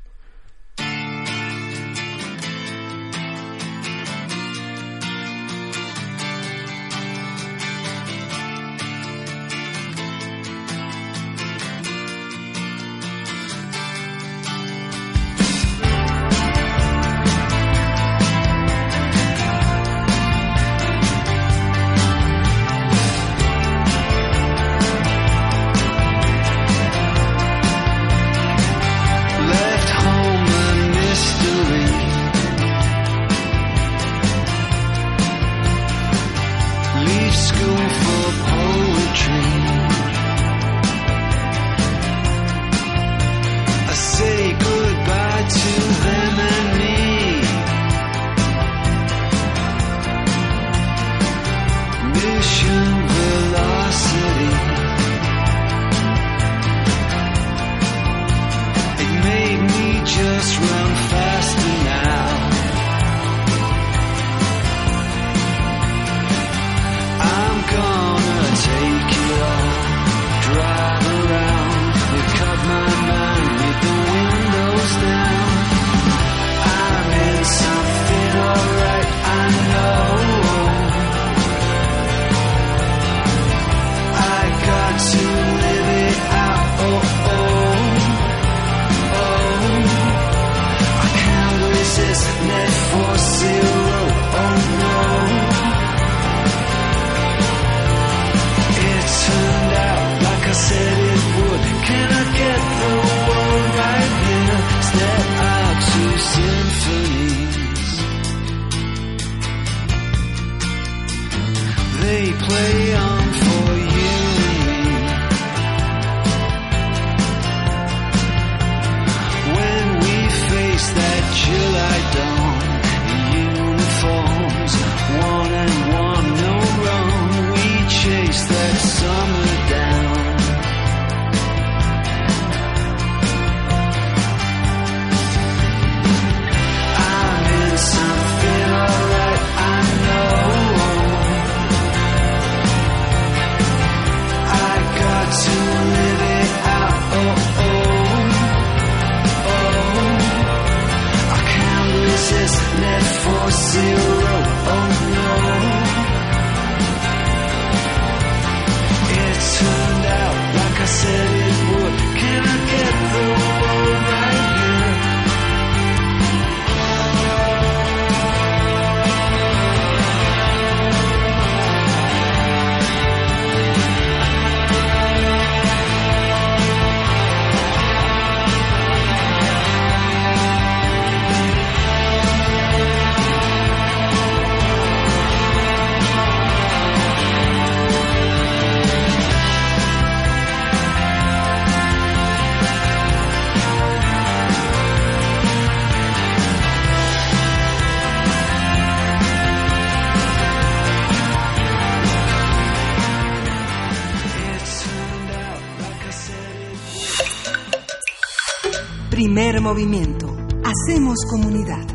Movimiento. 209.68 210.34
Hacemos 210.64 211.18
comunidad. 211.28 211.86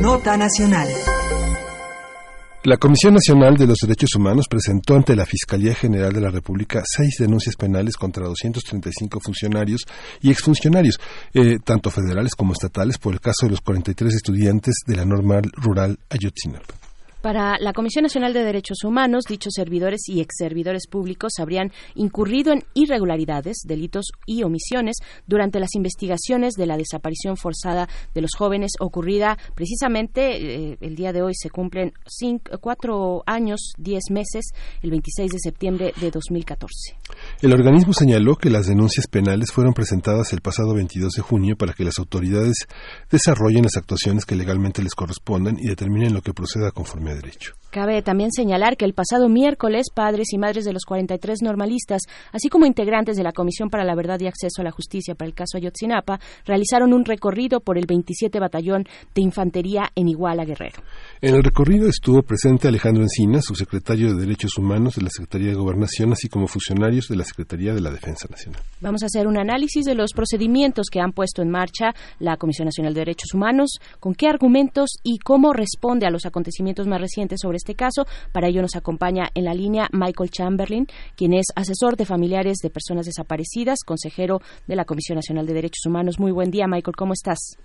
Nota 0.00 0.36
Nacional. 0.36 0.86
La 2.62 2.76
Comisión 2.76 3.14
Nacional 3.14 3.56
de 3.56 3.66
los 3.66 3.78
Derechos 3.82 4.14
Humanos 4.14 4.46
presentó 4.48 4.94
ante 4.94 5.16
la 5.16 5.26
Fiscalía 5.26 5.74
General 5.74 6.12
de 6.12 6.20
la 6.20 6.30
República 6.30 6.84
seis 6.84 7.16
denuncias 7.18 7.56
penales 7.56 7.96
contra 7.96 8.24
235 8.24 9.18
funcionarios 9.18 9.84
y 10.20 10.30
exfuncionarios, 10.30 11.00
eh, 11.34 11.58
tanto 11.64 11.90
federales 11.90 12.36
como 12.36 12.52
estatales, 12.52 12.96
por 12.98 13.12
el 13.12 13.20
caso 13.20 13.46
de 13.46 13.50
los 13.50 13.60
43 13.62 14.14
estudiantes 14.14 14.74
de 14.86 14.94
la 14.94 15.04
normal 15.04 15.50
rural 15.56 15.98
Ayotzinapa. 16.08 16.79
Para 17.22 17.58
la 17.58 17.74
Comisión 17.74 18.04
Nacional 18.04 18.32
de 18.32 18.44
Derechos 18.44 18.82
Humanos, 18.82 19.24
dichos 19.28 19.52
servidores 19.54 20.08
y 20.08 20.22
exservidores 20.22 20.86
públicos 20.86 21.34
habrían 21.38 21.70
incurrido 21.94 22.50
en 22.50 22.64
irregularidades, 22.72 23.58
delitos 23.66 24.06
y 24.24 24.42
omisiones 24.42 24.96
durante 25.26 25.60
las 25.60 25.74
investigaciones 25.74 26.54
de 26.54 26.64
la 26.64 26.78
desaparición 26.78 27.36
forzada 27.36 27.90
de 28.14 28.22
los 28.22 28.30
jóvenes 28.34 28.72
ocurrida 28.80 29.36
precisamente 29.54 30.70
eh, 30.70 30.78
el 30.80 30.96
día 30.96 31.12
de 31.12 31.20
hoy 31.20 31.34
se 31.34 31.50
cumplen 31.50 31.92
cinco, 32.06 32.52
cuatro 32.58 33.22
años, 33.26 33.74
diez 33.76 34.04
meses, 34.10 34.52
el 34.82 34.90
26 34.90 35.30
de 35.30 35.38
septiembre 35.40 35.92
de 36.00 36.10
2014. 36.10 36.96
El 37.42 37.52
organismo 37.52 37.92
señaló 37.92 38.36
que 38.36 38.48
las 38.48 38.66
denuncias 38.66 39.06
penales 39.06 39.52
fueron 39.52 39.74
presentadas 39.74 40.32
el 40.32 40.40
pasado 40.40 40.74
22 40.74 41.12
de 41.12 41.22
junio 41.22 41.56
para 41.56 41.74
que 41.74 41.84
las 41.84 41.98
autoridades 41.98 42.66
desarrollen 43.10 43.64
las 43.64 43.76
actuaciones 43.76 44.24
que 44.24 44.36
legalmente 44.36 44.82
les 44.82 44.94
correspondan 44.94 45.58
y 45.58 45.68
determinen 45.68 46.14
lo 46.14 46.22
que 46.22 46.32
proceda 46.32 46.70
conforme 46.70 47.09
derecho. 47.14 47.54
Cabe 47.70 48.02
también 48.02 48.32
señalar 48.32 48.76
que 48.76 48.84
el 48.84 48.94
pasado 48.94 49.28
miércoles, 49.28 49.86
padres 49.94 50.32
y 50.32 50.38
madres 50.38 50.64
de 50.64 50.72
los 50.72 50.84
43 50.84 51.38
normalistas, 51.42 52.02
así 52.32 52.48
como 52.48 52.66
integrantes 52.66 53.16
de 53.16 53.22
la 53.22 53.30
Comisión 53.30 53.70
para 53.70 53.84
la 53.84 53.94
Verdad 53.94 54.18
y 54.18 54.26
Acceso 54.26 54.60
a 54.60 54.64
la 54.64 54.72
Justicia 54.72 55.14
para 55.14 55.28
el 55.28 55.34
caso 55.34 55.56
Ayotzinapa, 55.56 56.18
realizaron 56.44 56.92
un 56.92 57.04
recorrido 57.04 57.60
por 57.60 57.78
el 57.78 57.86
27 57.86 58.40
Batallón 58.40 58.88
de 59.14 59.22
Infantería 59.22 59.84
en 59.94 60.08
Iguala 60.08 60.44
Guerrero. 60.44 60.82
En 61.20 61.36
el 61.36 61.44
recorrido 61.44 61.88
estuvo 61.88 62.22
presente 62.22 62.66
Alejandro 62.66 63.04
Encina, 63.04 63.40
subsecretario 63.40 64.14
de 64.14 64.20
Derechos 64.20 64.58
Humanos 64.58 64.96
de 64.96 65.02
la 65.02 65.10
Secretaría 65.10 65.50
de 65.50 65.54
Gobernación, 65.54 66.12
así 66.12 66.28
como 66.28 66.48
funcionarios 66.48 67.06
de 67.06 67.14
la 67.14 67.24
Secretaría 67.24 67.72
de 67.72 67.80
la 67.80 67.92
Defensa 67.92 68.26
Nacional. 68.28 68.60
Vamos 68.80 69.04
a 69.04 69.06
hacer 69.06 69.28
un 69.28 69.38
análisis 69.38 69.84
de 69.84 69.94
los 69.94 70.12
procedimientos 70.12 70.88
que 70.90 70.98
han 70.98 71.12
puesto 71.12 71.40
en 71.40 71.50
marcha 71.50 71.94
la 72.18 72.36
Comisión 72.36 72.66
Nacional 72.66 72.94
de 72.94 73.02
Derechos 73.02 73.32
Humanos, 73.32 73.78
con 74.00 74.14
qué 74.14 74.26
argumentos 74.26 74.90
y 75.04 75.18
cómo 75.18 75.52
responde 75.52 76.06
a 76.06 76.10
los 76.10 76.26
acontecimientos 76.26 76.88
más 76.88 77.00
recientes 77.00 77.38
sobre 77.40 77.59
este 77.60 77.74
caso. 77.74 78.06
Para 78.32 78.48
ello 78.48 78.62
nos 78.62 78.76
acompaña 78.76 79.28
en 79.34 79.44
la 79.44 79.54
línea 79.54 79.88
Michael 79.92 80.30
Chamberlain, 80.30 80.86
quien 81.16 81.34
es 81.34 81.46
asesor 81.54 81.96
de 81.96 82.06
familiares 82.06 82.58
de 82.62 82.70
personas 82.70 83.06
desaparecidas, 83.06 83.84
consejero 83.86 84.40
de 84.66 84.76
la 84.76 84.84
Comisión 84.84 85.16
Nacional 85.16 85.46
de 85.46 85.54
Derechos 85.54 85.86
Humanos. 85.86 86.18
Muy 86.18 86.32
buen 86.32 86.50
día, 86.50 86.66
Michael, 86.66 86.96
¿cómo 86.96 87.12
estás? 87.12 87.56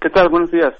¿Qué 0.00 0.08
tal? 0.08 0.28
Buenos 0.30 0.50
días. 0.50 0.72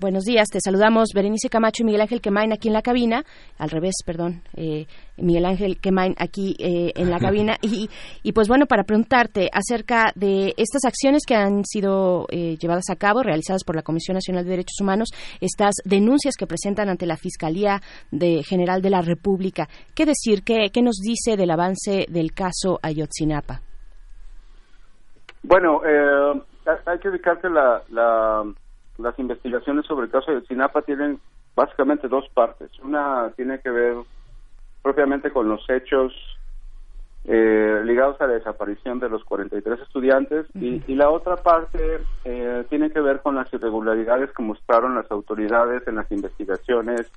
Buenos 0.00 0.24
días, 0.24 0.48
te 0.50 0.58
saludamos 0.60 1.10
Berenice 1.14 1.48
Camacho 1.48 1.84
y 1.84 1.86
Miguel 1.86 2.00
Ángel 2.00 2.20
Quemain 2.20 2.52
aquí 2.52 2.66
en 2.66 2.74
la 2.74 2.82
cabina, 2.82 3.22
al 3.58 3.70
revés, 3.70 3.94
perdón, 4.04 4.42
eh, 4.56 4.86
Miguel 5.18 5.44
Ángel 5.44 5.78
Quemain 5.80 6.16
aquí 6.18 6.56
eh, 6.58 6.90
en 6.96 7.10
la 7.10 7.18
cabina 7.20 7.54
y, 7.62 7.88
y, 8.24 8.32
pues 8.32 8.48
bueno, 8.48 8.66
para 8.66 8.82
preguntarte 8.82 9.48
acerca 9.52 10.10
de 10.16 10.52
estas 10.56 10.84
acciones 10.84 11.22
que 11.24 11.36
han 11.36 11.64
sido 11.64 12.26
eh, 12.30 12.56
llevadas 12.56 12.90
a 12.90 12.96
cabo, 12.96 13.22
realizadas 13.22 13.62
por 13.62 13.76
la 13.76 13.82
Comisión 13.82 14.16
Nacional 14.16 14.42
de 14.44 14.50
Derechos 14.50 14.80
Humanos, 14.80 15.10
estas 15.40 15.74
denuncias 15.84 16.34
que 16.36 16.48
presentan 16.48 16.88
ante 16.88 17.06
la 17.06 17.16
Fiscalía 17.16 17.80
de 18.10 18.42
General 18.42 18.82
de 18.82 18.90
la 18.90 19.00
República, 19.00 19.68
¿qué 19.94 20.06
decir? 20.06 20.42
¿Qué, 20.42 20.70
qué 20.72 20.82
nos 20.82 20.96
dice 20.96 21.36
del 21.36 21.52
avance 21.52 22.06
del 22.08 22.34
caso 22.34 22.80
Ayotzinapa? 22.82 23.60
Bueno, 25.44 25.82
eh, 25.86 26.42
hay 26.84 26.98
que 26.98 27.10
ubicar 27.10 27.40
que 27.40 27.48
la, 27.48 27.80
la 27.90 28.42
las 28.98 29.18
investigaciones 29.18 29.86
sobre 29.86 30.06
el 30.06 30.12
caso 30.12 30.32
de 30.32 30.46
Sinapa 30.46 30.82
tienen 30.82 31.20
básicamente 31.54 32.08
dos 32.08 32.28
partes. 32.34 32.70
Una 32.80 33.32
tiene 33.36 33.60
que 33.60 33.70
ver 33.70 33.96
propiamente 34.82 35.30
con 35.30 35.48
los 35.48 35.68
hechos 35.68 36.12
eh, 37.24 37.80
ligados 37.84 38.20
a 38.20 38.26
la 38.26 38.34
desaparición 38.34 38.98
de 38.98 39.08
los 39.08 39.24
43 39.24 39.80
estudiantes 39.80 40.46
y, 40.54 40.82
y, 40.86 40.94
la 40.94 41.08
otra 41.08 41.36
parte 41.36 42.02
eh, 42.24 42.64
tiene 42.68 42.90
que 42.90 43.00
ver 43.00 43.22
con 43.22 43.34
las 43.34 43.50
irregularidades 43.52 44.30
que 44.32 44.42
mostraron 44.42 44.94
las 44.94 45.10
autoridades 45.10 45.88
en 45.88 45.94
las 45.96 46.12
investigaciones 46.12 47.10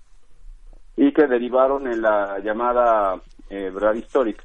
y 0.95 1.12
que 1.12 1.28
derivaron 1.28 1.88
en 1.88 2.02
la 2.02 2.40
llamada 2.40 3.22
eh, 3.49 3.70
verdad 3.74 3.94
histórica. 3.94 4.44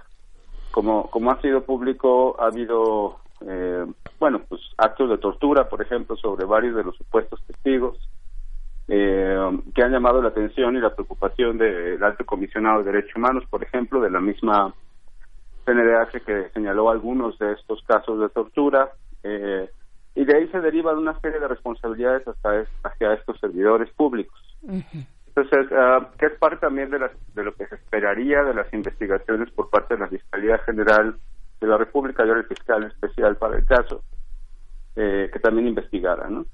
Como, 0.71 1.09
como 1.11 1.31
ha 1.31 1.41
sido 1.41 1.63
público, 1.63 2.37
ha 2.41 2.47
habido 2.47 3.19
eh, 3.47 3.87
bueno, 4.23 4.41
pues 4.49 4.61
actos 4.79 5.11
de 5.11 5.19
tortura, 5.19 5.69
por 5.69 5.83
ejemplo, 5.83 6.15
sobre 6.15 6.45
varios 6.45 6.77
de 6.77 6.85
los 6.85 6.97
supuestos 6.97 7.43
testigos, 7.45 7.99
eh, 8.87 9.37
que 9.75 9.83
han 9.83 9.91
llamado 9.91 10.23
la 10.23 10.29
atención 10.29 10.77
y 10.77 10.81
la 10.81 10.95
preocupación 10.95 11.59
del 11.59 12.01
alto 12.05 12.25
comisionado 12.25 12.85
de 12.85 12.93
derechos 12.93 13.17
humanos, 13.17 13.43
por 13.51 13.65
ejemplo, 13.65 14.01
de 14.01 14.11
la 14.11 14.21
misma 14.21 14.73
CNDH 15.65 16.25
que 16.25 16.51
señaló 16.55 16.89
algunos 16.89 17.37
de 17.41 17.55
estos 17.55 17.83
casos 17.83 18.21
de 18.21 18.29
tortura, 18.29 18.93
eh, 19.25 19.69
y 20.15 20.25
de 20.25 20.37
ahí 20.37 20.47
se 20.53 20.61
deriva 20.61 20.93
una 20.93 21.19
serie 21.19 21.41
de 21.41 21.49
responsabilidades 21.49 22.29
hasta 22.29 22.65
hacia 22.85 23.15
estos 23.15 23.41
servidores 23.41 23.91
públicos. 23.91 24.41
Entonces, 25.35 25.67
uh, 25.73 26.17
que 26.17 26.27
es 26.27 26.39
parte 26.39 26.59
también 26.59 26.91
de, 26.91 27.01
las, 27.01 27.11
de 27.35 27.43
lo 27.43 27.53
que 27.57 27.67
se 27.67 27.75
esperaría 27.75 28.45
de 28.45 28.55
las 28.55 28.73
investigaciones 28.73 29.51
por 29.51 29.69
parte 29.69 29.95
de 29.95 30.01
la 30.01 30.07
Fiscalía 30.07 30.59
General 30.59 31.17
de 31.67 31.73
la 31.73 31.79
República 31.79 32.25
y 32.25 32.29
ahora 32.29 32.41
el 32.41 32.47
fiscal 32.47 32.85
especial 32.85 33.37
para 33.37 33.57
el 33.57 33.65
caso, 33.65 34.03
eh, 34.97 35.31
que 35.33 35.39
también 35.39 35.69
investigara, 35.69 36.29
¿no? 36.29 36.45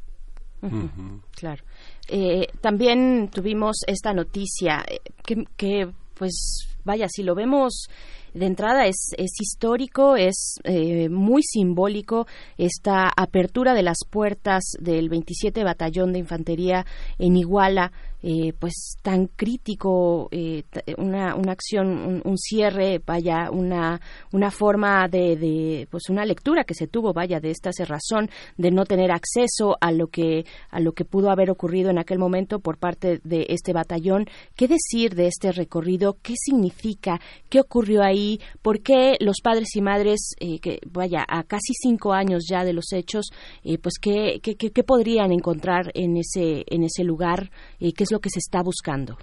Claro. 1.37 1.63
Eh, 2.09 2.49
también 2.61 3.29
tuvimos 3.33 3.79
esta 3.87 4.13
noticia 4.13 4.85
eh, 4.89 4.99
que, 5.25 5.45
que, 5.57 5.89
pues, 6.15 6.77
vaya, 6.85 7.07
si 7.09 7.23
lo 7.23 7.35
vemos 7.35 7.89
de 8.35 8.47
entrada 8.47 8.87
es, 8.87 9.11
es 9.17 9.33
histórico, 9.41 10.17
es 10.17 10.57
eh, 10.65 11.09
muy 11.09 11.43
simbólico 11.43 12.27
esta 12.57 13.11
apertura 13.17 13.75
de 13.75 13.83
las 13.83 13.99
puertas 14.09 14.73
del 14.81 15.09
27 15.09 15.65
Batallón 15.65 16.13
de 16.13 16.21
Infantería 16.21 16.85
en 17.19 17.37
Iguala, 17.37 17.93
eh, 18.23 18.53
pues 18.59 18.97
tan 19.03 19.27
crítico, 19.29 20.29
eh, 20.31 20.65
una, 20.97 21.35
una 21.35 21.53
acción, 21.53 22.23
un, 22.25 22.39
cierre, 22.39 23.01
vaya, 23.05 23.51
una, 23.51 24.01
una 24.33 24.51
forma 24.51 25.09
de, 25.09 25.37
de, 25.37 25.89
pues 25.91 26.09
una 26.09 26.25
lectura 26.25 26.65
que 26.65 26.75
se 26.75 26.87
tuvo, 26.87 27.13
vaya, 27.13 27.41
de 27.41 27.51
esta 27.51 27.71
razón 27.85 28.31
de 28.57 28.71
no 28.71 28.85
tener 28.85 29.11
acceso 29.11 29.77
a 29.81 29.93
lo 29.93 30.09
que, 30.09 30.45
a 30.71 30.81
lo 30.81 30.93
que 30.93 31.05
pudo 31.05 31.31
haber 31.31 31.51
ocurrido 31.51 31.91
en 31.91 31.99
aquel 31.99 32.19
momento 32.19 32.61
por 32.61 32.79
parte 32.79 33.21
de 33.25 33.47
este 33.49 33.73
batallón. 33.73 34.27
¿Qué 34.57 34.69
decir 34.69 35.15
de 35.15 35.27
este 35.27 35.53
recorrido? 35.53 36.17
¿Qué 36.23 36.35
significa? 36.37 37.21
¿Qué 37.49 37.61
ocurrió 37.61 38.03
ahí? 38.03 38.41
¿Por 38.63 38.81
qué 38.81 39.17
los 39.21 39.37
padres 39.43 39.75
y 39.77 39.81
madres, 39.81 40.35
eh, 40.41 40.59
que 40.61 40.81
vaya, 40.91 41.25
a 41.29 41.45
casi 41.45 41.75
cinco 41.75 42.13
años 42.13 42.47
ya 42.49 42.65
de 42.65 42.73
los 42.73 42.93
hechos, 42.93 43.27
eh, 43.65 43.79
pues 43.79 43.95
qué, 44.01 44.41
qué, 44.43 44.57
qué, 44.57 44.83
podrían 44.83 45.33
encontrar 45.33 45.91
en 45.95 46.17
ese, 46.17 46.65
en 46.67 46.85
ese 46.85 47.05
lugar? 47.05 47.51
Eh, 47.81 47.93
¿Qué 47.93 48.07
es 48.09 48.13
lo 48.13 48.21
que 48.21 48.31
se 48.31 48.39
está 48.39 48.63
buscando? 48.63 49.17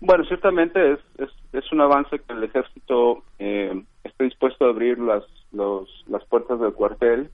Bueno, 0.00 0.24
ciertamente 0.24 0.92
es, 0.92 0.98
es, 1.18 1.30
es 1.52 1.72
un 1.72 1.80
avance 1.80 2.18
que 2.18 2.32
el 2.32 2.44
ejército 2.44 3.22
eh, 3.38 3.82
esté 4.04 4.24
dispuesto 4.24 4.66
a 4.66 4.70
abrir 4.70 4.98
las, 4.98 5.24
los, 5.52 5.88
las 6.06 6.24
puertas 6.26 6.60
del 6.60 6.72
cuartel. 6.72 7.30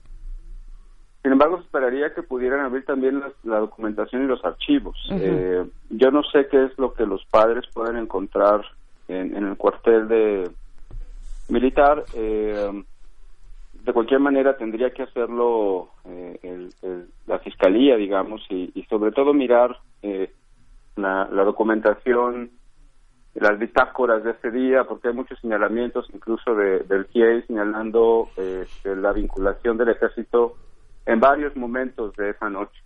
Sin 1.23 1.31
embargo, 1.31 1.57
esperaría 1.59 2.13
que 2.13 2.23
pudieran 2.23 2.61
abrir 2.61 2.85
también 2.85 3.19
la, 3.19 3.31
la 3.43 3.59
documentación 3.59 4.23
y 4.23 4.27
los 4.27 4.43
archivos. 4.45 4.97
Uh 5.09 5.13
-huh. 5.15 5.19
eh, 5.21 5.69
yo 5.89 6.11
no 6.11 6.21
sé 6.23 6.47
qué 6.49 6.65
es 6.65 6.77
lo 6.77 6.93
que 6.93 7.05
los 7.05 7.25
padres 7.31 7.65
pueden 7.73 7.97
encontrar 7.97 8.61
en, 9.07 9.35
en 9.35 9.47
el 9.47 9.57
cuartel 9.57 10.07
de 10.07 10.49
militar. 11.49 12.03
Eh, 12.13 12.83
de 13.83 13.91
cualquier 13.91 14.21
manera 14.21 14.55
tendría 14.55 14.91
que 14.91 15.03
hacerlo 15.03 15.89
eh, 16.05 16.39
el, 16.41 16.73
el, 16.81 17.07
la 17.27 17.39
fiscalía, 17.39 17.97
digamos, 17.97 18.41
y, 18.49 18.71
y 18.73 18.83
sobre 18.83 19.11
todo 19.11 19.33
mirar 19.33 19.77
eh, 20.01 20.31
la, 20.95 21.27
la, 21.29 21.43
documentación, 21.43 22.51
las 23.35 23.59
bitácoras 23.59 24.23
de 24.23 24.31
ese 24.31 24.51
día, 24.51 24.85
porque 24.85 25.09
hay 25.09 25.13
muchos 25.13 25.37
señalamientos, 25.39 26.07
incluso 26.13 26.55
de, 26.55 26.79
del 26.79 27.05
GIEI, 27.07 27.41
señalando 27.43 28.29
eh, 28.37 28.65
la 28.85 29.11
vinculación 29.11 29.77
del 29.77 29.89
ejército 29.89 30.55
en 31.05 31.19
varios 31.19 31.53
momentos 31.57 32.15
de 32.15 32.29
esa 32.29 32.49
noche. 32.49 32.81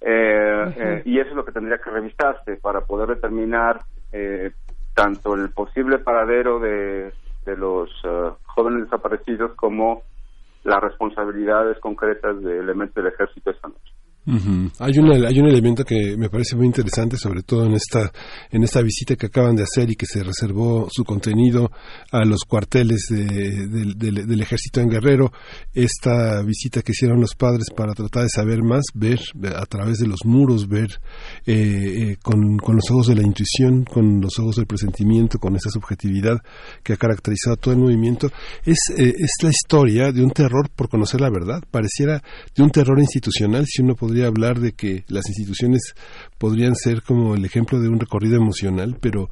Eh, 0.00 0.72
eh, 0.76 1.02
y 1.04 1.18
eso 1.18 1.28
es 1.28 1.36
lo 1.36 1.44
que 1.44 1.52
tendría 1.52 1.76
que 1.76 1.90
revisarse 1.90 2.56
para 2.56 2.80
poder 2.86 3.08
determinar 3.08 3.80
eh, 4.12 4.50
tanto 4.94 5.34
el 5.34 5.50
posible 5.50 5.98
paradero 5.98 6.58
de, 6.58 7.12
de 7.50 7.56
los 7.56 7.90
uh, 8.04 8.34
jóvenes 8.44 8.84
desaparecidos 8.84 9.52
como 9.56 10.02
las 10.64 10.80
responsabilidades 10.80 11.78
concretas 11.78 12.40
de 12.42 12.58
elementos 12.58 12.94
del 12.94 13.12
ejército 13.12 13.50
esa 13.50 13.68
noche. 13.68 13.92
Hay 14.26 14.98
una 14.98 15.28
hay 15.28 15.38
un 15.40 15.48
elemento 15.48 15.82
que 15.82 16.14
me 16.16 16.28
parece 16.28 16.54
muy 16.54 16.66
interesante, 16.66 17.16
sobre 17.16 17.42
todo 17.42 17.64
en 17.64 17.72
esta 17.72 18.12
en 18.50 18.62
esta 18.62 18.82
visita 18.82 19.16
que 19.16 19.26
acaban 19.26 19.56
de 19.56 19.62
hacer 19.62 19.90
y 19.90 19.96
que 19.96 20.04
se 20.04 20.22
reservó 20.22 20.88
su 20.90 21.04
contenido 21.04 21.70
a 22.12 22.24
los 22.24 22.40
cuarteles 22.46 23.06
del 23.08 24.40
ejército 24.42 24.80
en 24.80 24.90
Guerrero. 24.90 25.32
Esta 25.72 26.42
visita 26.42 26.82
que 26.82 26.92
hicieron 26.92 27.20
los 27.20 27.34
padres 27.34 27.68
para 27.74 27.94
tratar 27.94 28.24
de 28.24 28.28
saber 28.28 28.62
más, 28.62 28.84
ver 28.94 29.20
a 29.56 29.64
través 29.64 29.98
de 29.98 30.06
los 30.06 30.20
muros, 30.24 30.68
ver 30.68 31.00
eh, 31.46 31.54
eh, 32.12 32.16
con, 32.22 32.58
con 32.58 32.76
los 32.76 32.90
ojos 32.90 33.06
de 33.06 33.14
la 33.14 33.22
intuición, 33.22 33.84
con 33.84 34.20
los 34.20 34.38
ojos 34.38 34.56
del 34.56 34.66
presentimiento, 34.66 35.38
con 35.38 35.56
esa 35.56 35.70
subjetividad 35.70 36.36
que 36.82 36.92
ha 36.92 36.96
caracterizado 36.96 37.56
todo 37.56 37.72
el 37.72 37.80
movimiento, 37.80 38.28
es 38.64 38.78
eh, 38.96 39.14
es 39.18 39.32
la 39.42 39.50
historia 39.50 40.12
de 40.12 40.22
un 40.22 40.30
terror 40.30 40.68
por 40.74 40.88
conocer 40.88 41.20
la 41.20 41.30
verdad. 41.30 41.62
Pareciera 41.70 42.22
de 42.54 42.62
un 42.62 42.70
terror 42.70 42.98
institucional, 42.98 43.64
si 43.66 43.82
uno 43.82 43.94
podría 44.10 44.26
hablar 44.26 44.56
de 44.56 44.72
que 44.72 45.04
las 45.08 45.28
instituciones 45.28 45.94
podrían 46.36 46.74
ser 46.74 47.02
como 47.06 47.36
el 47.36 47.44
ejemplo 47.44 47.78
de 47.78 47.88
un 47.88 48.00
recorrido 48.00 48.38
emocional, 48.38 48.96
pero 49.00 49.28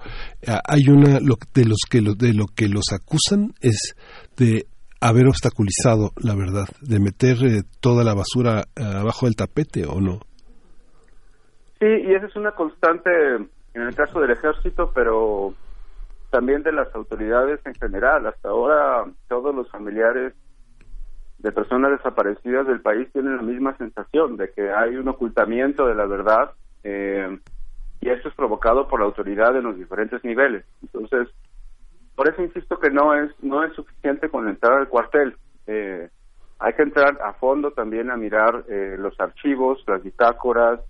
ah, 0.47 0.61
hay 0.69 0.89
una 0.89 1.19
lo, 1.19 1.35
de 1.53 1.65
los 1.65 1.79
que 1.91 2.01
lo, 2.01 2.15
de 2.15 2.33
lo 2.33 2.47
que 2.47 2.69
los 2.69 2.93
acusan 2.93 3.55
es 3.61 3.97
de 4.37 4.67
haber 5.01 5.27
obstaculizado 5.27 6.13
la 6.23 6.37
verdad, 6.37 6.69
de 6.81 7.01
meter 7.01 7.39
eh, 7.45 7.63
toda 7.81 8.05
la 8.05 8.15
basura 8.15 8.67
ah, 8.77 9.01
abajo 9.01 9.27
del 9.27 9.35
tapete 9.35 9.85
o 9.85 10.01
no. 10.01 10.21
Sí, 11.81 11.87
y 11.87 12.15
esa 12.15 12.27
es 12.27 12.37
una 12.37 12.53
constante 12.53 13.11
en 13.75 13.83
el 13.83 13.97
caso 13.97 14.21
del 14.21 14.31
ejército, 14.31 14.93
pero 14.95 15.55
también 16.31 16.63
de 16.63 16.71
las 16.71 16.95
autoridades 16.95 17.59
en 17.67 17.75
general. 17.75 18.29
Hasta 18.29 18.51
ahora 18.51 19.07
todos 19.29 19.53
los 19.53 19.69
familiares 19.73 20.35
de 21.39 21.53
personas 21.53 21.93
desaparecidas 21.93 22.67
del 22.67 22.81
país 22.81 23.09
tienen 23.13 23.37
la 23.37 23.43
misma 23.43 23.77
sensación 23.77 24.37
de 24.37 24.51
que 24.51 24.71
hay 24.73 24.97
un 24.97 25.09
ocultamiento 25.09 25.87
de 25.87 25.95
la 25.95 26.07
verdad 26.07 26.51
eh, 26.83 27.39
y 28.01 28.09
esto 28.09 28.29
es 28.29 28.35
provocado 28.35 28.89
por 28.89 29.01
la 29.01 29.07
autoridad 29.07 29.57
en 29.57 29.65
los 29.65 29.77
diferentes 29.77 30.23
niveles. 30.25 30.65
Entonces, 30.83 31.29
por 32.15 32.29
eso 32.29 32.43
insisto 32.43 32.79
que 32.79 32.91
no 32.91 33.15
es 33.15 33.31
no 33.43 33.65
es 33.65 33.73
suficiente 33.75 34.29
con 34.29 34.49
entrar 34.49 34.75
al 34.75 34.89
cuartel. 34.89 35.37
Eh, 35.67 36.09
hay 36.59 36.73
que 36.75 36.83
entrar 36.83 37.19
a 37.23 37.35
fondo 37.35 37.73
también 37.73 38.11
a 38.11 38.17
mirar 38.17 38.65
eh, 38.69 38.97
los 38.99 39.19
archivos, 39.21 39.83
las 39.87 40.03
bitácoras. 40.03 40.81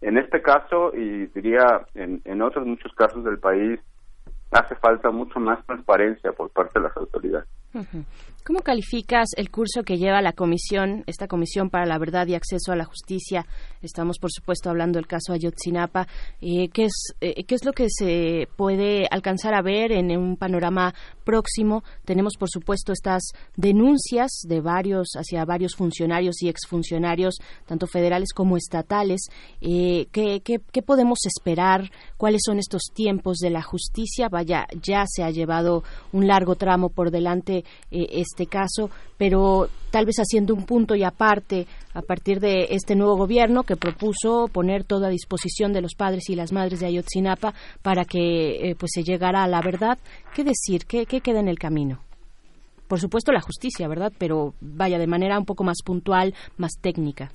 En 0.00 0.18
este 0.18 0.42
caso, 0.42 0.92
y 0.94 1.26
diría 1.26 1.86
en, 1.94 2.20
en 2.24 2.42
otros 2.42 2.66
muchos 2.66 2.92
casos 2.94 3.24
del 3.24 3.38
país, 3.38 3.80
hace 4.50 4.74
falta 4.76 5.10
mucho 5.10 5.38
más 5.40 5.64
transparencia 5.66 6.32
por 6.32 6.50
parte 6.50 6.78
de 6.78 6.88
las 6.88 6.96
autoridades. 6.96 7.48
¿Cómo 8.46 8.60
calificas 8.60 9.30
el 9.36 9.50
curso 9.50 9.82
que 9.82 9.98
lleva 9.98 10.22
la 10.22 10.32
comisión, 10.32 11.02
esta 11.08 11.26
comisión 11.26 11.68
para 11.68 11.84
la 11.84 11.98
verdad 11.98 12.28
y 12.28 12.36
acceso 12.36 12.70
a 12.70 12.76
la 12.76 12.84
justicia? 12.84 13.44
Estamos, 13.82 14.20
por 14.20 14.30
supuesto, 14.30 14.70
hablando 14.70 15.00
del 15.00 15.08
caso 15.08 15.32
Ayotzinapa. 15.32 16.06
Eh, 16.40 16.68
¿qué, 16.68 16.84
es, 16.84 17.14
eh, 17.20 17.42
¿Qué 17.42 17.56
es 17.56 17.64
lo 17.64 17.72
que 17.72 17.86
se 17.88 18.46
puede 18.56 19.08
alcanzar 19.10 19.52
a 19.52 19.62
ver 19.62 19.90
en 19.90 20.16
un 20.16 20.36
panorama 20.36 20.94
próximo? 21.24 21.82
Tenemos, 22.04 22.34
por 22.38 22.48
supuesto, 22.48 22.92
estas 22.92 23.32
denuncias 23.56 24.30
de 24.46 24.60
varios 24.60 25.08
hacia 25.16 25.44
varios 25.44 25.74
funcionarios 25.74 26.40
y 26.40 26.48
exfuncionarios, 26.48 27.38
tanto 27.66 27.88
federales 27.88 28.32
como 28.32 28.56
estatales. 28.56 29.22
Eh, 29.60 30.06
¿qué, 30.12 30.40
qué, 30.44 30.60
qué 30.70 30.82
podemos 30.82 31.26
esperar? 31.26 31.90
¿Cuáles 32.16 32.42
son 32.46 32.60
estos 32.60 32.92
tiempos 32.94 33.38
de 33.38 33.50
la 33.50 33.62
justicia? 33.62 34.28
Vaya, 34.28 34.68
ya 34.80 35.04
se 35.08 35.24
ha 35.24 35.30
llevado 35.30 35.82
un 36.12 36.28
largo 36.28 36.54
tramo 36.54 36.90
por 36.90 37.10
delante 37.10 37.64
eh, 37.90 38.06
este 38.12 38.46
caso, 38.46 38.90
pero 39.16 39.68
tal 39.90 40.06
vez 40.06 40.16
haciendo 40.18 40.54
un 40.54 40.64
punto 40.64 40.94
y 40.94 41.04
aparte 41.04 41.66
a 41.94 42.02
partir 42.02 42.40
de 42.40 42.68
este 42.70 42.94
nuevo 42.94 43.16
gobierno 43.16 43.62
que 43.62 43.76
propuso 43.76 44.48
poner 44.52 44.84
todo 44.84 45.06
a 45.06 45.10
disposición 45.10 45.72
de 45.72 45.82
los 45.82 45.94
padres 45.94 46.28
y 46.28 46.36
las 46.36 46.52
madres 46.52 46.80
de 46.80 46.86
Ayotzinapa 46.86 47.54
para 47.82 48.04
que 48.04 48.70
eh, 48.70 48.76
pues 48.78 48.90
se 48.94 49.02
llegara 49.02 49.42
a 49.42 49.48
la 49.48 49.60
verdad. 49.60 49.98
¿Qué 50.34 50.44
decir? 50.44 50.86
¿Qué, 50.86 51.06
¿Qué 51.06 51.20
queda 51.20 51.40
en 51.40 51.48
el 51.48 51.58
camino? 51.58 52.00
Por 52.88 53.00
supuesto 53.00 53.32
la 53.32 53.40
justicia, 53.40 53.88
¿verdad? 53.88 54.12
Pero 54.18 54.54
vaya 54.60 54.98
de 54.98 55.06
manera 55.06 55.38
un 55.38 55.44
poco 55.44 55.64
más 55.64 55.78
puntual, 55.84 56.34
más 56.56 56.72
técnica. 56.80 57.30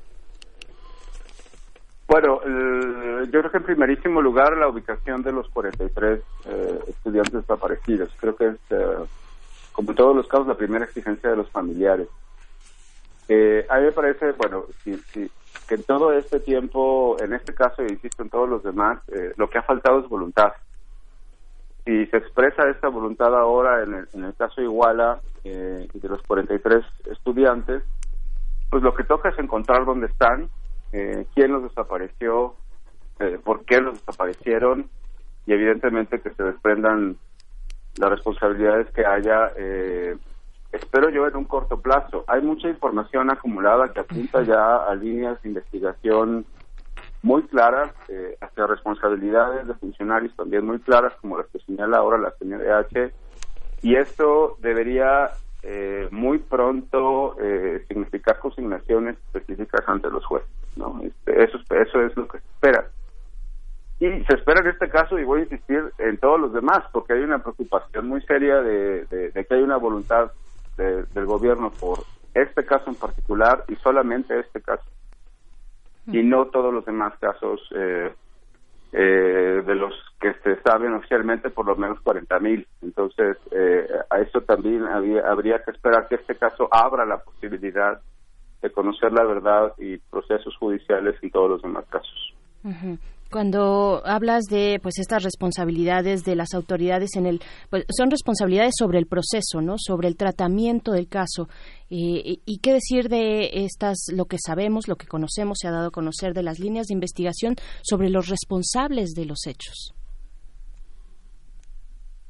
Bueno, 2.07 2.41
yo 2.43 3.39
creo 3.39 3.51
que 3.51 3.57
en 3.57 3.63
primerísimo 3.63 4.21
lugar 4.21 4.57
la 4.57 4.67
ubicación 4.67 5.23
de 5.23 5.31
los 5.31 5.47
43 5.49 6.19
eh, 6.45 6.79
estudiantes 6.89 7.33
desaparecidos. 7.33 8.09
Creo 8.19 8.35
que 8.35 8.47
es 8.47 8.57
como 9.71 9.91
en 9.91 9.95
todos 9.95 10.15
los 10.15 10.27
casos, 10.27 10.47
la 10.47 10.57
primera 10.57 10.85
exigencia 10.85 11.29
de 11.29 11.35
los 11.35 11.49
familiares. 11.49 12.07
Eh, 13.27 13.65
a 13.69 13.77
mí 13.77 13.85
me 13.85 13.91
parece, 13.91 14.31
bueno, 14.33 14.65
que 14.83 15.75
en 15.75 15.83
todo 15.83 16.11
este 16.13 16.39
tiempo, 16.39 17.15
en 17.21 17.33
este 17.33 17.53
caso, 17.53 17.81
e 17.81 17.91
insisto, 17.91 18.23
en 18.23 18.29
todos 18.29 18.49
los 18.49 18.63
demás, 18.63 18.99
eh, 19.09 19.33
lo 19.37 19.49
que 19.49 19.57
ha 19.57 19.63
faltado 19.63 19.99
es 19.99 20.09
voluntad. 20.09 20.53
Si 21.85 22.05
se 22.07 22.17
expresa 22.17 22.69
esta 22.69 22.89
voluntad 22.89 23.35
ahora 23.35 23.83
en 23.83 23.93
el, 23.93 24.07
en 24.13 24.25
el 24.25 24.35
caso 24.35 24.61
Iguala 24.61 25.19
eh, 25.43 25.87
de 25.93 26.09
los 26.09 26.21
43 26.23 26.85
estudiantes, 27.09 27.83
pues 28.69 28.83
lo 28.83 28.93
que 28.93 29.03
toca 29.03 29.29
es 29.29 29.39
encontrar 29.39 29.85
dónde 29.85 30.07
están, 30.07 30.49
eh, 30.93 31.25
quién 31.33 31.51
los 31.51 31.63
desapareció, 31.63 32.55
eh, 33.19 33.39
por 33.43 33.65
qué 33.65 33.81
los 33.81 33.95
desaparecieron 33.95 34.89
y 35.45 35.53
evidentemente 35.53 36.21
que 36.21 36.31
se 36.31 36.43
desprendan 36.43 37.17
las 37.97 38.09
responsabilidades 38.09 38.89
que 38.91 39.05
haya, 39.05 39.51
eh, 39.57 40.15
espero 40.71 41.09
yo 41.09 41.27
en 41.27 41.35
un 41.35 41.45
corto 41.45 41.79
plazo. 41.79 42.23
Hay 42.27 42.41
mucha 42.41 42.69
información 42.69 43.29
acumulada 43.29 43.91
que 43.91 43.99
apunta 43.99 44.43
ya 44.43 44.77
a 44.77 44.95
líneas 44.95 45.41
de 45.41 45.49
investigación 45.49 46.45
muy 47.23 47.43
claras, 47.43 47.91
eh, 48.07 48.37
hacia 48.41 48.65
responsabilidades 48.65 49.67
de 49.67 49.73
funcionarios 49.75 50.35
también 50.35 50.65
muy 50.65 50.79
claras, 50.79 51.13
como 51.21 51.37
las 51.37 51.47
que 51.47 51.59
señala 51.59 51.97
ahora 51.97 52.17
la 52.17 52.31
CNDH, 52.31 53.13
y 53.83 53.95
esto 53.95 54.57
debería 54.59 55.31
eh, 55.63 56.07
muy 56.11 56.39
pronto 56.39 57.35
eh, 57.39 57.85
significar 57.87 58.39
consignaciones 58.39 59.17
específicas 59.27 59.81
ante 59.87 60.09
los 60.09 60.25
jueces. 60.25 60.49
¿no? 60.75 60.99
Este, 61.03 61.43
eso, 61.43 61.59
eso 61.69 62.01
es 62.01 62.17
lo 62.17 62.27
que 62.27 62.39
se 62.39 62.45
espera. 62.45 62.87
Y 64.01 64.09
se 64.23 64.33
espera 64.33 64.61
en 64.61 64.67
este 64.67 64.89
caso, 64.89 65.19
y 65.19 65.23
voy 65.23 65.41
a 65.41 65.43
insistir 65.43 65.93
en 65.99 66.17
todos 66.17 66.41
los 66.41 66.51
demás, 66.51 66.79
porque 66.91 67.13
hay 67.13 67.19
una 67.19 67.37
preocupación 67.37 68.07
muy 68.07 68.19
seria 68.23 68.55
de, 68.55 69.05
que 69.31 69.53
hay 69.53 69.61
una 69.61 69.77
voluntad 69.77 70.31
del 70.75 71.25
gobierno 71.27 71.69
por 71.69 71.99
este 72.33 72.65
caso 72.65 72.89
en 72.89 72.95
particular 72.95 73.63
y 73.67 73.75
solamente 73.75 74.39
este 74.39 74.59
caso, 74.59 74.83
y 76.07 76.23
no 76.23 76.47
todos 76.47 76.73
los 76.73 76.83
demás 76.83 77.13
casos 77.19 77.61
eh, 77.75 78.11
eh, 78.91 79.61
de 79.67 79.75
los 79.75 79.93
que 80.19 80.33
se 80.43 80.59
saben 80.63 80.95
oficialmente, 80.95 81.51
por 81.51 81.67
lo 81.67 81.75
menos 81.75 82.01
40 82.01 82.39
mil. 82.39 82.67
Entonces, 82.81 83.37
eh, 83.51 83.87
a 84.09 84.19
eso 84.19 84.41
también 84.41 84.83
habría 84.87 85.63
que 85.63 85.69
esperar 85.69 86.07
que 86.07 86.15
este 86.15 86.35
caso 86.37 86.67
abra 86.71 87.05
la 87.05 87.19
posibilidad 87.19 88.01
de 88.63 88.71
conocer 88.71 89.13
la 89.13 89.25
verdad 89.25 89.73
y 89.77 89.97
procesos 89.97 90.57
judiciales 90.57 91.21
en 91.21 91.29
todos 91.29 91.51
los 91.51 91.61
demás 91.61 91.85
casos 91.87 92.33
cuando 93.31 94.01
hablas 94.05 94.43
de 94.45 94.79
pues 94.81 94.99
estas 94.99 95.23
responsabilidades 95.23 96.23
de 96.23 96.35
las 96.35 96.53
autoridades 96.53 97.15
en 97.15 97.25
el 97.25 97.41
pues, 97.69 97.85
son 97.89 98.11
responsabilidades 98.11 98.73
sobre 98.77 98.99
el 98.99 99.07
proceso 99.07 99.61
no 99.61 99.75
sobre 99.77 100.07
el 100.07 100.17
tratamiento 100.17 100.91
del 100.91 101.07
caso. 101.07 101.47
Y 101.93 102.59
qué 102.61 102.73
decir 102.73 103.09
de 103.09 103.65
estas 103.65 103.97
lo 104.15 104.25
que 104.25 104.37
sabemos 104.39 104.87
lo 104.87 104.95
que 104.95 105.07
conocemos 105.07 105.57
se 105.59 105.67
ha 105.67 105.71
dado 105.71 105.87
a 105.87 105.91
conocer 105.91 106.33
de 106.33 106.43
las 106.43 106.59
líneas 106.59 106.87
de 106.87 106.93
investigación 106.93 107.55
sobre 107.81 108.09
los 108.09 108.29
responsables 108.29 109.11
de 109.11 109.25
los 109.25 109.45
hechos. 109.45 109.93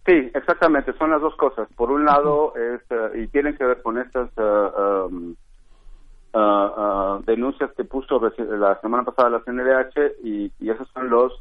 Sí 0.05 0.31
exactamente 0.33 0.93
son 0.97 1.11
las 1.11 1.21
dos 1.21 1.35
cosas. 1.35 1.67
Por 1.75 1.91
un 1.91 2.05
lado 2.05 2.53
es, 2.55 2.81
eh, 2.89 3.23
y 3.23 3.27
tienen 3.27 3.55
que 3.55 3.65
ver 3.65 3.81
con 3.83 3.99
estas 3.99 4.29
uh, 4.37 5.07
um, 5.07 5.35
uh, 6.33 7.23
denuncias 7.25 7.71
que 7.75 7.83
puso 7.83 8.19
la 8.37 8.79
semana 8.81 9.03
pasada 9.03 9.29
la 9.29 9.39
CNDH 9.41 10.23
y, 10.23 10.51
esos 10.69 10.87
son 10.89 11.09
los 11.09 11.33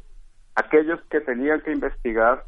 aquellos 0.55 0.99
que 1.09 1.21
tenían 1.21 1.61
que 1.61 1.71
investigar 1.71 2.43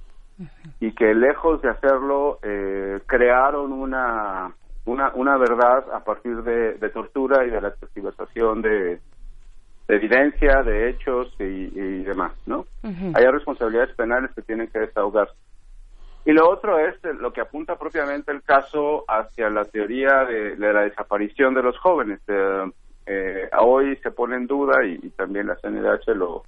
y 0.79 0.91
que 0.93 1.13
lejos 1.13 1.61
de 1.61 1.69
hacerlo 1.69 2.39
eh, 2.41 2.99
crearon 3.05 3.71
una, 3.71 4.51
una 4.85 5.11
una 5.13 5.37
verdad 5.37 5.85
a 5.93 6.03
partir 6.03 6.43
de, 6.43 6.89
tortura 6.89 7.45
y 7.45 7.49
de 7.49 7.61
la 7.61 7.71
tergiversación 7.71 8.61
de, 8.61 8.99
evidencia, 9.87 10.63
de 10.63 10.89
hechos 10.89 11.33
y, 11.39 12.03
demás, 12.03 12.33
¿no? 12.45 12.65
Hay 12.83 13.25
responsabilidades 13.25 13.95
penales 13.95 14.31
que 14.35 14.41
tienen 14.41 14.67
que 14.67 14.79
desahogarse. 14.79 15.35
Y 16.25 16.31
lo 16.31 16.49
otro 16.49 16.79
es 16.79 16.95
lo 17.19 17.33
que 17.33 17.41
apunta 17.41 17.77
propiamente 17.77 18.31
el 18.31 18.43
caso 18.43 19.03
hacia 19.07 19.49
la 19.49 19.65
teoría 19.65 20.23
de, 20.25 20.55
la 20.57 20.81
desaparición 20.81 21.53
de 21.53 21.63
los 21.63 21.77
jóvenes. 21.77 22.21
Eh, 22.27 22.71
eh, 23.05 23.49
hoy 23.59 23.97
se 23.97 24.11
pone 24.11 24.37
en 24.37 24.47
duda, 24.47 24.85
y, 24.85 24.97
también 25.11 25.47
la 25.47 25.57
CNDH 25.57 26.15
lo, 26.15 26.43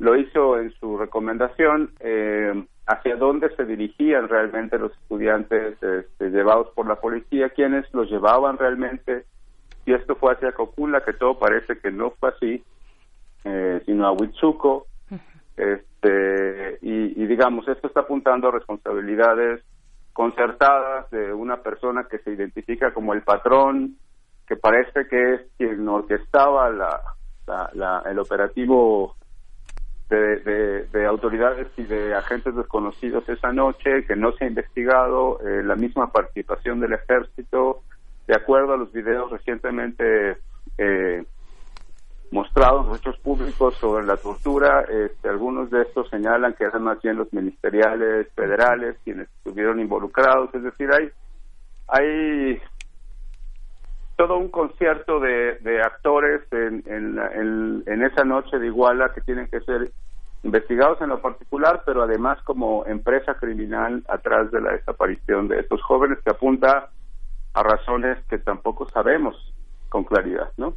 lo 0.00 0.16
hizo 0.16 0.58
en 0.58 0.72
su 0.72 0.98
recomendación, 0.98 1.92
eh, 2.00 2.64
hacia 2.86 3.16
dónde 3.16 3.54
se 3.54 3.64
dirigían 3.64 4.28
realmente 4.28 4.78
los 4.78 4.92
estudiantes 4.92 5.80
este, 5.80 6.30
llevados 6.30 6.70
por 6.74 6.86
la 6.88 6.96
policía, 6.96 7.50
quiénes 7.50 7.86
los 7.94 8.10
llevaban 8.10 8.58
realmente 8.58 9.24
y 9.86 9.92
esto 9.92 10.16
fue 10.16 10.32
hacia 10.32 10.52
Cocula, 10.52 11.04
que 11.04 11.12
todo 11.12 11.38
parece 11.38 11.78
que 11.78 11.90
no 11.90 12.10
fue 12.12 12.30
así, 12.30 12.64
eh, 13.44 13.82
sino 13.84 14.06
a 14.06 14.12
Huitzuco. 14.12 14.86
Este, 15.56 16.78
y, 16.82 17.26
digamos, 17.26 17.66
esto 17.68 17.86
está 17.86 18.00
apuntando 18.00 18.48
a 18.48 18.52
responsabilidades 18.52 19.62
concertadas 20.12 21.10
de 21.10 21.32
una 21.32 21.62
persona 21.62 22.06
que 22.10 22.18
se 22.18 22.32
identifica 22.32 22.92
como 22.92 23.14
el 23.14 23.22
patrón, 23.22 23.96
que 24.46 24.56
parece 24.56 25.06
que 25.08 25.34
es 25.34 25.40
quien 25.56 25.88
orquestaba 25.88 26.70
la, 26.70 27.00
la, 27.46 27.70
la, 27.74 28.02
el 28.06 28.18
operativo 28.18 29.16
de, 30.10 30.36
de, 30.38 30.84
de, 30.86 31.06
autoridades 31.06 31.66
y 31.76 31.84
de 31.84 32.14
agentes 32.14 32.54
desconocidos 32.54 33.28
esa 33.28 33.52
noche, 33.52 34.04
que 34.06 34.16
no 34.16 34.32
se 34.32 34.44
ha 34.44 34.48
investigado, 34.48 35.40
eh, 35.40 35.62
la 35.64 35.76
misma 35.76 36.12
participación 36.12 36.80
del 36.80 36.92
ejército, 36.92 37.82
de 38.26 38.36
acuerdo 38.36 38.74
a 38.74 38.76
los 38.76 38.92
videos 38.92 39.30
recientemente 39.30 40.36
eh, 40.78 41.24
mostrados, 42.34 42.98
hechos 42.98 43.16
públicos 43.20 43.76
sobre 43.76 44.04
la 44.04 44.16
tortura, 44.16 44.84
este, 44.90 45.28
algunos 45.28 45.70
de 45.70 45.82
estos 45.82 46.10
señalan 46.10 46.54
que 46.54 46.64
eran 46.64 46.82
más 46.82 47.00
bien 47.00 47.16
los 47.16 47.32
ministeriales 47.32 48.26
federales 48.34 48.96
quienes 49.04 49.28
estuvieron 49.36 49.78
involucrados, 49.78 50.52
es 50.52 50.64
decir, 50.64 50.90
hay, 50.92 51.10
hay 51.86 52.60
todo 54.16 54.36
un 54.36 54.48
concierto 54.48 55.20
de, 55.20 55.58
de 55.60 55.80
actores 55.80 56.42
en, 56.50 56.82
en, 56.86 57.18
en, 57.18 57.82
en, 57.86 58.02
esa 58.02 58.24
noche 58.24 58.58
de 58.58 58.66
Iguala 58.66 59.12
que 59.14 59.20
tienen 59.20 59.46
que 59.46 59.60
ser 59.60 59.92
investigados 60.42 61.00
en 61.02 61.10
lo 61.10 61.22
particular, 61.22 61.82
pero 61.86 62.02
además 62.02 62.42
como 62.42 62.84
empresa 62.86 63.34
criminal 63.34 64.02
atrás 64.08 64.50
de 64.50 64.60
la 64.60 64.72
desaparición 64.72 65.46
de 65.46 65.60
estos 65.60 65.80
jóvenes 65.82 66.18
que 66.24 66.30
apunta 66.30 66.90
a 67.54 67.62
razones 67.62 68.18
que 68.28 68.38
tampoco 68.38 68.90
sabemos 68.90 69.36
con 69.88 70.02
claridad, 70.02 70.50
¿no? 70.56 70.74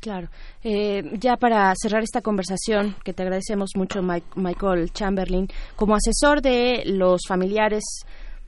Claro. 0.00 0.28
Eh, 0.62 1.02
ya 1.18 1.36
para 1.36 1.72
cerrar 1.80 2.02
esta 2.02 2.20
conversación, 2.20 2.96
que 3.04 3.12
te 3.12 3.22
agradecemos 3.22 3.70
mucho, 3.76 4.00
Michael 4.02 4.92
Chamberlain, 4.92 5.48
como 5.74 5.94
asesor 5.94 6.42
de 6.42 6.82
los 6.86 7.22
familiares 7.26 7.82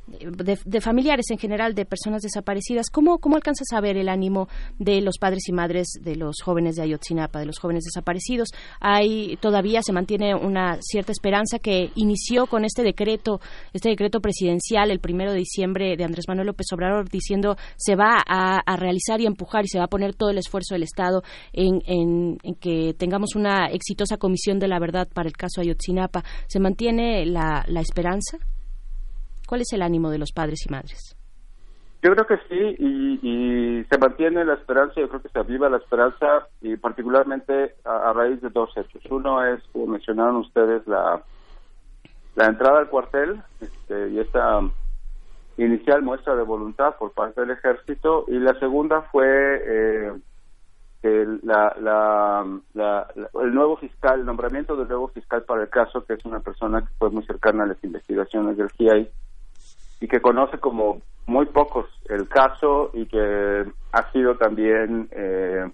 de, 0.09 0.59
de, 0.65 0.81
familiares 0.81 1.27
en 1.31 1.39
general 1.39 1.75
de 1.75 1.85
personas 1.85 2.23
desaparecidas, 2.23 2.91
¿cómo, 2.91 3.19
¿cómo 3.19 3.37
alcanzas 3.37 3.69
a 3.73 3.81
ver 3.81 3.97
el 3.97 4.09
ánimo 4.09 4.49
de 4.79 5.01
los 5.01 5.19
padres 5.19 5.49
y 5.49 5.53
madres 5.53 5.89
de 6.01 6.17
los 6.17 6.37
jóvenes 6.43 6.77
de 6.77 6.83
Ayotzinapa, 6.83 7.39
de 7.39 7.47
los 7.47 7.59
jóvenes 7.59 7.85
desaparecidos? 7.85 8.49
Hay 8.81 9.37
todavía 9.41 9.83
se 9.83 9.93
mantiene 9.93 10.35
una 10.35 10.79
cierta 10.81 11.13
esperanza 11.13 11.59
que 11.59 11.91
inició 11.95 12.47
con 12.47 12.65
este 12.65 12.83
decreto, 12.83 13.41
este 13.73 13.91
decreto 13.91 14.21
presidencial 14.21 14.91
el 14.91 15.01
primero 15.01 15.33
de 15.33 15.39
diciembre 15.39 15.97
de 15.97 16.05
Andrés 16.05 16.27
Manuel 16.29 16.49
López 16.49 16.67
Obrador 16.73 17.09
diciendo 17.09 17.57
se 17.77 17.95
va 17.95 18.23
a, 18.27 18.59
a 18.65 18.77
realizar 18.77 19.21
y 19.21 19.27
empujar 19.27 19.65
y 19.65 19.69
se 19.69 19.79
va 19.79 19.85
a 19.85 19.89
poner 19.89 20.15
todo 20.15 20.31
el 20.31 20.39
esfuerzo 20.39 20.75
del 20.75 20.83
Estado 20.83 21.23
en, 21.53 21.83
en, 21.87 22.39
en, 22.43 22.55
que 22.55 22.95
tengamos 22.95 23.35
una 23.35 23.67
exitosa 23.67 24.17
comisión 24.17 24.59
de 24.59 24.69
la 24.69 24.79
verdad 24.79 25.09
para 25.13 25.29
el 25.29 25.37
caso 25.37 25.61
Ayotzinapa. 25.61 26.25
¿Se 26.47 26.61
mantiene 26.61 27.27
la, 27.27 27.65
la 27.69 27.81
esperanza? 27.81 28.39
¿Cuál 29.49 29.63
es 29.63 29.73
el 29.73 29.81
ánimo 29.81 30.11
de 30.11 30.19
los 30.19 30.31
padres 30.31 30.67
y 30.69 30.71
madres? 30.71 31.17
Yo 32.03 32.13
creo 32.13 32.27
que 32.27 32.37
sí, 32.51 32.77
y, 32.79 33.83
se 33.91 33.99
mantiene 33.99 34.45
la 34.45 34.55
esperanza, 34.55 35.01
yo 35.01 35.09
creo 35.09 35.23
que 35.23 35.31
se 35.31 35.39
aviva 35.39 35.71
la 35.71 35.79
esperanza, 35.79 36.47
y 36.61 36.77
particularmente 36.77 37.77
a, 37.83 38.13
raíz 38.13 38.43
de 38.43 38.51
dos 38.51 38.71
hechos. 38.77 39.03
Uno 39.11 39.43
es, 39.43 39.63
como 39.73 39.87
mencionaron 39.87 40.37
ustedes, 40.37 40.87
la, 40.87 41.23
la 42.37 42.45
entrada 42.45 42.81
al 42.81 42.91
cuartel 42.91 43.43
este, 43.59 44.11
y 44.11 44.19
esta 44.19 44.61
inicial 45.57 46.03
muestra 46.03 46.37
de 46.37 46.43
voluntad 46.43 46.97
por 46.99 47.13
parte 47.13 47.41
del 47.41 47.53
ejército, 47.53 48.27
y 48.29 48.39
la 48.39 48.53
segunda 48.59 49.01
fue 49.11 49.27
eh, 49.27 50.13
el, 51.05 51.41
la, 51.43 51.75
la, 51.81 52.61
la, 52.75 53.07
el 53.43 53.55
nuevo 53.55 53.79
fiscal, 53.79 54.21
el 54.21 54.27
nombramiento 54.27 54.77
del 54.77 54.89
nuevo 54.89 55.09
fiscal 55.09 55.43
para 55.45 55.63
el 55.63 55.71
caso, 55.71 56.05
que 56.05 56.13
es 56.13 56.25
una 56.27 56.41
persona 56.41 56.83
que 56.83 56.93
fue 56.99 57.09
muy 57.09 57.25
cercana 57.25 57.65
a 57.65 57.69
las 57.69 57.83
investigaciones 57.83 58.59
del 58.59 58.69
GIEI 58.73 59.11
y 60.01 60.09
que 60.09 60.21
conoce 60.21 60.59
como 60.59 61.01
muy 61.27 61.47
pocos 61.47 61.87
el 62.09 62.29
caso 62.29 62.91
y 62.95 63.07
que 63.07 63.65
ha 63.93 64.13
sido 64.13 64.37
también 64.37 65.09
eh, 65.13 65.71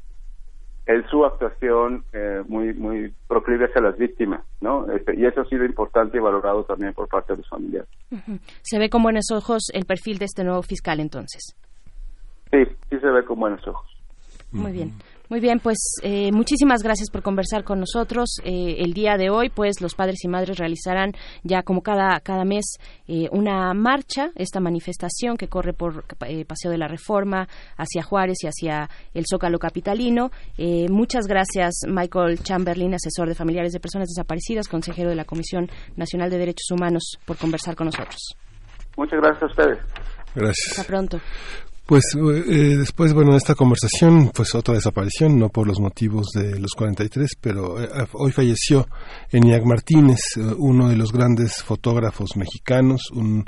en 0.87 1.09
su 1.09 1.25
actuación 1.25 2.05
eh, 2.13 2.43
muy 2.47 2.75
muy 2.75 3.15
proclive 3.27 3.67
hacia 3.67 3.81
las 3.81 3.97
víctimas, 3.97 4.43
¿no? 4.61 4.91
Este, 4.93 5.19
y 5.19 5.25
eso 5.25 5.41
ha 5.41 5.45
sido 5.47 5.65
importante 5.65 6.19
y 6.19 6.21
valorado 6.21 6.65
también 6.65 6.93
por 6.93 7.09
parte 7.09 7.33
de 7.33 7.39
los 7.39 7.49
familiares. 7.49 7.89
Uh 8.11 8.17
-huh. 8.17 8.41
Se 8.63 8.79
ve 8.79 8.91
con 8.91 9.03
buenos 9.03 9.31
ojos 9.33 9.71
el 9.73 9.85
perfil 9.87 10.19
de 10.19 10.27
este 10.27 10.45
nuevo 10.45 10.63
fiscal, 10.63 11.01
entonces. 11.01 11.57
Sí, 12.51 12.65
sí 12.91 12.99
se 12.99 13.07
ve 13.07 13.25
con 13.25 13.41
buenos 13.41 13.67
ojos. 13.67 13.91
Muy 14.53 14.65
uh 14.65 14.69
-huh. 14.69 14.73
bien. 14.73 14.93
Muy 15.31 15.41
bien, 15.41 15.59
pues 15.59 15.79
eh, 16.03 16.31
muchísimas 16.33 16.83
gracias 16.83 17.09
por 17.11 17.23
conversar 17.23 17.65
con 17.65 17.81
nosotros. 17.81 18.37
Eh, 18.45 18.77
el 18.81 18.93
día 18.93 19.17
de 19.17 19.31
hoy, 19.31 19.49
pues 19.49 19.81
los 19.81 19.95
padres 19.95 20.23
y 20.23 20.29
madres 20.29 20.59
realizarán 20.59 21.13
ya 21.43 21.63
como 21.63 21.81
cada, 21.81 22.21
cada 22.21 22.45
mes 22.45 22.77
eh, 23.09 23.29
una 23.33 23.73
marcha, 23.73 24.31
esta 24.35 24.61
manifestación 24.61 25.39
que 25.39 25.49
corre 25.49 25.73
por 25.73 26.05
eh, 26.27 26.45
Paseo 26.45 26.71
de 26.71 26.77
la 26.77 26.89
Reforma 26.89 27.49
hacia 27.77 28.03
Juárez 28.03 28.37
y 28.43 28.49
hacia 28.49 28.91
el 29.15 29.25
Zócalo 29.29 29.59
Capitalino. 29.59 30.31
Eh, 30.59 30.89
muchas 30.91 31.27
gracias, 31.27 31.81
Michael 31.89 32.41
Chamberlain, 32.43 32.93
asesor 32.93 33.27
de 33.27 33.35
familiares 33.35 33.73
de 33.73 33.81
personas 33.81 34.09
desaparecidas, 34.09 34.69
consejero 34.69 35.09
de 35.09 35.17
la 35.17 35.25
Comisión 35.25 35.71
Nacional 35.97 36.29
de 36.29 36.37
Derechos 36.37 36.71
Humanos, 36.71 37.19
por 37.25 37.39
conversar 37.39 37.75
con 37.77 37.87
nosotros. 37.87 38.37
Muchas 38.99 39.21
gracias 39.21 39.43
a 39.43 39.47
ustedes. 39.47 39.79
Gracias. 40.35 40.79
Hasta 40.79 40.85
pronto. 40.85 41.19
Pues 41.87 42.03
eh, 42.17 42.77
después, 42.79 43.13
bueno, 43.13 43.33
en 43.33 43.37
esta 43.37 43.55
conversación, 43.55 44.31
pues 44.35 44.55
otra 44.55 44.73
desaparición, 44.73 45.39
no 45.39 45.51
por 45.51 45.67
los 45.67 45.81
motivos 45.81 46.29
de 46.35 46.59
los 46.59 46.71
43, 46.73 47.33
pero 47.39 47.79
eh, 47.83 47.89
hoy 48.13 48.33
falleció 48.33 48.89
Eniac 49.31 49.65
Martínez, 49.65 50.21
eh, 50.37 50.41
uno 50.57 50.89
de 50.89 50.97
los 50.97 51.13
grandes 51.13 51.63
fotógrafos 51.63 52.37
mexicanos, 52.37 53.11
un, 53.13 53.45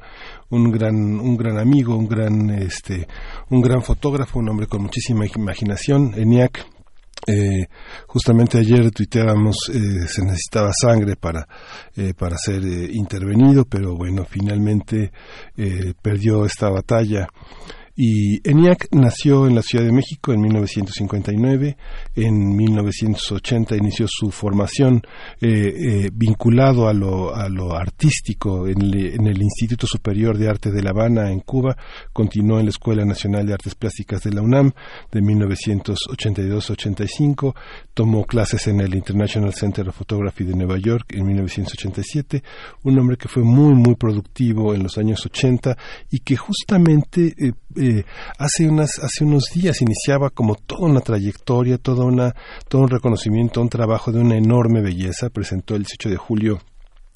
un 0.51 0.71
gran, 0.71 0.95
un 0.95 1.35
gran 1.39 1.59
amigo, 1.59 1.97
un 1.97 2.09
gran, 2.09 2.51
este, 2.51 3.09
un 3.49 3.63
gran 3.63 3.81
fotógrafo, 3.81 4.39
un 4.39 4.51
hombre 4.51 4.67
con 4.67 4.83
muchísima 4.83 5.25
imaginación. 5.25 6.13
Eniac 6.15 6.67
eh, 7.27 7.67
justamente 8.07 8.59
ayer 8.59 8.91
tuiteábamos 8.91 9.57
eh, 9.73 10.07
se 10.07 10.23
necesitaba 10.23 10.71
sangre 10.73 11.17
para 11.17 11.49
eh, 11.97 12.13
para 12.17 12.37
ser 12.37 12.63
eh, 12.63 12.91
intervenido 12.93 13.65
pero 13.65 13.97
bueno 13.97 14.25
finalmente 14.29 15.11
eh, 15.57 15.95
perdió 16.01 16.45
esta 16.45 16.69
batalla 16.69 17.27
y 17.97 18.41
ENIAC 18.49 18.89
nació 18.93 19.47
en 19.47 19.55
la 19.55 19.63
Ciudad 19.63 19.87
de 19.87 19.93
México 19.93 20.35
en 20.35 20.43
1959, 20.43 21.79
en 22.15 22.55
1980 22.55 23.75
inició 23.75 24.07
su 24.07 24.31
formación 24.31 25.01
eh, 25.41 25.49
eh, 25.49 26.11
vinculado 26.13 26.89
a 26.89 26.93
lo, 26.93 27.35
a 27.35 27.49
lo 27.49 27.75
artístico 27.75 28.69
en, 28.69 28.83
en, 28.95 29.27
el 29.27 29.41
Instituto 29.41 29.87
Superior 29.87 30.37
de 30.37 30.51
Arte 30.51 30.71
de 30.71 30.83
La 30.83 30.91
Habana, 30.91 31.31
en 31.31 31.41
Cuba, 31.41 31.75
continuó 32.13 32.59
en 32.59 32.67
la 32.67 32.71
Escuela 32.71 33.07
Nacional 33.07 33.47
de 33.47 33.55
Artes 33.55 33.75
Plásticas 33.75 34.23
de 34.23 34.33
la 34.33 34.43
UNAM 34.43 34.73
de 35.11 35.23
1982-85, 35.23 37.55
tomó 37.95 38.27
clases 38.27 38.67
en 38.67 38.83
el 38.83 38.95
International 38.95 39.55
Center 39.55 39.89
of 39.89 39.97
Photography 39.97 40.45
de 40.45 40.55
Nueva 40.55 40.77
York 40.77 41.15
en 41.15 41.27
1987, 41.27 42.43
un 42.83 42.99
hombre 42.99 43.17
que 43.17 43.29
fue 43.29 43.43
muy, 43.43 43.73
muy 43.73 43.95
productivo 43.95 44.75
en 44.75 44.83
los 44.83 44.99
años 44.99 45.25
80 45.25 45.79
y 46.11 46.19
que 46.19 46.37
justamente 46.37 47.35
eh, 47.39 47.55
eh, 47.77 48.05
hace 48.39 48.69
unas 48.69 48.99
hace 48.99 49.25
unos 49.25 49.51
días 49.55 49.83
iniciaba 49.83 50.31
como 50.31 50.55
toda 50.55 50.89
una 50.89 51.01
trayectoria, 51.01 51.79
toda 51.79 52.05
una 52.05 52.35
todo 52.69 52.83
un 52.83 52.89
reconocimiento, 52.89 53.61
un 53.61 53.69
trabajo 53.69 54.13
de 54.13 54.21
una 54.21 54.37
enorme 54.37 54.81
belleza. 54.81 55.31
Presentó 55.31 55.75
el 55.75 55.83
18 55.83 56.11
de 56.11 56.17
julio 56.17 56.61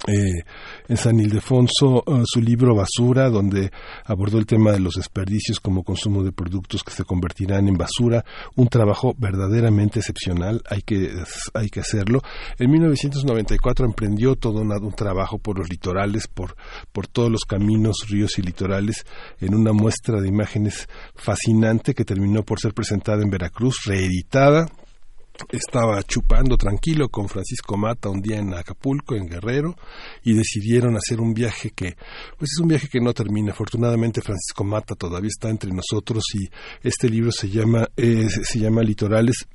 eh, 0.09 0.45
en 0.89 0.97
San 0.97 1.21
Ildefonso 1.21 2.03
uh, 2.07 2.23
su 2.25 2.41
libro 2.41 2.75
Basura, 2.75 3.29
donde 3.29 3.71
abordó 4.07 4.39
el 4.39 4.47
tema 4.47 4.73
de 4.73 4.81
los 4.81 4.95
desperdicios 4.95 5.61
como 5.61 5.85
consumo 5.85 6.23
de 6.23 6.33
productos 6.33 6.83
que 6.83 6.91
se 6.91 7.05
convertirán 7.05 7.69
en 7.69 7.77
basura, 7.77 8.25
un 8.57 8.69
trabajo 8.69 9.15
verdaderamente 9.19 9.99
excepcional, 9.99 10.63
hay 10.71 10.81
que, 10.81 11.13
hay 11.53 11.69
que 11.69 11.81
hacerlo. 11.81 12.23
En 12.59 12.71
1994 12.71 13.85
emprendió 13.85 14.37
todo 14.37 14.63
una, 14.63 14.79
un 14.79 14.93
trabajo 14.93 15.39
por 15.39 15.59
los 15.59 15.69
litorales, 15.69 16.29
por, 16.29 16.57
por 16.93 17.07
todos 17.07 17.31
los 17.31 17.45
caminos, 17.45 18.07
ríos 18.09 18.39
y 18.39 18.43
litorales, 18.43 19.05
en 19.39 19.55
una 19.55 19.73
muestra 19.73 20.21
de 20.21 20.29
imágenes 20.29 20.89
fascinante 21.15 21.95
que 21.95 22.07
terminó 22.07 22.43
por 22.43 22.59
ser 22.59 22.73
presentada 22.73 23.23
en 23.23 23.29
Veracruz, 23.29 23.83
reeditada 23.85 24.67
estaba 25.51 26.03
chupando 26.03 26.57
tranquilo 26.57 27.09
con 27.09 27.29
Francisco 27.29 27.77
Mata 27.77 28.09
un 28.09 28.21
día 28.21 28.39
en 28.39 28.55
Acapulco, 28.55 29.15
en 29.15 29.29
Guerrero, 29.29 29.77
y 30.23 30.35
decidieron 30.35 30.97
hacer 30.97 31.21
un 31.21 31.35
viaje 31.35 31.71
que, 31.71 31.97
pues 32.39 32.53
es 32.53 32.61
un 32.61 32.69
viaje 32.69 32.89
que 32.89 33.01
no 33.01 33.13
termina. 33.13 33.53
Afortunadamente 33.53 34.21
Francisco 34.21 34.65
Mata 34.65 34.95
todavía 34.95 35.29
está 35.29 35.49
entre 35.49 35.71
nosotros 35.73 36.25
y 36.35 36.49
este 36.83 37.09
libro 37.09 37.33
se 37.33 37.49
llama, 37.49 37.89
eh, 37.97 38.29
se 38.29 38.59
llama 38.59 38.83
Litorales 38.83 39.47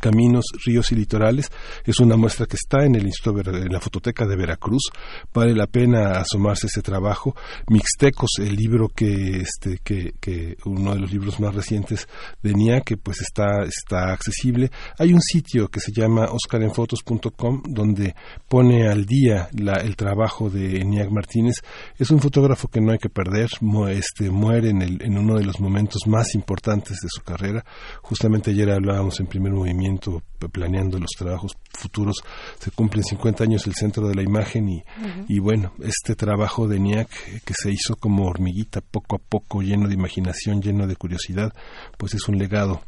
Caminos, 0.00 0.44
Ríos 0.64 0.92
y 0.92 0.96
Litorales. 0.96 1.50
Es 1.84 2.00
una 2.00 2.16
muestra 2.16 2.46
que 2.46 2.56
está 2.56 2.84
en, 2.84 2.94
el 2.94 3.06
en 3.06 3.72
la 3.72 3.80
fototeca 3.80 4.26
de 4.26 4.36
Veracruz. 4.36 4.90
Vale 5.32 5.54
la 5.54 5.66
pena 5.66 6.18
asomarse 6.18 6.66
a 6.66 6.68
ese 6.68 6.82
trabajo. 6.82 7.34
Mixtecos, 7.68 8.32
el 8.38 8.56
libro 8.56 8.88
que, 8.88 9.40
este, 9.40 9.78
que, 9.82 10.14
que 10.20 10.56
uno 10.64 10.94
de 10.94 11.00
los 11.00 11.12
libros 11.12 11.40
más 11.40 11.54
recientes 11.54 12.08
de 12.42 12.54
NIA, 12.54 12.80
que 12.82 12.96
pues 12.96 13.20
está, 13.20 13.62
está 13.64 14.12
accesible. 14.12 14.70
Hay 14.98 15.12
un 15.12 15.20
sitio 15.20 15.68
que 15.68 15.80
se 15.80 15.92
llama 15.92 16.28
oscarenfotos.com 16.30 17.62
donde 17.68 18.14
pone 18.48 18.88
al 18.88 19.06
día 19.06 19.48
la, 19.52 19.74
el 19.74 19.96
trabajo 19.96 20.50
de 20.50 20.84
Niag 20.84 21.10
Martínez. 21.10 21.56
Es 21.96 22.10
un 22.10 22.20
fotógrafo 22.20 22.68
que 22.68 22.80
no 22.80 22.92
hay 22.92 22.98
que 22.98 23.08
perder. 23.08 23.50
este, 23.90 24.30
muere 24.30 24.70
en, 24.70 24.82
el, 24.82 25.02
en 25.02 25.18
uno 25.18 25.36
de 25.36 25.44
los 25.44 25.60
momentos 25.60 26.06
más 26.06 26.34
importantes 26.34 26.98
de 27.02 27.08
su 27.08 27.22
carrera. 27.22 27.64
Justamente 28.02 28.50
ayer 28.50 28.70
hablábamos 28.70 29.20
en 29.20 29.26
primer 29.26 29.47
movimiento 29.52 30.22
planeando 30.52 30.98
los 30.98 31.10
trabajos 31.16 31.52
futuros. 31.72 32.16
Se 32.58 32.70
cumplen 32.70 33.04
50 33.04 33.44
años 33.44 33.66
el 33.66 33.74
centro 33.74 34.08
de 34.08 34.14
la 34.14 34.22
imagen 34.22 34.68
y, 34.68 34.84
y 35.28 35.38
bueno, 35.38 35.72
este 35.82 36.14
trabajo 36.14 36.68
de 36.68 36.78
NIAC 36.78 37.08
que 37.44 37.54
se 37.54 37.70
hizo 37.70 37.96
como 37.96 38.26
hormiguita 38.26 38.80
poco 38.80 39.16
a 39.16 39.18
poco, 39.18 39.62
lleno 39.62 39.88
de 39.88 39.94
imaginación, 39.94 40.62
lleno 40.62 40.86
de 40.86 40.96
curiosidad, 40.96 41.52
pues 41.96 42.14
es 42.14 42.28
un 42.28 42.38
legado 42.38 42.82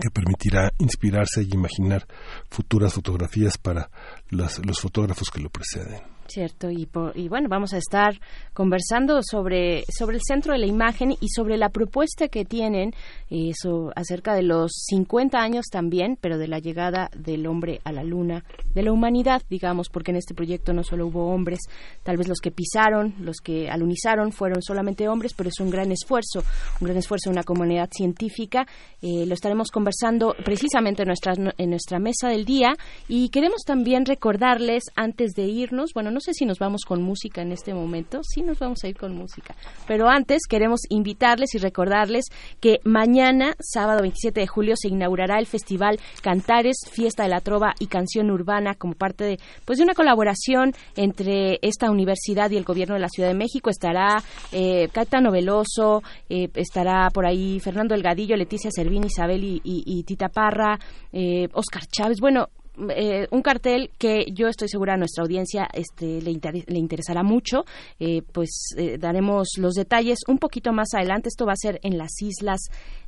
que 0.00 0.10
permitirá 0.10 0.70
inspirarse 0.78 1.42
y 1.42 1.54
imaginar 1.54 2.06
futuras 2.50 2.92
fotografías 2.94 3.56
para 3.58 3.90
los 4.28 4.80
fotógrafos 4.80 5.30
que 5.30 5.40
lo 5.40 5.50
preceden. 5.50 6.19
Cierto, 6.32 6.70
y, 6.70 6.88
y 7.16 7.28
bueno, 7.28 7.48
vamos 7.48 7.72
a 7.72 7.78
estar 7.78 8.14
conversando 8.52 9.20
sobre, 9.20 9.84
sobre 9.88 10.16
el 10.16 10.22
centro 10.22 10.52
de 10.52 10.60
la 10.60 10.66
imagen 10.66 11.10
y 11.20 11.28
sobre 11.28 11.56
la 11.56 11.70
propuesta 11.70 12.28
que 12.28 12.44
tienen 12.44 12.92
eso, 13.30 13.90
acerca 13.96 14.34
de 14.34 14.42
los 14.42 14.70
50 14.90 15.36
años 15.38 15.66
también, 15.72 16.16
pero 16.20 16.38
de 16.38 16.46
la 16.46 16.60
llegada 16.60 17.10
del 17.16 17.48
hombre 17.48 17.80
a 17.82 17.90
la 17.90 18.04
luna, 18.04 18.44
de 18.74 18.82
la 18.84 18.92
humanidad, 18.92 19.42
digamos, 19.50 19.88
porque 19.88 20.12
en 20.12 20.18
este 20.18 20.34
proyecto 20.34 20.72
no 20.72 20.84
solo 20.84 21.08
hubo 21.08 21.32
hombres, 21.34 21.58
tal 22.04 22.16
vez 22.16 22.28
los 22.28 22.38
que 22.38 22.52
pisaron, 22.52 23.14
los 23.18 23.38
que 23.38 23.68
alunizaron 23.68 24.30
fueron 24.30 24.62
solamente 24.62 25.08
hombres, 25.08 25.34
pero 25.34 25.48
es 25.48 25.58
un 25.58 25.70
gran 25.70 25.90
esfuerzo, 25.90 26.44
un 26.80 26.86
gran 26.86 26.96
esfuerzo 26.96 27.30
de 27.30 27.34
una 27.34 27.42
comunidad 27.42 27.88
científica. 27.92 28.68
Eh, 29.02 29.26
lo 29.26 29.34
estaremos 29.34 29.72
conversando 29.72 30.36
precisamente 30.44 31.02
en 31.02 31.08
nuestra, 31.08 31.34
en 31.34 31.70
nuestra 31.70 31.98
mesa 31.98 32.28
del 32.28 32.44
día. 32.44 32.74
Y 33.08 33.30
queremos 33.30 33.62
también 33.66 34.06
recordarles 34.06 34.84
antes 34.94 35.32
de 35.32 35.46
irnos, 35.46 35.90
bueno, 35.92 36.10
no 36.10 36.19
no 36.20 36.22
sé 36.22 36.34
si 36.34 36.44
nos 36.44 36.58
vamos 36.58 36.82
con 36.86 37.02
música 37.02 37.40
en 37.40 37.50
este 37.50 37.72
momento, 37.72 38.20
sí 38.22 38.42
nos 38.42 38.58
vamos 38.58 38.84
a 38.84 38.88
ir 38.88 38.96
con 38.98 39.16
música, 39.16 39.56
pero 39.86 40.06
antes 40.06 40.42
queremos 40.46 40.80
invitarles 40.90 41.54
y 41.54 41.58
recordarles 41.58 42.26
que 42.60 42.78
mañana, 42.84 43.54
sábado 43.58 44.02
27 44.02 44.38
de 44.38 44.46
julio, 44.46 44.74
se 44.76 44.88
inaugurará 44.88 45.38
el 45.38 45.46
Festival 45.46 45.98
Cantares, 46.20 46.76
Fiesta 46.92 47.22
de 47.22 47.30
la 47.30 47.40
Trova 47.40 47.72
y 47.78 47.86
Canción 47.86 48.30
Urbana 48.30 48.74
como 48.74 48.92
parte 48.92 49.24
de, 49.24 49.38
pues, 49.64 49.78
de 49.78 49.84
una 49.84 49.94
colaboración 49.94 50.74
entre 50.94 51.58
esta 51.62 51.90
universidad 51.90 52.50
y 52.50 52.58
el 52.58 52.64
gobierno 52.64 52.96
de 52.96 53.00
la 53.00 53.08
Ciudad 53.08 53.30
de 53.30 53.34
México. 53.34 53.70
Estará 53.70 54.22
eh, 54.52 54.88
Caetano 54.92 55.32
Veloso, 55.32 56.02
eh, 56.28 56.50
estará 56.54 57.08
por 57.14 57.24
ahí 57.24 57.60
Fernando 57.60 57.94
Elgadillo, 57.94 58.36
Leticia 58.36 58.70
Servín, 58.70 59.04
Isabel 59.04 59.42
y, 59.42 60.04
Tita 60.04 60.28
Parra, 60.28 60.78
eh, 61.14 61.48
Oscar 61.54 61.86
Chávez. 61.86 62.20
Bueno, 62.20 62.48
eh, 62.90 63.26
un 63.30 63.42
cartel 63.42 63.90
que 63.98 64.26
yo 64.32 64.48
estoy 64.48 64.68
segura 64.68 64.94
a 64.94 64.96
nuestra 64.96 65.22
audiencia 65.22 65.68
este, 65.72 66.20
le, 66.22 66.32
le 66.32 66.78
interesará 66.78 67.22
mucho. 67.22 67.64
Eh, 67.98 68.22
pues 68.32 68.74
eh, 68.76 68.98
daremos 68.98 69.50
los 69.58 69.74
detalles 69.74 70.18
un 70.28 70.38
poquito 70.38 70.72
más 70.72 70.94
adelante. 70.94 71.28
Esto 71.28 71.46
va 71.46 71.52
a 71.52 71.56
ser 71.56 71.80
en 71.82 71.98
las 71.98 72.10
islas, 72.22 72.60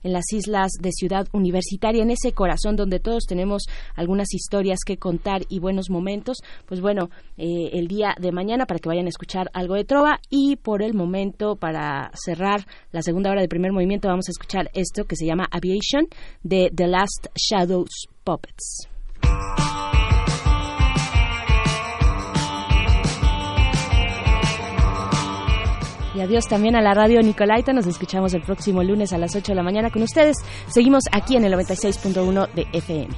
en 0.02 0.12
las 0.12 0.32
islas 0.32 0.72
de 0.80 0.90
Ciudad 0.92 1.26
Universitaria, 1.32 2.02
en 2.02 2.10
ese 2.10 2.32
corazón 2.32 2.76
donde 2.76 3.00
todos 3.00 3.24
tenemos 3.24 3.64
algunas 3.94 4.32
historias 4.34 4.80
que 4.84 4.96
contar 4.96 5.42
y 5.48 5.58
buenos 5.58 5.90
momentos. 5.90 6.38
Pues 6.66 6.80
bueno, 6.80 7.10
el 7.36 7.88
día 7.88 8.14
de 8.20 8.32
mañana 8.32 8.66
para 8.66 8.78
que 8.78 8.88
vayan 8.88 9.06
a 9.06 9.10
escuchar 9.10 9.50
algo 9.52 9.74
de 9.74 9.84
trova 9.84 10.20
y 10.30 10.56
por 10.56 10.82
el 10.82 10.94
momento 10.94 11.56
para 11.56 12.10
cerrar 12.14 12.66
la 12.90 13.02
segunda 13.02 13.30
hora 13.30 13.40
del 13.40 13.48
primer 13.48 13.72
movimiento 13.72 14.08
vamos 14.08 14.28
a 14.28 14.32
escuchar 14.32 14.70
esto 14.74 15.04
que 15.04 15.16
se 15.16 15.26
llama 15.26 15.48
Aviation 15.50 16.06
de 16.42 16.70
The 16.74 16.86
Last 16.86 17.26
Shadows 17.36 18.08
Puppets. 18.24 18.91
Y 26.14 26.20
adiós 26.20 26.46
también 26.46 26.76
a 26.76 26.82
la 26.82 26.92
radio 26.94 27.22
Nicolaita. 27.22 27.72
Nos 27.72 27.86
escuchamos 27.86 28.34
el 28.34 28.42
próximo 28.42 28.82
lunes 28.82 29.12
a 29.12 29.18
las 29.18 29.34
8 29.34 29.52
de 29.52 29.56
la 29.56 29.62
mañana 29.62 29.90
con 29.90 30.02
ustedes. 30.02 30.36
Seguimos 30.68 31.04
aquí 31.10 31.36
en 31.36 31.44
el 31.44 31.54
96.1 31.54 32.52
de 32.52 32.66
FM. 32.72 33.08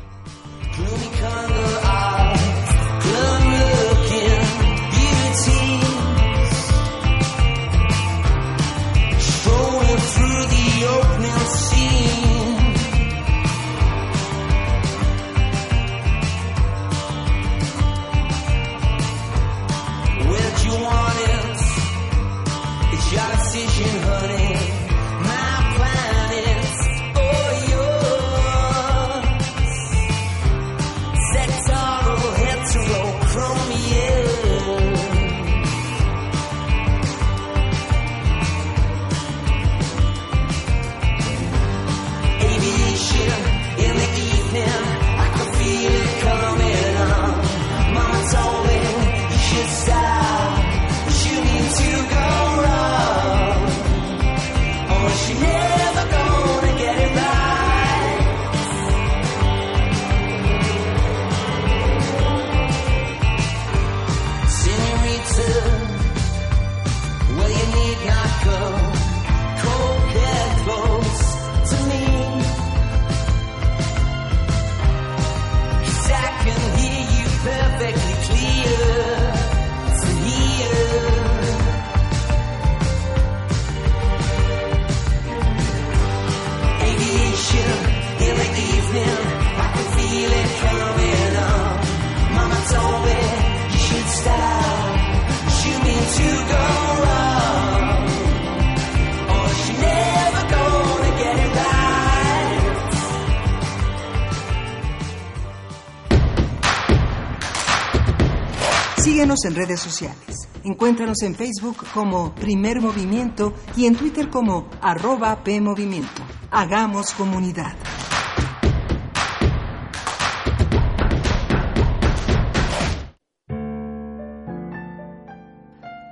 En 109.44 109.54
redes 109.54 109.80
sociales. 109.80 110.48
Encuéntranos 110.62 111.22
en 111.22 111.34
Facebook 111.34 111.84
como 111.92 112.34
Primer 112.34 112.80
Movimiento 112.80 113.52
y 113.76 113.86
en 113.86 113.96
Twitter 113.96 114.30
como 114.30 114.68
arroba 114.80 115.42
PMovimiento. 115.42 116.22
Hagamos 116.50 117.12
comunidad. 117.12 117.74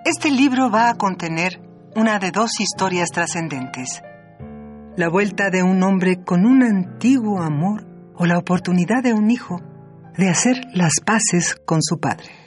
Este 0.05 0.31
libro 0.31 0.70
va 0.70 0.90
a 0.90 0.94
contener 0.97 1.61
una 1.94 2.19
de 2.19 2.32
dos 2.32 2.61
historias 2.61 3.11
trascendentes. 3.11 4.03
La 4.97 5.09
vuelta 5.09 5.49
de 5.51 5.62
un 5.62 5.82
hombre 5.82 6.23
con 6.24 6.44
un 6.44 6.62
antiguo 6.62 7.40
amor 7.40 7.86
o 8.15 8.27
la 8.27 8.39
oportunidad 8.39 9.03
de 9.03 9.15
un 9.15 9.31
hijo 9.31 9.61
de 10.19 10.28
hacer 10.28 10.61
las 10.74 10.94
paces 11.05 11.57
con 11.65 11.82
su 11.82 11.99
padre. 11.99 12.41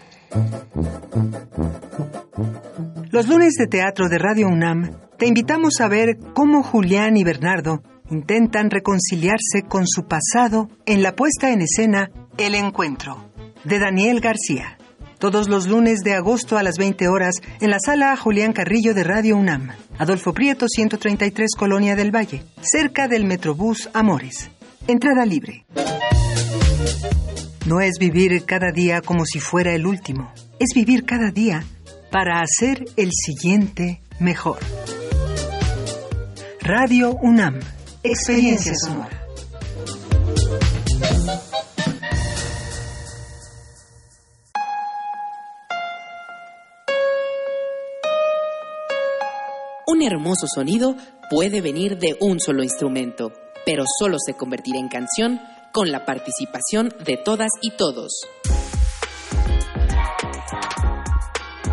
Los 3.11 3.27
lunes 3.27 3.53
de 3.53 3.67
teatro 3.67 4.09
de 4.09 4.17
Radio 4.17 4.47
UNAM 4.47 4.91
te 5.17 5.27
invitamos 5.27 5.79
a 5.79 5.87
ver 5.87 6.17
cómo 6.33 6.63
Julián 6.63 7.15
y 7.15 7.23
Bernardo 7.23 7.81
intentan 8.09 8.69
reconciliarse 8.69 9.63
con 9.67 9.87
su 9.87 10.05
pasado 10.05 10.69
en 10.85 11.01
la 11.01 11.15
puesta 11.15 11.51
en 11.51 11.61
escena 11.61 12.09
El 12.37 12.55
Encuentro, 12.55 13.31
de 13.63 13.79
Daniel 13.79 14.19
García. 14.19 14.77
Todos 15.17 15.47
los 15.47 15.67
lunes 15.67 16.01
de 16.01 16.13
agosto 16.13 16.57
a 16.57 16.63
las 16.63 16.77
20 16.77 17.07
horas 17.07 17.35
en 17.61 17.71
la 17.71 17.77
sala 17.79 18.15
Julián 18.17 18.51
Carrillo 18.51 18.93
de 18.93 19.03
Radio 19.03 19.37
UNAM, 19.37 19.69
Adolfo 19.97 20.33
Prieto 20.33 20.67
133 20.67 21.51
Colonia 21.57 21.95
del 21.95 22.13
Valle, 22.13 22.43
cerca 22.61 23.07
del 23.07 23.25
Metrobús 23.25 23.89
Amores. 23.93 24.51
Entrada 24.87 25.25
libre. 25.25 25.65
No 27.65 27.81
es 27.81 27.93
vivir 27.99 28.45
cada 28.45 28.71
día 28.71 29.01
como 29.01 29.25
si 29.25 29.39
fuera 29.39 29.73
el 29.73 29.87
último, 29.87 30.31
es 30.59 30.75
vivir 30.75 31.03
cada 31.03 31.31
día 31.31 31.65
para 32.11 32.41
hacer 32.41 32.85
el 32.95 33.09
siguiente 33.11 34.03
mejor. 34.19 34.59
Radio 36.61 37.15
UNAM, 37.15 37.59
experiencia 38.03 38.73
sonora. 38.75 39.25
Un 49.87 50.03
hermoso 50.03 50.45
sonido 50.53 50.95
puede 51.31 51.61
venir 51.61 51.97
de 51.97 52.15
un 52.21 52.39
solo 52.39 52.61
instrumento, 52.61 53.33
pero 53.65 53.85
solo 53.97 54.17
se 54.23 54.35
convertirá 54.35 54.77
en 54.77 54.87
canción 54.87 55.39
con 55.75 55.91
la 55.91 56.05
participación 56.05 56.87
de 57.03 57.17
todas 57.17 57.49
y 57.61 57.71
todos. 57.71 58.21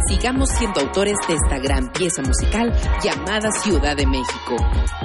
Sigamos 0.09 0.49
siendo 0.49 0.81
autores 0.81 1.17
de 1.29 1.35
esta 1.35 1.61
gran 1.61 1.93
pieza 1.93 2.21
musical 2.23 2.73
llamada 3.01 3.53
Ciudad 3.53 3.97
de 3.97 4.07
México, 4.07 4.57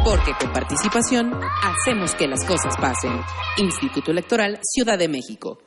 porque 0.04 0.32
con 0.40 0.52
participación 0.52 1.32
hacemos 1.64 2.16
que 2.16 2.28
las 2.28 2.44
cosas 2.44 2.76
pasen. 2.82 3.22
Instituto 3.58 4.10
Electoral 4.10 4.60
Ciudad 4.64 4.98
de 4.98 5.08
México. 5.08 5.67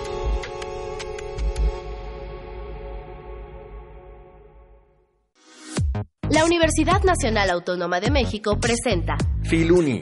La 6.31 6.45
Universidad 6.45 7.03
Nacional 7.03 7.49
Autónoma 7.49 7.99
de 7.99 8.09
México 8.09 8.57
presenta 8.57 9.17
Filuni, 9.43 10.01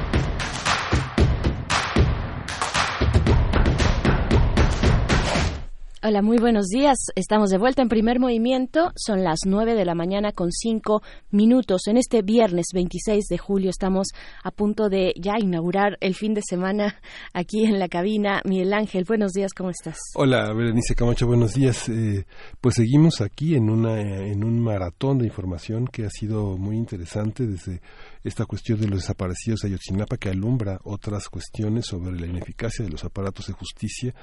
Hola, 6.03 6.23
muy 6.23 6.39
buenos 6.39 6.65
días. 6.65 6.97
Estamos 7.15 7.51
de 7.51 7.59
vuelta 7.59 7.83
en 7.83 7.87
primer 7.87 8.19
movimiento. 8.19 8.91
Son 8.95 9.23
las 9.23 9.41
nueve 9.45 9.75
de 9.75 9.85
la 9.85 9.93
mañana 9.93 10.31
con 10.31 10.51
cinco 10.51 11.03
minutos. 11.29 11.85
En 11.85 11.95
este 11.95 12.23
viernes 12.23 12.69
26 12.73 13.25
de 13.27 13.37
julio 13.37 13.69
estamos 13.69 14.07
a 14.43 14.49
punto 14.49 14.89
de 14.89 15.13
ya 15.15 15.33
inaugurar 15.39 15.99
el 16.01 16.15
fin 16.15 16.33
de 16.33 16.41
semana 16.41 16.99
aquí 17.35 17.65
en 17.65 17.77
la 17.77 17.87
cabina. 17.87 18.41
Miguel 18.45 18.73
Ángel, 18.73 19.05
buenos 19.07 19.33
días, 19.33 19.53
¿cómo 19.53 19.69
estás? 19.69 19.99
Hola, 20.15 20.51
Berenice 20.53 20.95
Camacho, 20.95 21.27
buenos 21.27 21.53
días. 21.53 21.87
Eh, 21.87 22.25
pues 22.59 22.77
seguimos 22.77 23.21
aquí 23.21 23.53
en, 23.53 23.69
una, 23.69 24.01
en 24.01 24.43
un 24.43 24.59
maratón 24.59 25.19
de 25.19 25.27
información 25.27 25.85
que 25.85 26.05
ha 26.05 26.09
sido 26.09 26.57
muy 26.57 26.77
interesante 26.77 27.45
desde 27.45 27.79
esta 28.23 28.45
cuestión 28.45 28.79
de 28.79 28.87
los 28.87 29.01
desaparecidos 29.01 29.61
de 29.61 29.69
Ayotzinapa 29.69 30.17
que 30.17 30.29
alumbra 30.29 30.79
otras 30.83 31.29
cuestiones 31.29 31.85
sobre 31.87 32.19
la 32.19 32.27
ineficacia 32.27 32.85
de 32.85 32.91
los 32.91 33.03
aparatos 33.03 33.47
de 33.47 33.53
justicia, 33.53 34.13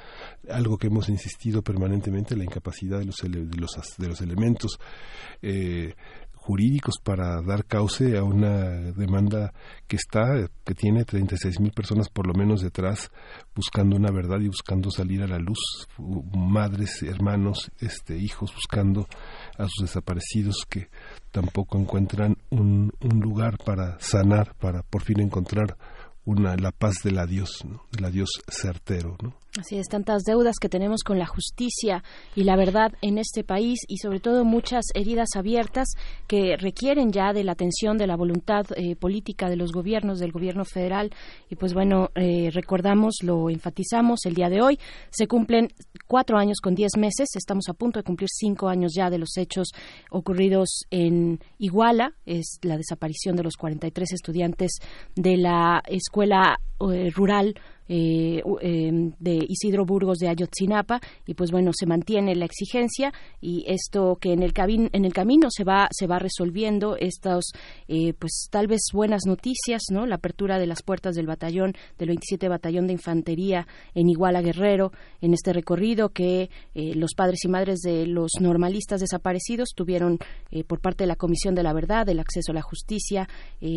algo 0.51 0.79
que 0.79 0.89
hemos 0.89 1.09
insistido 1.09 1.63
permanentemente, 1.63 2.37
la 2.37 2.45
incapacidad 2.45 2.99
de 2.99 3.07
los, 3.07 3.23
ele 3.25 3.45
de 3.45 3.57
los, 3.57 3.71
de 3.97 4.09
los 4.09 4.21
elementos 4.21 4.79
eh, 5.43 5.95
jurídicos 6.49 6.95
para 7.05 7.43
dar 7.43 7.67
cauce 7.67 8.17
a 8.17 8.25
una 8.25 8.71
demanda 8.93 9.53
que 9.87 9.97
está, 9.97 10.49
que 10.65 10.73
tiene 10.73 11.05
36 11.05 11.61
mil 11.61 11.73
personas 11.73 12.09
por 12.09 12.27
lo 12.27 12.33
menos 12.33 12.63
detrás, 12.63 13.11
buscando 13.55 13.97
una 13.97 14.11
verdad 14.11 14.41
y 14.41 14.47
buscando 14.47 14.91
salir 14.91 15.23
a 15.23 15.27
la 15.27 15.39
luz, 15.39 15.59
madres, 15.99 17.03
hermanos, 17.03 17.71
este, 17.81 18.17
hijos 18.17 18.55
buscando 18.55 19.07
a 19.59 19.67
sus 19.69 19.87
desaparecidos 19.89 20.65
que 20.69 20.89
tampoco 21.31 21.79
encuentran 21.79 22.37
un, 22.51 22.93
un 23.01 23.21
lugar 23.21 23.59
para 23.59 23.99
sanar, 24.01 24.55
para 24.55 24.83
por 24.83 25.03
fin 25.03 25.21
encontrar 25.21 25.77
una, 26.25 26.57
la 26.57 26.73
paz 26.73 26.97
del 27.03 27.19
adiós, 27.19 27.65
¿no? 27.65 27.83
del 27.91 28.05
adiós 28.05 28.29
certero. 28.49 29.17
¿no? 29.23 29.35
Así 29.57 29.79
es, 29.79 29.89
tantas 29.89 30.25
deudas 30.25 30.57
que 30.61 30.69
tenemos 30.69 31.03
con 31.03 31.19
la 31.19 31.25
justicia 31.25 32.05
y 32.37 32.45
la 32.45 32.55
verdad 32.55 32.93
en 33.01 33.17
este 33.17 33.45
país 33.45 33.81
y 33.89 33.97
sobre 33.97 34.21
todo 34.21 34.45
muchas 34.45 34.85
heridas 34.95 35.31
abiertas 35.37 35.89
que 36.27 36.57
requieren 36.59 37.13
ya 37.13 37.33
de 37.33 37.45
la 37.45 37.53
atención 37.53 37.97
de 37.97 38.07
la 38.07 38.17
voluntad 38.17 38.67
eh, 38.77 38.95
política 38.95 39.49
de 39.49 39.57
los 39.57 39.73
gobiernos, 39.73 40.19
del 40.19 40.33
gobierno 40.33 40.67
federal. 40.67 41.11
Y 41.49 41.57
pues 41.57 41.73
bueno, 41.73 42.11
eh, 42.15 42.51
recordamos, 42.53 43.17
lo 43.23 43.49
enfatizamos 43.49 44.27
el 44.27 44.35
día 44.35 44.51
de 44.51 44.61
hoy, 44.61 44.79
se 45.11 45.27
cumplen 45.27 45.69
cuatro 46.07 46.37
años 46.37 46.61
con 46.61 46.75
diez 46.75 46.93
meses, 46.99 47.31
estamos 47.35 47.71
a 47.71 47.75
punto 47.75 47.99
de 47.99 48.05
cumplir 48.05 48.29
cinco 48.31 48.69
años 48.69 48.93
ya 48.95 49.09
de 49.09 49.19
los 49.19 49.35
hechos 49.39 49.69
ocurridos 50.11 50.85
en 50.91 51.41
Iguala, 51.59 52.13
es 52.27 52.59
la 52.63 52.77
desaparición 52.77 53.35
de 53.35 53.45
los 53.45 53.57
43 53.57 54.13
estudiantes 54.13 54.73
de 55.17 55.39
la 55.39 55.83
escuela 55.89 56.61
eh, 56.81 57.11
rural 57.15 57.55
eh, 57.89 58.43
em, 58.61 59.13
de 59.19 59.39
Isidro 59.49 59.87
Burgos 59.87 60.19
de 60.19 60.29
Ayotzinapa 60.29 61.01
y 61.27 61.35
pues 61.35 61.51
bueno 61.51 61.71
se 61.75 61.87
mantiene 61.87 62.35
la 62.35 62.45
exigencia 62.45 63.13
y 63.41 63.65
esto 63.67 64.19
que 64.21 64.33
en 64.33 64.43
el 64.43 64.53
en 64.59 65.05
el 65.05 65.13
camino 65.15 65.49
se 65.51 65.65
va 65.65 65.89
se 65.91 66.07
va 66.07 66.19
resolviendo 66.19 66.97
estos 66.97 67.53
eh, 67.87 68.13
pues 68.19 68.49
tal 68.51 68.67
vez 68.67 68.81
buenas 68.93 69.23
noticias 69.27 69.85
no 69.91 70.05
la 70.05 70.17
apertura 70.17 70.59
de 70.59 70.67
las 70.67 70.83
puertas 70.83 71.15
del 71.15 71.27
batallón 71.27 71.75
del 71.99 72.09
27 72.09 72.49
batallón 72.49 72.87
de 72.87 72.93
infantería 72.93 73.67
en 73.95 74.11
Iguala 74.11 74.43
Guerrero 74.43 74.93
en 75.23 75.33
este 75.33 75.53
recorrido 75.55 76.11
que 76.11 76.51
eh, 76.75 76.95
los 76.95 77.15
padres 77.15 77.45
y 77.45 77.49
madres 77.49 77.79
de 77.81 78.07
los 78.07 78.33
normalistas 78.41 79.01
desaparecidos 79.01 79.71
tuvieron 79.75 80.19
por 80.67 80.81
parte 80.81 81.05
de 81.05 81.09
la 81.09 81.17
Comisión 81.17 81.55
de 81.55 81.63
la 81.63 81.73
Verdad 81.73 82.07
del 82.07 82.21
acceso 82.21 82.53
a 82.53 82.55
la 82.55 82.63
justicia 82.63 83.29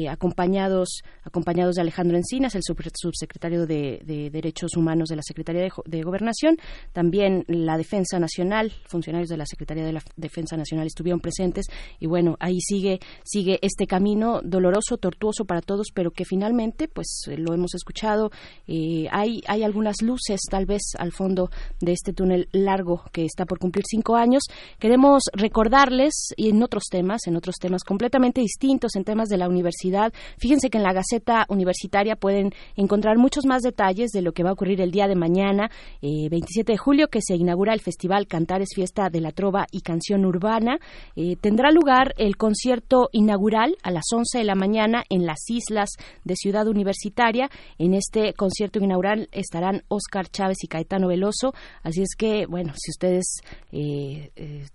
acompañados 0.09 1.01
acompañados 1.23 1.75
de 1.75 1.81
Alejandro 1.81 2.17
Encinas 2.17 2.55
el 2.55 2.61
subsecretario 2.63 3.65
de, 3.65 4.00
Derechos 4.03 4.75
Humanos 4.75 5.09
de 5.09 5.15
la 5.15 5.21
Secretaría 5.21 5.69
de, 5.85 6.01
Gobernación. 6.01 6.57
También 6.93 7.45
la 7.47 7.77
Defensa 7.77 8.19
Nacional, 8.19 8.71
funcionarios 8.87 9.29
de 9.29 9.37
la 9.37 9.45
Secretaría 9.45 9.85
de 9.85 9.93
la 9.93 10.01
Defensa 10.15 10.57
Nacional 10.57 10.87
estuvieron 10.87 11.19
presentes 11.19 11.65
y 11.99 12.07
bueno, 12.07 12.37
ahí 12.39 12.59
sigue 12.59 12.99
sigue 13.23 13.59
este 13.61 13.85
camino 13.87 14.41
doloroso, 14.43 14.97
tortuoso 14.97 15.45
para 15.45 15.61
todos, 15.61 15.87
pero 15.93 16.11
que 16.11 16.25
finalmente, 16.25 16.87
pues 16.87 17.23
lo 17.37 17.53
hemos 17.53 17.73
escuchado, 17.75 18.31
eh, 18.67 19.07
hay 19.11 19.41
hay 19.47 19.63
algunas 19.63 20.01
luces 20.01 20.41
tal 20.49 20.65
vez 20.65 20.81
al 20.97 21.11
fondo 21.11 21.49
de 21.79 21.93
este 21.93 22.13
túnel 22.13 22.47
largo 22.51 23.03
que 23.11 23.25
está 23.25 23.45
por 23.45 23.59
cumplir 23.59 23.85
cinco 23.87 24.15
años. 24.15 24.43
Queremos 24.79 25.23
recordarles 25.33 26.13
y 26.35 26.49
en 26.49 26.63
otros 26.63 26.85
temas, 26.89 27.27
en 27.27 27.35
otros 27.35 27.55
temas 27.55 27.83
completamente 27.83 28.41
distintos, 28.41 28.95
en 28.95 29.03
temas 29.03 29.29
de 29.29 29.37
la 29.37 29.47
universidad. 29.47 30.13
Fíjense 30.37 30.69
que 30.69 30.77
en 30.77 30.83
la 30.83 30.93
Gaceta 30.93 31.45
Universitaria 31.49 32.15
pueden 32.15 32.51
encontrar 32.75 33.17
muchos 33.17 33.45
más 33.45 33.61
detalles 33.61 33.90
de 33.93 34.21
lo 34.21 34.31
que 34.31 34.43
va 34.43 34.49
a 34.49 34.53
ocurrir 34.53 34.79
el 34.81 34.91
día 34.91 35.07
de 35.07 35.15
mañana, 35.15 35.69
27 36.01 36.71
eh, 36.71 36.73
de 36.73 36.77
julio, 36.77 37.07
que 37.09 37.19
se 37.21 37.35
inaugura 37.35 37.73
el 37.73 37.81
Festival 37.81 38.25
Cantares 38.25 38.69
Fiesta 38.73 39.09
de 39.09 39.19
la 39.19 39.31
Trova 39.31 39.67
y 39.71 39.81
Canción 39.81 40.25
Urbana. 40.25 40.79
Eh, 41.15 41.35
tendrá 41.35 41.71
lugar 41.71 42.13
el 42.17 42.37
concierto 42.37 43.09
inaugural 43.11 43.75
a 43.83 43.91
las 43.91 44.05
11 44.13 44.37
de 44.37 44.43
la 44.45 44.55
mañana 44.55 45.03
en 45.09 45.25
las 45.25 45.49
islas 45.49 45.89
de 46.23 46.35
Ciudad 46.35 46.67
Universitaria. 46.67 47.49
En 47.77 47.93
este 47.93 48.33
concierto 48.33 48.79
inaugural 48.79 49.27
estarán 49.33 49.83
Oscar 49.89 50.29
Chávez 50.29 50.63
y 50.63 50.67
Caetano 50.67 51.09
Veloso. 51.09 51.53
Así 51.83 52.01
es 52.01 52.15
que, 52.17 52.45
bueno, 52.45 52.73
si 52.77 52.91
ustedes 52.91 53.41
eh, 53.73 54.31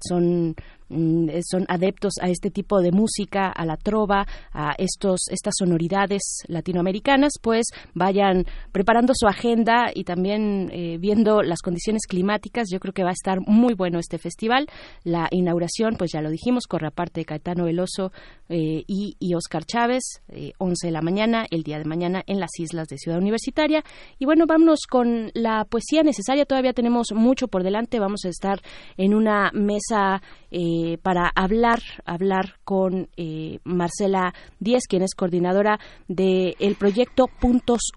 son 0.06 0.54
Mm, 0.85 0.85
son 0.88 1.64
adeptos 1.68 2.14
a 2.20 2.28
este 2.28 2.50
tipo 2.50 2.80
de 2.80 2.92
música, 2.92 3.48
a 3.48 3.64
la 3.64 3.76
trova, 3.76 4.26
a 4.52 4.74
estos 4.78 5.20
estas 5.30 5.54
sonoridades 5.58 6.44
latinoamericanas, 6.48 7.34
pues 7.40 7.66
vayan 7.94 8.44
preparando 8.72 9.12
su 9.14 9.26
agenda 9.26 9.90
y 9.94 10.04
también 10.04 10.70
eh, 10.72 10.98
viendo 10.98 11.42
las 11.42 11.60
condiciones 11.60 12.06
climáticas. 12.06 12.68
Yo 12.70 12.80
creo 12.80 12.92
que 12.92 13.04
va 13.04 13.10
a 13.10 13.12
estar 13.12 13.40
muy 13.46 13.74
bueno 13.74 13.98
este 13.98 14.18
festival. 14.18 14.66
La 15.04 15.28
inauguración, 15.30 15.96
pues 15.96 16.10
ya 16.12 16.20
lo 16.20 16.30
dijimos, 16.30 16.66
corre 16.66 16.88
aparte 16.88 17.20
de 17.20 17.24
Caetano 17.24 17.64
Veloso 17.64 18.12
eh, 18.48 18.84
y, 18.86 19.34
Oscar 19.34 19.64
Chávez, 19.64 20.22
11 20.58 20.86
eh, 20.86 20.88
de 20.88 20.92
la 20.92 21.02
mañana, 21.02 21.46
el 21.50 21.62
día 21.62 21.78
de 21.78 21.84
mañana 21.84 22.22
en 22.26 22.40
las 22.40 22.50
islas 22.58 22.88
de 22.88 22.98
Ciudad 22.98 23.18
Universitaria. 23.18 23.82
Y 24.18 24.24
bueno, 24.24 24.46
vámonos 24.46 24.80
con 24.88 25.30
la 25.34 25.64
poesía 25.64 26.02
necesaria. 26.02 26.46
Todavía 26.46 26.72
tenemos 26.72 27.08
mucho 27.14 27.48
por 27.48 27.62
delante. 27.62 27.98
Vamos 27.98 28.24
a 28.24 28.28
estar 28.28 28.60
en 28.96 29.14
una 29.14 29.50
mesa 29.52 30.22
eh, 30.50 30.75
para 31.02 31.30
hablar, 31.34 31.80
hablar 32.04 32.54
con 32.64 33.08
eh, 33.16 33.58
Marcela 33.64 34.32
Díez, 34.58 34.84
quien 34.88 35.02
es 35.02 35.14
coordinadora 35.14 35.78
del 36.08 36.76
proyecto 36.78 37.26
Puntos, 37.40 37.92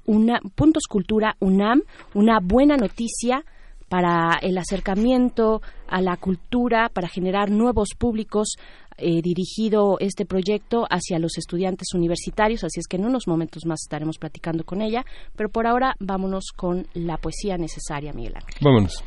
Puntos 0.55 0.83
Cultura 0.89 1.35
UNAM, 1.39 1.83
una 2.13 2.39
buena 2.41 2.77
noticia 2.77 3.43
para 3.89 4.37
el 4.41 4.57
acercamiento 4.57 5.61
a 5.87 6.01
la 6.01 6.15
cultura, 6.17 6.89
para 6.93 7.07
generar 7.07 7.49
nuevos 7.49 7.89
públicos, 7.97 8.55
eh, 8.97 9.21
dirigido 9.21 9.97
este 9.99 10.25
proyecto 10.25 10.85
hacia 10.89 11.19
los 11.19 11.37
estudiantes 11.37 11.93
universitarios, 11.93 12.63
así 12.63 12.79
es 12.79 12.87
que 12.87 12.97
en 12.97 13.05
unos 13.05 13.27
momentos 13.27 13.65
más 13.65 13.79
estaremos 13.81 14.17
platicando 14.17 14.63
con 14.63 14.81
ella, 14.81 15.05
pero 15.35 15.49
por 15.49 15.67
ahora 15.67 15.95
vámonos 15.99 16.51
con 16.55 16.85
la 16.93 17.17
poesía 17.17 17.57
necesaria, 17.57 18.13
Miguel 18.13 18.35
Ángel. 18.35 18.55
Vámonos. 18.61 19.03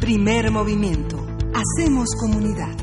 Primer 0.00 0.50
movimiento. 0.50 1.16
Hacemos 1.54 2.08
comunidad. 2.20 2.76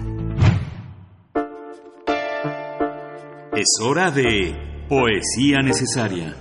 Es 3.56 3.68
hora 3.82 4.12
de 4.12 4.86
poesía 4.90 5.62
necesaria. 5.62 6.36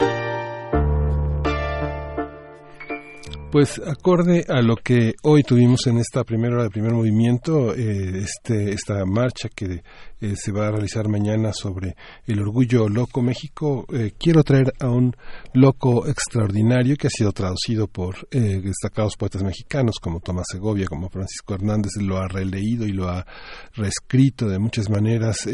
Pues 3.50 3.80
acorde 3.86 4.46
a 4.48 4.62
lo 4.62 4.76
que 4.76 5.12
hoy 5.22 5.42
tuvimos 5.42 5.86
en 5.86 5.98
esta 5.98 6.24
primera 6.24 6.54
hora 6.54 6.64
de 6.64 6.70
primer 6.70 6.92
movimiento, 6.92 7.74
eh, 7.74 8.22
este, 8.24 8.72
esta 8.72 9.04
marcha 9.04 9.50
que 9.54 9.82
eh, 10.22 10.36
se 10.36 10.52
va 10.52 10.68
a 10.68 10.70
realizar 10.70 11.08
mañana 11.08 11.52
sobre 11.52 11.96
el 12.26 12.38
orgullo 12.38 12.88
loco 12.88 13.22
México, 13.22 13.84
eh, 13.92 14.12
quiero 14.16 14.44
traer 14.44 14.72
a 14.78 14.88
un 14.88 15.16
loco 15.52 16.06
extraordinario 16.06 16.96
que 16.96 17.08
ha 17.08 17.10
sido 17.10 17.32
traducido 17.32 17.88
por 17.88 18.28
destacados 18.30 19.16
poetas 19.16 19.42
mexicanos 19.42 19.96
como 20.00 20.20
Tomás 20.20 20.46
Segovia, 20.52 20.86
como 20.86 21.08
Francisco 21.08 21.54
Hernández, 21.54 21.90
lo 22.00 22.18
ha 22.18 22.28
releído 22.28 22.86
y 22.86 22.92
lo 22.92 23.08
ha 23.08 23.26
reescrito 23.74 24.48
de 24.48 24.60
muchas 24.60 24.88
maneras 24.88 25.48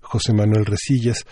José 0.00 0.32
Manuel 0.32 0.64
Resillas, 0.64 1.24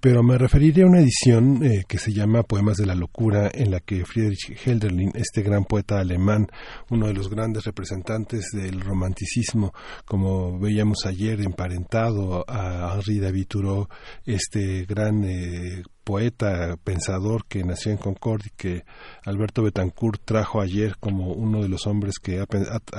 pero 0.00 0.22
me 0.22 0.36
referiré 0.36 0.82
a 0.82 0.86
una 0.86 1.00
edición 1.00 1.60
que 1.86 1.98
se 1.98 2.12
llama 2.12 2.42
Poemas 2.42 2.76
de 2.76 2.86
la 2.86 2.94
Locura, 2.94 3.50
en 3.52 3.70
la 3.70 3.80
que 3.80 4.04
Friedrich 4.04 4.56
Helderlin 4.66 5.12
este 5.14 5.42
gran 5.42 5.64
poeta 5.64 6.00
alemán, 6.00 6.48
uno 6.90 7.06
de 7.06 7.14
los 7.14 7.30
grandes 7.30 7.64
representantes 7.64 8.46
del 8.52 8.80
romanticismo, 8.80 9.72
como 10.04 10.58
veíamos 10.58 11.06
ayer, 11.06 11.40
emparentado 11.40 11.99
a 12.46 12.92
Henri 12.94 13.18
David 13.18 13.46
Thoreau, 13.46 13.88
este 14.24 14.84
gran 14.86 15.22
eh, 15.22 15.82
poeta, 16.10 16.76
pensador 16.82 17.44
que 17.46 17.62
nació 17.62 17.92
en 17.92 17.98
Concord 17.98 18.42
y 18.44 18.50
que 18.56 18.84
Alberto 19.24 19.62
Betancourt 19.62 20.20
trajo 20.24 20.60
ayer 20.60 20.96
como 20.98 21.32
uno 21.34 21.62
de 21.62 21.68
los 21.68 21.86
hombres 21.86 22.18
que 22.18 22.44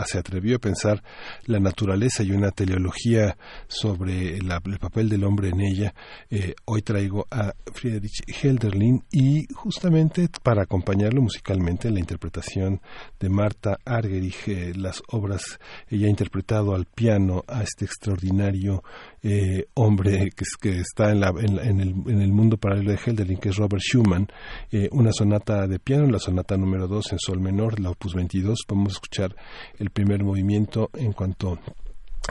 se 0.06 0.18
atrevió 0.18 0.56
a 0.56 0.60
pensar 0.60 1.04
la 1.46 1.60
naturaleza 1.60 2.24
y 2.24 2.32
una 2.32 2.52
teleología 2.52 3.36
sobre 3.68 4.38
el 4.38 4.48
papel 4.80 5.10
del 5.10 5.26
hombre 5.26 5.50
en 5.50 5.60
ella. 5.60 5.94
Eh, 6.30 6.54
hoy 6.64 6.84
traigo 6.84 7.28
a 7.30 7.54
Friedrich 7.74 8.24
Helderlin 8.28 9.04
y 9.12 9.46
justamente 9.54 10.30
para 10.42 10.64
acompañarlo 10.64 11.22
musicalmente 11.22 11.90
en 11.90 11.96
la 11.96 12.00
interpretación 12.00 12.80
de 13.20 13.28
Marta 13.28 13.78
Argerich, 13.84 14.48
eh, 14.48 14.72
las 14.74 15.04
obras, 15.10 15.60
ella 15.90 16.08
ha 16.08 16.10
interpretado 16.10 16.74
al 16.74 16.86
piano 16.86 17.44
a 17.46 17.62
este 17.62 17.84
extraordinario 17.84 18.86
eh, 19.24 19.66
hombre 19.76 20.32
que, 20.36 20.46
que 20.60 20.80
está 20.80 21.12
en, 21.12 21.20
la, 21.20 21.30
en, 21.30 21.80
el, 21.80 21.90
en, 22.08 22.22
el, 22.22 22.32
mundo 22.32 22.58
paralelo 22.58 22.92
de 22.92 23.00
Helderlin, 23.06 23.38
que 23.38 23.50
es 23.50 23.56
Robert 23.56 23.82
Schumann, 23.82 24.28
eh, 24.72 24.90
una 24.92 25.12
sonata 25.12 25.68
de 25.68 25.80
piano, 25.80 26.08
la 26.08 26.20
sonata 26.20 26.58
número 26.58 26.88
2 26.88 27.14
en 27.14 27.20
sol 27.20 27.40
menor, 27.40 27.80
la 27.80 27.92
opus 27.92 28.16
22. 28.16 28.60
Vamos 28.68 28.94
a 28.94 28.96
escuchar 28.96 29.36
el 29.78 29.90
primer 29.92 30.24
movimiento 30.24 30.90
en 30.94 31.14
cuanto 31.14 31.60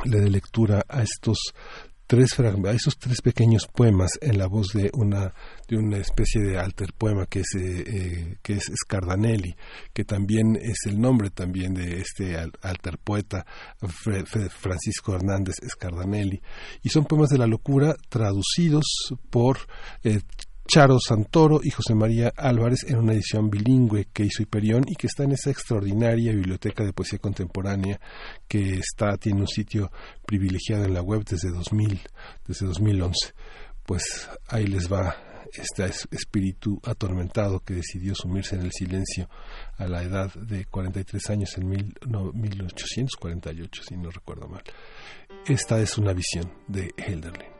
le 0.05 0.21
dé 0.21 0.31
lectura 0.31 0.83
a 0.89 1.03
estos 1.03 1.39
tres 2.11 2.37
esos 2.75 2.99
tres 2.99 3.23
pequeños 3.23 3.69
poemas 3.73 4.11
en 4.21 4.37
la 4.37 4.49
voz 4.49 4.73
de 4.75 4.91
una 4.95 5.33
de 5.69 5.77
una 5.77 5.99
especie 5.99 6.43
de 6.43 6.59
alter 6.59 6.93
poema 6.93 7.27
que 7.27 7.39
es 7.39 7.55
eh, 7.55 7.85
eh, 7.87 8.37
que 8.43 8.55
es 8.55 8.65
Scardanelli 8.83 9.55
que 9.93 10.05
también 10.05 10.57
es 10.61 10.87
el 10.87 11.01
nombre 11.01 11.31
también 11.31 11.73
de 11.73 12.01
este 12.01 12.37
alter 12.37 12.99
poeta 12.99 13.47
Francisco 14.59 15.15
Hernández 15.15 15.55
Scardanelli. 15.69 16.43
Y 16.83 16.89
son 16.89 17.05
poemas 17.05 17.29
de 17.29 17.39
la 17.39 17.47
locura 17.47 17.95
traducidos 18.09 18.85
por 19.31 19.59
eh, 20.03 20.21
Charo 20.73 21.01
Santoro 21.01 21.59
y 21.65 21.71
José 21.71 21.97
María 21.97 22.33
Álvarez 22.37 22.85
en 22.87 22.99
una 22.99 23.13
edición 23.13 23.51
bilingüe 23.51 24.07
que 24.13 24.27
hizo 24.27 24.45
Hiperión 24.45 24.85
y 24.87 24.95
que 24.95 25.09
está 25.09 25.25
en 25.25 25.33
esa 25.33 25.51
extraordinaria 25.51 26.33
biblioteca 26.33 26.85
de 26.85 26.93
poesía 26.93 27.19
contemporánea 27.19 28.01
que 28.47 28.75
está 28.75 29.17
tiene 29.17 29.41
un 29.41 29.49
sitio 29.49 29.91
privilegiado 30.25 30.85
en 30.85 30.95
la 30.95 31.03
web 31.03 31.25
desde 31.25 31.51
2000, 31.51 32.01
desde 32.47 32.67
2011. 32.67 33.35
Pues 33.85 34.31
ahí 34.47 34.69
les 34.69 34.89
va 34.89 35.17
este 35.53 35.87
espíritu 36.13 36.81
atormentado 36.85 37.59
que 37.59 37.75
decidió 37.75 38.15
sumirse 38.15 38.55
en 38.55 38.63
el 38.63 38.71
silencio 38.71 39.29
a 39.77 39.89
la 39.89 40.05
edad 40.05 40.33
de 40.35 40.67
43 40.67 41.31
años 41.31 41.59
en 41.59 41.69
mil, 41.69 41.95
no, 42.07 42.33
1848, 42.33 43.83
si 43.89 43.97
no 43.97 44.09
recuerdo 44.09 44.47
mal. 44.47 44.63
Esta 45.49 45.81
es 45.81 45.99
una 45.99 46.13
visión 46.13 46.49
de 46.69 46.95
Helderlin 46.97 47.60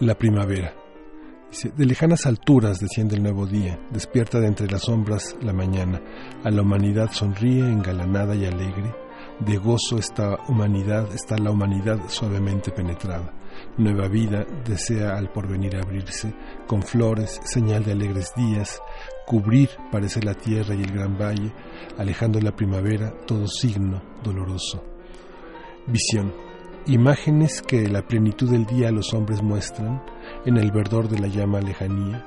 la 0.00 0.16
primavera. 0.16 0.74
De 1.76 1.86
lejanas 1.86 2.26
alturas 2.26 2.80
desciende 2.80 3.14
el 3.14 3.22
nuevo 3.22 3.46
día, 3.46 3.78
despierta 3.90 4.40
de 4.40 4.48
entre 4.48 4.66
las 4.66 4.82
sombras 4.82 5.36
la 5.40 5.52
mañana, 5.52 6.00
a 6.42 6.50
la 6.50 6.62
humanidad 6.62 7.12
sonríe 7.12 7.60
engalanada 7.60 8.34
y 8.34 8.44
alegre, 8.44 8.92
De 9.38 9.56
gozo 9.56 9.98
esta 9.98 10.36
humanidad, 10.48 11.12
está 11.12 11.36
la 11.38 11.50
humanidad 11.50 11.98
suavemente 12.08 12.70
penetrada. 12.70 13.32
Nueva 13.78 14.08
vida 14.08 14.44
desea 14.64 15.16
al 15.16 15.30
porvenir 15.32 15.76
abrirse, 15.76 16.34
con 16.66 16.82
flores, 16.82 17.40
señal 17.44 17.84
de 17.84 17.92
alegres 17.92 18.32
días, 18.36 18.80
cubrir 19.26 19.70
parece 19.90 20.22
la 20.22 20.34
tierra 20.34 20.74
y 20.74 20.82
el 20.82 20.92
gran 20.92 21.16
valle, 21.16 21.52
alejando 21.98 22.40
la 22.40 22.54
primavera 22.54 23.12
todo 23.26 23.46
signo 23.46 24.02
doloroso. 24.22 24.82
Visión. 25.86 26.53
Imágenes 26.86 27.62
que 27.62 27.88
la 27.88 28.06
plenitud 28.06 28.50
del 28.50 28.66
día 28.66 28.90
los 28.90 29.14
hombres 29.14 29.42
muestran 29.42 30.02
en 30.44 30.58
el 30.58 30.70
verdor 30.70 31.08
de 31.08 31.18
la 31.18 31.28
llama 31.28 31.62
lejanía, 31.62 32.26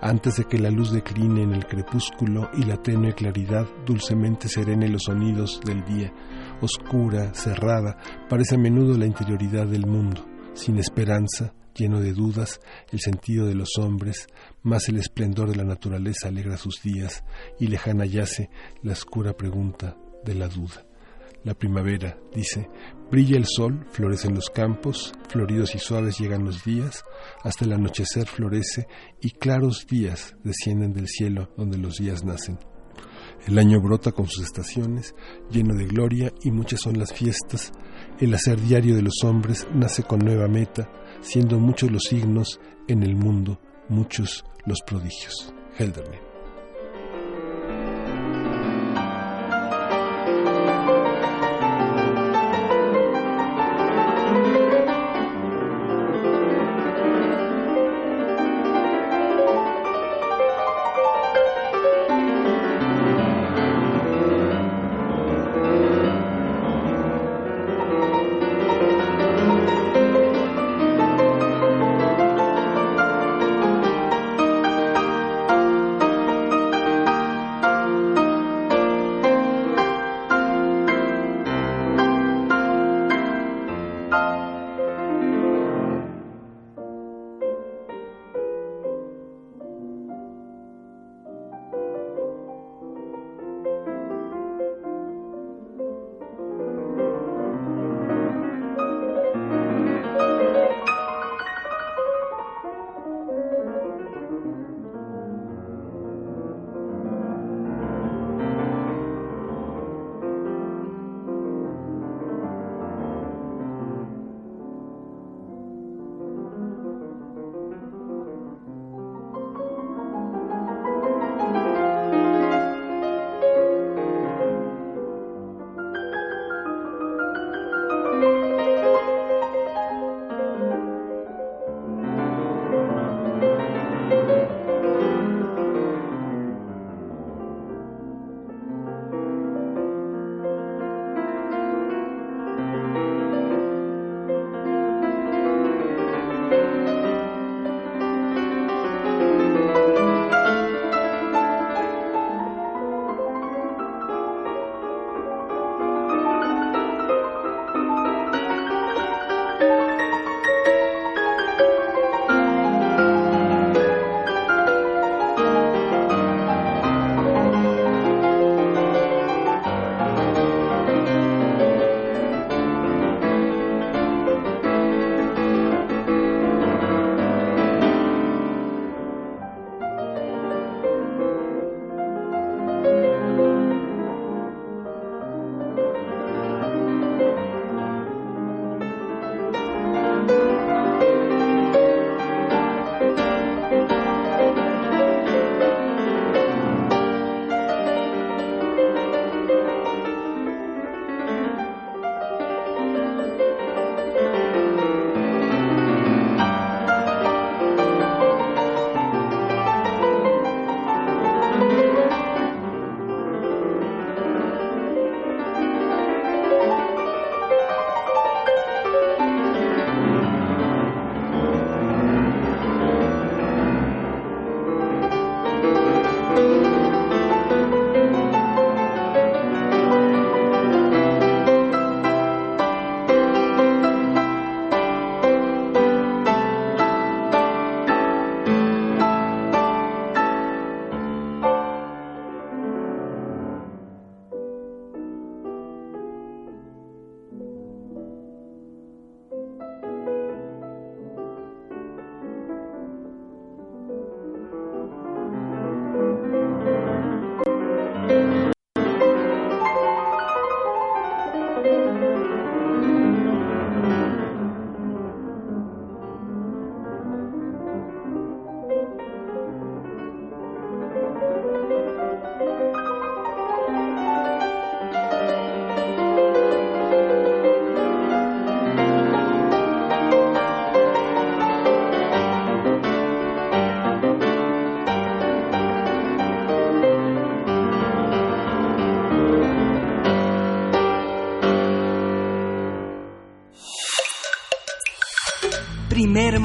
antes 0.00 0.36
de 0.36 0.44
que 0.44 0.60
la 0.60 0.70
luz 0.70 0.92
decline 0.92 1.42
en 1.42 1.52
el 1.52 1.66
crepúsculo 1.66 2.48
y 2.56 2.62
la 2.62 2.76
tenue 2.76 3.14
claridad 3.14 3.66
dulcemente 3.84 4.48
serene 4.48 4.88
los 4.88 5.02
sonidos 5.06 5.60
del 5.64 5.84
día, 5.84 6.12
oscura, 6.60 7.34
cerrada, 7.34 7.98
parece 8.28 8.54
a 8.54 8.58
menudo 8.58 8.96
la 8.96 9.06
interioridad 9.06 9.66
del 9.66 9.88
mundo, 9.88 10.24
sin 10.54 10.78
esperanza, 10.78 11.52
lleno 11.74 12.00
de 12.00 12.12
dudas, 12.12 12.60
el 12.92 13.00
sentido 13.00 13.44
de 13.46 13.56
los 13.56 13.70
hombres, 13.76 14.28
más 14.62 14.88
el 14.88 14.98
esplendor 14.98 15.50
de 15.50 15.56
la 15.56 15.64
naturaleza 15.64 16.28
alegra 16.28 16.56
sus 16.58 16.80
días, 16.80 17.24
y 17.58 17.66
lejana 17.66 18.06
yace 18.06 18.50
la 18.84 18.92
oscura 18.92 19.32
pregunta 19.32 19.96
de 20.24 20.36
la 20.36 20.46
duda. 20.46 20.85
La 21.46 21.54
primavera, 21.54 22.18
dice, 22.34 22.68
brilla 23.08 23.36
el 23.36 23.46
sol, 23.46 23.86
florecen 23.92 24.34
los 24.34 24.50
campos, 24.50 25.12
floridos 25.28 25.76
y 25.76 25.78
suaves 25.78 26.18
llegan 26.18 26.44
los 26.44 26.64
días, 26.64 27.04
hasta 27.44 27.64
el 27.64 27.72
anochecer 27.72 28.26
florece 28.26 28.88
y 29.20 29.30
claros 29.30 29.86
días 29.86 30.34
descienden 30.42 30.92
del 30.92 31.06
cielo 31.06 31.52
donde 31.56 31.78
los 31.78 31.98
días 31.98 32.24
nacen. 32.24 32.58
El 33.46 33.60
año 33.60 33.80
brota 33.80 34.10
con 34.10 34.26
sus 34.26 34.44
estaciones, 34.44 35.14
lleno 35.48 35.76
de 35.76 35.86
gloria 35.86 36.32
y 36.42 36.50
muchas 36.50 36.80
son 36.80 36.98
las 36.98 37.12
fiestas. 37.12 37.70
El 38.18 38.34
hacer 38.34 38.60
diario 38.60 38.96
de 38.96 39.02
los 39.02 39.22
hombres 39.22 39.68
nace 39.72 40.02
con 40.02 40.18
nueva 40.18 40.48
meta, 40.48 40.90
siendo 41.20 41.60
muchos 41.60 41.92
los 41.92 42.02
signos 42.02 42.58
en 42.88 43.04
el 43.04 43.14
mundo, 43.14 43.60
muchos 43.88 44.44
los 44.66 44.80
prodigios. 44.84 45.54
Helderman. 45.78 46.25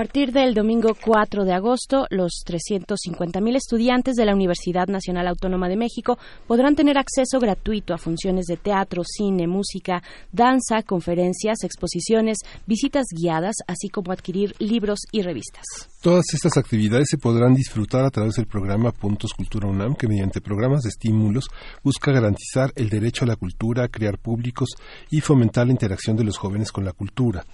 A 0.00 0.02
partir 0.02 0.32
del 0.32 0.54
domingo 0.54 0.96
4 0.98 1.44
de 1.44 1.52
agosto, 1.52 2.06
los 2.08 2.42
350.000 2.46 3.54
estudiantes 3.54 4.16
de 4.16 4.24
la 4.24 4.32
Universidad 4.32 4.86
Nacional 4.86 5.28
Autónoma 5.28 5.68
de 5.68 5.76
México 5.76 6.18
podrán 6.46 6.74
tener 6.74 6.96
acceso 6.96 7.38
gratuito 7.38 7.92
a 7.92 7.98
funciones 7.98 8.46
de 8.46 8.56
teatro, 8.56 9.02
cine, 9.04 9.46
música, 9.46 10.02
danza, 10.32 10.82
conferencias, 10.84 11.64
exposiciones, 11.64 12.38
visitas 12.66 13.08
guiadas, 13.14 13.56
así 13.66 13.90
como 13.90 14.10
adquirir 14.10 14.54
libros 14.58 15.00
y 15.12 15.20
revistas. 15.20 15.66
Todas 16.00 16.32
estas 16.32 16.56
actividades 16.56 17.08
se 17.10 17.18
podrán 17.18 17.52
disfrutar 17.52 18.06
a 18.06 18.10
través 18.10 18.36
del 18.36 18.46
programa 18.46 18.92
Puntos 18.92 19.34
Cultura 19.34 19.68
UNAM, 19.68 19.96
que 19.96 20.08
mediante 20.08 20.40
programas 20.40 20.80
de 20.80 20.88
estímulos 20.88 21.50
busca 21.84 22.10
garantizar 22.10 22.72
el 22.74 22.88
derecho 22.88 23.26
a 23.26 23.28
la 23.28 23.36
cultura, 23.36 23.86
crear 23.88 24.16
públicos 24.16 24.70
y 25.10 25.20
fomentar 25.20 25.66
la 25.66 25.72
interacción 25.72 26.16
de 26.16 26.24
los 26.24 26.38
jóvenes 26.38 26.72
con 26.72 26.86
la 26.86 26.94
cultura. 26.94 27.44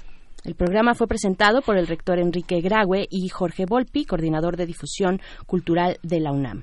El 0.47 0.55
programa 0.55 0.95
fue 0.95 1.09
presentado 1.09 1.61
por 1.61 1.77
el 1.77 1.89
rector 1.89 2.21
Enrique 2.21 2.61
Graue 2.61 3.09
y 3.11 3.29
Jorge 3.29 3.67
Volpi, 3.67 4.05
coordinador 4.05 4.57
de 4.57 4.65
difusión 4.65 5.21
cultural 5.45 5.99
de 6.05 6.21
la 6.21 6.31
UNAM. 6.31 6.63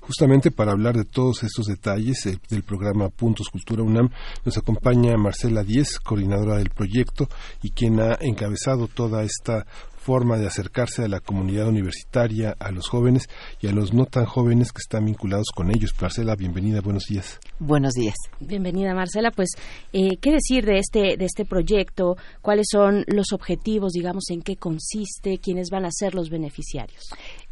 Justamente 0.00 0.50
para 0.50 0.72
hablar 0.72 0.96
de 0.96 1.04
todos 1.04 1.42
estos 1.42 1.66
detalles 1.66 2.24
eh, 2.24 2.38
del 2.48 2.62
programa 2.62 3.10
Puntos 3.10 3.50
Cultura 3.50 3.82
UNAM, 3.82 4.08
nos 4.46 4.56
acompaña 4.56 5.18
Marcela 5.18 5.62
Díez, 5.62 5.98
coordinadora 5.98 6.56
del 6.56 6.70
proyecto 6.70 7.28
y 7.62 7.72
quien 7.72 8.00
ha 8.00 8.16
encabezado 8.18 8.88
toda 8.88 9.22
esta 9.22 9.66
forma 10.08 10.38
de 10.38 10.46
acercarse 10.46 11.04
a 11.04 11.08
la 11.08 11.20
comunidad 11.20 11.68
universitaria, 11.68 12.56
a 12.58 12.70
los 12.70 12.88
jóvenes 12.88 13.28
y 13.60 13.66
a 13.66 13.72
los 13.72 13.92
no 13.92 14.06
tan 14.06 14.24
jóvenes 14.24 14.72
que 14.72 14.78
están 14.78 15.04
vinculados 15.04 15.48
con 15.54 15.68
ellos. 15.68 15.92
Marcela, 16.00 16.34
bienvenida, 16.34 16.80
buenos 16.80 17.04
días. 17.10 17.38
Buenos 17.58 17.92
días. 17.92 18.14
Bienvenida, 18.40 18.94
Marcela. 18.94 19.30
Pues, 19.30 19.50
eh, 19.92 20.16
¿qué 20.18 20.32
decir 20.32 20.64
de 20.64 20.78
este, 20.78 21.18
de 21.18 21.26
este 21.26 21.44
proyecto? 21.44 22.16
¿Cuáles 22.40 22.68
son 22.72 23.04
los 23.06 23.34
objetivos, 23.34 23.92
digamos, 23.92 24.30
en 24.30 24.40
qué 24.40 24.56
consiste? 24.56 25.40
¿Quiénes 25.40 25.68
van 25.70 25.84
a 25.84 25.90
ser 25.90 26.14
los 26.14 26.30
beneficiarios? 26.30 27.02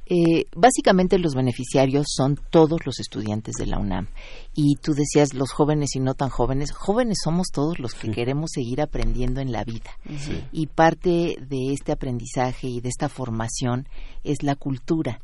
Eh, 0.08 0.44
básicamente 0.54 1.18
los 1.18 1.34
beneficiarios 1.34 2.06
son 2.08 2.38
todos 2.50 2.86
los 2.86 3.00
estudiantes 3.00 3.54
de 3.58 3.66
la 3.66 3.78
UNAM. 3.78 4.08
Y 4.54 4.76
tú 4.76 4.92
decías 4.92 5.34
los 5.34 5.50
jóvenes 5.50 5.96
y 5.96 6.00
no 6.00 6.14
tan 6.14 6.28
jóvenes. 6.28 6.72
Jóvenes 6.72 7.18
somos 7.22 7.48
todos 7.52 7.80
los 7.80 7.94
que 7.94 8.10
queremos 8.10 8.50
seguir 8.54 8.80
aprendiendo 8.80 9.40
en 9.40 9.50
la 9.50 9.64
vida. 9.64 9.98
Y 10.52 10.68
parte 10.68 11.36
de 11.40 11.72
este 11.72 11.92
aprendizaje 11.92 12.68
y 12.68 12.80
de 12.80 12.88
esta 12.88 13.08
formación 13.08 13.88
es 14.22 14.42
la 14.42 14.54
cultura. 14.54 15.20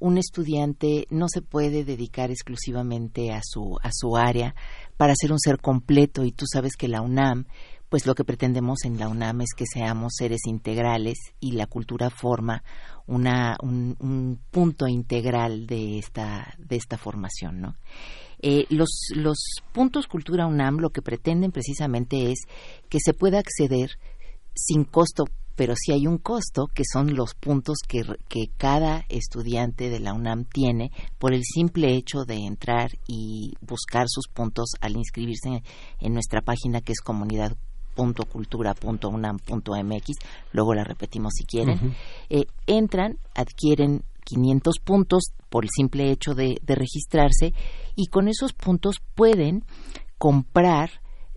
Un 0.00 0.18
estudiante 0.18 1.06
no 1.08 1.28
se 1.28 1.40
puede 1.40 1.84
dedicar 1.84 2.30
exclusivamente 2.30 3.32
a 3.32 3.40
su, 3.42 3.78
a 3.80 3.90
su 3.92 4.16
área 4.16 4.56
para 4.96 5.14
ser 5.14 5.30
un 5.30 5.38
ser 5.38 5.60
completo 5.60 6.24
y 6.24 6.32
tú 6.32 6.46
sabes 6.52 6.76
que 6.76 6.88
la 6.88 7.00
UNAM 7.00 7.46
pues 7.88 8.06
lo 8.06 8.14
que 8.14 8.24
pretendemos 8.24 8.84
en 8.84 8.98
la 8.98 9.08
UNAM 9.08 9.42
es 9.42 9.54
que 9.56 9.66
seamos 9.66 10.14
seres 10.16 10.46
integrales 10.46 11.18
y 11.40 11.52
la 11.52 11.66
cultura 11.66 12.10
forma 12.10 12.64
una, 13.06 13.56
un, 13.62 14.40
punto 14.50 14.88
integral 14.88 15.66
de 15.66 15.98
esta, 15.98 16.54
de 16.58 16.76
esta 16.76 16.96
formación, 16.98 17.60
¿no? 17.60 17.76
Eh, 18.40 18.66
los, 18.68 19.08
los 19.14 19.38
puntos 19.72 20.06
Cultura 20.06 20.46
UNAM 20.46 20.78
lo 20.78 20.90
que 20.90 21.02
pretenden 21.02 21.50
precisamente 21.50 22.30
es 22.30 22.40
que 22.88 22.98
se 23.02 23.14
pueda 23.14 23.38
acceder 23.38 23.92
sin 24.54 24.84
costo, 24.84 25.24
pero 25.54 25.74
sí 25.76 25.92
hay 25.92 26.06
un 26.06 26.18
costo, 26.18 26.66
que 26.74 26.82
son 26.90 27.14
los 27.14 27.34
puntos 27.34 27.78
que, 27.86 28.02
que 28.28 28.48
cada 28.56 29.04
estudiante 29.08 29.88
de 29.88 30.00
la 30.00 30.12
UNAM 30.12 30.44
tiene 30.44 30.90
por 31.18 31.32
el 31.32 31.42
simple 31.44 31.94
hecho 31.94 32.24
de 32.24 32.36
entrar 32.36 32.90
y 33.06 33.54
buscar 33.60 34.06
sus 34.08 34.28
puntos 34.28 34.70
al 34.80 34.96
inscribirse 34.96 35.62
en 36.00 36.12
nuestra 36.12 36.42
página 36.42 36.80
que 36.80 36.92
es 36.92 37.00
comunidad 37.00 37.56
.cultura.unam.mx, 37.94 40.06
luego 40.52 40.74
la 40.74 40.84
repetimos 40.84 41.32
si 41.34 41.44
quieren, 41.44 41.94
eh, 42.28 42.44
entran, 42.66 43.18
adquieren 43.34 44.04
500 44.24 44.78
puntos 44.82 45.24
por 45.48 45.64
el 45.64 45.70
simple 45.74 46.10
hecho 46.10 46.34
de, 46.34 46.60
registrarse 46.66 47.54
y 47.94 48.06
con 48.06 48.28
esos 48.28 48.52
puntos 48.52 48.96
pueden 49.14 49.64
comprar 50.18 50.90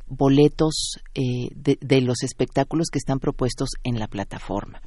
boletos 0.07 0.99
eh, 1.13 1.49
de, 1.53 2.01
los 2.01 2.23
espectáculos 2.23 2.87
que 2.91 2.97
están 2.97 3.19
propuestos 3.19 3.69
en 3.83 3.99
la 3.99 4.07
plataforma. 4.07 4.81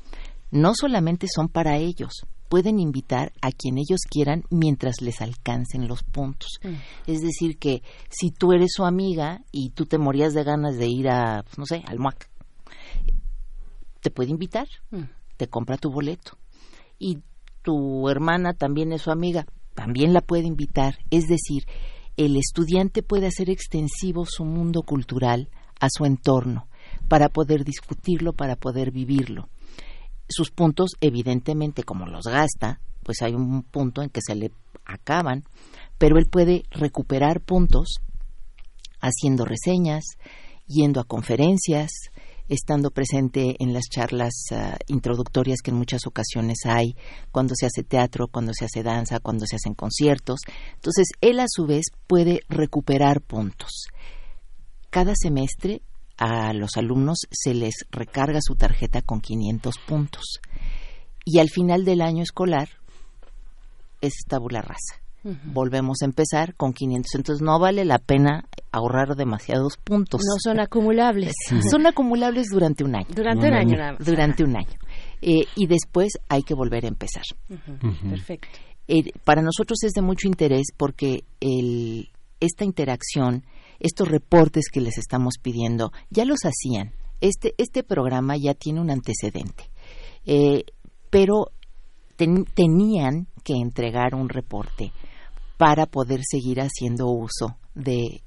No 0.50 0.74
solamente 0.74 1.28
son 1.32 1.48
para 1.48 1.76
ellos, 1.76 2.24
pueden 2.50 2.80
invitar 2.80 3.32
a 3.40 3.52
quien 3.52 3.78
ellos 3.78 4.00
quieran 4.10 4.42
mientras 4.50 5.00
les 5.00 5.20
alcancen 5.20 5.86
los 5.86 6.02
puntos. 6.02 6.58
Mm. 6.64 6.74
Es 7.06 7.22
decir, 7.22 7.58
que 7.58 7.82
si 8.10 8.32
tú 8.32 8.52
eres 8.52 8.72
su 8.74 8.84
amiga 8.84 9.42
y 9.52 9.70
tú 9.70 9.86
te 9.86 9.98
morías 9.98 10.34
de 10.34 10.42
ganas 10.42 10.76
de 10.76 10.88
ir 10.88 11.08
a, 11.08 11.44
pues, 11.44 11.58
no 11.58 11.64
sé, 11.64 11.84
al 11.86 12.00
MUAC, 12.00 12.28
te 14.00 14.10
puede 14.10 14.30
invitar, 14.30 14.66
mm. 14.90 15.04
te 15.36 15.46
compra 15.46 15.78
tu 15.78 15.92
boleto. 15.92 16.32
Y 16.98 17.18
tu 17.62 18.08
hermana 18.08 18.52
también 18.52 18.92
es 18.92 19.02
su 19.02 19.12
amiga, 19.12 19.46
también 19.74 20.12
la 20.12 20.20
puede 20.20 20.48
invitar. 20.48 20.98
Es 21.10 21.28
decir, 21.28 21.66
el 22.16 22.36
estudiante 22.36 23.04
puede 23.04 23.28
hacer 23.28 23.48
extensivo 23.48 24.26
su 24.26 24.44
mundo 24.44 24.82
cultural 24.82 25.50
a 25.78 25.86
su 25.88 26.04
entorno 26.04 26.66
para 27.08 27.28
poder 27.28 27.62
discutirlo, 27.64 28.32
para 28.32 28.56
poder 28.56 28.90
vivirlo 28.90 29.48
sus 30.30 30.50
puntos, 30.50 30.92
evidentemente, 31.00 31.82
como 31.82 32.06
los 32.06 32.24
gasta, 32.24 32.80
pues 33.02 33.22
hay 33.22 33.34
un 33.34 33.62
punto 33.62 34.02
en 34.02 34.10
que 34.10 34.20
se 34.24 34.34
le 34.34 34.52
acaban, 34.84 35.44
pero 35.98 36.18
él 36.18 36.26
puede 36.26 36.64
recuperar 36.70 37.40
puntos 37.40 38.00
haciendo 39.00 39.44
reseñas, 39.44 40.04
yendo 40.66 41.00
a 41.00 41.04
conferencias, 41.04 41.90
estando 42.48 42.90
presente 42.90 43.54
en 43.60 43.72
las 43.72 43.84
charlas 43.90 44.32
ah, 44.50 44.76
introductorias 44.88 45.60
que 45.62 45.70
en 45.70 45.76
muchas 45.76 46.06
ocasiones 46.06 46.58
hay, 46.64 46.96
cuando 47.30 47.54
se 47.56 47.66
hace 47.66 47.84
teatro, 47.84 48.26
cuando 48.28 48.52
se 48.52 48.64
hace 48.64 48.82
danza, 48.82 49.20
cuando 49.20 49.46
se 49.46 49.56
hacen 49.56 49.74
conciertos. 49.74 50.40
Entonces, 50.74 51.08
él 51.20 51.40
a 51.40 51.46
su 51.48 51.66
vez 51.66 51.86
puede 52.06 52.40
recuperar 52.48 53.20
puntos. 53.22 53.86
Cada 54.90 55.14
semestre 55.14 55.82
a 56.20 56.52
los 56.52 56.76
alumnos 56.76 57.26
se 57.30 57.54
les 57.54 57.86
recarga 57.90 58.40
su 58.42 58.54
tarjeta 58.54 59.00
con 59.00 59.20
500 59.20 59.74
puntos. 59.86 60.40
Y 61.24 61.38
al 61.38 61.48
final 61.48 61.84
del 61.84 62.02
año 62.02 62.22
escolar 62.22 62.68
es 64.00 64.12
tabula 64.28 64.60
rasa. 64.60 65.00
Volvemos 65.44 65.98
a 66.00 66.06
empezar 66.06 66.54
con 66.54 66.72
500. 66.72 67.14
Entonces 67.14 67.42
no 67.42 67.58
vale 67.58 67.84
la 67.84 67.98
pena 67.98 68.44
ahorrar 68.72 69.16
demasiados 69.16 69.76
puntos. 69.76 70.22
No 70.26 70.36
son 70.38 70.60
acumulables. 70.60 71.34
Son 71.70 71.86
acumulables 71.86 72.48
durante 72.50 72.84
un 72.84 72.96
año. 72.96 73.08
Durante 73.14 73.48
un, 73.48 73.54
año, 73.54 73.76
nada 73.76 73.96
Durante 73.98 74.44
un 74.44 74.56
año. 74.56 74.78
Eh, 75.20 75.44
y 75.56 75.66
después 75.66 76.12
hay 76.28 76.42
que 76.42 76.54
volver 76.54 76.84
a 76.84 76.88
empezar. 76.88 77.24
Perfecto. 78.08 78.58
Eh, 78.88 79.12
para 79.24 79.42
nosotros 79.42 79.78
es 79.84 79.92
de 79.92 80.02
mucho 80.02 80.26
interés 80.26 80.68
porque 80.76 81.24
el, 81.40 82.08
esta 82.40 82.64
interacción 82.64 83.44
estos 83.80 84.08
reportes 84.08 84.66
que 84.72 84.80
les 84.80 84.98
estamos 84.98 85.34
pidiendo 85.42 85.92
ya 86.10 86.24
los 86.24 86.40
hacían. 86.44 86.92
Este, 87.20 87.54
este 87.58 87.82
programa 87.82 88.36
ya 88.36 88.54
tiene 88.54 88.80
un 88.80 88.90
antecedente, 88.90 89.70
eh, 90.24 90.64
pero 91.10 91.50
tenían 92.16 93.26
que 93.42 93.54
entregar 93.54 94.14
un 94.14 94.28
reporte 94.28 94.92
para 95.56 95.86
poder 95.86 96.20
seguir 96.22 96.60
haciendo 96.60 97.08
uso 97.08 97.56
de 97.74 98.22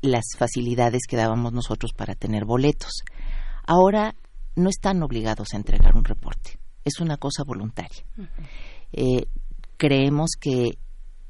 las 0.00 0.24
facilidades 0.36 1.02
que 1.08 1.16
dábamos 1.16 1.52
nosotros 1.52 1.92
para 1.94 2.14
tener 2.14 2.44
boletos. 2.44 3.02
Ahora 3.66 4.14
no 4.56 4.68
están 4.68 5.02
obligados 5.02 5.48
a 5.52 5.56
entregar 5.56 5.96
un 5.96 6.04
reporte, 6.04 6.58
es 6.84 7.00
una 7.00 7.16
cosa 7.16 7.44
voluntaria. 7.44 8.04
Eh, 8.92 9.26
creemos 9.76 10.32
que 10.38 10.78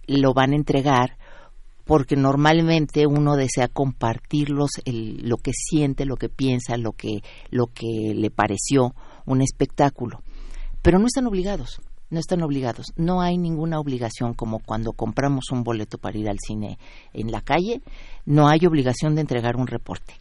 lo 0.07 0.35
van 0.35 0.53
a 0.53 0.57
entregar 0.57 1.17
porque 1.85 2.17
normalmente 2.17 3.07
uno 3.07 3.37
desea 3.37 3.69
compartirlos 3.69 4.71
lo 4.87 5.37
que 5.37 5.53
siente, 5.53 6.07
lo 6.07 6.17
que 6.17 6.29
piensa, 6.29 6.77
lo 6.77 6.93
que, 6.93 7.23
lo 7.51 7.67
que 7.67 8.15
le 8.15 8.31
pareció 8.31 8.95
un 9.27 9.43
espectáculo. 9.43 10.23
Pero 10.83 10.99
no 10.99 11.07
están 11.07 11.27
obligados, 11.27 11.81
no 12.11 12.21
están 12.21 12.43
obligados. 12.43 12.87
No 12.97 13.21
hay 13.21 13.39
ninguna 13.39 13.79
obligación 13.79 14.35
como 14.35 14.61
cuando 14.61 14.93
compramos 14.93 15.45
un 15.53 15.63
boleto 15.63 15.99
para 15.99 16.19
ir 16.19 16.29
al 16.29 16.39
cine 16.39 16.79
en 17.13 17.31
la 17.31 17.43
calle, 17.43 17.83
no 18.25 18.49
hay 18.49 18.67
obligación 18.67 19.15
de 19.15 19.21
entregar 19.21 19.57
un 19.57 19.67
reporte. 19.67 20.15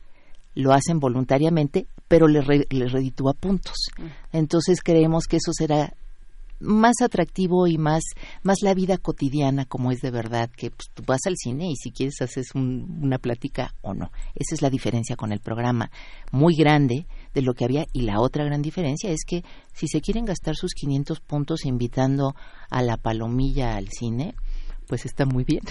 Lo 0.55 0.71
hacen 0.71 0.99
voluntariamente, 0.99 1.87
pero 2.07 2.27
les, 2.27 2.45
les 2.69 2.91
reditúa 2.91 3.33
puntos. 3.33 3.75
Mm. 3.97 4.37
Entonces 4.37 4.81
creemos 4.83 5.25
que 5.27 5.37
eso 5.37 5.51
será 5.51 5.93
más 6.63 7.01
atractivo 7.01 7.67
y 7.67 7.77
más, 7.77 8.03
más 8.41 8.61
la 8.61 8.73
vida 8.73 8.97
cotidiana 8.97 9.65
como 9.65 9.91
es 9.91 9.99
de 10.01 10.11
verdad, 10.11 10.49
que 10.49 10.71
pues, 10.71 10.89
vas 11.05 11.21
al 11.25 11.35
cine 11.37 11.69
y 11.69 11.75
si 11.75 11.91
quieres 11.91 12.21
haces 12.21 12.55
una 12.55 13.19
plática 13.19 13.75
o 13.81 13.93
no. 13.93 14.11
Esa 14.35 14.55
es 14.55 14.61
la 14.61 14.69
diferencia 14.69 15.15
con 15.15 15.31
el 15.31 15.39
programa 15.39 15.91
muy 16.31 16.55
grande 16.55 17.05
de 17.33 17.41
lo 17.41 17.53
que 17.53 17.65
había 17.65 17.85
y 17.93 18.01
la 18.01 18.19
otra 18.19 18.43
gran 18.45 18.61
diferencia 18.61 19.11
es 19.11 19.25
que 19.25 19.43
si 19.73 19.87
se 19.87 20.01
quieren 20.01 20.25
gastar 20.25 20.55
sus 20.55 20.73
500 20.73 21.19
puntos 21.19 21.65
invitando 21.65 22.35
a 22.69 22.81
la 22.81 22.97
palomilla 22.97 23.75
al 23.75 23.89
cine, 23.89 24.35
pues 24.93 25.07
está 25.07 25.25
muy 25.25 25.43
bien. 25.43 25.61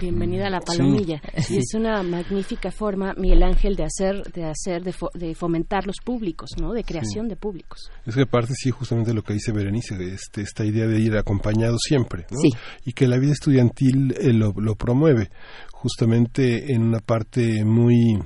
Bienvenida 0.00 0.46
a 0.46 0.50
la 0.50 0.60
palomilla. 0.60 1.20
Y 1.50 1.58
es 1.58 1.74
una 1.74 2.02
magnífica 2.02 2.70
forma, 2.70 3.12
Miguel 3.12 3.42
Ángel, 3.42 3.76
de 3.76 3.84
hacer, 3.84 4.22
de 4.32 4.46
hacer, 4.46 4.82
de, 4.82 5.34
fomentar 5.34 5.86
los 5.86 5.96
públicos, 6.02 6.52
¿no? 6.58 6.72
De 6.72 6.82
creación 6.82 7.28
de 7.28 7.36
públicos. 7.36 7.90
Es 8.06 8.14
que 8.14 8.22
aparte 8.22 8.54
sí, 8.54 8.70
justamente 8.70 9.12
lo 9.12 9.20
que 9.20 9.34
dice 9.34 9.52
Berenice, 9.52 9.94
este, 10.10 10.40
esta 10.40 10.64
idea 10.64 10.86
de 10.86 10.98
ir 10.98 11.18
acompañado 11.18 11.76
siempre, 11.78 12.24
¿no? 12.30 12.38
Y 12.82 12.94
que 12.94 13.06
la 13.06 13.18
vida 13.18 13.32
estudiantil 13.32 14.14
eh, 14.18 14.32
lo, 14.32 14.54
lo 14.56 14.74
promueve, 14.74 15.28
justamente 15.70 16.72
en 16.72 16.84
una 16.84 17.00
parte 17.00 17.62
muy 17.62 18.18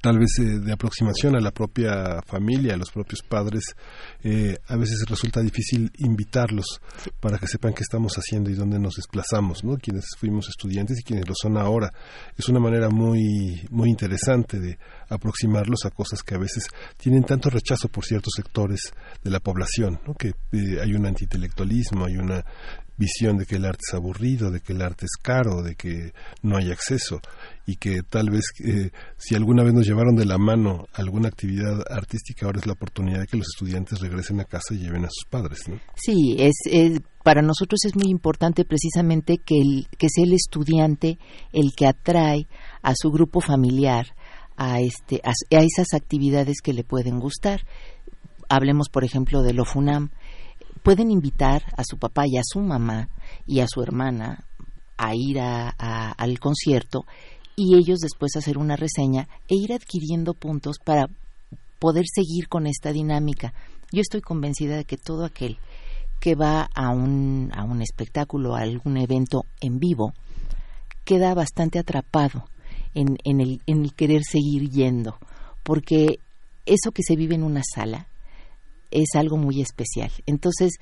tal 0.00 0.18
vez 0.18 0.38
eh, 0.38 0.60
de 0.60 0.72
aproximación 0.72 1.36
a 1.36 1.40
la 1.40 1.50
propia 1.50 2.20
familia, 2.26 2.74
a 2.74 2.76
los 2.76 2.90
propios 2.90 3.22
padres, 3.22 3.62
eh, 4.22 4.56
a 4.66 4.76
veces 4.76 5.04
resulta 5.08 5.40
difícil 5.40 5.90
invitarlos 5.98 6.80
para 7.20 7.38
que 7.38 7.46
sepan 7.46 7.72
qué 7.72 7.82
estamos 7.82 8.14
haciendo 8.16 8.50
y 8.50 8.54
dónde 8.54 8.78
nos 8.78 8.94
desplazamos, 8.96 9.64
¿no? 9.64 9.76
Quienes 9.76 10.06
fuimos 10.18 10.48
estudiantes 10.48 11.00
y 11.00 11.02
quienes 11.02 11.28
lo 11.28 11.34
son 11.34 11.56
ahora. 11.56 11.90
Es 12.36 12.48
una 12.48 12.60
manera 12.60 12.88
muy, 12.88 13.66
muy 13.70 13.90
interesante 13.90 14.58
de 14.58 14.78
aproximarlos 15.08 15.84
a 15.84 15.90
cosas 15.90 16.22
que 16.22 16.34
a 16.34 16.38
veces 16.38 16.68
tienen 16.96 17.24
tanto 17.24 17.50
rechazo 17.50 17.88
por 17.88 18.04
ciertos 18.04 18.32
sectores 18.36 18.92
de 19.22 19.30
la 19.30 19.40
población, 19.40 20.00
¿no? 20.06 20.14
Que 20.14 20.28
eh, 20.52 20.80
hay 20.82 20.94
un 20.94 21.06
antiintelectualismo, 21.06 22.04
hay 22.04 22.16
una 22.16 22.44
visión 22.96 23.36
de 23.38 23.46
que 23.46 23.56
el 23.56 23.64
arte 23.64 23.82
es 23.88 23.94
aburrido, 23.94 24.50
de 24.50 24.60
que 24.60 24.72
el 24.72 24.82
arte 24.82 25.04
es 25.06 25.16
caro, 25.20 25.62
de 25.62 25.74
que 25.74 26.12
no 26.42 26.56
hay 26.56 26.70
acceso 26.70 27.20
y 27.66 27.76
que 27.76 28.02
tal 28.02 28.30
vez 28.30 28.44
eh, 28.64 28.90
si 29.16 29.34
alguna 29.34 29.64
vez 29.64 29.74
nos 29.74 29.86
llevaron 29.86 30.14
de 30.14 30.26
la 30.26 30.38
mano 30.38 30.86
alguna 30.92 31.28
actividad 31.28 31.80
artística, 31.90 32.46
ahora 32.46 32.60
es 32.60 32.66
la 32.66 32.74
oportunidad 32.74 33.20
de 33.20 33.26
que 33.26 33.36
los 33.36 33.48
estudiantes 33.48 34.00
regresen 34.00 34.40
a 34.40 34.44
casa 34.44 34.74
y 34.74 34.78
lleven 34.78 35.04
a 35.04 35.08
sus 35.08 35.24
padres. 35.28 35.68
¿no? 35.68 35.80
Sí, 35.96 36.36
es, 36.38 36.54
para 37.22 37.42
nosotros 37.42 37.80
es 37.84 37.96
muy 37.96 38.10
importante 38.10 38.64
precisamente 38.64 39.38
que, 39.38 39.56
el, 39.56 39.88
que 39.98 40.08
sea 40.08 40.24
el 40.24 40.34
estudiante 40.34 41.18
el 41.52 41.72
que 41.76 41.86
atrae 41.86 42.46
a 42.82 42.92
su 42.94 43.10
grupo 43.10 43.40
familiar 43.40 44.06
a, 44.56 44.80
este, 44.80 45.20
a, 45.24 45.32
esas 45.50 45.94
actividades 45.94 46.60
que 46.62 46.72
le 46.72 46.84
pueden 46.84 47.18
gustar. 47.18 47.66
Hablemos, 48.48 48.88
por 48.88 49.04
ejemplo, 49.04 49.42
de 49.42 49.52
lo 49.52 49.64
FUNAM 49.64 50.10
pueden 50.82 51.10
invitar 51.10 51.62
a 51.76 51.84
su 51.84 51.98
papá 51.98 52.24
y 52.26 52.36
a 52.36 52.42
su 52.44 52.60
mamá 52.60 53.08
y 53.46 53.60
a 53.60 53.66
su 53.66 53.82
hermana 53.82 54.44
a 54.98 55.14
ir 55.14 55.40
a, 55.40 55.70
al 56.12 56.38
concierto 56.38 57.06
y 57.56 57.76
ellos 57.76 58.00
después 58.00 58.36
hacer 58.36 58.58
una 58.58 58.76
reseña 58.76 59.28
e 59.48 59.54
ir 59.54 59.72
adquiriendo 59.72 60.34
puntos 60.34 60.76
para 60.84 61.08
poder 61.78 62.04
seguir 62.12 62.48
con 62.48 62.66
esta 62.66 62.92
dinámica. 62.92 63.54
Yo 63.92 64.00
estoy 64.00 64.20
convencida 64.20 64.76
de 64.76 64.84
que 64.84 64.96
todo 64.96 65.24
aquel 65.24 65.58
que 66.20 66.34
va 66.34 66.68
a 66.74 66.90
un, 66.90 67.50
a 67.54 67.64
un 67.64 67.80
espectáculo, 67.82 68.54
a 68.54 68.60
algún 68.60 68.96
evento 68.96 69.44
en 69.60 69.78
vivo, 69.78 70.12
queda 71.04 71.34
bastante 71.34 71.78
atrapado 71.78 72.44
en, 72.94 73.18
en, 73.24 73.40
el, 73.40 73.60
en 73.66 73.84
el 73.84 73.94
querer 73.94 74.22
seguir 74.24 74.70
yendo, 74.70 75.18
porque 75.62 76.18
eso 76.66 76.92
que 76.92 77.02
se 77.02 77.16
vive 77.16 77.34
en 77.34 77.42
una 77.42 77.62
sala 77.74 78.08
es 78.90 79.08
algo 79.14 79.36
muy 79.36 79.60
especial. 79.60 80.10
Entonces, 80.26 80.74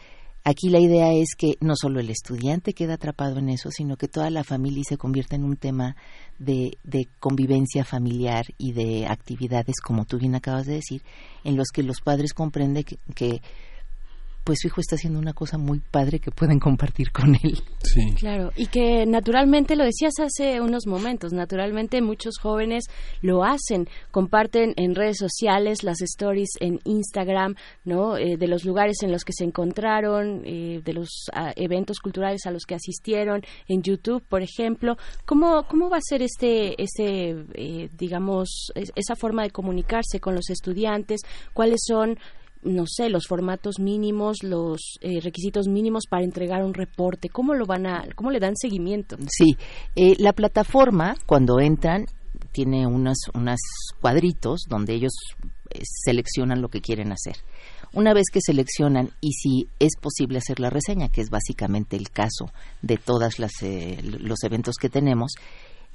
aquí 0.44 0.68
la 0.68 0.80
idea 0.80 1.12
es 1.12 1.34
que 1.36 1.56
no 1.60 1.74
solo 1.76 2.00
el 2.00 2.10
estudiante 2.10 2.74
queda 2.74 2.94
atrapado 2.94 3.38
en 3.38 3.48
eso, 3.48 3.70
sino 3.70 3.96
que 3.96 4.08
toda 4.08 4.30
la 4.30 4.44
familia 4.44 4.82
se 4.86 4.98
convierta 4.98 5.36
en 5.36 5.44
un 5.44 5.56
tema 5.56 5.96
de, 6.38 6.78
de 6.84 7.08
convivencia 7.20 7.84
familiar 7.84 8.44
y 8.58 8.72
de 8.72 9.06
actividades, 9.06 9.80
como 9.80 10.04
tú 10.04 10.18
bien 10.18 10.34
acabas 10.34 10.66
de 10.66 10.74
decir, 10.74 11.02
en 11.44 11.56
los 11.56 11.68
que 11.68 11.82
los 11.82 12.00
padres 12.00 12.34
comprenden 12.34 12.84
que 12.84 13.40
pues 14.44 14.58
su 14.60 14.68
hijo 14.68 14.80
está 14.80 14.96
haciendo 14.96 15.18
una 15.18 15.32
cosa 15.32 15.58
muy 15.58 15.80
padre 15.80 16.18
que 16.18 16.30
pueden 16.30 16.58
compartir 16.58 17.12
con 17.12 17.34
él. 17.42 17.62
Sí. 17.82 18.14
Claro, 18.18 18.50
y 18.56 18.66
que 18.66 19.06
naturalmente, 19.06 19.76
lo 19.76 19.84
decías 19.84 20.14
hace 20.18 20.60
unos 20.60 20.86
momentos, 20.86 21.32
naturalmente 21.32 22.00
muchos 22.02 22.38
jóvenes 22.40 22.84
lo 23.20 23.44
hacen, 23.44 23.88
comparten 24.10 24.74
en 24.76 24.94
redes 24.94 25.18
sociales 25.18 25.82
las 25.82 26.00
stories 26.00 26.50
en 26.60 26.80
Instagram, 26.84 27.54
¿no? 27.84 28.16
Eh, 28.16 28.36
de 28.36 28.46
los 28.48 28.64
lugares 28.64 28.96
en 29.02 29.12
los 29.12 29.24
que 29.24 29.32
se 29.32 29.44
encontraron, 29.44 30.42
eh, 30.44 30.80
de 30.84 30.92
los 30.92 31.26
ah, 31.34 31.52
eventos 31.56 31.98
culturales 31.98 32.46
a 32.46 32.50
los 32.50 32.64
que 32.64 32.74
asistieron, 32.74 33.42
en 33.68 33.82
YouTube, 33.82 34.22
por 34.28 34.42
ejemplo. 34.42 34.96
¿Cómo, 35.24 35.64
cómo 35.68 35.90
va 35.90 35.98
a 35.98 36.02
ser 36.02 36.22
este, 36.22 36.80
este 36.82 37.44
eh, 37.54 37.88
digamos, 37.96 38.72
esa 38.74 39.14
forma 39.16 39.42
de 39.42 39.50
comunicarse 39.50 40.20
con 40.20 40.34
los 40.34 40.50
estudiantes? 40.50 41.20
¿Cuáles 41.52 41.80
son 41.86 42.18
no 42.62 42.84
sé, 42.86 43.08
los 43.08 43.26
formatos 43.26 43.78
mínimos, 43.78 44.42
los 44.42 44.98
eh, 45.00 45.20
requisitos 45.20 45.68
mínimos 45.68 46.04
para 46.08 46.24
entregar 46.24 46.64
un 46.64 46.74
reporte? 46.74 47.28
¿Cómo 47.28 47.54
lo 47.54 47.66
van 47.66 47.86
a, 47.86 48.04
cómo 48.14 48.30
le 48.30 48.40
dan 48.40 48.56
seguimiento? 48.56 49.16
Sí, 49.28 49.56
eh, 49.96 50.14
la 50.18 50.32
plataforma 50.32 51.14
cuando 51.26 51.60
entran 51.60 52.06
tiene 52.52 52.86
unos, 52.86 53.18
unos 53.34 53.60
cuadritos 54.00 54.62
donde 54.68 54.94
ellos 54.94 55.12
eh, 55.70 55.80
seleccionan 55.82 56.62
lo 56.62 56.68
que 56.68 56.80
quieren 56.80 57.12
hacer. 57.12 57.36
Una 57.94 58.14
vez 58.14 58.26
que 58.32 58.40
seleccionan 58.40 59.10
y 59.20 59.32
si 59.32 59.68
es 59.78 59.92
posible 60.00 60.38
hacer 60.38 60.60
la 60.60 60.70
reseña, 60.70 61.08
que 61.08 61.20
es 61.20 61.28
básicamente 61.28 61.96
el 61.96 62.10
caso 62.10 62.50
de 62.80 62.96
todos 62.96 63.38
los 63.38 64.44
eventos 64.44 64.76
que 64.80 64.88
tenemos, 64.88 65.32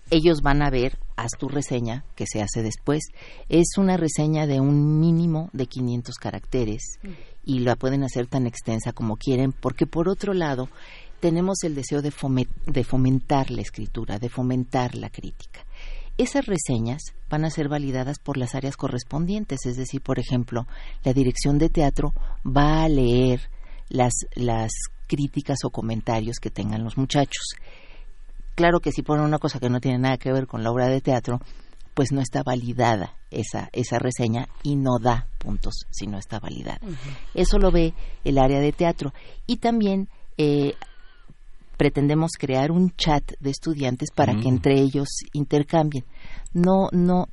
ellos 0.10 0.42
van 0.42 0.62
a 0.62 0.70
ver, 0.70 0.98
haz 1.16 1.32
tu 1.38 1.50
reseña, 1.50 2.06
que 2.16 2.26
se 2.28 2.42
hace 2.42 2.64
después. 2.64 3.04
Es 3.50 3.78
una 3.78 3.98
reseña 3.98 4.48
de 4.48 4.60
un 4.60 5.00
mínimo 5.00 5.50
de 5.54 5.68
500 5.68 6.16
caracteres 6.16 7.00
y 7.44 7.60
la 7.60 7.76
pueden 7.76 8.04
hacer 8.04 8.28
tan 8.28 8.48
extensa 8.48 8.92
como 8.92 9.18
quieren, 9.18 9.52
porque 9.52 9.86
por 9.86 10.10
otro 10.10 10.34
lado, 10.34 10.70
tenemos 11.20 11.64
el 11.64 11.76
deseo 11.76 12.02
de, 12.02 12.14
de 12.66 12.84
fomentar 12.84 13.52
la 13.52 13.62
escritura, 13.62 14.20
de 14.20 14.30
fomentar 14.30 14.96
la 14.96 15.10
crítica. 15.10 15.66
Esas 16.18 16.46
reseñas 16.46 17.02
van 17.30 17.46
a 17.46 17.52
ser 17.52 17.70
validadas 17.70 18.18
por 18.20 18.38
las 18.38 18.56
áreas 18.56 18.76
correspondientes, 18.76 19.66
es 19.66 19.78
decir, 19.78 20.02
por 20.02 20.20
ejemplo, 20.20 20.66
la 21.04 21.14
dirección 21.14 21.58
de 21.60 21.70
teatro 21.70 22.14
va 22.46 22.84
a 22.84 22.90
leer 22.90 23.50
las, 23.90 24.14
las 24.36 24.72
críticas 25.08 25.60
o 25.64 25.70
comentarios 25.70 26.38
que 26.40 26.50
tengan 26.50 26.84
los 26.84 26.98
muchachos 26.98 27.56
Claro 28.58 28.80
que 28.80 28.92
si 28.92 29.04
ponen 29.04 29.24
una 29.24 29.38
cosa 29.38 29.60
que 29.60 29.70
no 29.70 29.80
tiene 29.80 30.00
nada 30.00 30.18
que 30.18 30.32
ver 30.32 30.48
con 30.48 30.64
la 30.64 30.72
obra 30.72 30.88
de 30.88 31.00
teatro, 31.00 31.40
pues 31.94 32.12
no 32.12 32.22
está 32.22 32.42
validada 32.42 33.14
esa, 33.30 33.70
esa 33.72 34.00
reseña 34.00 34.48
y 34.64 34.76
no 34.76 34.98
da 35.00 35.28
puntos 35.38 35.86
si 35.92 36.08
no 36.08 36.18
está 36.18 36.40
validada. 36.40 36.80
Eso 37.36 37.60
lo 37.60 37.70
ve 37.70 37.94
el 38.24 38.40
área 38.40 38.60
de 38.60 38.72
teatro. 38.72 39.14
Y 39.46 39.58
también 39.58 40.10
eh, 40.40 40.74
pretendemos 41.78 42.32
crear 42.32 42.72
un 42.72 42.96
chat 42.96 43.32
de 43.40 43.52
estudiantes 43.52 44.10
para 44.10 44.34
que 44.34 44.50
mm. 44.50 44.54
entre 44.54 44.82
ellos 44.82 45.08
intercambien. 45.34 46.06
No, 46.52 46.90
no, 46.92 47.28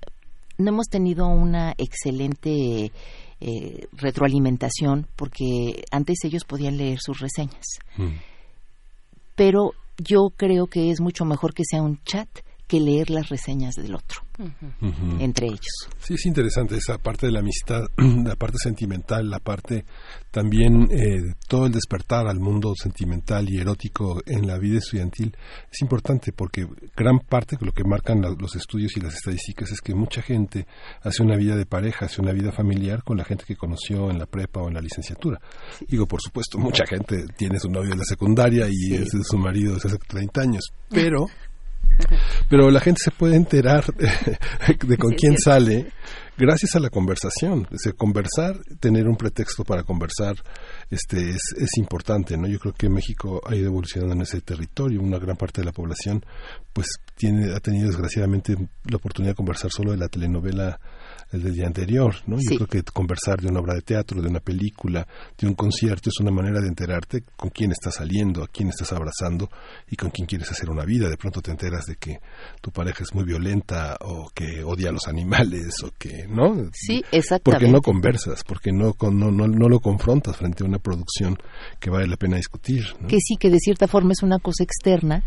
no 0.58 0.68
hemos 0.68 0.88
tenido 0.88 1.26
una 1.26 1.72
excelente 1.78 2.92
eh, 3.40 3.88
retroalimentación 3.92 5.06
porque 5.16 5.84
antes 5.90 6.18
ellos 6.24 6.44
podían 6.44 6.76
leer 6.76 6.98
sus 7.00 7.18
reseñas. 7.18 7.64
Mm. 7.96 8.18
Pero 9.36 9.72
yo 9.98 10.30
creo 10.36 10.66
que 10.66 10.90
es 10.90 11.00
mucho 11.00 11.24
mejor 11.24 11.54
que 11.54 11.64
sea 11.64 11.82
un 11.82 12.02
chat 12.04 12.28
que 12.74 12.80
leer 12.80 13.08
las 13.08 13.28
reseñas 13.28 13.76
del 13.76 13.94
otro, 13.94 14.22
entre 15.20 15.46
ellos. 15.46 15.88
Sí, 16.00 16.14
es 16.14 16.26
interesante 16.26 16.74
esa 16.74 16.98
parte 16.98 17.26
de 17.26 17.32
la 17.32 17.38
amistad, 17.38 17.84
la 17.96 18.34
parte 18.34 18.58
sentimental, 18.60 19.30
la 19.30 19.38
parte 19.38 19.84
también 20.32 20.88
eh, 20.90 21.34
todo 21.46 21.66
el 21.66 21.72
despertar 21.72 22.26
al 22.26 22.40
mundo 22.40 22.72
sentimental 22.74 23.48
y 23.48 23.58
erótico 23.58 24.20
en 24.26 24.48
la 24.48 24.58
vida 24.58 24.78
estudiantil. 24.78 25.36
Es 25.70 25.82
importante 25.82 26.32
porque 26.32 26.66
gran 26.96 27.20
parte 27.20 27.56
de 27.56 27.64
lo 27.64 27.70
que 27.70 27.84
marcan 27.84 28.20
los 28.20 28.56
estudios 28.56 28.96
y 28.96 29.00
las 29.00 29.14
estadísticas 29.14 29.70
es 29.70 29.80
que 29.80 29.94
mucha 29.94 30.20
gente 30.20 30.66
hace 31.02 31.22
una 31.22 31.36
vida 31.36 31.54
de 31.54 31.66
pareja, 31.66 32.06
hace 32.06 32.20
una 32.20 32.32
vida 32.32 32.50
familiar 32.50 33.04
con 33.04 33.18
la 33.18 33.24
gente 33.24 33.44
que 33.46 33.54
conoció 33.54 34.10
en 34.10 34.18
la 34.18 34.26
prepa 34.26 34.60
o 34.62 34.66
en 34.66 34.74
la 34.74 34.80
licenciatura. 34.80 35.40
Digo, 35.86 36.06
por 36.06 36.20
supuesto, 36.20 36.58
mucha 36.58 36.84
gente 36.86 37.24
tiene 37.36 37.60
su 37.60 37.70
novio 37.70 37.92
en 37.92 37.98
la 37.98 38.04
secundaria 38.04 38.66
y 38.68 38.94
es 38.94 39.10
su 39.22 39.38
marido 39.38 39.74
desde 39.74 39.90
hace 39.90 39.98
30 39.98 40.40
años, 40.40 40.72
pero 40.90 41.26
pero 42.48 42.70
la 42.70 42.80
gente 42.80 43.00
se 43.02 43.10
puede 43.10 43.36
enterar 43.36 43.84
de 44.86 44.96
con 44.96 45.12
quién 45.12 45.38
sale 45.38 45.92
gracias 46.36 46.74
a 46.74 46.80
la 46.80 46.90
conversación. 46.90 47.66
conversar, 47.96 48.58
tener 48.80 49.06
un 49.06 49.16
pretexto 49.16 49.64
para 49.64 49.82
conversar, 49.82 50.36
este, 50.90 51.30
es, 51.30 51.54
es 51.56 51.76
importante, 51.78 52.36
¿no? 52.36 52.46
Yo 52.46 52.58
creo 52.58 52.74
que 52.74 52.88
México 52.88 53.40
ha 53.46 53.54
ido 53.54 53.66
evolucionando 53.66 54.14
en 54.14 54.22
ese 54.22 54.40
territorio. 54.40 55.00
Una 55.00 55.18
gran 55.18 55.36
parte 55.36 55.60
de 55.60 55.66
la 55.66 55.72
población, 55.72 56.24
pues, 56.72 56.88
tiene, 57.14 57.54
ha 57.54 57.60
tenido 57.60 57.86
desgraciadamente 57.86 58.56
la 58.84 58.96
oportunidad 58.96 59.32
de 59.32 59.36
conversar 59.36 59.70
solo 59.70 59.92
de 59.92 59.98
la 59.98 60.08
telenovela 60.08 60.80
el 61.34 61.42
del 61.42 61.54
día 61.54 61.66
anterior, 61.66 62.14
¿no? 62.26 62.36
Yo 62.36 62.56
creo 62.56 62.68
que 62.68 62.82
conversar 62.82 63.40
de 63.40 63.48
una 63.48 63.60
obra 63.60 63.74
de 63.74 63.82
teatro, 63.82 64.22
de 64.22 64.28
una 64.28 64.40
película, 64.40 65.06
de 65.38 65.46
un 65.46 65.54
concierto 65.54 66.08
es 66.08 66.20
una 66.20 66.30
manera 66.30 66.60
de 66.60 66.68
enterarte 66.68 67.24
con 67.36 67.50
quién 67.50 67.72
estás 67.72 67.96
saliendo, 67.96 68.42
a 68.42 68.48
quién 68.48 68.68
estás 68.68 68.92
abrazando 68.92 69.50
y 69.90 69.96
con 69.96 70.10
quién 70.10 70.26
quieres 70.26 70.50
hacer 70.50 70.70
una 70.70 70.84
vida. 70.84 71.08
De 71.08 71.16
pronto 71.16 71.42
te 71.42 71.50
enteras 71.50 71.86
de 71.86 71.96
que 71.96 72.20
tu 72.60 72.70
pareja 72.70 73.02
es 73.02 73.14
muy 73.14 73.24
violenta 73.24 73.96
o 74.00 74.30
que 74.34 74.62
odia 74.64 74.90
a 74.90 74.92
los 74.92 75.08
animales 75.08 75.82
o 75.82 75.90
que 75.98 76.26
no 76.28 76.70
sí 76.72 77.04
exactamente 77.10 77.66
porque 77.66 77.68
no 77.68 77.80
conversas 77.80 78.44
porque 78.44 78.72
no, 78.72 78.94
no 79.00 79.30
no 79.30 79.48
no 79.48 79.68
lo 79.68 79.80
confrontas 79.80 80.36
frente 80.36 80.64
a 80.64 80.66
una 80.66 80.78
producción 80.78 81.36
que 81.80 81.90
vale 81.90 82.06
la 82.06 82.16
pena 82.16 82.36
discutir 82.36 82.84
que 83.08 83.18
sí 83.20 83.36
que 83.38 83.50
de 83.50 83.58
cierta 83.58 83.88
forma 83.88 84.12
es 84.12 84.22
una 84.22 84.38
cosa 84.38 84.64
externa 84.64 85.24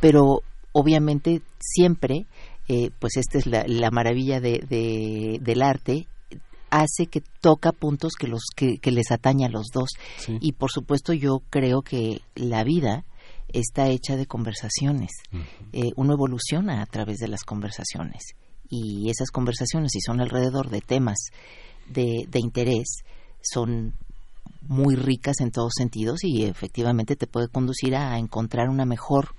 pero 0.00 0.42
obviamente 0.72 1.42
siempre 1.58 2.26
eh, 2.68 2.90
pues 2.98 3.16
esta 3.16 3.38
es 3.38 3.46
la, 3.46 3.90
maravilla 3.90 4.40
de, 4.40 5.38
del 5.40 5.62
arte 5.62 6.06
hace 6.70 7.06
que 7.06 7.22
toca 7.40 7.72
puntos 7.72 8.12
que 8.14 8.26
los 8.26 8.42
que, 8.54 8.78
les 8.82 9.10
atañe 9.10 9.46
a 9.46 9.50
los 9.50 9.68
dos. 9.72 9.90
Y 10.40 10.52
por 10.52 10.70
supuesto 10.70 11.12
yo 11.12 11.42
creo 11.50 11.82
que 11.82 12.20
la 12.34 12.64
vida 12.64 13.04
está 13.48 13.88
hecha 13.88 14.16
de 14.16 14.26
conversaciones. 14.26 15.10
Eh, 15.72 15.92
uno 15.96 16.12
evoluciona 16.12 16.82
a 16.82 16.86
través 16.86 17.18
de 17.18 17.28
las 17.28 17.42
conversaciones. 17.44 18.34
Y 18.68 19.08
esas 19.08 19.30
conversaciones 19.30 19.92
si 19.92 20.00
son 20.00 20.20
alrededor 20.20 20.68
de 20.68 20.82
temas 20.82 21.18
de, 21.88 22.26
de 22.28 22.38
interés 22.38 23.02
son 23.40 23.94
muy 24.62 24.96
ricas 24.96 25.40
en 25.40 25.50
todos 25.50 25.72
sentidos 25.76 26.22
y 26.22 26.44
efectivamente 26.44 27.16
te 27.16 27.26
puede 27.26 27.48
conducir 27.48 27.96
a 27.96 28.18
encontrar 28.18 28.68
una 28.68 28.84
mejor 28.84 29.34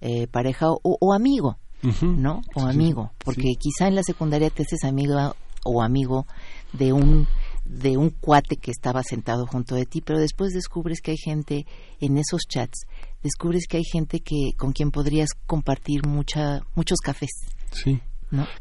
eh, 0.00 0.26
pareja 0.26 0.66
o, 0.70 1.14
amigo, 1.14 1.58
¿no? 1.82 2.42
O 2.54 2.62
amigo, 2.62 3.12
porque 3.18 3.54
quizá 3.58 3.88
en 3.88 3.94
la 3.94 4.02
secundaria 4.02 4.50
te 4.50 4.62
haces 4.62 4.84
amiga 4.84 5.34
o 5.64 5.82
amigo 5.82 6.26
de 6.72 6.92
un 6.92 7.26
de 7.64 7.96
un 7.96 8.10
cuate 8.10 8.56
que 8.56 8.72
estaba 8.72 9.02
sentado 9.04 9.46
junto 9.46 9.76
de 9.76 9.86
ti, 9.86 10.00
pero 10.00 10.18
después 10.18 10.52
descubres 10.52 11.00
que 11.00 11.12
hay 11.12 11.16
gente 11.16 11.64
en 12.00 12.18
esos 12.18 12.42
chats, 12.48 12.86
descubres 13.22 13.66
que 13.68 13.76
hay 13.76 13.84
gente 13.84 14.20
que 14.20 14.52
con 14.56 14.72
quien 14.72 14.90
podrías 14.90 15.30
compartir 15.46 16.06
mucha 16.06 16.60
muchos 16.74 16.98
cafés. 16.98 17.30
Sí 17.70 18.00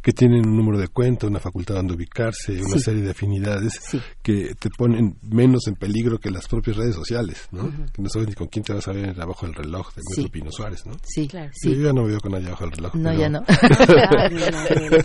que 0.02 0.12
tienen 0.12 0.48
un 0.48 0.58
número 0.58 0.78
de 0.78 0.88
cuenta, 0.88 1.28
una 1.28 1.40
facultad 1.40 1.76
donde 1.76 1.94
ubicarse, 1.94 2.62
una 2.62 2.78
serie 2.78 3.02
de 3.02 3.12
afinidades 3.12 3.74
que 4.22 4.56
te 4.56 4.70
ponen 4.70 5.18
menos 5.22 5.68
en 5.68 5.76
peligro 5.76 6.20
que 6.20 6.30
las 6.30 6.48
propias 6.48 6.78
redes 6.78 6.96
sociales, 6.96 7.48
¿no? 7.52 7.70
Que 7.94 8.02
no 8.02 8.10
sabes 8.10 8.30
ni 8.30 8.34
con 8.34 8.48
quién 8.48 8.64
te 8.64 8.74
vas 8.74 8.88
a 8.88 8.92
ver 8.92 9.20
abajo 9.20 9.46
del 9.46 9.56
reloj 9.56 9.94
de 9.96 10.02
sí. 10.16 10.28
Pino 10.30 10.52
Suárez, 10.52 10.86
¿no? 10.86 10.94
Sí, 11.04 11.28
claro. 11.28 11.52
Yo 11.64 11.74
ya 11.74 11.94
no 11.94 12.06
veo 12.06 12.20
con 12.20 12.32
nadie 12.32 12.48
abajo 12.48 12.66
del 12.66 12.74
reloj. 12.74 12.96
No, 12.96 13.14
ya 13.14 13.30
no. 13.34 13.44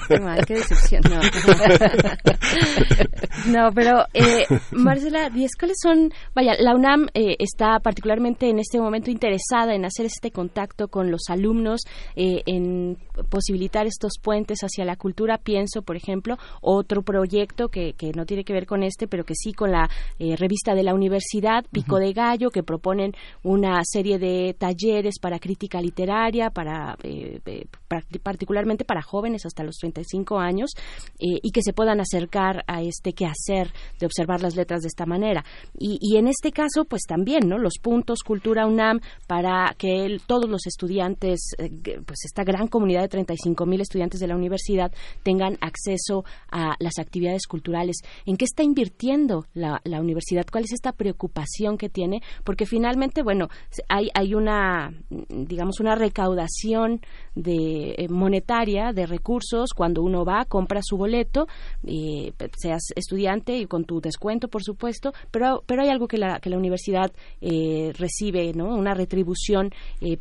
qué 0.08 0.20
mal, 0.20 0.44
qué 0.46 0.54
decepción. 0.54 1.02
No, 1.08 1.20
no 3.52 3.72
pero 3.72 4.04
eh, 4.14 4.46
Marcela 4.72 5.30
Díez, 5.30 5.52
¿cuáles 5.58 5.76
son? 5.82 6.12
Vaya, 6.34 6.54
la 6.58 6.74
UNAM 6.74 7.08
eh, 7.14 7.36
está 7.38 7.78
particularmente 7.80 8.48
en 8.48 8.58
este 8.58 8.80
momento 8.80 9.10
interesada 9.10 9.74
en 9.74 9.84
hacer 9.84 10.06
este 10.06 10.30
contacto 10.30 10.88
con 10.88 11.10
los 11.10 11.28
alumnos, 11.28 11.82
eh, 12.14 12.42
en 12.46 12.96
posibilitar 13.28 13.86
estos 13.86 14.12
puentes 14.22 14.55
hacia 14.60 14.84
la 14.84 14.96
cultura. 14.96 15.38
Pienso, 15.38 15.82
por 15.82 15.96
ejemplo, 15.96 16.36
otro 16.60 17.02
proyecto 17.02 17.68
que, 17.68 17.94
que 17.94 18.12
no 18.12 18.26
tiene 18.26 18.44
que 18.44 18.52
ver 18.52 18.66
con 18.66 18.82
este, 18.82 19.06
pero 19.06 19.24
que 19.24 19.34
sí 19.34 19.52
con 19.52 19.72
la 19.72 19.88
eh, 20.18 20.36
revista 20.36 20.74
de 20.74 20.82
la 20.82 20.94
universidad, 20.94 21.64
Pico 21.70 21.98
de 21.98 22.12
Gallo, 22.12 22.50
que 22.50 22.62
proponen 22.62 23.12
una 23.42 23.80
serie 23.84 24.18
de 24.18 24.54
talleres 24.58 25.18
para 25.20 25.38
crítica 25.38 25.80
literaria, 25.80 26.50
para 26.50 26.96
eh, 27.02 27.40
eh, 27.46 27.66
particularmente 28.22 28.84
para 28.84 29.02
jóvenes 29.02 29.46
hasta 29.46 29.62
los 29.62 29.76
35 29.76 30.38
años, 30.38 30.70
y 31.18 31.50
que 31.50 31.62
se 31.62 31.72
puedan 31.72 32.00
acercar 32.00 32.64
a 32.66 32.82
este 32.82 33.12
quehacer 33.12 33.72
de 33.98 34.06
observar 34.06 34.42
las 34.42 34.56
letras 34.56 34.82
de 34.82 34.88
esta 34.88 35.06
manera. 35.06 35.44
Y, 35.78 35.98
y 36.00 36.16
en 36.16 36.28
este 36.28 36.52
caso, 36.52 36.84
pues 36.84 37.02
también, 37.06 37.48
¿no? 37.48 37.58
Los 37.58 37.74
puntos 37.80 38.20
Cultura 38.24 38.66
UNAM 38.66 39.00
para 39.26 39.74
que 39.78 40.18
todos 40.26 40.48
los 40.48 40.66
estudiantes, 40.66 41.54
pues 41.58 42.24
esta 42.24 42.44
gran 42.44 42.68
comunidad 42.68 43.02
de 43.02 43.08
35 43.08 43.66
mil 43.66 43.80
estudiantes 43.80 44.20
de 44.20 44.26
la 44.26 44.36
universidad, 44.36 44.45
universidad 44.46 44.92
tengan 45.22 45.58
acceso 45.60 46.24
a 46.50 46.76
las 46.78 46.98
actividades 46.98 47.46
culturales. 47.46 47.96
¿En 48.24 48.36
qué 48.36 48.44
está 48.44 48.62
invirtiendo 48.62 49.46
la, 49.54 49.80
universidad? 50.00 50.46
¿Cuál 50.50 50.64
es 50.64 50.72
esta 50.72 50.92
preocupación 50.92 51.78
que 51.78 51.88
tiene? 51.88 52.22
Porque 52.44 52.66
finalmente, 52.66 53.22
bueno, 53.22 53.48
hay, 53.88 54.08
hay 54.14 54.34
una, 54.34 54.92
digamos, 55.10 55.80
una 55.80 55.94
recaudación 55.94 57.00
de 57.34 57.94
eh, 57.96 58.08
monetaria 58.08 58.92
de 58.92 59.06
recursos 59.06 59.70
cuando 59.74 60.02
uno 60.02 60.24
va, 60.24 60.44
compra 60.44 60.80
su 60.82 60.96
boleto, 60.96 61.46
eh, 61.84 62.32
seas 62.56 62.92
estudiante 62.94 63.56
y 63.58 63.66
con 63.66 63.84
tu 63.84 64.00
descuento, 64.00 64.48
por 64.48 64.62
supuesto, 64.62 65.12
pero, 65.30 65.62
pero 65.66 65.82
hay 65.82 65.88
algo 65.88 66.08
que 66.08 66.18
la, 66.18 66.40
que 66.40 66.50
la 66.50 66.56
universidad 66.56 67.12
eh, 67.40 67.92
recibe, 67.98 68.52
¿no? 68.54 68.74
Una 68.74 68.94
retribución 68.94 69.70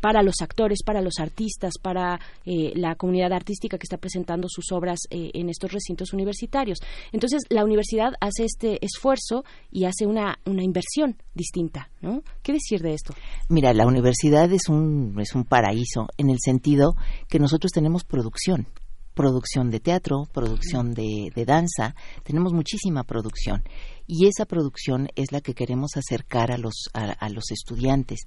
para 0.01 0.23
los 0.23 0.35
actores, 0.41 0.83
para 0.83 1.01
los 1.01 1.19
artistas, 1.19 1.73
para 1.81 2.19
la 2.45 2.95
comunidad 2.95 3.33
artística 3.33 3.77
que 3.77 3.83
está 3.83 3.97
presentando 4.05 4.47
sus 4.47 4.71
obras 4.71 4.99
eh, 5.09 5.31
en 5.33 5.49
estos 5.49 5.71
recintos 5.71 6.13
universitarios. 6.13 6.77
Entonces, 7.11 7.41
la 7.49 7.63
universidad 7.63 8.13
hace 8.21 8.45
este 8.45 8.77
esfuerzo 8.85 9.43
y 9.71 9.85
hace 9.85 10.05
una, 10.05 10.37
una 10.45 10.63
inversión 10.63 11.17
distinta, 11.33 11.89
¿no? 12.01 12.21
¿Qué 12.43 12.53
decir 12.53 12.83
de 12.83 12.93
esto? 12.93 13.15
Mira, 13.49 13.73
la 13.73 13.87
universidad 13.87 14.51
es 14.53 14.69
un, 14.69 15.15
es 15.19 15.33
un 15.33 15.43
paraíso 15.43 16.07
en 16.17 16.29
el 16.29 16.37
sentido 16.39 16.93
que 17.27 17.39
nosotros 17.39 17.71
tenemos 17.71 18.03
producción 18.03 18.67
producción 19.15 19.71
de 19.71 19.79
teatro, 19.79 20.27
producción 20.31 20.93
de, 20.93 21.31
danza, 21.47 21.95
tenemos 22.23 22.53
muchísima 22.53 23.03
producción 23.03 23.63
y 24.05 24.27
esa 24.27 24.45
producción 24.45 25.07
es 25.15 25.31
la 25.31 25.41
que 25.41 25.55
queremos 25.55 25.91
acercar 25.95 26.51
a 26.51 26.57
los, 26.57 26.89
a, 26.93 27.29
los 27.29 27.49
estudiantes. 27.51 28.19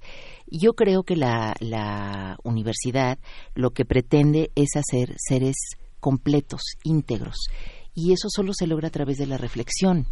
Yo 0.47 0.73
creo 0.73 1.03
que 1.03 1.15
la, 1.15 1.55
la 1.59 2.37
universidad 2.43 3.19
lo 3.55 3.71
que 3.71 3.85
pretende 3.85 4.51
es 4.55 4.69
hacer 4.75 5.15
seres 5.17 5.55
completos, 5.99 6.61
íntegros 6.83 7.37
y 7.93 8.13
eso 8.13 8.27
solo 8.29 8.53
se 8.53 8.67
logra 8.67 8.87
a 8.87 8.91
través 8.91 9.17
de 9.17 9.27
la 9.27 9.37
reflexión. 9.37 10.07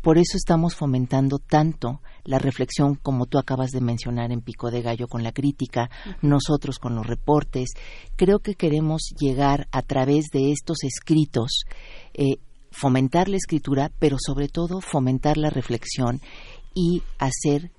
Por 0.00 0.18
eso 0.18 0.36
estamos 0.36 0.74
fomentando 0.74 1.38
tanto 1.38 2.00
la 2.24 2.38
reflexión 2.38 2.96
como 2.96 3.26
tú 3.26 3.38
acabas 3.38 3.70
de 3.70 3.80
mencionar 3.80 4.32
en 4.32 4.40
Pico 4.40 4.70
de 4.70 4.82
Gallo 4.82 5.06
con 5.06 5.22
la 5.22 5.32
crítica, 5.32 5.90
nosotros 6.20 6.78
con 6.78 6.94
los 6.94 7.06
reportes. 7.06 7.70
Creo 8.16 8.40
que 8.40 8.54
queremos 8.54 9.02
llegar 9.18 9.68
a 9.70 9.82
través 9.82 10.26
de 10.32 10.50
estos 10.52 10.82
escritos, 10.82 11.62
eh, 12.14 12.36
fomentar 12.70 13.28
la 13.28 13.36
escritura, 13.36 13.92
pero 13.98 14.16
sobre 14.18 14.48
todo 14.48 14.80
fomentar 14.80 15.36
la 15.36 15.50
reflexión 15.50 16.20
y 16.74 17.02
hacer 17.18 17.70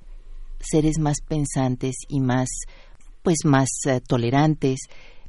seres 0.59 0.99
más 0.99 1.17
pensantes 1.27 1.95
y 2.07 2.21
más, 2.21 2.49
pues 3.21 3.39
más 3.43 3.69
eh, 3.85 3.99
tolerantes, 3.99 4.79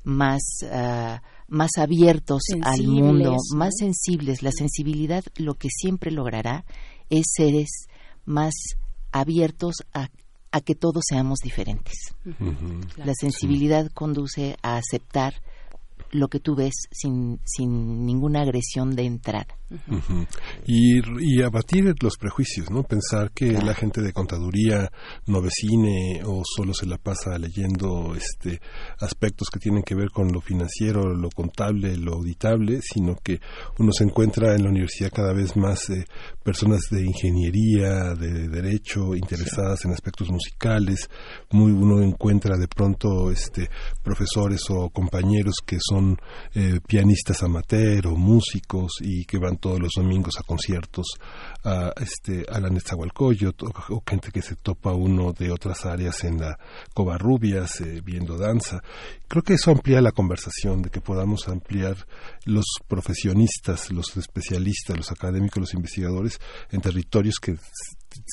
más 0.05 0.43
ah, 0.71 1.23
más 1.49 1.71
abiertos 1.79 2.43
al 2.63 2.87
mundo, 2.87 3.37
más 3.55 3.75
sensibles. 3.79 4.43
La 4.43 4.53
sensibilidad 4.53 5.25
lo 5.37 5.55
que 5.55 5.69
siempre 5.71 6.11
logrará 6.11 6.65
es 7.11 7.27
seres 7.35 7.87
más 8.25 8.55
abiertos 9.13 9.77
a, 9.93 10.09
que 10.65 10.75
todos 10.75 11.03
seamos 11.09 11.41
diferentes. 11.43 12.15
La 12.97 13.13
sensibilidad 13.15 13.91
conduce 13.93 14.57
a 14.63 14.77
aceptar 14.77 15.35
lo 16.15 16.29
que 16.29 16.39
tú 16.39 16.55
ves 16.55 16.75
sin, 16.93 17.41
sin 17.45 18.07
ninguna 18.07 18.43
agresión 18.43 18.95
de 18.95 19.03
entrada. 19.03 19.59
y, 20.67 21.01
y, 21.21 21.43
abatir 21.43 21.93
los 22.01 22.17
prejuicios, 22.17 22.71
¿no? 22.71 22.85
Pensar 22.85 23.33
que 23.33 23.53
la 23.53 23.75
gente 23.75 24.01
de 24.01 24.13
contaduría 24.13 24.89
no 25.27 25.43
ve 25.43 25.49
cine 25.51 26.23
o 26.25 26.43
solo 26.45 26.73
se 26.73 26.87
la 26.87 26.99
pasa 26.99 27.37
leyendo 27.37 28.15
este 28.15 28.61
aspectos 29.01 29.49
que 29.51 29.59
tienen 29.59 29.83
que 29.83 29.97
ver 29.97 30.11
con 30.11 30.31
lo 30.33 30.41
financiero, 30.41 31.13
lo 31.15 31.31
contable, 31.31 31.97
lo 31.97 32.15
auditable, 32.15 32.81
sino 32.81 33.17
que 33.17 33.41
uno 33.81 33.91
se 33.91 34.05
encuentra 34.05 34.55
en 34.55 34.63
la 34.63 34.71
universidad 34.71 35.11
cada 35.13 35.33
vez 35.33 35.57
más 35.57 35.91
eh, 35.91 36.05
personas 36.45 36.83
de 36.91 37.05
ingeniería, 37.05 38.15
de 38.15 38.49
derecho, 38.49 39.17
interesadas 39.17 39.85
en 39.85 39.91
aspectos 39.91 40.31
musicales, 40.31 41.11
muy 41.51 41.73
uno 41.73 42.03
encuentra 42.03 42.57
de 42.57 42.69
pronto 42.69 43.33
este 43.33 43.69
profesores 44.05 44.63
o 44.71 44.91
compañeros 44.91 45.57
que 45.67 45.79
son 45.81 46.04
eh, 46.55 46.81
pianistas 46.87 47.43
amateur 47.43 48.07
o 48.07 48.17
músicos 48.17 48.93
y 49.01 49.25
que 49.25 49.39
van 49.39 49.57
todos 49.57 49.81
los 49.81 49.93
domingos 49.97 50.35
a 50.39 50.43
conciertos 50.43 51.07
a, 51.65 51.93
este, 52.01 52.45
a 52.51 52.61
la 52.61 52.69
Netzahualcoyot 52.69 53.63
o, 53.63 54.03
gente 54.07 54.31
que 54.31 54.43
se 54.43 54.57
topa 54.57 54.93
uno 54.93 55.33
de 55.33 55.51
otras 55.51 55.87
áreas 55.87 56.25
en 56.25 56.41
la 56.41 56.59
Covarrubias 56.93 57.81
eh, 57.81 58.01
viendo 58.05 58.37
danza. 58.37 58.83
Creo 59.29 59.43
que 59.43 59.55
eso 59.55 59.71
amplía 59.71 60.01
la 60.01 60.13
conversación, 60.13 60.83
de 60.83 60.91
que 60.91 61.01
podamos 61.01 61.49
ampliar 61.49 61.97
los 62.45 62.67
profesionistas, 62.87 63.91
los 63.91 64.17
especialistas, 64.17 64.97
los 64.97 65.11
académicos, 65.11 65.61
los 65.61 65.75
investigadores 65.75 66.39
en 66.71 66.81
territorios 66.81 67.37
que 67.41 67.57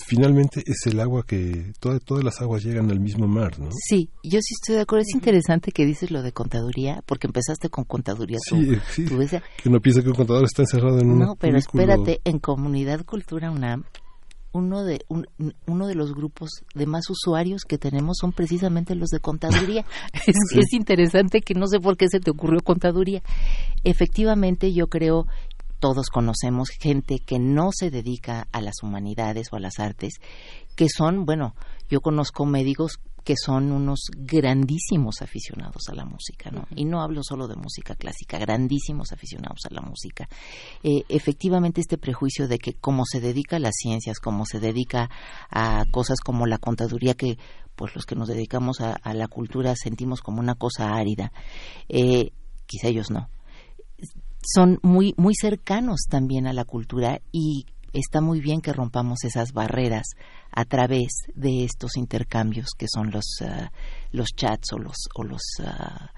finalmente 0.05 0.63
es 0.65 0.85
el 0.85 0.99
agua 0.99 1.23
que 1.25 1.73
todas 1.79 2.23
las 2.23 2.41
aguas 2.41 2.63
llegan 2.63 2.89
al 2.91 2.99
mismo 2.99 3.27
mar, 3.27 3.59
¿no? 3.59 3.69
Sí, 3.71 4.09
yo 4.23 4.39
sí 4.41 4.53
estoy 4.59 4.75
de 4.75 4.81
acuerdo. 4.81 5.03
Es 5.07 5.15
interesante 5.15 5.71
que 5.71 5.85
dices 5.85 6.11
lo 6.11 6.21
de 6.21 6.31
contaduría, 6.31 7.03
porque 7.05 7.27
empezaste 7.27 7.69
con 7.69 7.83
contaduría. 7.83 8.39
Sí, 8.41 8.77
sí. 8.91 9.05
que 9.05 9.69
uno 9.69 9.79
piensa 9.79 10.01
que 10.01 10.09
un 10.09 10.15
contador 10.15 10.45
está 10.45 10.63
encerrado 10.63 10.99
en 10.99 11.11
un 11.11 11.19
No, 11.19 11.35
pero 11.35 11.57
espérate, 11.57 12.21
en 12.23 12.39
Comunidad 12.39 13.05
Cultura 13.05 13.51
UNAM 13.51 13.83
uno 14.53 14.83
de 14.83 14.99
uno 15.65 15.87
de 15.87 15.95
los 15.95 16.13
grupos 16.13 16.49
de 16.75 16.85
más 16.85 17.09
usuarios 17.09 17.63
que 17.63 17.77
tenemos 17.77 18.17
son 18.19 18.33
precisamente 18.33 18.95
los 18.95 19.09
de 19.09 19.19
contaduría. 19.19 19.85
es, 20.27 20.35
es 20.53 20.73
interesante 20.73 21.41
que 21.41 21.53
no 21.53 21.67
sé 21.67 21.79
por 21.79 21.97
qué 21.97 22.07
se 22.09 22.19
te 22.19 22.31
ocurrió 22.31 22.59
contaduría. 22.61 23.21
Efectivamente, 23.83 24.73
yo 24.73 24.87
creo 24.87 25.25
todos 25.81 26.09
conocemos 26.09 26.69
gente 26.69 27.19
que 27.19 27.39
no 27.39 27.71
se 27.73 27.89
dedica 27.89 28.47
a 28.51 28.61
las 28.61 28.83
humanidades 28.83 29.47
o 29.51 29.55
a 29.55 29.59
las 29.59 29.79
artes, 29.79 30.13
que 30.75 30.87
son, 30.87 31.25
bueno, 31.25 31.55
yo 31.89 32.01
conozco 32.01 32.45
médicos 32.45 32.99
que 33.23 33.33
son 33.35 33.71
unos 33.71 34.09
grandísimos 34.15 35.21
aficionados 35.21 35.89
a 35.89 35.95
la 35.95 36.05
música, 36.05 36.49
¿no? 36.51 36.67
Y 36.75 36.85
no 36.85 37.01
hablo 37.01 37.21
solo 37.23 37.47
de 37.47 37.55
música 37.55 37.95
clásica, 37.95 38.39
grandísimos 38.39 39.11
aficionados 39.11 39.59
a 39.69 39.73
la 39.73 39.81
música. 39.81 40.27
Eh, 40.83 41.03
efectivamente, 41.09 41.81
este 41.81 41.97
prejuicio 41.97 42.47
de 42.47 42.57
que 42.57 42.73
como 42.73 43.03
se 43.05 43.19
dedica 43.19 43.57
a 43.57 43.59
las 43.59 43.75
ciencias, 43.75 44.19
como 44.19 44.45
se 44.45 44.59
dedica 44.59 45.09
a 45.49 45.85
cosas 45.91 46.19
como 46.19 46.47
la 46.47 46.57
contaduría, 46.57 47.15
que 47.15 47.37
pues 47.75 47.95
los 47.95 48.05
que 48.05 48.15
nos 48.15 48.27
dedicamos 48.27 48.81
a, 48.81 49.13
la 49.13 49.27
cultura 49.27 49.75
sentimos 49.75 50.21
como 50.21 50.39
una 50.39 50.55
cosa 50.55 50.93
árida, 50.93 51.31
eh, 51.89 52.31
quizá 52.67 52.87
ellos 52.87 53.09
no. 53.09 53.29
Son 54.41 54.79
muy, 54.81 55.13
muy 55.17 55.33
cercanos 55.35 56.01
también 56.09 56.47
a 56.47 56.53
la 56.53 56.65
cultura 56.65 57.19
y 57.31 57.65
está 57.93 58.21
muy 58.21 58.39
bien 58.39 58.61
que 58.61 58.73
rompamos 58.73 59.23
esas 59.23 59.51
barreras 59.53 60.07
a 60.51 60.65
través 60.65 61.09
de 61.35 61.63
estos 61.63 61.97
intercambios 61.97 62.69
que 62.77 62.87
son 62.91 63.11
los, 63.11 63.25
ah, 63.41 63.71
los 64.11 64.29
chats 64.35 64.73
o 64.73 64.77
los, 64.77 64.95
o 65.15 65.23
los 65.23 65.41
ah, 65.63 66.11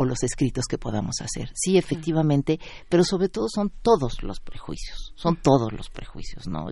o 0.00 0.04
los 0.06 0.22
escritos 0.22 0.64
que 0.64 0.78
podamos 0.78 1.16
hacer. 1.20 1.50
Sí, 1.54 1.76
efectivamente, 1.76 2.58
pero 2.88 3.04
sobre 3.04 3.28
todo 3.28 3.48
son 3.54 3.70
todos 3.82 4.22
los 4.22 4.40
prejuicios, 4.40 5.12
son 5.14 5.36
todos 5.36 5.74
los 5.74 5.90
prejuicios, 5.90 6.48
¿no? 6.48 6.68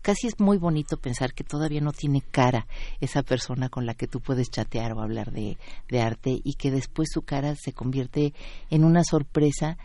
Casi 0.00 0.28
es 0.28 0.40
muy 0.40 0.56
bonito 0.56 0.96
pensar 0.96 1.34
que 1.34 1.44
todavía 1.44 1.82
no 1.82 1.92
tiene 1.92 2.22
cara 2.22 2.66
esa 3.02 3.22
persona 3.22 3.68
con 3.68 3.84
la 3.84 3.92
que 3.92 4.08
tú 4.08 4.20
puedes 4.20 4.50
chatear 4.50 4.94
o 4.94 5.02
hablar 5.02 5.30
de, 5.30 5.58
de 5.90 6.00
arte 6.00 6.40
y 6.42 6.54
que 6.54 6.70
después 6.70 7.10
su 7.12 7.20
cara 7.20 7.54
se 7.54 7.74
convierte 7.74 8.32
en 8.70 8.84
una 8.84 9.04
sorpresa 9.04 9.76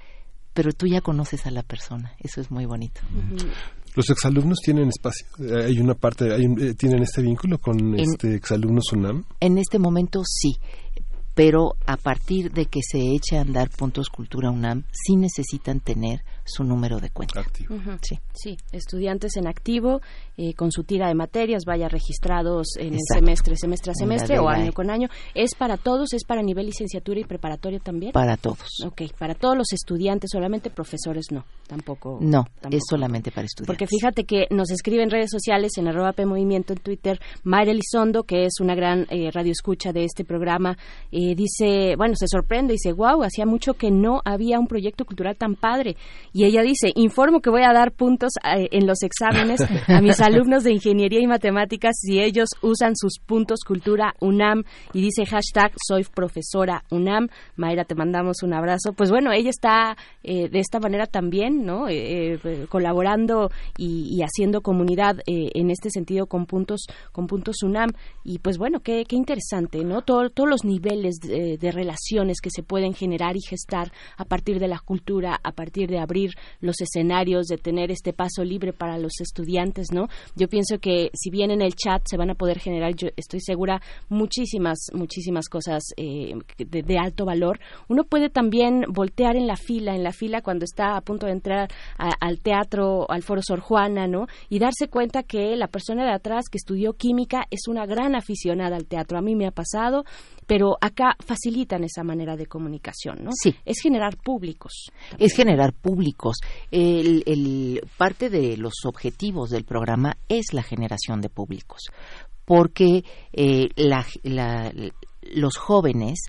pero 0.54 0.74
tú 0.74 0.88
ya 0.88 1.00
conoces 1.00 1.46
a 1.46 1.52
la 1.52 1.64
persona. 1.64 2.14
Eso 2.20 2.42
es 2.42 2.52
muy 2.52 2.66
bonito. 2.66 3.00
Los 3.96 4.10
exalumnos 4.10 4.60
tienen 4.64 4.90
espacio. 4.90 5.26
Hay 5.64 5.80
una 5.80 5.94
parte, 5.94 6.34
hay 6.34 6.44
eh, 6.44 6.74
tienen 6.74 7.04
este 7.04 7.22
vínculo 7.22 7.60
con 7.60 7.98
este 7.98 8.36
exalumnos 8.36 8.92
UNAM. 8.92 9.24
En 9.40 9.58
este 9.58 9.80
momento 9.80 10.22
sí 10.26 10.58
pero 11.40 11.78
a 11.86 11.96
partir 11.96 12.52
de 12.52 12.66
que 12.66 12.82
se 12.84 13.14
eche 13.16 13.38
a 13.38 13.42
andar 13.42 13.70
Puntos 13.70 14.10
Cultura 14.10 14.52
UNAM, 14.52 14.84
sí 14.92 15.16
necesitan 15.16 15.80
tener 15.80 16.20
su 16.50 16.64
número 16.64 17.00
de 17.00 17.10
cuenta. 17.10 17.44
sí. 18.02 18.20
sí, 18.34 18.58
estudiantes 18.72 19.38
en 19.38 19.48
activo, 19.48 20.02
eh, 20.38 20.54
con 20.54 20.72
su 20.72 20.84
tira 20.84 21.08
de 21.08 21.16
materias, 21.16 21.64
vaya 21.66 21.88
registrados 21.90 22.76
en 22.78 22.94
el 22.94 23.00
semestre, 23.14 23.56
semestre 23.56 23.92
a 23.92 23.96
semestre 23.96 24.40
o 24.40 24.50
año 24.50 24.74
con 24.74 24.90
año. 24.90 25.10
¿Es 25.34 25.56
para 25.56 25.78
todos? 25.78 26.14
¿Es 26.14 26.24
para 26.24 26.42
nivel 26.42 26.68
licenciatura 26.68 27.20
y 27.20 27.24
preparatoria 27.24 27.80
también? 27.80 28.12
Para 28.12 28.38
todos. 28.38 28.68
Ok, 28.86 29.04
para 29.18 29.36
todos 29.36 29.58
los 29.58 29.74
estudiantes, 29.74 30.30
solamente 30.32 30.70
profesores 30.70 31.26
no, 31.32 31.46
tampoco. 31.68 32.18
No, 32.22 32.46
es 32.70 32.84
solamente 32.90 33.32
para 33.32 33.46
estudiantes. 33.46 33.68
Porque 33.68 33.88
fíjate 33.88 34.24
que 34.24 34.48
nos 34.50 34.72
escribe 34.72 35.04
en 35.04 35.10
redes 35.10 35.30
sociales, 35.32 35.72
en 35.78 35.88
arroba 35.88 36.14
P 36.14 36.26
Movimiento, 36.26 36.74
en 36.74 36.80
Twitter, 36.80 37.20
Mayra 37.44 37.72
Elizondo, 37.72 38.24
que 38.24 38.46
es 38.46 38.60
una 38.60 38.76
gran 38.76 39.06
eh, 39.10 39.30
radioescucha 39.32 39.92
de 39.92 40.04
este 40.06 40.24
programa, 40.24 40.78
eh, 41.12 41.36
dice, 41.36 41.96
bueno, 41.98 42.16
se 42.16 42.28
sorprende, 42.28 42.74
dice, 42.74 42.94
wow, 42.94 43.24
hacía 43.24 43.46
mucho 43.46 43.74
que 43.74 43.92
no 43.92 44.22
había 44.26 44.60
un 44.60 44.68
proyecto 44.68 45.06
cultural 45.06 45.36
tan 45.36 45.56
padre. 45.56 45.96
Y 46.34 46.39
ella 46.46 46.62
dice, 46.62 46.92
informo 46.96 47.42
que 47.42 47.50
voy 47.50 47.64
a 47.64 47.74
dar 47.74 47.92
puntos 47.92 48.34
eh, 48.44 48.68
en 48.72 48.88
los 48.88 49.04
exámenes 49.04 49.62
a 49.88 50.02
mis 50.02 50.20
alumnos 50.22 50.64
de 50.64 50.72
ingeniería 50.72 51.20
y 51.22 51.28
matemáticas 51.28 51.98
si 52.00 52.20
ellos 52.20 52.50
usan 52.62 52.96
sus 52.96 53.20
puntos 53.26 53.60
cultura 53.66 54.14
UNAM. 54.20 54.64
Y 54.94 55.02
dice 55.02 55.26
hashtag, 55.26 55.74
soy 55.88 56.04
profesora 56.04 56.84
UNAM. 56.92 57.30
Mayra, 57.56 57.86
te 57.86 57.96
mandamos 57.96 58.44
un 58.44 58.54
abrazo. 58.54 58.94
Pues 58.94 59.10
bueno, 59.12 59.32
ella 59.32 59.50
está 59.50 59.98
eh, 60.24 60.50
de 60.50 60.60
esta 60.60 60.80
manera 60.80 61.06
también, 61.06 61.66
¿no? 61.66 61.88
Eh, 61.90 62.40
colaborando 62.70 63.52
y, 63.78 64.20
haciendo 64.22 64.62
comunidad 64.62 65.18
en 65.26 65.72
este 65.72 65.90
sentido 65.90 66.28
con 66.28 66.46
puntos, 66.46 66.86
con 67.12 67.28
puntos 67.28 67.64
UNAM. 67.64 67.90
Y 68.24 68.40
pues 68.40 68.58
bueno, 68.58 68.82
qué, 68.82 69.06
qué 69.08 69.16
interesante, 69.16 69.84
¿no? 69.84 70.02
todos 70.02 70.50
los 70.50 70.66
niveles 70.66 71.20
de, 71.20 71.72
relaciones 71.72 72.42
que 72.42 72.50
se 72.50 72.64
pueden 72.64 72.94
generar 72.94 73.36
y 73.36 73.42
gestar 73.42 73.92
a 74.18 74.26
partir 74.26 74.60
de 74.60 74.68
la 74.68 74.80
cultura, 74.80 75.40
a 75.44 75.52
partir 75.52 75.90
de 75.90 76.00
abrir 76.00 76.29
los 76.62 76.82
escenarios, 76.82 77.48
de 77.48 77.58
tener 77.58 77.92
este 77.92 78.14
paso 78.14 78.44
libre 78.44 78.74
para 78.74 78.98
los 78.98 79.14
estudiantes, 79.22 79.88
¿no? 79.92 80.08
Yo 80.36 80.48
pienso 80.48 80.80
que 80.80 81.10
si 81.14 81.30
bien 81.30 81.52
en 81.52 81.62
el 81.62 81.76
chat 81.76 82.02
se 82.06 82.18
van 82.18 82.30
a 82.30 82.36
poder 82.36 82.60
generar, 82.60 82.96
yo 82.96 83.10
estoy 83.16 83.40
segura, 83.42 83.82
muchísimas, 84.10 84.88
muchísimas 84.94 85.48
cosas 85.50 85.84
eh, 85.98 86.34
de, 86.58 86.98
alto 86.98 87.26
valor. 87.26 87.60
Uno 87.88 88.04
puede 88.04 88.30
también 88.30 88.86
voltear 88.90 89.36
en 89.36 89.48
la 89.48 89.56
fila, 89.56 89.96
en 89.96 90.04
la 90.04 90.12
fila 90.12 90.42
cuando 90.42 90.66
está 90.66 90.98
a 90.98 91.02
punto 91.02 91.26
de 91.26 91.34
entrar 91.34 91.70
al 91.98 92.40
teatro, 92.40 93.10
al 93.10 93.24
foro 93.24 93.42
Sor 93.42 93.60
Juana, 93.60 94.08
¿no? 94.08 94.28
Y 94.50 94.60
darse 94.60 94.88
cuenta 94.90 95.24
que 95.24 95.56
la 95.56 95.68
persona 95.68 96.06
de 96.06 96.12
atrás 96.12 96.46
que 96.50 96.58
estudió 96.58 96.94
química 96.94 97.44
es 97.50 97.68
una 97.68 97.86
gran 97.86 98.16
aficionada 98.16 98.76
al 98.76 98.86
teatro. 98.86 99.18
A 99.18 99.22
mí 99.22 99.36
me 99.36 99.48
ha 99.48 99.52
pasado, 99.52 100.04
pero 100.46 100.78
acá 100.82 101.16
facilitan 101.20 101.84
esa 101.84 102.04
manera 102.04 102.36
de 102.36 102.48
comunicación, 102.48 103.20
¿no? 103.24 103.30
Sí. 103.34 103.56
Es 103.66 103.80
generar 103.82 104.18
públicos. 104.18 104.88
Es 105.18 105.34
generar 105.34 105.74
públicos. 105.74 106.09
El, 106.72 107.82
parte 107.98 108.30
de 108.30 108.58
los 108.58 108.86
objetivos 108.86 109.50
del 109.50 109.66
programa 109.66 110.18
es 110.28 110.54
la 110.54 110.64
generación 110.64 111.22
de 111.22 111.30
públicos, 111.30 111.84
porque 112.46 113.04
eh, 113.34 113.70
los 115.22 115.58
jóvenes 115.58 116.20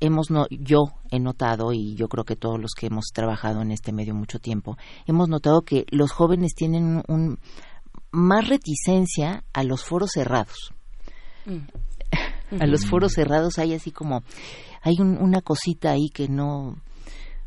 hemos 0.00 0.30
no, 0.30 0.46
yo 0.50 0.80
he 1.10 1.20
notado 1.20 1.72
y 1.72 1.94
yo 1.94 2.08
creo 2.08 2.24
que 2.24 2.34
todos 2.34 2.60
los 2.60 2.72
que 2.72 2.86
hemos 2.86 3.06
trabajado 3.14 3.62
en 3.62 3.70
este 3.70 3.92
medio 3.92 4.14
mucho 4.14 4.40
tiempo 4.40 4.76
hemos 5.06 5.28
notado 5.28 5.62
que 5.62 5.86
los 5.90 6.10
jóvenes 6.10 6.54
tienen 6.54 7.02
un, 7.06 7.38
más 8.10 8.48
reticencia 8.48 9.44
a 9.52 9.62
los 9.64 9.84
foros 9.84 10.10
cerrados. 10.12 10.72
Mm. 11.46 11.58
A 12.60 12.66
los 12.66 12.84
foros 12.84 13.12
cerrados 13.14 13.58
hay 13.58 13.72
así 13.72 13.92
como 13.92 14.22
hay 14.82 14.96
una 15.00 15.40
cosita 15.40 15.92
ahí 15.92 16.10
que 16.12 16.28
no 16.28 16.76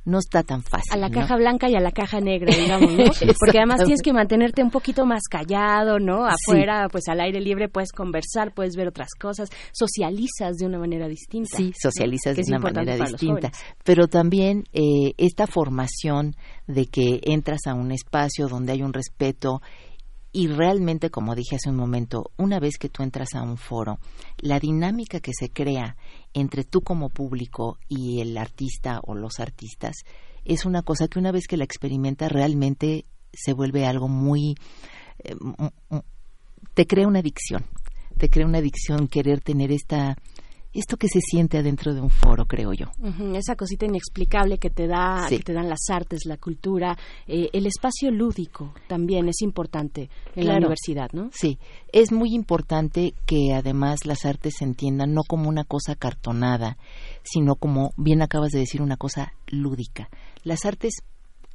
no 0.06 0.19
está 0.19 0.43
tan 0.43 0.61
fácil. 0.64 0.93
A 0.93 0.98
la 0.98 1.09
caja 1.09 1.35
blanca 1.35 1.67
y 1.69 1.75
a 1.75 1.80
la 1.80 1.92
caja 1.92 2.22
negra, 2.22 2.56
digamos, 2.56 2.92
¿no? 2.93 3.06
Porque 3.40 3.58
además 3.58 3.84
tienes 3.84 4.01
que 4.01 4.14
mantenerte 4.14 4.64
un 4.64 4.69
poquito 4.69 5.06
más 5.06 5.24
callado, 5.30 6.00
¿no? 6.00 6.25
Afuera, 6.25 6.88
pues 6.92 7.08
al 7.08 7.19
aire 7.19 7.42
libre 7.42 7.67
puedes 7.67 7.92
conversar, 7.92 8.53
puedes 8.53 8.75
ver 8.75 8.88
otras 8.88 9.09
cosas, 9.19 9.50
socializas 9.74 10.58
de 10.58 10.66
una 10.66 10.80
manera 10.80 11.08
distinta. 11.08 11.58
Sí, 11.58 11.74
socializas 11.82 12.35
de 12.35 12.43
una 12.48 12.59
manera 12.59 12.95
distinta. 12.95 13.51
Pero 13.84 14.08
también 14.08 14.64
eh, 14.74 15.14
esta 15.17 15.48
formación 15.48 16.35
de 16.67 16.85
que 16.85 17.19
entras 17.24 17.67
a 17.67 17.74
un 17.74 17.92
espacio 17.92 18.48
donde 18.48 18.74
hay 18.74 18.84
un 18.84 18.93
respeto 18.93 19.61
y 20.35 20.48
realmente, 20.48 21.09
como 21.09 21.34
dije 21.34 21.56
hace 21.56 21.69
un 21.69 21.77
momento, 21.77 22.32
una 22.38 22.59
vez 22.59 22.77
que 22.77 22.90
tú 22.90 23.03
entras 23.03 23.35
a 23.35 23.42
un 23.42 23.56
foro, 23.56 24.00
la 24.38 24.59
dinámica 24.59 25.22
que 25.22 25.32
se 25.34 25.50
crea 25.50 25.95
entre 26.36 26.66
tú 26.66 26.82
como 26.82 27.10
público 27.10 27.80
y 27.88 28.20
el 28.20 28.38
artista 28.38 29.00
o 29.04 29.16
los 29.16 29.40
artistas 29.40 29.96
es 30.44 30.66
una 30.66 30.84
cosa 30.84 31.08
que 31.08 31.18
una 31.18 31.32
vez 31.32 31.48
que 31.48 31.58
la 31.58 31.64
experimenta 31.64 32.30
realmente 32.30 33.06
se 33.34 33.54
vuelve 33.54 33.86
algo 33.86 34.08
muy... 34.08 34.56
Eh, 35.24 35.34
te 36.74 36.86
crea 36.86 37.08
una 37.08 37.20
adicción, 37.20 37.66
te 38.18 38.30
crea 38.30 38.46
una 38.46 38.60
adicción 38.60 39.08
querer 39.08 39.42
tener 39.42 39.72
esta 39.72 40.18
esto 40.76 40.98
que 40.98 41.08
se 41.08 41.22
siente 41.22 41.58
adentro 41.58 41.94
de 41.94 42.02
un 42.02 42.10
foro, 42.10 42.45
creo 42.45 42.74
yo. 42.74 42.88
esa 43.34 43.56
cosita 43.56 43.86
inexplicable 43.86 44.58
que 44.58 44.70
te 44.70 44.88
da, 44.88 45.26
que 45.30 45.40
te 45.40 45.54
dan 45.54 45.70
las 45.70 45.90
artes, 45.90 46.26
la 46.26 46.38
cultura, 46.38 46.98
eh, 47.28 47.50
el 47.54 47.66
espacio 47.66 48.12
lúdico 48.12 48.74
también 48.88 49.30
es 49.30 49.42
importante 49.42 50.10
en 50.36 50.48
la 50.48 50.58
universidad, 50.58 51.10
¿no? 51.14 51.30
Sí, 51.34 51.60
es 51.94 52.12
muy 52.12 52.34
importante 52.36 53.14
que 53.26 53.54
además 53.54 54.06
las 54.06 54.26
artes 54.26 54.56
se 54.60 54.66
entiendan 54.66 55.14
no 55.14 55.22
como 55.24 55.48
una 55.48 55.64
cosa 55.64 55.95
cartonada, 55.95 56.78
sino 57.24 57.56
como 57.56 57.92
bien 57.95 58.22
acabas 58.22 58.52
de 58.52 58.60
decir 58.60 58.82
una 58.82 58.98
cosa 58.98 59.34
lúdica. 59.48 60.10
Las 60.44 60.66
artes 60.66 60.95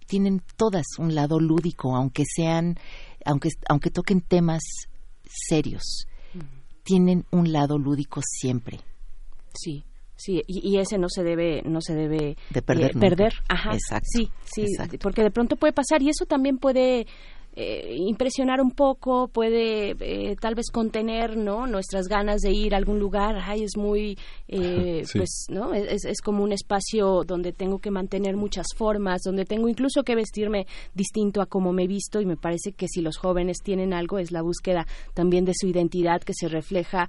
tienen 0.07 0.43
todas 0.57 0.87
un 0.99 1.15
lado 1.15 1.39
lúdico, 1.39 1.95
aunque 1.95 2.25
sean, 2.25 2.79
aunque 3.27 3.51
aunque 3.69 3.91
toquen 3.91 4.23
temas 4.23 4.63
serios, 5.25 6.07
tienen 6.85 7.27
un 7.31 7.53
lado 7.53 7.79
lúdico 7.79 8.21
siempre 8.25 8.81
Sí, 9.55 9.85
sí, 10.17 10.43
y, 10.47 10.79
ese 10.79 10.99
no 10.99 11.09
se 11.09 11.23
debe, 11.23 11.63
no 11.65 11.81
se 11.81 11.95
debe 11.95 12.37
de 12.51 12.63
perder, 12.63 12.91
eh, 12.97 12.99
perder. 12.99 13.35
Ajá, 13.49 13.75
exacto, 13.75 14.09
sí, 14.13 14.31
sí, 14.45 14.67
porque 14.99 15.23
de 15.23 15.31
pronto 15.31 15.57
puede 15.57 15.73
pasar 15.73 16.03
y 16.03 16.09
eso 16.11 16.27
también 16.27 16.59
puede 16.59 17.07
eh, 17.57 17.97
impresionar 17.99 18.61
un 18.61 18.71
poco, 18.71 19.29
puede 19.29 19.97
eh, 19.99 20.37
tal 20.41 20.55
vez 20.55 20.71
contener, 20.73 21.37
¿no? 21.37 21.67
Nuestras 21.67 22.07
ganas 22.07 22.43
de 22.43 22.53
ir 22.53 22.75
a 22.75 22.77
algún 22.77 22.99
lugar. 22.99 23.37
Ay, 23.43 23.65
es 23.65 23.77
muy, 23.77 24.17
eh, 24.49 25.03
pues, 25.15 25.47
¿no? 25.49 25.75
Es, 25.75 26.05
es, 26.05 26.21
como 26.21 26.45
un 26.45 26.53
espacio 26.53 27.25
donde 27.25 27.53
tengo 27.53 27.79
que 27.79 27.91
mantener 27.91 28.37
muchas 28.37 28.67
formas, 28.77 29.23
donde 29.23 29.45
tengo 29.45 29.69
incluso 29.69 30.05
que 30.05 30.15
vestirme 30.15 30.67
distinto 30.95 31.43
a 31.43 31.47
como 31.47 31.73
me 31.73 31.85
he 31.85 31.89
visto 31.89 32.21
y 32.21 32.27
me 32.27 32.37
parece 32.37 32.73
que 32.73 32.87
si 32.89 33.01
los 33.01 33.17
jóvenes 33.17 33.59
tienen 33.65 33.93
algo 33.93 34.19
es 34.19 34.31
la 34.31 34.43
búsqueda 34.43 34.87
también 35.15 35.45
de 35.45 35.53
su 35.55 35.67
identidad 35.67 36.21
que 36.21 36.35
se 36.35 36.49
refleja 36.49 37.09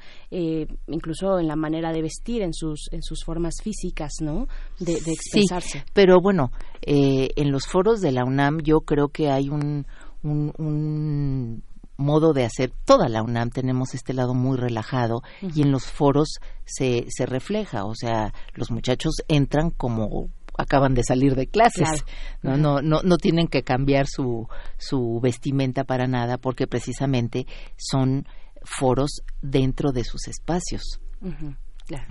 incluso 0.87 1.39
en 1.39 1.47
la 1.47 1.55
manera 1.55 1.91
de 1.91 2.01
vestir, 2.01 2.41
en 2.41 2.53
sus, 2.53 2.87
en 2.91 3.01
sus 3.01 3.23
formas 3.23 3.55
físicas, 3.61 4.13
¿no? 4.21 4.47
De, 4.79 4.93
expresarse. 4.93 5.83
pero 5.93 6.19
bueno, 6.21 6.51
Eh, 6.83 7.29
en 7.35 7.51
los 7.51 7.67
foros 7.67 8.01
de 8.01 8.11
la 8.11 8.25
UNAM 8.25 8.61
yo 8.63 8.81
creo 8.81 9.09
que 9.09 9.29
hay 9.29 9.49
un, 9.49 9.85
un, 10.23 10.53
un 10.57 11.63
modo 12.01 12.33
de 12.33 12.43
hacer. 12.43 12.73
Toda 12.85 13.07
la 13.07 13.23
UNAM 13.23 13.49
tenemos 13.51 13.93
este 13.93 14.13
lado 14.13 14.33
muy 14.33 14.57
relajado 14.57 15.21
y 15.41 15.61
en 15.61 15.71
los 15.71 15.85
foros 15.85 16.39
se, 16.65 17.05
se 17.09 17.25
refleja. 17.25 17.85
O 17.85 17.95
sea 17.95 18.33
los 18.53 18.71
muchachos 18.71 19.15
entran 19.27 19.69
como 19.69 20.29
acaban 20.57 20.93
de 20.93 21.03
salir 21.03 21.35
de 21.35 21.47
clases 21.47 22.03
¿no? 22.41 22.57
no 22.57 22.81
no 22.81 23.01
no 23.03 23.17
tienen 23.17 23.47
que 23.47 23.63
cambiar 23.63 24.05
su 24.05 24.47
su 24.77 25.19
vestimenta 25.21 25.85
para 25.85 26.07
nada 26.07 26.37
porque 26.37 26.67
precisamente 26.67 27.47
son 27.77 28.27
foros 28.63 29.21
dentro 29.41 29.91
de 29.91 30.03
sus 30.03 30.27
espacios. 30.27 30.99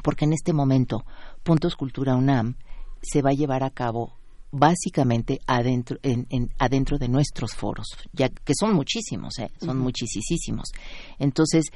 Porque 0.02 0.24
en 0.24 0.32
este 0.32 0.52
momento 0.52 1.04
Puntos 1.42 1.76
Cultura 1.76 2.16
UNAM 2.16 2.56
se 3.02 3.22
va 3.22 3.30
a 3.30 3.34
llevar 3.34 3.64
a 3.64 3.70
cabo 3.70 4.19
básicamente 4.50 5.40
adentro, 5.46 5.98
en, 6.02 6.26
adentro 6.58 6.98
de 6.98 7.08
nuestros 7.08 7.54
foros, 7.54 7.86
ya 8.12 8.28
que 8.28 8.52
son 8.58 8.74
muchísimos, 8.74 9.38
¿eh? 9.38 9.50
son 9.60 9.78
muchísimos. 9.78 10.70
Entonces, 11.18 11.66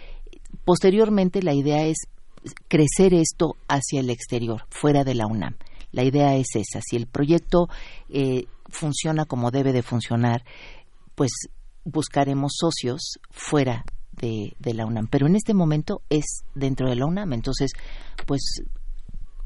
posteriormente 0.65 1.43
la 1.43 1.55
idea 1.55 1.85
es 1.87 1.99
crecer 2.69 3.15
esto 3.15 3.57
hacia 3.69 4.01
el 4.01 4.11
exterior, 4.11 4.67
fuera 4.71 5.05
de 5.05 5.15
la 5.15 5.27
UNAM. 5.27 5.57
La 5.93 6.03
idea 6.03 6.35
es 6.37 6.49
esa. 6.55 6.81
Si 6.85 6.97
el 6.97 7.07
proyecto 7.07 7.69
eh, 8.09 8.47
funciona 8.69 9.25
como 9.25 9.51
debe 9.51 9.73
de 9.73 9.83
funcionar, 9.83 10.45
pues 11.15 11.31
buscaremos 11.85 12.55
socios 12.59 13.19
fuera 13.31 13.85
de, 14.11 14.57
de, 14.59 14.75
la 14.75 14.87
UNAM. 14.87 15.07
Pero 15.07 15.27
en 15.29 15.37
este 15.37 15.55
momento 15.55 16.03
es 16.11 16.25
dentro 16.55 16.89
de 16.89 16.97
la 16.97 17.07
UNAM. 17.07 17.33
Entonces, 17.33 17.71
pues 18.27 18.63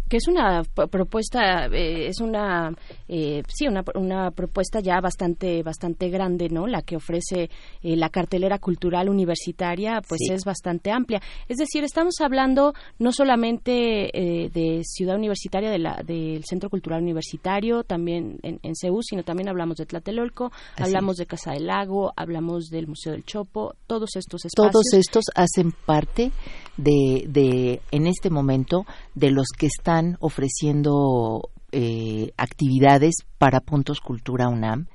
que 0.08 0.16
es 0.16 0.28
una 0.28 0.62
propuesta 0.90 1.66
eh, 1.66 2.08
es 2.08 2.20
una 2.20 2.72
eh, 3.08 3.42
sí 3.48 3.66
una, 3.66 3.84
una, 3.94 4.30
propuesta 4.30 4.80
ya 4.80 5.00
bastante 5.00 5.62
bastante 5.62 6.08
grande 6.08 6.48
no 6.48 6.66
la 6.66 6.82
que 6.82 6.96
ofrece 6.96 7.50
eh, 7.82 7.96
la 7.96 8.08
cartelera 8.08 8.58
cultural 8.58 9.08
universitaria 9.08 10.00
pues 10.06 10.20
es 10.30 10.44
bastante 10.44 10.90
amplia. 10.90 11.20
Es 11.48 11.58
decir 11.58 11.84
estamos 11.84 12.14
hablando 12.20 12.74
no 12.98 13.12
solamente 13.12 13.70
de 13.70 14.82
ciudad 14.84 15.16
universitaria 15.16 15.70
de 15.70 15.78
la, 15.78 16.02
del 16.04 16.44
centro 16.44 16.70
cultural 16.70 17.02
universitario 17.02 17.84
también 17.84 18.38
en, 18.42 18.58
en 18.62 18.74
CEU 18.74 19.02
sino 19.02 19.22
también 19.22 19.48
hablamos 19.48 19.76
de 19.76 19.86
Tlatelolco 19.86 20.50
hablamos 20.76 21.16
de 21.16 21.26
Casa 21.26 21.52
del 21.52 21.66
Lago 21.66 22.12
hablamos 22.16 22.68
del 22.70 22.86
Museo 22.86 23.12
del 23.12 23.24
Chopo 23.24 23.74
todos 23.86 24.16
estos 24.16 24.44
espacios. 24.44 24.72
todos 24.72 24.92
estos 24.94 25.24
hacen 25.34 25.72
parte 25.72 26.32
de, 26.76 27.24
de 27.28 27.82
en 27.90 28.06
este 28.06 28.30
momento 28.30 28.86
de 29.14 29.30
los 29.30 29.48
que 29.56 29.66
están 29.66 29.97
ofreciendo 30.20 31.50
eh, 31.72 32.32
actividades 32.36 33.14
para 33.38 33.60
Puntos 33.60 34.00
Cultura 34.00 34.48
UNAM 34.48 34.86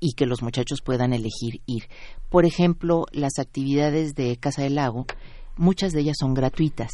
y 0.00 0.12
que 0.12 0.26
los 0.26 0.42
muchachos 0.42 0.82
puedan 0.82 1.12
elegir 1.12 1.62
ir. 1.66 1.84
Por 2.28 2.44
ejemplo, 2.44 3.06
las 3.12 3.38
actividades 3.38 4.14
de 4.14 4.36
Casa 4.36 4.62
del 4.62 4.76
Lago, 4.76 5.06
muchas 5.56 5.92
de 5.92 6.00
ellas 6.00 6.16
son 6.20 6.34
gratuitas, 6.34 6.90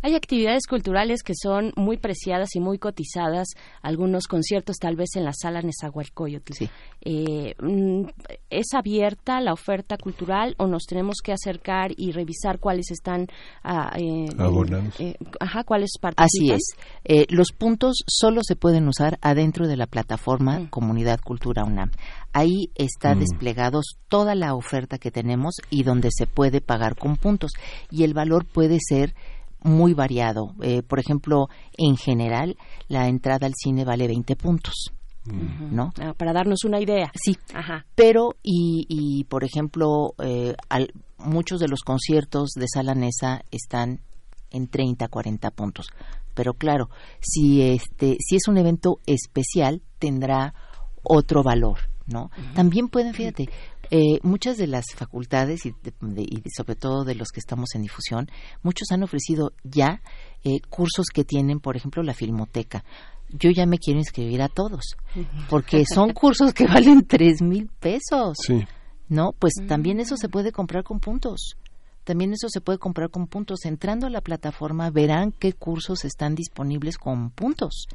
Hay 0.00 0.14
actividades 0.14 0.62
culturales 0.66 1.22
que 1.22 1.34
son 1.34 1.70
muy 1.76 1.98
preciadas 1.98 2.56
y 2.56 2.60
muy 2.60 2.78
cotizadas, 2.78 3.48
algunos 3.82 4.26
conciertos 4.26 4.78
tal 4.78 4.96
vez 4.96 5.10
en 5.16 5.24
la 5.24 5.34
sala 5.34 5.60
Nezahualcóyotl. 5.60 6.54
Sí. 6.54 6.70
Eh, 7.02 7.54
mm, 7.60 8.06
¿Es 8.48 8.72
abierta 8.72 9.38
la 9.42 9.52
oferta 9.52 9.98
cultural 9.98 10.54
o 10.56 10.66
nos 10.66 10.84
tenemos 10.84 11.16
que 11.22 11.34
acercar 11.34 11.90
y 11.94 12.12
revisar 12.12 12.58
cuáles 12.58 12.90
están 12.90 13.26
ah, 13.62 13.92
eh, 13.98 14.28
abonados? 14.38 14.98
Eh, 14.98 15.16
ajá, 15.38 15.64
cuáles 15.64 15.90
participan? 16.00 16.56
Así 16.56 16.64
es. 17.04 17.26
los 17.28 17.52
puntos 17.52 18.02
solo 18.06 18.40
se 18.42 18.56
pueden 18.56 18.88
usar 18.88 19.18
adentro 19.20 19.68
de 19.68 19.76
la 19.76 19.86
plataforma 19.86 20.58
mm. 20.58 20.66
Comunidad 20.68 21.20
Cultura 21.20 21.64
UNAM. 21.64 21.90
Ahí 22.34 22.72
está 22.74 23.14
mm. 23.14 23.20
desplegados 23.20 23.96
toda 24.08 24.34
la 24.34 24.54
oferta 24.54 24.98
que 24.98 25.12
tenemos 25.12 25.54
y 25.70 25.84
donde 25.84 26.10
se 26.12 26.26
puede 26.26 26.60
pagar 26.60 26.96
con 26.96 27.16
puntos 27.16 27.52
y 27.90 28.02
el 28.02 28.12
valor 28.12 28.44
puede 28.44 28.78
ser 28.80 29.14
muy 29.62 29.94
variado. 29.94 30.52
Eh, 30.60 30.82
por 30.82 30.98
ejemplo, 30.98 31.46
en 31.78 31.96
general, 31.96 32.56
la 32.88 33.08
entrada 33.08 33.46
al 33.46 33.54
cine 33.54 33.84
vale 33.84 34.08
20 34.08 34.36
puntos. 34.36 34.74
¿No? 35.70 35.94
Ah, 36.02 36.12
para 36.12 36.34
darnos 36.34 36.64
una 36.64 36.82
idea. 36.82 37.10
Sí. 37.14 37.38
Ajá. 37.54 37.86
Pero, 37.94 38.34
y, 38.42 38.84
y 38.90 39.24
por 39.24 39.42
ejemplo, 39.42 40.14
eh, 40.22 40.54
muchos 41.16 41.60
de 41.60 41.68
los 41.68 41.80
conciertos 41.80 42.50
de 42.50 42.66
sala 42.68 42.94
Nesa 42.94 43.42
están 43.50 44.00
en 44.50 44.68
30, 44.68 45.08
40 45.08 45.50
puntos. 45.52 45.86
Pero 46.34 46.52
claro, 46.54 46.90
si, 47.20 47.62
este, 47.62 48.18
si 48.20 48.36
es 48.36 48.48
un 48.48 48.58
evento 48.58 48.98
especial, 49.06 49.80
tendrá 49.98 50.52
otro 51.02 51.42
valor. 51.42 51.78
¿No? 52.06 52.30
También 52.54 52.88
pueden, 52.88 53.14
fíjate, 53.14 53.48
eh, 53.90 54.18
muchas 54.22 54.56
de 54.56 54.66
las 54.66 54.84
facultades 54.94 55.66
y, 55.66 55.74
sobre 56.54 56.76
todo 56.76 57.04
de 57.04 57.14
los 57.14 57.28
que 57.28 57.40
estamos 57.40 57.74
en 57.74 57.82
difusión, 57.82 58.28
muchos 58.62 58.90
han 58.90 59.02
ofrecido 59.02 59.52
ya 59.62 60.02
eh, 60.42 60.60
cursos 60.68 61.06
que 61.12 61.24
tienen, 61.24 61.60
por 61.60 61.76
ejemplo, 61.76 62.02
la 62.02 62.14
Filmoteca. 62.14 62.84
Yo 63.30 63.50
ya 63.50 63.66
me 63.66 63.78
quiero 63.78 63.98
inscribir 63.98 64.42
a 64.42 64.48
todos, 64.48 64.96
porque 65.48 65.84
son 65.92 66.12
cursos 66.12 66.52
que 66.52 66.66
valen 66.66 67.06
tres 67.06 67.42
mil 67.42 67.68
pesos. 67.80 68.36
¿No? 69.08 69.32
Pues 69.38 69.52
también 69.68 70.00
eso 70.00 70.16
se 70.16 70.28
puede 70.28 70.50
comprar 70.50 70.82
con 70.82 70.98
puntos. 70.98 71.56
También 72.04 72.32
eso 72.32 72.48
se 72.48 72.60
puede 72.60 72.78
comprar 72.78 73.10
con 73.10 73.26
puntos. 73.26 73.64
Entrando 73.64 74.06
a 74.06 74.10
la 74.10 74.20
plataforma 74.20 74.90
verán 74.90 75.32
qué 75.32 75.52
cursos 75.52 76.04
están 76.04 76.34
disponibles 76.34 76.96
con 76.96 77.30
puntos 77.30 77.86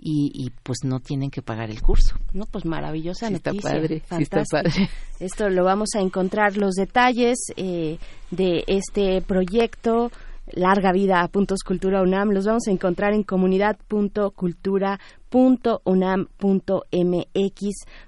y, 0.00 0.52
pues 0.62 0.84
no 0.84 1.00
tienen 1.00 1.30
que 1.30 1.42
pagar 1.42 1.70
el 1.70 1.82
curso. 1.82 2.14
No, 2.32 2.46
pues 2.46 2.64
maravillosa 2.64 3.28
noticia. 3.30 3.58
Está 3.58 3.68
padre, 3.72 4.02
está 4.18 4.44
padre. 4.50 4.88
Esto 5.20 5.48
lo 5.48 5.64
vamos 5.64 5.90
a 5.96 6.00
encontrar 6.00 6.56
los 6.56 6.74
detalles 6.74 7.38
eh, 7.56 7.98
de 8.30 8.62
este 8.68 9.20
proyecto 9.22 10.12
Larga 10.52 10.92
Vida 10.92 11.22
a 11.22 11.28
Puntos 11.28 11.64
Cultura 11.64 12.00
UNAM. 12.02 12.30
Los 12.30 12.46
vamos 12.46 12.68
a 12.68 12.70
encontrar 12.70 13.12
en 13.12 13.24
comunidad.cultura.unam 13.24 14.98
www.unam.mx. 15.30 16.88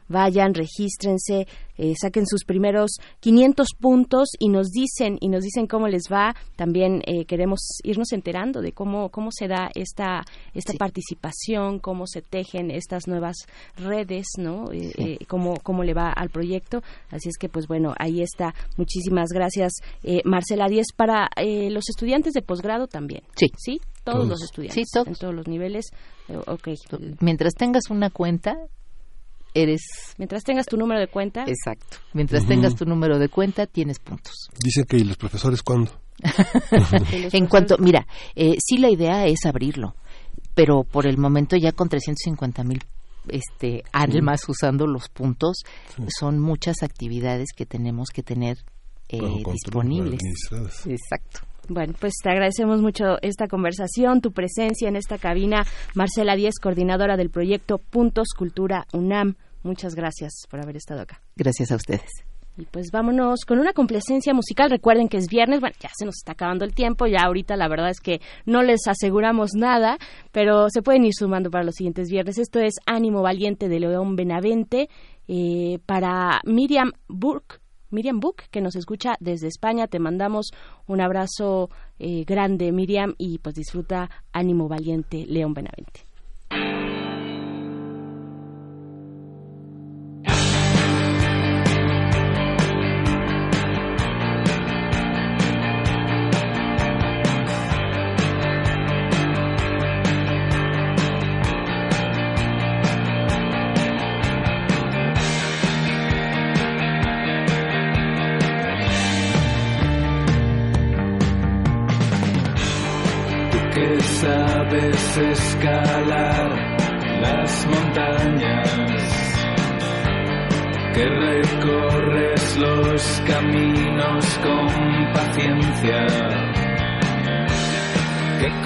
Vayan, 0.09 0.55
regístrense, 0.55 1.47
eh, 1.79 1.95
saquen 2.01 2.27
sus 2.27 2.45
primeros 2.45 2.97
500 3.21 3.69
puntos 3.79 4.31
y 4.41 4.49
nos 4.49 4.71
dicen 4.71 5.19
y 5.21 5.29
nos 5.29 5.45
dicen 5.45 5.69
cómo 5.69 5.87
les 5.87 6.05
va. 6.11 6.35
También 6.57 7.03
eh, 7.07 7.27
queremos 7.27 7.61
irnos 7.85 8.13
enterando 8.13 8.61
de 8.61 8.73
cómo 8.73 9.11
cómo 9.11 9.31
se 9.31 9.47
da 9.47 9.71
esta 9.75 10.25
esta 10.53 10.73
participación, 10.75 11.79
cómo 11.79 12.09
se 12.09 12.23
tejen 12.23 12.73
estas 12.73 13.07
nuevas 13.07 13.37
redes, 13.77 14.27
¿no? 14.37 14.73
Eh, 14.73 14.93
eh, 14.99 15.19
cómo 15.29 15.55
cómo 15.63 15.85
le 15.85 15.95
va 15.95 16.11
al 16.11 16.31
proyecto. 16.31 16.83
Así 17.11 17.29
es 17.29 17.39
que 17.39 17.49
pues 17.49 17.69
bueno, 17.69 17.95
ahí 17.99 18.21
está. 18.23 18.53
Muchísimas 18.77 19.29
gracias 19.31 19.75
eh, 20.03 20.23
Marcela 20.25 20.69
Díez 20.69 20.87
para 20.97 21.29
eh, 21.37 21.71
los 21.71 21.89
estudiantes 21.89 22.33
de 22.33 22.43
posgrado 22.43 22.87
también. 22.87 23.23
Sí. 23.37 23.47
Sí, 23.57 23.81
todos, 24.05 24.17
Todos. 24.19 24.29
los 24.29 24.43
estudiantes 24.43 24.75
Sí, 24.87 24.91
todos. 24.93 25.09
en 25.09 25.15
todos 25.15 25.35
los 25.35 25.47
niveles. 25.49 25.87
Eh, 26.29 26.37
ok. 26.47 26.69
Mientras 27.21 27.55
tengas 27.55 27.85
una 27.91 28.11
cuenta, 28.11 28.57
eres... 29.55 29.83
Mientras 30.19 30.45
tengas 30.45 30.67
tu 30.67 30.77
número 30.77 31.01
de 31.01 31.09
cuenta. 31.09 31.45
Exacto. 31.47 31.99
Mientras 32.13 32.47
tengas 32.47 32.75
tu 32.75 32.85
número 32.85 33.19
de 33.19 33.29
cuenta, 33.29 33.67
tienes 33.67 33.99
puntos. 33.99 34.49
Dicen 34.63 34.85
que 34.85 34.97
¿y 34.99 35.05
los 35.05 35.17
profesores 35.17 35.63
cuándo? 35.63 35.93
en 37.33 37.47
cuanto, 37.47 37.77
mira, 37.79 38.07
eh, 38.35 38.57
sí 38.59 38.77
la 38.79 38.91
idea 38.91 39.27
es 39.27 39.47
abrirlo, 39.47 39.95
pero 40.55 40.85
por 40.85 41.07
el 41.07 41.17
momento 41.17 41.57
ya 41.57 41.73
con 41.73 41.89
350 41.89 42.63
mil 42.65 42.81
este, 43.29 43.83
almas 43.93 44.47
usando 44.49 44.87
los 44.87 45.09
puntos, 45.09 45.63
son 46.19 46.39
muchas 46.39 46.83
actividades 46.83 47.49
que 47.57 47.65
tenemos 47.67 48.09
que 48.11 48.23
tener 48.23 48.59
eh, 49.09 49.19
disponibles. 49.53 50.21
Exacto. 50.87 51.41
Bueno, 51.73 51.95
pues 52.01 52.15
te 52.21 52.29
agradecemos 52.29 52.83
mucho 52.83 53.23
esta 53.23 53.47
conversación, 53.47 54.21
tu 54.21 54.33
presencia 54.33 54.89
en 54.89 54.97
esta 54.97 55.19
cabina. 55.19 55.65
Marcela 55.95 56.35
Díez, 56.35 56.59
coordinadora 56.61 57.17
del 57.17 57.31
proyecto 57.31 57.79
Puntos 57.79 58.31
Cultura 58.37 58.87
UNAM. 58.93 59.37
Muchas 59.63 59.95
gracias 59.95 60.33
por 60.51 60.61
haber 60.61 60.77
estado 60.77 61.03
acá. 61.03 61.23
Gracias 61.37 61.71
a 61.71 61.77
ustedes. 61.77 62.11
Y 62.57 62.65
pues 62.65 62.91
vámonos 62.93 63.45
con 63.47 63.61
una 63.61 63.73
complacencia 63.73 64.35
musical. 64.35 64.69
Recuerden 64.69 65.09
que 65.09 65.19
es 65.19 65.29
viernes, 65.29 65.61
bueno, 65.61 65.77
ya 65.79 65.91
se 65.97 66.05
nos 66.05 66.17
está 66.17 66.33
acabando 66.33 66.65
el 66.65 66.75
tiempo, 66.75 67.07
ya 67.07 67.21
ahorita 67.25 67.55
la 67.55 67.69
verdad 67.69 67.91
es 67.91 68.01
que 68.01 68.21
no 68.47 68.65
les 68.65 68.89
aseguramos 68.89 69.51
nada, 69.55 69.97
pero 70.33 70.71
se 70.71 70.83
pueden 70.83 71.05
ir 71.05 71.13
sumando 71.15 71.53
para 71.53 71.63
los 71.63 71.77
siguientes 71.77 72.11
viernes. 72.11 72.39
Esto 72.39 72.59
es 72.59 72.75
Ánimo 72.85 73.23
Valiente 73.23 73.69
de 73.69 73.79
León 73.79 74.17
Benavente 74.17 74.89
eh, 75.29 75.79
para 75.87 76.41
Miriam 76.45 76.91
Burke. 77.07 77.60
Miriam 77.91 78.21
Book, 78.21 78.43
que 78.51 78.61
nos 78.61 78.77
escucha 78.77 79.17
desde 79.21 79.49
España, 79.49 79.87
te 79.87 79.99
mandamos 79.99 80.53
un 80.87 81.01
abrazo 81.01 81.71
eh, 81.99 82.25
grande, 82.25 82.73
Miriam, 82.73 83.15
y 83.19 83.39
pues 83.39 83.55
disfruta 83.55 84.11
Ánimo 84.33 84.69
Valiente, 84.69 85.27
León 85.27 85.55
Benavente. 85.55 86.10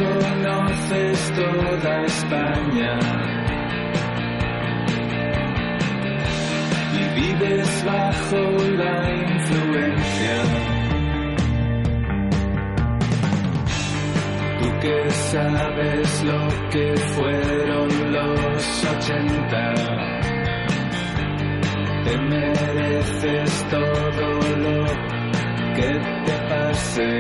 Conoces 0.05 1.33
toda 1.35 2.03
España 2.05 2.99
y 6.93 7.21
vives 7.21 7.85
bajo 7.85 8.41
la 8.83 8.97
influencia. 9.13 10.37
Tú 14.61 14.69
que 14.81 15.11
sabes 15.11 16.25
lo 16.25 16.49
que 16.71 16.97
fueron 17.15 17.89
los 18.13 18.85
ochenta, 18.85 19.75
te 22.05 22.19
mereces 22.19 23.67
todo 23.71 24.29
lo 24.57 24.85
que 25.75 25.91
te 26.27 26.37
pase. 26.49 27.19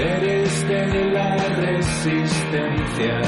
Eres 0.00 0.66
de 0.66 1.10
la 1.12 1.36
resistencia. 1.36 3.20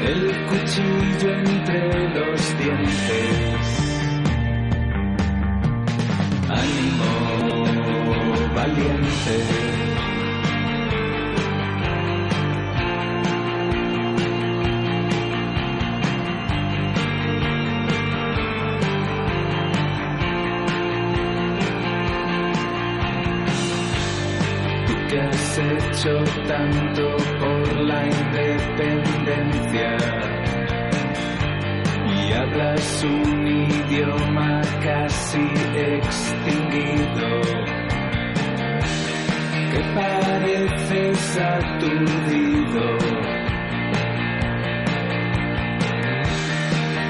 El 0.00 0.46
cuchillo 0.46 1.30
entre 1.40 2.08
los 2.08 2.58
dientes. 2.58 3.66
Ánimo 6.48 7.12
valiente. 8.54 9.83
Hecho 26.04 26.24
tanto 26.46 27.16
por 27.40 27.76
la 27.80 28.04
independencia. 28.06 29.96
Y 32.06 32.32
hablas 32.32 33.04
un 33.04 33.46
idioma 33.46 34.60
casi 34.82 35.46
extinguido 35.76 37.40
que 39.72 39.80
pareces 39.94 41.38
aturdido. 41.38 42.98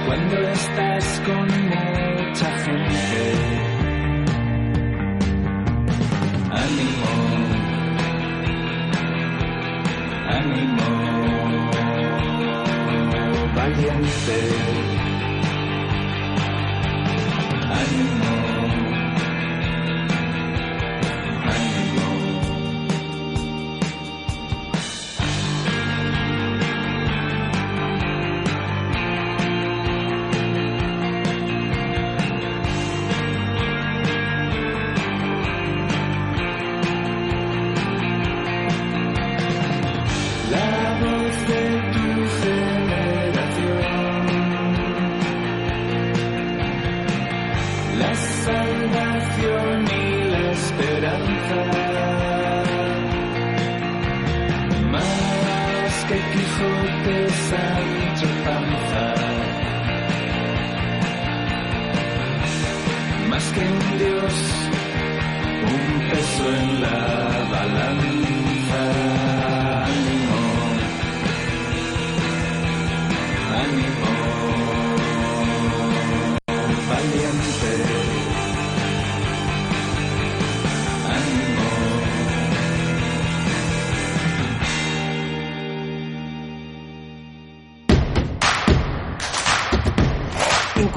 Cuando 0.06 0.36
estás 0.50 1.22
con 1.26 1.93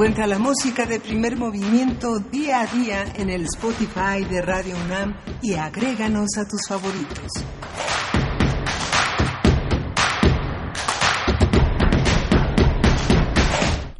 Encuentra 0.07 0.27
la 0.27 0.39
música 0.39 0.85
de 0.85 1.01
primer 1.01 1.35
movimiento 1.35 2.19
día 2.19 2.61
a 2.61 2.65
día 2.67 3.03
en 3.17 3.29
el 3.29 3.43
Spotify 3.43 4.23
de 4.23 4.41
Radio 4.41 4.77
UNAM 4.85 5.17
y 5.41 5.55
agréganos 5.55 6.29
a 6.37 6.47
tus 6.47 6.61
favoritos. 6.65 7.27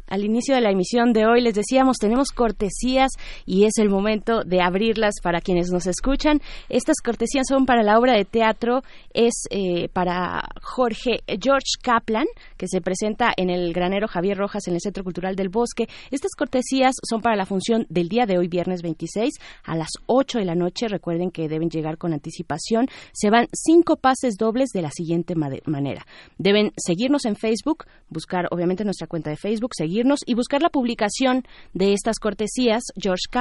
Al 0.06 0.24
inicio 0.24 0.54
de 0.54 0.62
la 0.62 0.70
emisión 0.70 1.12
de 1.12 1.26
hoy 1.26 1.42
les 1.42 1.52
decíamos 1.52 1.98
tenemos 1.98 2.30
cortesías 2.30 3.12
y 3.48 3.64
es 3.64 3.78
el 3.78 3.88
momento 3.88 4.44
de 4.44 4.60
abrirlas 4.60 5.14
para 5.22 5.40
quienes 5.40 5.70
nos 5.70 5.86
escuchan. 5.86 6.40
Estas 6.68 6.96
cortesías 7.02 7.46
son 7.48 7.64
para 7.64 7.82
la 7.82 7.98
obra 7.98 8.12
de 8.12 8.26
teatro, 8.26 8.82
es 9.14 9.44
eh, 9.50 9.88
para 9.88 10.44
Jorge 10.62 11.20
George 11.26 11.78
Kaplan, 11.82 12.26
que 12.58 12.68
se 12.68 12.82
presenta 12.82 13.32
en 13.36 13.48
el 13.48 13.72
granero 13.72 14.06
Javier 14.06 14.36
Rojas 14.36 14.68
en 14.68 14.74
el 14.74 14.80
Centro 14.80 15.02
Cultural 15.02 15.34
del 15.34 15.48
Bosque. 15.48 15.88
Estas 16.10 16.32
cortesías 16.36 16.94
son 17.08 17.22
para 17.22 17.36
la 17.36 17.46
función 17.46 17.86
del 17.88 18.10
día 18.10 18.26
de 18.26 18.36
hoy, 18.36 18.48
viernes 18.48 18.82
26, 18.82 19.34
a 19.64 19.76
las 19.76 19.88
8 20.06 20.40
de 20.40 20.44
la 20.44 20.54
noche. 20.54 20.86
Recuerden 20.86 21.30
que 21.30 21.48
deben 21.48 21.70
llegar 21.70 21.96
con 21.96 22.12
anticipación. 22.12 22.86
Se 23.12 23.30
van 23.30 23.48
cinco 23.52 23.96
pases 23.96 24.34
dobles 24.36 24.68
de 24.74 24.82
la 24.82 24.90
siguiente 24.90 25.34
manera. 25.34 26.04
Deben 26.36 26.72
seguirnos 26.76 27.24
en 27.24 27.36
Facebook, 27.36 27.86
buscar 28.10 28.46
obviamente 28.50 28.84
nuestra 28.84 29.06
cuenta 29.06 29.30
de 29.30 29.36
Facebook, 29.36 29.70
seguirnos 29.74 30.20
y 30.26 30.34
buscar 30.34 30.60
la 30.60 30.68
publicación 30.68 31.44
de 31.72 31.94
estas 31.94 32.18
cortesías, 32.18 32.82
George 32.96 33.24
Kaplan, 33.30 33.37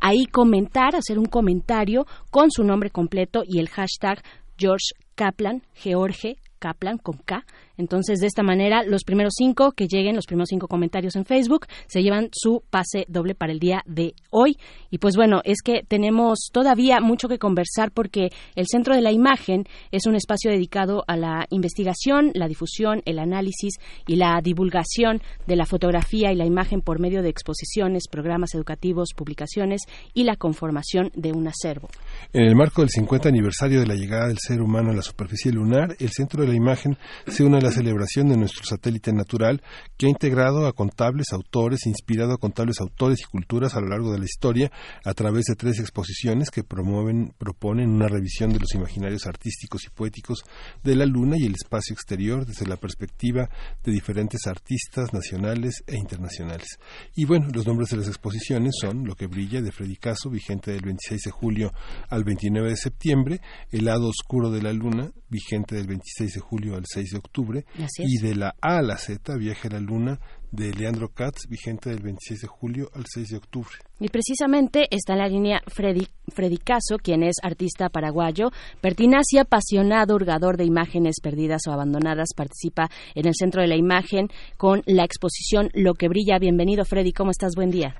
ahí 0.00 0.26
comentar, 0.26 0.96
hacer 0.96 1.18
un 1.18 1.26
comentario 1.26 2.06
con 2.30 2.50
su 2.50 2.64
nombre 2.64 2.90
completo 2.90 3.42
y 3.46 3.58
el 3.58 3.68
hashtag 3.68 4.22
George 4.56 4.94
Kaplan, 5.14 5.62
George 5.74 6.36
Kaplan 6.58 6.98
con 6.98 7.18
K. 7.18 7.44
Entonces, 7.78 8.18
de 8.20 8.26
esta 8.26 8.42
manera, 8.42 8.82
los 8.82 9.04
primeros 9.04 9.34
cinco 9.36 9.72
que 9.72 9.86
lleguen, 9.86 10.16
los 10.16 10.26
primeros 10.26 10.48
cinco 10.50 10.68
comentarios 10.68 11.16
en 11.16 11.24
Facebook, 11.24 11.66
se 11.86 12.02
llevan 12.02 12.28
su 12.32 12.62
pase 12.68 13.06
doble 13.08 13.34
para 13.34 13.52
el 13.52 13.60
día 13.60 13.82
de 13.86 14.14
hoy. 14.30 14.58
Y 14.90 14.98
pues 14.98 15.16
bueno, 15.16 15.40
es 15.44 15.62
que 15.62 15.82
tenemos 15.86 16.50
todavía 16.52 17.00
mucho 17.00 17.28
que 17.28 17.38
conversar 17.38 17.92
porque 17.92 18.30
el 18.54 18.66
Centro 18.66 18.94
de 18.94 19.02
la 19.02 19.12
Imagen 19.12 19.64
es 19.90 20.06
un 20.06 20.14
espacio 20.14 20.50
dedicado 20.50 21.04
a 21.06 21.16
la 21.16 21.46
investigación, 21.50 22.32
la 22.34 22.48
difusión, 22.48 23.02
el 23.04 23.18
análisis 23.18 23.74
y 24.06 24.16
la 24.16 24.40
divulgación 24.42 25.22
de 25.46 25.56
la 25.56 25.64
fotografía 25.64 26.32
y 26.32 26.36
la 26.36 26.44
imagen 26.44 26.80
por 26.80 27.00
medio 27.00 27.22
de 27.22 27.28
exposiciones, 27.28 28.08
programas 28.10 28.54
educativos, 28.54 29.10
publicaciones 29.14 29.82
y 30.14 30.24
la 30.24 30.36
conformación 30.36 31.10
de 31.14 31.32
un 31.32 31.46
acervo. 31.48 31.88
En 32.32 32.42
el 32.42 32.56
marco 32.56 32.82
del 32.82 32.90
50 32.90 33.28
aniversario 33.28 33.80
de 33.80 33.86
la 33.86 33.94
llegada 33.94 34.28
del 34.28 34.38
ser 34.38 34.60
humano 34.60 34.90
a 34.90 34.94
la 34.94 35.02
superficie 35.02 35.52
lunar, 35.52 35.96
el 35.98 36.10
Centro 36.10 36.42
de 36.42 36.48
la 36.48 36.54
Imagen 36.54 36.96
se 37.26 37.44
une 37.44 37.58
a 37.58 37.60
la 37.60 37.67
celebración 37.70 38.28
de 38.28 38.36
nuestro 38.36 38.64
satélite 38.64 39.12
natural 39.12 39.62
que 39.96 40.06
ha 40.06 40.10
integrado 40.10 40.66
a 40.66 40.72
contables 40.72 41.32
autores, 41.32 41.86
inspirado 41.86 42.32
a 42.32 42.38
contables 42.38 42.80
autores 42.80 43.20
y 43.20 43.30
culturas 43.30 43.74
a 43.74 43.80
lo 43.80 43.88
largo 43.88 44.12
de 44.12 44.18
la 44.18 44.24
historia 44.24 44.70
a 45.04 45.14
través 45.14 45.44
de 45.44 45.56
tres 45.56 45.78
exposiciones 45.80 46.50
que 46.50 46.64
promueven, 46.64 47.34
proponen 47.38 47.90
una 47.90 48.08
revisión 48.08 48.50
de 48.52 48.58
los 48.58 48.74
imaginarios 48.74 49.26
artísticos 49.26 49.84
y 49.84 49.90
poéticos 49.90 50.44
de 50.82 50.96
la 50.96 51.06
luna 51.06 51.36
y 51.38 51.46
el 51.46 51.54
espacio 51.54 51.94
exterior 51.94 52.46
desde 52.46 52.66
la 52.66 52.76
perspectiva 52.76 53.48
de 53.84 53.92
diferentes 53.92 54.46
artistas 54.46 55.12
nacionales 55.12 55.82
e 55.86 55.96
internacionales. 55.96 56.78
Y 57.14 57.24
bueno, 57.24 57.48
los 57.52 57.66
nombres 57.66 57.90
de 57.90 57.98
las 57.98 58.08
exposiciones 58.08 58.74
son 58.80 59.04
Lo 59.04 59.14
que 59.14 59.26
brilla 59.26 59.60
de 59.60 59.72
Freddy 59.72 59.96
Caso, 59.96 60.30
vigente 60.30 60.72
del 60.72 60.82
26 60.82 61.22
de 61.22 61.30
julio 61.30 61.72
al 62.08 62.24
29 62.24 62.70
de 62.70 62.76
septiembre, 62.76 63.40
El 63.70 63.86
lado 63.86 64.08
oscuro 64.08 64.50
de 64.50 64.62
la 64.62 64.72
luna, 64.72 65.10
vigente 65.28 65.76
del 65.76 65.86
26 65.86 66.34
de 66.34 66.40
julio 66.40 66.76
al 66.76 66.84
6 66.86 67.10
de 67.10 67.18
octubre, 67.18 67.57
Y 67.98 68.18
de 68.18 68.34
la 68.34 68.54
A 68.60 68.78
a 68.78 68.82
la 68.82 68.96
Z, 68.96 69.36
Viaje 69.36 69.68
a 69.68 69.72
la 69.72 69.80
luna, 69.80 70.18
de 70.50 70.72
Leandro 70.72 71.08
Katz, 71.08 71.46
vigente 71.48 71.90
del 71.90 72.00
26 72.00 72.40
de 72.40 72.48
julio 72.48 72.88
al 72.94 73.04
6 73.06 73.28
de 73.28 73.36
octubre. 73.36 73.70
Y 74.00 74.08
precisamente 74.08 74.86
está 74.90 75.12
en 75.12 75.18
la 75.18 75.28
línea 75.28 75.60
Freddy, 75.66 76.06
Freddy 76.34 76.58
Caso, 76.58 76.96
quien 77.02 77.22
es 77.22 77.36
artista 77.42 77.88
paraguayo, 77.88 78.48
pertinaz 78.80 79.26
y 79.32 79.38
apasionado 79.38 80.14
hurgador 80.14 80.56
de 80.56 80.64
imágenes 80.64 81.16
perdidas 81.22 81.62
o 81.68 81.72
abandonadas. 81.72 82.28
Participa 82.36 82.88
en 83.14 83.26
el 83.26 83.34
Centro 83.34 83.60
de 83.62 83.68
la 83.68 83.76
Imagen 83.76 84.28
con 84.56 84.82
la 84.86 85.04
exposición 85.04 85.70
Lo 85.74 85.94
que 85.94 86.08
brilla. 86.08 86.38
Bienvenido, 86.38 86.84
Freddy. 86.84 87.12
¿Cómo 87.12 87.30
estás? 87.30 87.54
Buen 87.54 87.70
día. 87.70 87.94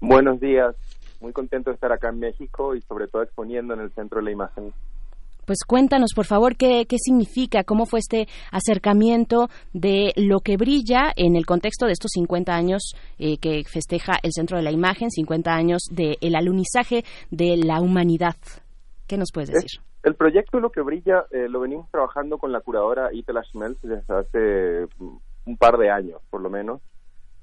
Buenos 0.00 0.40
días, 0.40 0.74
muy 1.20 1.32
contento 1.32 1.70
de 1.70 1.74
estar 1.74 1.92
acá 1.92 2.08
en 2.08 2.18
México 2.18 2.74
y 2.74 2.80
sobre 2.82 3.06
todo 3.06 3.22
exponiendo 3.22 3.72
en 3.74 3.80
el 3.80 3.92
centro 3.92 4.18
de 4.18 4.24
la 4.24 4.32
imagen. 4.32 4.72
Pues 5.52 5.66
cuéntanos, 5.66 6.14
por 6.16 6.24
favor, 6.24 6.56
qué, 6.56 6.86
qué 6.88 6.96
significa, 6.96 7.62
cómo 7.62 7.84
fue 7.84 7.98
este 7.98 8.26
acercamiento 8.50 9.50
de 9.74 10.14
lo 10.16 10.40
que 10.40 10.56
brilla 10.56 11.12
en 11.14 11.36
el 11.36 11.44
contexto 11.44 11.84
de 11.84 11.92
estos 11.92 12.12
50 12.12 12.54
años 12.54 12.94
eh, 13.18 13.36
que 13.36 13.62
festeja 13.70 14.14
el 14.22 14.32
Centro 14.32 14.56
de 14.56 14.62
la 14.62 14.70
Imagen, 14.70 15.10
50 15.10 15.52
años 15.52 15.82
del 15.90 16.34
alunizaje 16.34 17.04
de 17.30 17.58
la 17.58 17.82
humanidad. 17.82 18.36
¿Qué 19.06 19.18
nos 19.18 19.28
puedes 19.30 19.50
decir? 19.50 19.82
El 20.02 20.14
proyecto 20.14 20.58
Lo 20.58 20.72
que 20.72 20.80
brilla 20.80 21.26
eh, 21.30 21.50
lo 21.50 21.60
venimos 21.60 21.86
trabajando 21.90 22.38
con 22.38 22.50
la 22.50 22.62
curadora 22.62 23.12
Itala 23.12 23.42
Schmelz 23.42 23.78
desde 23.82 24.14
hace 24.14 24.86
mm, 24.96 25.16
un 25.50 25.56
par 25.58 25.76
de 25.76 25.90
años, 25.90 26.22
por 26.30 26.40
lo 26.40 26.48
menos. 26.48 26.80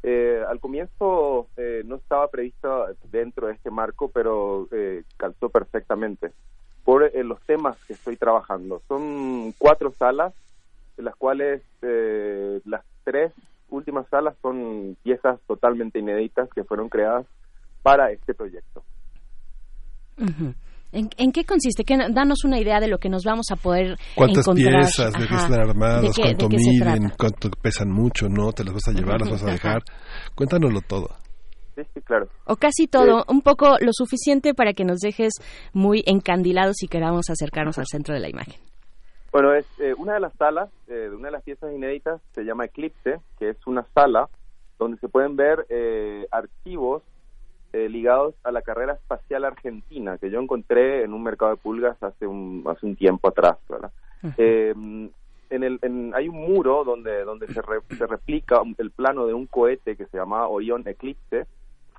Eh, 0.02 0.42
al 0.50 0.60
comienzo 0.60 1.50
eh, 1.58 1.84
no 1.86 1.98
estaba 1.98 2.28
previsto 2.30 2.88
dentro 3.12 3.46
de 3.46 3.54
este 3.54 3.70
marco, 3.70 4.10
pero 4.10 4.68
eh, 4.72 5.04
calzó 5.16 5.50
perfectamente 5.50 6.32
por 6.84 7.04
eh, 7.04 7.24
los 7.24 7.40
temas 7.44 7.78
que 7.88 7.94
estoy 7.94 8.16
trabajando. 8.18 8.82
Son 8.88 9.54
cuatro 9.58 9.94
salas, 9.98 10.34
de 10.98 11.04
las 11.04 11.16
cuales 11.16 11.62
eh, 11.82 12.60
las 12.66 12.84
tres 13.04 13.32
últimas 13.70 14.08
salas 14.10 14.36
son 14.42 14.98
piezas 15.04 15.40
totalmente 15.48 16.00
inéditas 16.00 16.50
que 16.56 16.64
fueron 16.64 16.90
creadas 16.90 17.26
para 17.84 18.12
este 18.12 18.34
proyecto. 18.34 18.84
¿En, 20.92 21.10
en 21.18 21.32
qué 21.32 21.46
consiste? 21.46 21.84
¿Qué- 21.84 21.98
danos 22.12 22.44
una 22.44 22.60
idea 22.60 22.80
de 22.80 22.88
lo 22.88 22.98
que 22.98 23.10
nos 23.10 23.24
vamos 23.24 23.46
a 23.52 23.56
poder 23.56 23.96
¿Cuántas 24.16 24.46
encontrar. 24.48 24.74
piezas? 24.82 25.14
¿De 25.14 25.28
qué 25.28 25.36
están 25.36 25.62
armadas? 25.62 26.02
¿De 26.02 26.10
qué- 26.16 26.22
¿Cuánto 26.36 26.50
miden? 26.50 27.12
¿Cuánto 27.18 27.50
pesan 27.62 27.90
mucho? 27.92 28.28
¿No? 28.28 28.52
¿Te 28.52 28.64
las 28.64 28.74
vas 28.74 28.88
a 28.88 28.92
llevar? 28.92 29.20
¿Las 29.22 29.30
vas 29.32 29.44
a 29.44 29.52
dejar? 29.52 29.84
Cuéntanoslo 30.36 30.82
todo. 30.82 31.10
Sí, 31.84 31.90
sí, 31.94 32.02
claro. 32.02 32.28
O 32.46 32.56
casi 32.58 32.88
todo, 32.88 33.24
un 33.30 33.42
poco 33.42 33.78
lo 33.80 33.92
suficiente 33.94 34.54
para 34.54 34.74
que 34.74 34.84
nos 34.84 35.00
dejes 35.00 35.34
muy 35.74 36.04
encandilados 36.06 36.84
y 36.84 36.88
queramos 36.88 37.30
acercarnos 37.30 37.78
al 37.78 37.86
centro 37.88 38.14
de 38.14 38.20
la 38.20 38.30
imagen. 38.30 38.56
Bueno, 39.32 39.54
es 39.54 39.66
eh, 39.80 39.94
una 39.98 40.16
de 40.16 40.20
las 40.20 40.34
salas, 40.34 40.70
eh, 40.88 41.10
una 41.14 41.28
de 41.28 41.32
las 41.34 41.44
piezas 41.44 41.72
inéditas 41.74 42.20
se 42.34 42.44
llama 42.44 42.66
Eclipse, 42.66 43.20
que 43.38 43.50
es 43.52 43.58
una 43.68 43.86
sala 43.94 44.28
donde 44.78 44.98
se 44.98 45.08
pueden 45.08 45.36
ver 45.36 45.66
eh, 45.70 46.26
archivos 46.32 47.04
eh, 47.74 47.88
ligados 47.90 48.34
a 48.44 48.52
la 48.52 48.62
carrera 48.64 48.94
espacial 48.94 49.46
argentina 49.46 50.18
que 50.18 50.32
yo 50.32 50.40
encontré 50.42 51.04
en 51.04 51.14
un 51.14 51.22
mercado 51.24 51.52
de 51.52 51.58
pulgas 51.58 52.02
hace 52.02 52.26
un 52.26 52.64
hace 52.66 52.86
un 52.88 52.96
tiempo 52.96 53.28
atrás, 53.30 53.58
¿verdad? 53.70 53.92
Eh, 54.38 54.74
en 55.52 55.64
el, 55.64 55.80
en- 55.84 56.14
hay 56.16 56.28
un 56.28 56.36
muro 56.38 56.84
donde 56.84 57.24
donde 57.24 57.48
se, 57.48 57.62
re- 57.62 57.82
se 57.98 58.08
replica 58.08 58.62
el 58.80 58.92
plano 58.92 59.28
de 59.28 59.34
un 59.34 59.46
cohete 59.48 59.96
que 59.96 60.06
se 60.08 60.18
llamaba 60.18 60.48
Orion 60.48 60.88
Eclipse. 60.88 61.46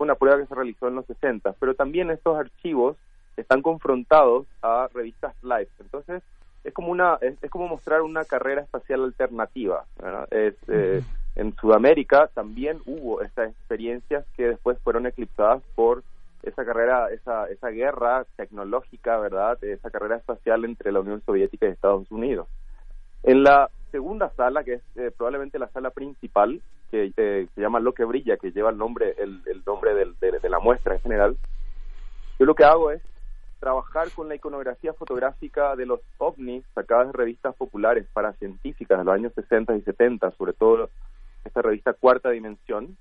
Fue 0.00 0.06
una 0.06 0.14
prueba 0.14 0.38
que 0.38 0.46
se 0.46 0.54
realizó 0.54 0.88
en 0.88 0.94
los 0.94 1.04
60, 1.04 1.56
pero 1.60 1.74
también 1.74 2.10
estos 2.10 2.34
archivos 2.34 2.96
están 3.36 3.60
confrontados 3.60 4.46
a 4.62 4.88
revistas 4.94 5.34
live. 5.42 5.68
Entonces, 5.78 6.22
es 6.64 6.72
como 6.72 6.88
una 6.90 7.18
es, 7.20 7.34
es 7.42 7.50
como 7.50 7.68
mostrar 7.68 8.00
una 8.00 8.24
carrera 8.24 8.62
espacial 8.62 9.04
alternativa 9.04 9.84
eh, 10.30 11.02
en 11.36 11.54
Sudamérica 11.56 12.30
también 12.32 12.80
hubo 12.86 13.20
estas 13.20 13.50
experiencias 13.50 14.24
que 14.38 14.48
después 14.48 14.78
fueron 14.78 15.04
eclipsadas 15.04 15.62
por 15.74 16.02
esa 16.44 16.64
carrera 16.64 17.10
esa 17.10 17.50
esa 17.50 17.68
guerra 17.68 18.24
tecnológica 18.36 19.18
verdad 19.18 19.62
esa 19.62 19.90
carrera 19.90 20.16
espacial 20.16 20.64
entre 20.64 20.92
la 20.92 21.00
Unión 21.00 21.22
Soviética 21.26 21.66
y 21.66 21.72
Estados 21.72 22.10
Unidos. 22.10 22.48
En 23.22 23.42
la 23.42 23.68
segunda 23.90 24.30
sala 24.30 24.64
que 24.64 24.74
es 24.74 24.82
eh, 24.96 25.10
probablemente 25.14 25.58
la 25.58 25.68
sala 25.68 25.90
principal 25.90 26.62
que 26.90 27.12
eh, 27.16 27.46
se 27.54 27.60
llama 27.60 27.80
Lo 27.80 27.92
que 27.94 28.04
brilla 28.04 28.36
que 28.36 28.50
lleva 28.52 28.70
el 28.70 28.78
nombre 28.78 29.14
el, 29.18 29.42
el 29.46 29.62
nombre 29.66 29.94
del- 29.94 30.16
de, 30.20 30.38
de 30.38 30.48
la 30.50 30.58
muestra 30.58 30.94
en 30.94 31.00
general 31.00 31.36
yo 32.38 32.46
lo 32.46 32.54
que 32.54 32.64
hago 32.64 32.90
es 32.90 33.02
trabajar 33.58 34.10
con 34.12 34.28
la 34.28 34.34
iconografía 34.34 34.94
fotográfica 34.94 35.76
de 35.76 35.84
los 35.84 36.00
ovnis 36.16 36.64
sacadas 36.74 37.08
de 37.08 37.12
revistas 37.12 37.54
populares 37.56 38.06
para 38.14 38.32
científicas 38.34 38.98
de 38.98 39.04
los 39.04 39.14
años 39.14 39.32
60 39.34 39.76
y 39.76 39.82
70, 39.82 40.30
sobre 40.32 40.54
todo 40.54 40.88
esta 41.44 41.60
revista 41.60 41.92
Cuarta 41.92 42.30
Dimensión, 42.30 42.96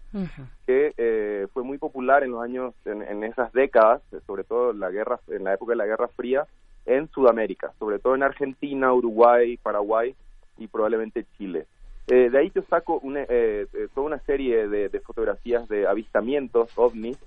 que 0.66 0.94
eh, 0.98 1.48
fue 1.54 1.64
muy 1.64 1.78
popular 1.78 2.24
en 2.24 2.32
los 2.32 2.42
años, 2.44 2.74
en, 2.84 3.02
en 3.04 3.24
esas 3.24 3.54
décadas, 3.54 4.02
sobre 4.28 4.44
todo 4.44 4.72
en 4.72 4.82
la 4.82 4.90
guerra, 4.92 5.20
en 5.30 5.46
la 5.46 5.54
época 5.54 5.72
de 5.72 5.78
la 5.78 5.86
Guerra 5.86 6.10
Fría, 6.10 6.46
en 6.86 7.08
Sudamérica, 7.12 7.72
sobre 7.80 8.00
todo 8.00 8.16
en 8.16 8.24
Argentina, 8.24 8.94
Uruguay, 8.94 9.56
Paraguay 9.58 10.14
y 10.58 10.68
probablemente 10.68 11.26
Chile. 11.38 11.68
Eh, 12.12 12.32
de 12.32 12.40
ahí 12.40 12.52
yo 12.56 12.64
saco 12.64 12.98
una, 13.04 13.22
eh, 13.22 13.68
eh, 13.72 13.88
toda 13.94 14.08
una 14.08 14.20
serie 14.22 14.68
de, 14.68 14.90
de 14.90 15.00
fotografías 15.00 15.70
de 15.70 15.86
avistamientos 15.86 16.76
ovnis 16.76 17.20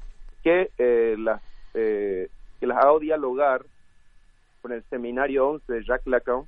que 0.43 0.71
eh, 0.77 1.15
las 1.19 1.41
eh, 1.75 2.29
que 2.59 2.67
las 2.67 2.79
hago 2.79 2.99
dialogar 2.99 3.63
con 4.61 4.73
el 4.73 4.83
seminario 4.91 5.49
11 5.51 5.73
de 5.73 5.85
Jacques 5.85 6.07
Lacan 6.09 6.43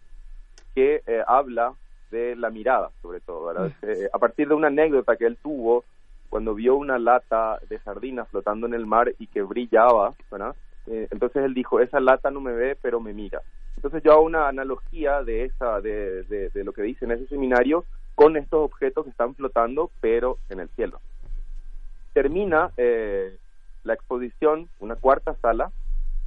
que 0.75 1.03
habla 1.29 1.75
de 2.11 2.35
la 2.35 2.51
mirada 2.51 2.91
sobre 3.03 3.21
todo. 3.21 3.53
Eh, 3.83 4.09
a 4.13 4.19
partir 4.19 4.49
de 4.49 4.55
una 4.55 4.67
anécdota 4.67 5.17
que 5.17 5.27
él 5.27 5.39
tuvo 5.41 5.85
cuando 6.29 6.55
vio 6.55 6.75
una 6.75 6.99
lata 6.99 7.61
de 7.69 7.79
sardinas 7.81 8.29
flotando 8.29 8.67
en 8.67 8.75
el 8.75 8.87
mar 8.87 9.13
y 9.21 9.29
que 9.29 9.43
brillaba, 9.43 10.15
¿verdad? 10.31 10.57
Entonces 10.87 11.45
él 11.45 11.55
dijo, 11.55 11.79
esa 11.79 12.01
lata 12.01 12.31
no 12.33 12.41
me 12.41 12.53
ve, 12.53 12.77
pero 12.81 12.99
me 13.01 13.13
mira. 13.13 13.41
Entonces 13.77 14.03
yo 14.03 14.13
hago 14.13 14.23
una 14.23 14.49
analogía 14.49 15.23
de 15.23 15.45
esa, 15.45 15.81
de, 15.81 16.25
de, 16.25 16.51
de 16.51 16.65
lo 16.65 16.73
que 16.73 16.83
dice 16.83 17.05
en 17.05 17.13
ese 17.13 17.27
seminario 17.29 17.85
con 18.15 18.37
estos 18.37 18.61
objetos 18.61 19.05
que 19.05 19.11
están 19.11 19.35
flotando, 19.35 19.91
pero 20.01 20.39
en 20.49 20.61
el 20.61 20.69
cielo. 20.71 21.01
Termina 22.13 22.71
eh, 22.77 23.37
la 23.83 23.95
exposición, 23.95 24.69
una 24.79 24.97
cuarta 24.97 25.35
sala, 25.43 25.73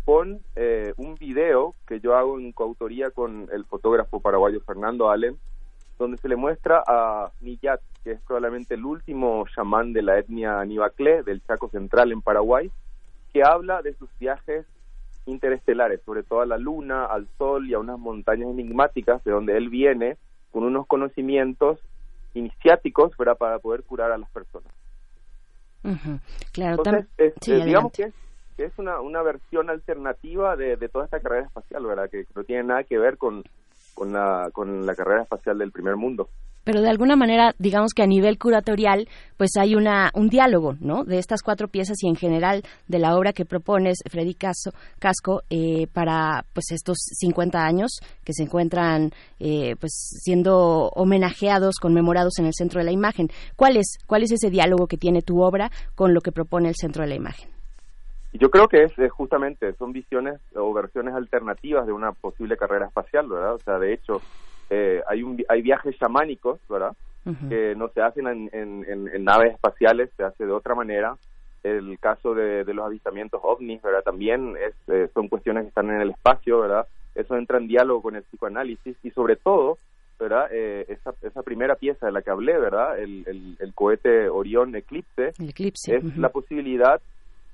con 0.06 0.40
eh, 0.56 0.94
un 0.98 1.16
video 1.16 1.76
que 1.86 2.00
yo 2.00 2.16
hago 2.16 2.40
en 2.40 2.52
coautoría 2.54 3.12
con 3.12 3.50
el 3.52 3.66
fotógrafo 3.66 4.22
paraguayo 4.22 4.62
Fernando 4.62 5.10
Allen, 5.10 5.38
donde 6.00 6.18
se 6.18 6.30
le 6.30 6.36
muestra 6.36 6.84
a 6.88 7.32
Millat, 7.42 7.82
que 8.04 8.12
es 8.12 8.22
probablemente 8.22 8.76
el 8.76 8.86
último 8.86 9.46
chamán 9.54 9.94
de 9.94 10.02
la 10.02 10.20
etnia 10.20 10.64
Nivaclé, 10.64 11.24
del 11.24 11.44
Chaco 11.44 11.70
Central 11.70 12.12
en 12.12 12.22
Paraguay, 12.22 12.72
que 13.34 13.44
habla 13.44 13.82
de 13.82 13.94
sus 13.96 14.10
viajes 14.20 14.66
interestelares, 15.26 16.02
sobre 16.06 16.24
todo 16.24 16.42
a 16.42 16.46
la 16.46 16.58
Luna, 16.58 17.06
al 17.06 17.28
Sol 17.38 17.70
y 17.70 17.74
a 17.74 17.80
unas 17.80 18.00
montañas 18.00 18.50
enigmáticas 18.50 19.24
de 19.24 19.32
donde 19.32 19.58
él 19.58 19.70
viene 19.70 20.18
con 20.58 20.64
unos 20.66 20.88
conocimientos 20.88 21.80
iniciáticos 22.34 23.12
para 23.16 23.36
poder 23.60 23.84
curar 23.84 24.12
a 24.12 24.18
las 24.18 24.28
personas. 24.32 24.74
Ujú, 25.84 26.20
Claro, 26.52 26.78
Entonces, 26.78 27.06
tam- 27.06 27.08
es- 27.28 27.34
sí, 27.42 27.52
digamos 27.64 27.92
que 27.92 28.04
es, 28.06 28.14
que 28.58 28.64
es 28.66 28.74
una, 28.80 29.00
una 29.00 29.22
versión 29.22 29.70
alternativa 29.70 30.56
de, 30.56 30.76
de 30.76 30.90
toda 30.90 31.06
esta 31.06 31.20
carrera 31.20 31.46
espacial, 31.46 31.86
¿verdad? 31.86 32.10
Que 32.10 32.26
no 32.34 32.44
tiene 32.44 32.64
nada 32.64 32.84
que 32.86 32.98
ver 32.98 33.20
con, 33.20 33.44
con, 33.98 34.14
la, 34.14 34.50
con 34.54 34.86
la 34.86 34.94
carrera 34.94 35.24
espacial 35.24 35.58
del 35.58 35.72
primer 35.72 35.96
mundo. 35.96 36.30
Pero 36.64 36.82
de 36.82 36.90
alguna 36.90 37.16
manera, 37.16 37.56
digamos 37.60 37.94
que 37.96 38.04
a 38.04 38.08
nivel 38.08 38.38
curatorial, 38.38 39.08
pues 39.38 39.52
hay 39.58 39.74
una, 39.74 40.12
un 40.14 40.28
diálogo, 40.28 40.76
¿no? 40.82 41.06
De 41.06 41.18
estas 41.18 41.42
cuatro 41.42 41.70
piezas 41.70 41.96
y 42.04 42.10
en 42.10 42.16
general 42.18 42.62
de 42.90 43.00
la 43.00 43.16
obra 43.18 43.32
que 43.32 43.46
propones, 43.46 44.00
Freddy 44.12 44.36
Caso- 44.36 44.74
Casco, 45.00 45.44
eh, 45.50 45.88
para 45.94 46.44
pues 46.54 46.66
estos 46.72 46.98
50 47.00 47.58
años 47.66 48.00
que 48.26 48.34
se 48.34 48.44
encuentran 48.44 49.12
eh, 49.40 49.76
pues 49.80 49.94
siendo 50.22 50.90
homenajeados, 50.94 51.76
conmemorados 51.82 52.38
en 52.38 52.46
el 52.48 52.54
centro 52.54 52.80
de 52.82 52.86
la 52.86 52.92
imagen. 52.92 53.30
¿Cuál 53.56 53.78
es, 53.78 53.98
¿Cuál 54.06 54.24
es 54.24 54.32
ese 54.34 54.50
diálogo 54.50 54.88
que 54.88 54.98
tiene 54.98 55.22
tu 55.22 55.42
obra 55.42 55.72
con 55.96 56.14
lo 56.14 56.20
que 56.20 56.34
propone 56.34 56.68
el 56.68 56.76
centro 56.76 57.02
de 57.04 57.10
la 57.10 57.16
imagen? 57.16 57.50
Yo 58.34 58.50
creo 58.52 58.68
que 58.68 58.84
es, 58.84 58.98
es 59.00 59.12
justamente, 59.12 59.74
son 59.74 59.94
visiones 59.94 60.40
o 60.56 60.74
versiones 60.74 61.14
alternativas 61.16 61.86
de 61.88 61.94
una 61.94 62.12
posible 62.12 62.58
carrera 62.58 62.86
espacial, 62.88 63.28
¿verdad? 63.28 63.56
O 63.56 63.60
sea, 63.60 63.80
de 63.80 63.94
hecho, 63.94 64.22
eh, 64.70 65.02
hay, 65.08 65.24
un, 65.24 65.44
hay 65.50 65.62
viajes 65.62 65.98
chamánicos, 65.98 66.60
¿verdad? 66.70 66.94
que 67.50 67.76
no 67.76 67.90
se 67.90 68.02
hacen 68.02 68.26
en, 68.28 68.50
en- 68.54 68.86
en- 68.88 69.08
en 69.10 69.24
naves 69.26 69.54
espaciales, 69.54 70.10
se 70.16 70.24
hace 70.24 70.46
de 70.46 70.52
otra 70.52 70.76
manera. 70.76 71.18
El 71.64 71.98
caso 72.00 72.34
de, 72.34 72.64
de 72.64 72.74
los 72.74 72.86
avistamientos 72.86 73.42
ovnis, 73.44 73.82
¿verdad? 73.82 74.02
También 74.04 74.56
es, 74.56 74.74
eh, 74.88 75.10
son 75.14 75.28
cuestiones 75.28 75.64
que 75.64 75.70
están 75.70 75.90
en 75.90 76.00
el 76.02 76.12
espacio, 76.12 76.60
¿verdad? 76.62 76.88
Eso 77.16 77.36
entra 77.36 77.58
en 77.58 77.68
diálogo 77.68 78.04
con 78.04 78.16
el 78.16 78.24
psicoanálisis 78.24 78.96
y 79.04 79.12
sobre 79.12 79.36
todo, 79.36 79.78
¿verdad? 80.20 80.48
Eh, 80.52 80.86
esa, 80.88 81.14
esa 81.22 81.44
primera 81.44 81.76
pieza 81.76 82.06
de 82.06 82.12
la 82.14 82.22
que 82.22 82.30
hablé, 82.30 82.58
¿verdad? 82.58 82.98
El, 83.00 83.26
el, 83.28 83.58
el 83.60 83.74
cohete 83.74 84.30
Orión 84.30 84.74
Eclipse, 84.76 85.34
El 85.40 85.50
eclipse. 85.50 85.96
es 85.98 86.18
la 86.18 86.30
posibilidad 86.30 87.02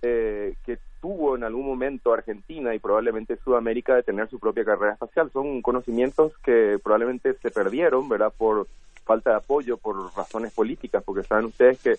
eh, 0.03 0.55
que 0.65 0.77
tuvo 1.01 1.35
en 1.35 1.43
algún 1.43 1.65
momento 1.65 2.13
Argentina 2.13 2.75
y 2.75 2.79
probablemente 2.79 3.37
Sudamérica 3.37 3.95
de 3.95 4.03
tener 4.03 4.29
su 4.29 4.39
propia 4.39 4.63
carrera 4.63 4.93
espacial. 4.93 5.31
Son 5.31 5.61
conocimientos 5.61 6.37
que 6.43 6.79
probablemente 6.83 7.33
se 7.41 7.51
perdieron, 7.51 8.07
¿verdad? 8.07 8.31
Por 8.37 8.67
falta 9.05 9.31
de 9.31 9.35
apoyo, 9.37 9.77
por 9.77 10.15
razones 10.15 10.53
políticas, 10.53 11.03
porque 11.03 11.23
saben 11.23 11.45
ustedes 11.45 11.79
que 11.81 11.97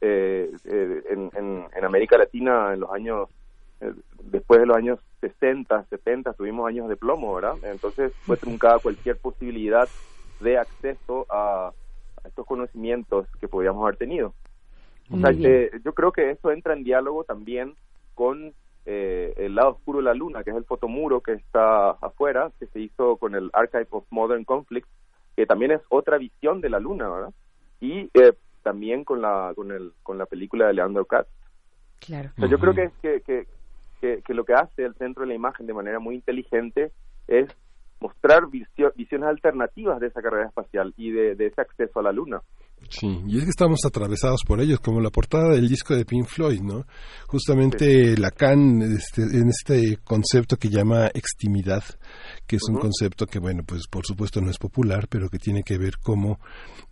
eh, 0.00 0.50
eh, 0.66 1.02
en, 1.10 1.30
en- 1.34 1.84
América 1.84 2.16
Latina 2.18 2.72
en 2.74 2.80
los 2.80 2.90
años, 2.90 3.28
eh, 3.80 3.92
después 4.24 4.60
de 4.60 4.66
los 4.66 4.76
años 4.76 4.98
60, 5.20 5.84
70, 5.90 6.32
tuvimos 6.34 6.68
años 6.68 6.88
de 6.88 6.96
plomo, 6.96 7.34
¿verdad? 7.34 7.56
Entonces 7.62 8.12
fue 8.24 8.36
truncada 8.36 8.78
cualquier 8.78 9.16
posibilidad 9.18 9.88
de 10.40 10.58
acceso 10.58 11.26
a, 11.30 11.68
a 12.22 12.28
estos 12.28 12.46
conocimientos 12.46 13.26
que 13.40 13.48
podíamos 13.48 13.82
haber 13.84 13.96
tenido. 13.96 14.34
O 15.10 15.18
sea, 15.18 15.30
eh, 15.30 15.70
yo 15.84 15.92
creo 15.92 16.12
que 16.12 16.30
eso 16.30 16.50
entra 16.50 16.72
en 16.72 16.84
diálogo 16.84 17.24
también 17.24 17.74
con 18.14 18.54
eh, 18.86 19.34
el 19.36 19.54
lado 19.54 19.70
oscuro 19.70 19.98
de 19.98 20.04
la 20.04 20.14
luna, 20.14 20.42
que 20.44 20.50
es 20.50 20.56
el 20.56 20.64
fotomuro 20.64 21.20
que 21.20 21.32
está 21.32 21.90
afuera, 21.90 22.50
que 22.58 22.66
se 22.66 22.80
hizo 22.80 23.16
con 23.16 23.34
el 23.34 23.50
Archive 23.52 23.86
of 23.90 24.04
Modern 24.10 24.44
Conflict, 24.44 24.88
que 25.36 25.46
también 25.46 25.72
es 25.72 25.80
otra 25.88 26.16
visión 26.18 26.60
de 26.60 26.70
la 26.70 26.80
luna, 26.80 27.08
¿verdad? 27.08 27.34
Y 27.80 28.10
eh, 28.14 28.32
también 28.62 29.04
con 29.04 29.20
la 29.20 29.52
con 29.54 29.72
el 29.72 29.92
con 30.02 30.16
la 30.16 30.26
película 30.26 30.66
de 30.66 30.74
Leandro 30.74 31.04
Katz. 31.04 31.28
Claro. 32.00 32.30
O 32.36 32.40
sea, 32.40 32.48
yo 32.48 32.58
creo 32.58 32.74
que, 32.74 32.90
que, 33.02 33.20
que, 33.22 33.46
que, 34.00 34.22
que 34.22 34.34
lo 34.34 34.44
que 34.44 34.54
hace 34.54 34.84
el 34.84 34.94
centro 34.94 35.22
de 35.22 35.28
la 35.28 35.34
imagen 35.34 35.66
de 35.66 35.74
manera 35.74 35.98
muy 35.98 36.14
inteligente 36.14 36.92
es 37.26 37.48
mostrar 38.00 38.46
visio- 38.48 38.92
visiones 38.96 39.28
alternativas 39.28 40.00
de 40.00 40.08
esa 40.08 40.20
carrera 40.22 40.46
espacial 40.46 40.92
y 40.96 41.10
de, 41.10 41.34
de 41.34 41.46
ese 41.46 41.60
acceso 41.60 42.00
a 42.00 42.02
la 42.02 42.12
luna. 42.12 42.42
Sí, 42.88 43.20
y 43.26 43.38
es 43.38 43.44
que 43.44 43.50
estamos 43.50 43.80
atravesados 43.84 44.42
por 44.46 44.60
ellos, 44.60 44.80
como 44.80 45.00
la 45.00 45.10
portada 45.10 45.54
del 45.54 45.68
disco 45.68 45.94
de 45.94 46.04
Pink 46.04 46.26
Floyd, 46.26 46.60
¿no? 46.60 46.86
Justamente 47.26 48.16
Lacan, 48.16 48.82
este, 48.82 49.22
en 49.22 49.48
este 49.48 49.98
concepto 50.04 50.56
que 50.56 50.68
llama 50.68 51.08
extimidad, 51.14 51.84
que 52.46 52.56
es 52.56 52.62
un 52.68 52.76
concepto 52.76 53.26
que, 53.26 53.38
bueno, 53.38 53.62
pues 53.64 53.86
por 53.88 54.04
supuesto 54.06 54.40
no 54.40 54.50
es 54.50 54.58
popular, 54.58 55.06
pero 55.08 55.28
que 55.28 55.38
tiene 55.38 55.62
que 55.62 55.78
ver 55.78 55.98
cómo 55.98 56.40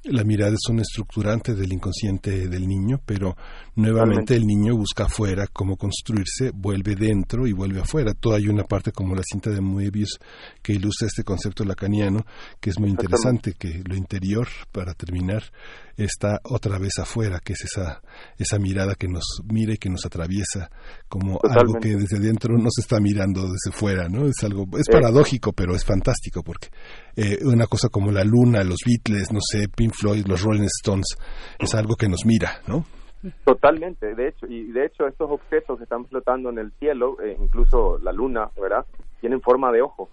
la 0.05 0.25
mirada 0.25 0.53
es 0.53 0.69
un 0.69 0.81
estructurante 0.81 1.55
del 1.55 1.73
inconsciente 1.73 2.49
del 2.49 2.67
niño, 2.67 3.01
pero 3.05 3.37
nuevamente 3.77 4.35
el 4.35 4.47
niño 4.47 4.77
busca 4.77 5.05
afuera 5.05 5.47
cómo 5.53 5.77
construirse, 5.77 6.51
vuelve 6.53 6.97
dentro 6.97 7.47
y 7.47 7.53
vuelve 7.53 7.81
afuera. 7.81 8.15
Todo 8.15 8.35
hay 8.35 8.49
una 8.49 8.65
parte 8.65 8.93
como 8.93 9.15
la 9.15 9.23
cinta 9.23 9.51
de 9.51 9.61
Moebius 9.61 10.19
que 10.61 10.73
ilustra 10.73 11.07
este 11.07 11.25
concepto 11.25 11.65
lacaniano, 11.65 12.25
que 12.61 12.71
es 12.71 12.79
muy 12.79 12.91
interesante, 12.91 13.55
que 13.55 13.83
lo 13.85 13.95
interior, 13.95 14.49
para 14.73 14.95
terminar, 14.95 15.45
está 15.97 16.41
otra 16.45 16.79
vez 16.79 16.99
afuera, 16.99 17.41
que 17.45 17.53
es 17.55 17.65
esa, 17.65 18.03
esa 18.39 18.59
mirada 18.59 18.95
que 18.95 19.09
nos 19.09 19.25
mira 19.53 19.75
y 19.75 19.79
que 19.79 19.91
nos 19.91 20.05
atraviesa, 20.07 20.71
como 21.09 21.39
algo 21.43 21.75
que 21.81 21.97
desde 21.97 22.19
dentro 22.21 22.57
no 22.57 22.69
se 22.71 22.81
está 22.83 22.99
mirando 23.01 23.43
desde 23.43 23.73
fuera, 23.73 24.09
¿no? 24.09 24.27
Es 24.27 24.43
algo, 24.45 24.65
es 24.79 24.89
Eh. 24.89 24.93
paradójico, 24.93 25.53
pero 25.53 25.75
es 25.75 25.85
fantástico, 25.85 26.43
porque 26.43 26.69
eh, 27.17 27.39
una 27.45 27.67
cosa 27.67 27.89
como 27.89 28.11
la 28.11 28.25
luna, 28.25 28.65
los 28.65 28.79
Beatles, 28.87 29.33
no 29.33 29.41
sé, 29.41 29.69
Pink 29.69 29.93
Floyd, 29.95 30.27
los 30.27 30.43
Rolling 30.43 30.69
Stones, 30.83 31.17
es 31.59 31.75
algo 31.75 31.95
que 31.97 32.09
nos 32.09 32.25
mira, 32.25 32.61
¿no? 32.67 32.85
Totalmente, 33.45 34.15
de 34.17 34.29
hecho, 34.29 34.47
y 34.47 34.73
de 34.73 34.87
hecho 34.87 35.07
estos 35.07 35.31
objetos 35.31 35.79
que 35.79 35.85
están 35.85 36.05
flotando 36.07 36.51
en 36.51 36.59
el 36.59 36.73
cielo, 36.81 37.17
eh, 37.23 37.37
incluso 37.41 37.99
la 37.99 38.13
luna, 38.13 38.51
¿verdad? 38.61 38.85
Tienen 39.21 39.41
forma 39.41 39.71
de 39.71 39.83
ojo. 39.83 40.11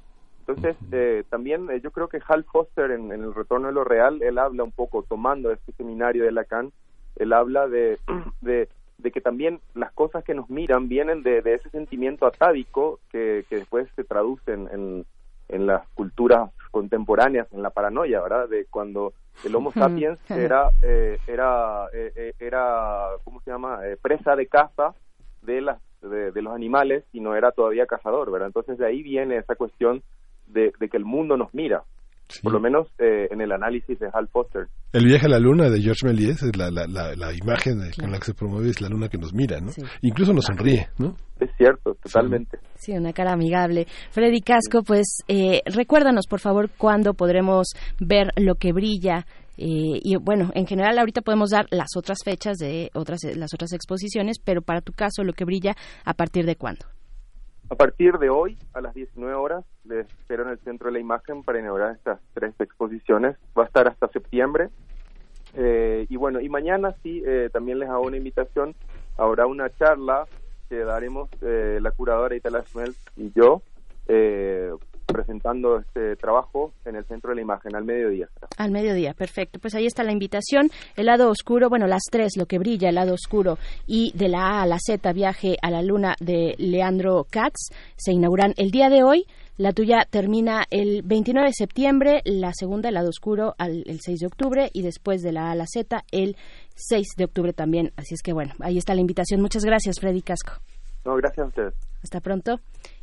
Entonces, 0.50 0.78
eh, 0.92 1.24
también 1.30 1.70
eh, 1.70 1.80
yo 1.80 1.92
creo 1.92 2.08
que 2.08 2.20
Hal 2.28 2.44
Foster 2.44 2.90
en, 2.90 3.12
en 3.12 3.24
El 3.24 3.36
Retorno 3.36 3.68
de 3.68 3.74
lo 3.74 3.84
Real, 3.84 4.20
él 4.24 4.40
habla 4.40 4.64
un 4.64 4.72
poco, 4.72 5.04
tomando 5.04 5.52
este 5.52 5.74
seminario 5.74 6.24
de 6.24 6.32
Lacan, 6.32 6.72
él 7.18 7.34
habla 7.34 7.68
de, 7.68 8.00
de, 8.42 8.68
de 8.98 9.12
que 9.12 9.22
también 9.22 9.60
las 9.76 9.92
cosas 9.92 10.24
que 10.24 10.34
nos 10.34 10.50
miran 10.50 10.90
vienen 10.90 11.22
de, 11.22 11.44
de 11.44 11.54
ese 11.54 11.70
sentimiento 11.70 12.26
atávico 12.26 13.00
que, 13.12 13.46
que 13.48 13.58
después 13.58 13.88
se 13.96 14.04
traduce 14.04 14.52
en, 14.52 14.68
en, 14.72 15.06
en 15.50 15.68
las 15.68 15.88
culturas 15.90 16.50
contemporáneas, 16.72 17.48
en 17.54 17.62
la 17.62 17.70
paranoia, 17.70 18.20
¿verdad? 18.20 18.50
De 18.50 18.66
cuando 18.72 19.14
el 19.46 19.56
Homo 19.56 19.72
sapiens 19.74 20.18
era, 20.32 20.72
eh, 20.82 21.20
era, 21.28 21.86
eh, 21.94 22.12
eh, 22.16 22.34
era, 22.40 23.10
¿cómo 23.24 23.40
se 23.42 23.52
llama? 23.52 23.82
Presa 24.02 24.36
de 24.36 24.48
caza 24.48 24.96
de 25.44 25.62
las 25.62 25.80
de, 26.02 26.32
de 26.32 26.42
los 26.42 26.56
animales 26.56 27.04
y 27.12 27.20
no 27.20 27.36
era 27.36 27.52
todavía 27.52 27.86
cazador, 27.86 28.32
¿verdad? 28.32 28.48
Entonces 28.48 28.80
de 28.80 28.88
ahí 28.88 29.04
viene 29.04 29.38
esa 29.38 29.56
cuestión 29.56 30.02
de, 30.50 30.72
de 30.80 30.90
que 30.90 30.98
el 30.98 31.06
mundo 31.06 31.38
nos 31.38 31.54
mira, 31.54 31.84
por 32.44 32.52
lo 32.52 32.60
menos 32.60 32.88
eh, 33.00 33.28
en 33.32 33.42
el 33.42 33.52
análisis 33.52 33.98
de 34.00 34.08
Hal 34.14 34.28
Foster. 34.28 34.68
El 34.94 35.06
viaje 35.06 35.26
a 35.26 35.30
la 35.30 35.40
luna 35.40 35.70
de 35.70 35.82
George 35.82 36.06
Méliès, 36.06 36.44
es 36.44 36.56
la, 36.56 36.70
la, 36.70 36.86
la, 36.88 37.16
la 37.16 37.34
imagen 37.34 37.80
con 38.00 38.12
la 38.12 38.20
que 38.20 38.26
se 38.26 38.34
promueve 38.36 38.70
es 38.70 38.82
la 38.82 38.90
luna 38.90 39.08
que 39.10 39.18
nos 39.18 39.34
mira, 39.34 39.60
¿no? 39.60 39.72
Incluso 40.02 40.32
nos 40.34 40.46
sonríe, 40.46 40.88
¿no? 41.00 41.16
Es 41.40 41.50
cierto, 41.58 41.96
totalmente. 42.04 42.60
Sí, 42.76 42.92
una 42.92 43.14
cara 43.14 43.32
amigable. 43.34 43.88
Freddy 44.12 44.42
Casco, 44.42 44.84
pues 44.84 45.24
eh, 45.28 45.62
recuérdanos, 45.66 46.28
por 46.28 46.40
favor, 46.40 46.70
cuándo 46.78 47.14
podremos 47.14 47.70
ver 48.00 48.28
lo 48.36 48.56
que 48.56 48.74
brilla. 48.74 49.26
eh, 49.58 50.00
y 50.04 50.16
bueno, 50.18 50.52
en 50.54 50.68
general 50.68 51.00
ahorita 51.00 51.22
podemos 51.22 51.50
dar 51.50 51.66
las 51.72 51.90
otras 51.98 52.20
fechas 52.24 52.58
de 52.58 52.92
otras 52.94 53.22
las 53.36 53.54
otras 53.54 53.74
exposiciones, 53.74 54.38
pero 54.44 54.62
para 54.62 54.82
tu 54.82 54.94
caso, 54.94 55.24
lo 55.24 55.34
que 55.34 55.46
brilla, 55.46 55.76
¿a 56.06 56.14
partir 56.14 56.46
de 56.46 56.56
cuándo? 56.56 56.86
A 57.72 57.76
partir 57.76 58.18
de 58.18 58.30
hoy, 58.32 58.58
a 58.74 58.82
las 58.82 58.96
19 58.96 59.34
horas, 59.36 59.64
les 59.84 60.08
espero 60.08 60.44
en 60.44 60.50
el 60.50 60.60
Centro 60.60 60.88
de 60.88 60.94
la 60.94 61.00
Imagen 61.00 61.44
para 61.44 61.60
inaugurar 61.60 61.96
estas 61.96 62.20
tres 62.34 62.54
exposiciones. 62.60 63.38
Va 63.58 63.64
a 63.64 63.68
estar 63.68 63.88
hasta 63.88 64.08
septiembre. 64.08 64.70
Eh, 65.54 66.08
y 66.10 66.16
bueno, 66.16 66.40
y 66.40 66.50
mañana 66.50 66.96
sí, 67.04 67.22
eh, 67.26 67.50
también 67.54 67.78
les 67.78 67.90
hago 67.90 68.02
una 68.02 68.18
invitación. 68.18 68.74
Habrá 69.18 69.46
una 69.46 69.70
charla 69.70 70.26
que 70.68 70.78
daremos 70.78 71.30
eh, 71.42 71.80
la 71.82 71.92
curadora 71.92 72.36
Itala 72.36 72.64
Schmelz 72.64 72.98
y 73.16 73.32
yo, 73.34 73.62
eh, 74.08 74.72
presentando 75.12 75.80
este 75.80 76.16
trabajo 76.16 76.74
en 76.86 76.96
el 76.96 77.06
Centro 77.06 77.30
de 77.32 77.38
la 77.38 77.42
Imagen 77.42 77.76
al 77.76 77.84
mediodía. 77.84 78.28
Al 78.58 78.72
mediodía, 78.72 79.14
perfecto. 79.14 79.60
Pues 79.60 79.76
ahí 79.76 79.86
está 79.86 80.04
la 80.04 80.12
invitación. 80.12 80.70
El 80.96 81.08
lado 81.08 81.30
oscuro, 81.30 81.70
bueno, 81.70 81.88
las 81.88 82.04
tres, 82.12 82.38
lo 82.38 82.46
que 82.46 82.60
brilla, 82.60 82.90
el 82.90 82.96
lado 82.96 83.14
oscuro 83.14 83.58
y 83.88 84.12
de 84.16 84.30
la 84.30 84.60
A 84.60 84.62
a 84.62 84.66
la 84.66 84.78
Z, 84.80 85.12
viaje 85.14 85.58
a 85.62 85.72
la 85.72 85.82
luna 85.82 86.16
de 86.20 86.56
Leandro 86.58 87.26
Katz, 87.30 87.72
se 87.96 88.14
inauguran 88.14 88.54
el 88.58 88.72
día 88.72 88.90
de 88.90 89.04
hoy. 89.04 89.26
La 89.58 89.74
tuya 89.74 90.08
termina 90.10 90.64
el 90.70 91.02
29 91.04 91.50
de 91.50 91.54
septiembre, 91.54 92.22
la 92.24 92.54
segunda, 92.54 92.88
el 92.88 92.96
lado 92.96 93.10
oscuro, 93.10 93.56
al, 93.58 93.84
el 93.88 94.00
6 94.00 94.20
de 94.22 94.28
octubre 94.28 94.70
y 94.72 94.84
después 94.84 95.22
de 95.22 95.34
la 95.34 95.48
A 95.48 95.52
a 95.52 95.56
la 95.56 95.66
Z, 95.68 96.06
el 96.12 96.38
6 96.76 97.08
de 97.18 97.26
octubre 97.26 97.52
también. 97.52 97.92
Así 97.98 98.14
es 98.14 98.22
que 98.22 98.32
bueno, 98.32 98.54
ahí 98.62 98.78
está 98.78 98.96
la 98.96 99.02
invitación. 99.02 99.42
Muchas 99.42 99.66
gracias, 99.66 100.00
Freddy 100.00 100.22
Casco. 100.22 100.54
No, 101.10 101.16
gracias 101.16 101.44
a 101.44 101.48
ustedes. 101.48 101.74
Hasta 102.04 102.20
pronto. 102.22 102.60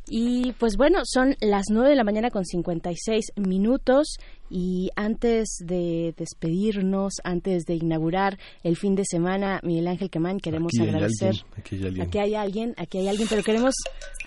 Y 0.07 0.53
pues 0.53 0.77
bueno, 0.77 0.99
son 1.03 1.35
las 1.41 1.65
9 1.69 1.89
de 1.89 1.95
la 1.97 2.05
mañana 2.05 2.29
con 2.29 2.45
56 2.45 3.33
minutos 3.35 4.15
y 4.49 4.89
antes 4.95 5.57
de 5.59 6.13
despedirnos, 6.17 7.15
antes 7.25 7.65
de 7.65 7.75
inaugurar 7.75 8.39
el 8.63 8.77
fin 8.77 8.95
de 8.95 9.03
semana, 9.03 9.59
Miguel 9.61 9.89
Ángel 9.89 10.09
Quemán, 10.09 10.39
queremos 10.39 10.71
Aquí 10.73 10.83
hay 10.83 10.89
agradecer. 10.95 11.27
alguien, 11.27 11.51
aquí 11.57 11.75
hay 11.75 11.83
alguien. 11.85 12.07
Aquí 12.07 12.17
hay 12.19 12.35
alguien, 12.35 12.73
aquí 12.77 12.97
hay 12.99 13.07
alguien, 13.09 13.27
pero 13.29 13.43
queremos 13.43 13.75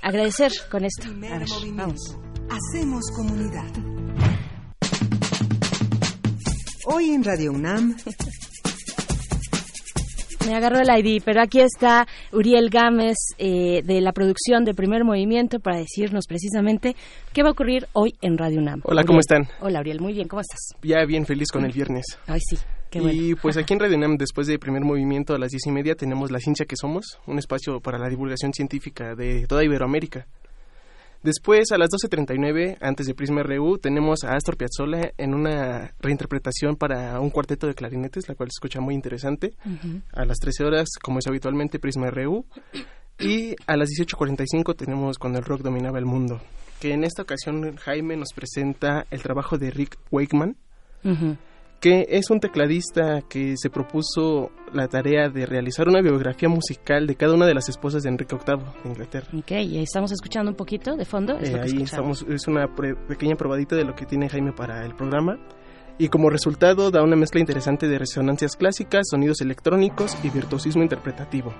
agradecer 0.02 0.52
con 0.70 0.84
esto. 0.84 1.08
A 1.08 1.14
ver, 1.14 1.42
vamos. 1.72 2.16
Hacemos 2.50 3.02
comunidad. 3.16 3.72
Hoy 6.92 7.10
en 7.10 7.24
Radio 7.24 7.52
UNAM, 7.52 7.96
Me 10.46 10.54
agarró 10.54 10.78
el 10.80 10.88
ID, 10.88 11.22
pero 11.24 11.42
aquí 11.42 11.60
está 11.60 12.06
Uriel 12.32 12.70
Gámez 12.70 13.16
eh, 13.38 13.82
de 13.84 14.00
la 14.00 14.12
producción 14.12 14.64
de 14.64 14.74
Primer 14.74 15.04
Movimiento 15.04 15.60
para 15.60 15.78
decirnos 15.78 16.24
precisamente 16.26 16.96
qué 17.32 17.42
va 17.42 17.50
a 17.50 17.52
ocurrir 17.52 17.86
hoy 17.92 18.14
en 18.22 18.38
Radio 18.38 18.58
UNAM. 18.58 18.80
Hola, 18.84 19.04
¿cómo 19.04 19.20
están? 19.20 19.48
Hola, 19.60 19.80
Uriel, 19.80 20.00
muy 20.00 20.14
bien, 20.14 20.28
¿cómo 20.28 20.40
estás? 20.40 20.58
Ya 20.82 21.04
bien 21.04 21.26
feliz 21.26 21.50
con 21.52 21.64
el 21.64 21.72
viernes. 21.72 22.04
Ay, 22.26 22.40
sí, 22.40 22.56
qué 22.90 23.00
bueno. 23.00 23.22
Y 23.22 23.34
pues 23.34 23.56
aquí 23.58 23.74
en 23.74 23.80
Radio 23.80 23.96
UNAM, 23.96 24.16
después 24.16 24.46
de 24.46 24.58
primer 24.58 24.82
movimiento 24.82 25.34
a 25.34 25.38
las 25.38 25.50
diez 25.50 25.66
y 25.66 25.70
media, 25.70 25.94
tenemos 25.94 26.30
La 26.30 26.38
Ciencia 26.38 26.64
que 26.64 26.76
Somos, 26.76 27.18
un 27.26 27.38
espacio 27.38 27.80
para 27.80 27.98
la 27.98 28.08
divulgación 28.08 28.52
científica 28.54 29.14
de 29.14 29.46
toda 29.46 29.62
Iberoamérica. 29.62 30.26
Después, 31.22 31.70
a 31.72 31.76
las 31.78 31.90
12.39, 31.90 32.78
antes 32.80 33.06
de 33.06 33.14
Prisma 33.14 33.42
RU, 33.42 33.76
tenemos 33.78 34.24
a 34.24 34.36
Astor 34.36 34.56
Piazzolla 34.56 35.12
en 35.18 35.34
una 35.34 35.92
reinterpretación 36.00 36.76
para 36.76 37.20
un 37.20 37.28
cuarteto 37.30 37.66
de 37.66 37.74
clarinetes, 37.74 38.26
la 38.28 38.34
cual 38.34 38.48
se 38.50 38.56
escucha 38.56 38.80
muy 38.80 38.94
interesante. 38.94 39.54
A 40.12 40.24
las 40.24 40.38
13 40.38 40.64
horas, 40.64 40.88
como 41.02 41.18
es 41.18 41.26
habitualmente, 41.26 41.78
Prisma 41.78 42.10
RU. 42.10 42.46
Y 43.18 43.54
a 43.66 43.76
las 43.76 43.90
18.45 43.90 44.74
tenemos 44.76 45.18
Cuando 45.18 45.38
el 45.38 45.44
rock 45.44 45.60
dominaba 45.60 45.98
el 45.98 46.06
mundo, 46.06 46.40
que 46.80 46.94
en 46.94 47.04
esta 47.04 47.22
ocasión 47.22 47.76
Jaime 47.76 48.16
nos 48.16 48.32
presenta 48.34 49.06
el 49.10 49.22
trabajo 49.22 49.58
de 49.58 49.70
Rick 49.70 49.98
Wakeman, 50.10 50.56
Ujú. 51.04 51.36
Que 51.80 52.06
es 52.10 52.28
un 52.30 52.40
tecladista 52.40 53.22
que 53.28 53.54
se 53.56 53.70
propuso 53.70 54.50
la 54.72 54.86
tarea 54.86 55.30
de 55.30 55.46
realizar 55.46 55.88
una 55.88 56.02
biografía 56.02 56.48
musical 56.48 57.06
de 57.06 57.14
cada 57.16 57.34
una 57.34 57.46
de 57.46 57.54
las 57.54 57.68
esposas 57.70 58.02
de 58.02 58.10
Enrique 58.10 58.36
VIII 58.36 58.58
de 58.84 58.88
Inglaterra. 58.90 59.28
Ok, 59.32 59.50
y 59.52 59.78
estamos 59.78 60.12
escuchando 60.12 60.50
un 60.50 60.56
poquito 60.56 60.94
de 60.96 61.04
fondo. 61.06 61.38
Es 61.38 61.48
Eh, 61.48 61.52
lo 61.52 61.58
que 61.58 61.64
ahí 61.64 61.76
escuchamos. 61.82 62.18
estamos, 62.20 62.34
es 62.34 62.46
una 62.48 62.74
pre- 62.74 62.94
pequeña 63.08 63.34
probadita 63.36 63.76
de 63.76 63.84
lo 63.84 63.94
que 63.94 64.04
tiene 64.04 64.28
Jaime 64.28 64.52
para 64.52 64.84
el 64.84 64.94
programa. 64.94 65.38
Y 65.98 66.08
como 66.08 66.28
resultado 66.30 66.90
da 66.90 67.02
una 67.02 67.16
mezcla 67.16 67.40
interesante 67.40 67.88
de 67.88 67.98
resonancias 67.98 68.56
clásicas, 68.56 69.08
sonidos 69.10 69.40
electrónicos 69.40 70.16
y 70.22 70.30
virtuosismo 70.30 70.82
interpretativo. 70.82 71.52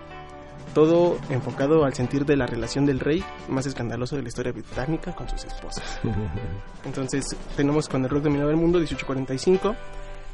Todo 0.75 1.19
enfocado 1.31 1.85
al 1.85 1.95
sentir 1.95 2.25
de 2.25 2.37
la 2.37 2.47
relación 2.47 2.87
del 2.87 3.01
rey 3.01 3.25
más 3.49 3.67
escandaloso 3.67 4.17
de 4.17 4.23
la 4.23 4.29
historia 4.29 4.53
británica 4.53 5.13
con 5.15 5.29
sus 5.29 5.45
esposas. 5.45 5.99
Entonces 6.85 7.25
tenemos 7.57 7.89
cuando 7.89 8.09
el 8.09 8.15
rock 8.15 8.25
dominaba 8.25 8.51
el 8.51 8.57
mundo, 8.57 8.79
1845. 8.79 9.75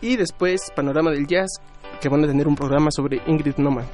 Y 0.00 0.16
después 0.16 0.70
Panorama 0.74 1.10
del 1.10 1.26
Jazz, 1.26 1.60
que 2.00 2.08
van 2.08 2.24
a 2.24 2.26
tener 2.26 2.46
un 2.46 2.54
programa 2.54 2.90
sobre 2.90 3.22
Ingrid 3.26 3.56
Noman, 3.56 3.86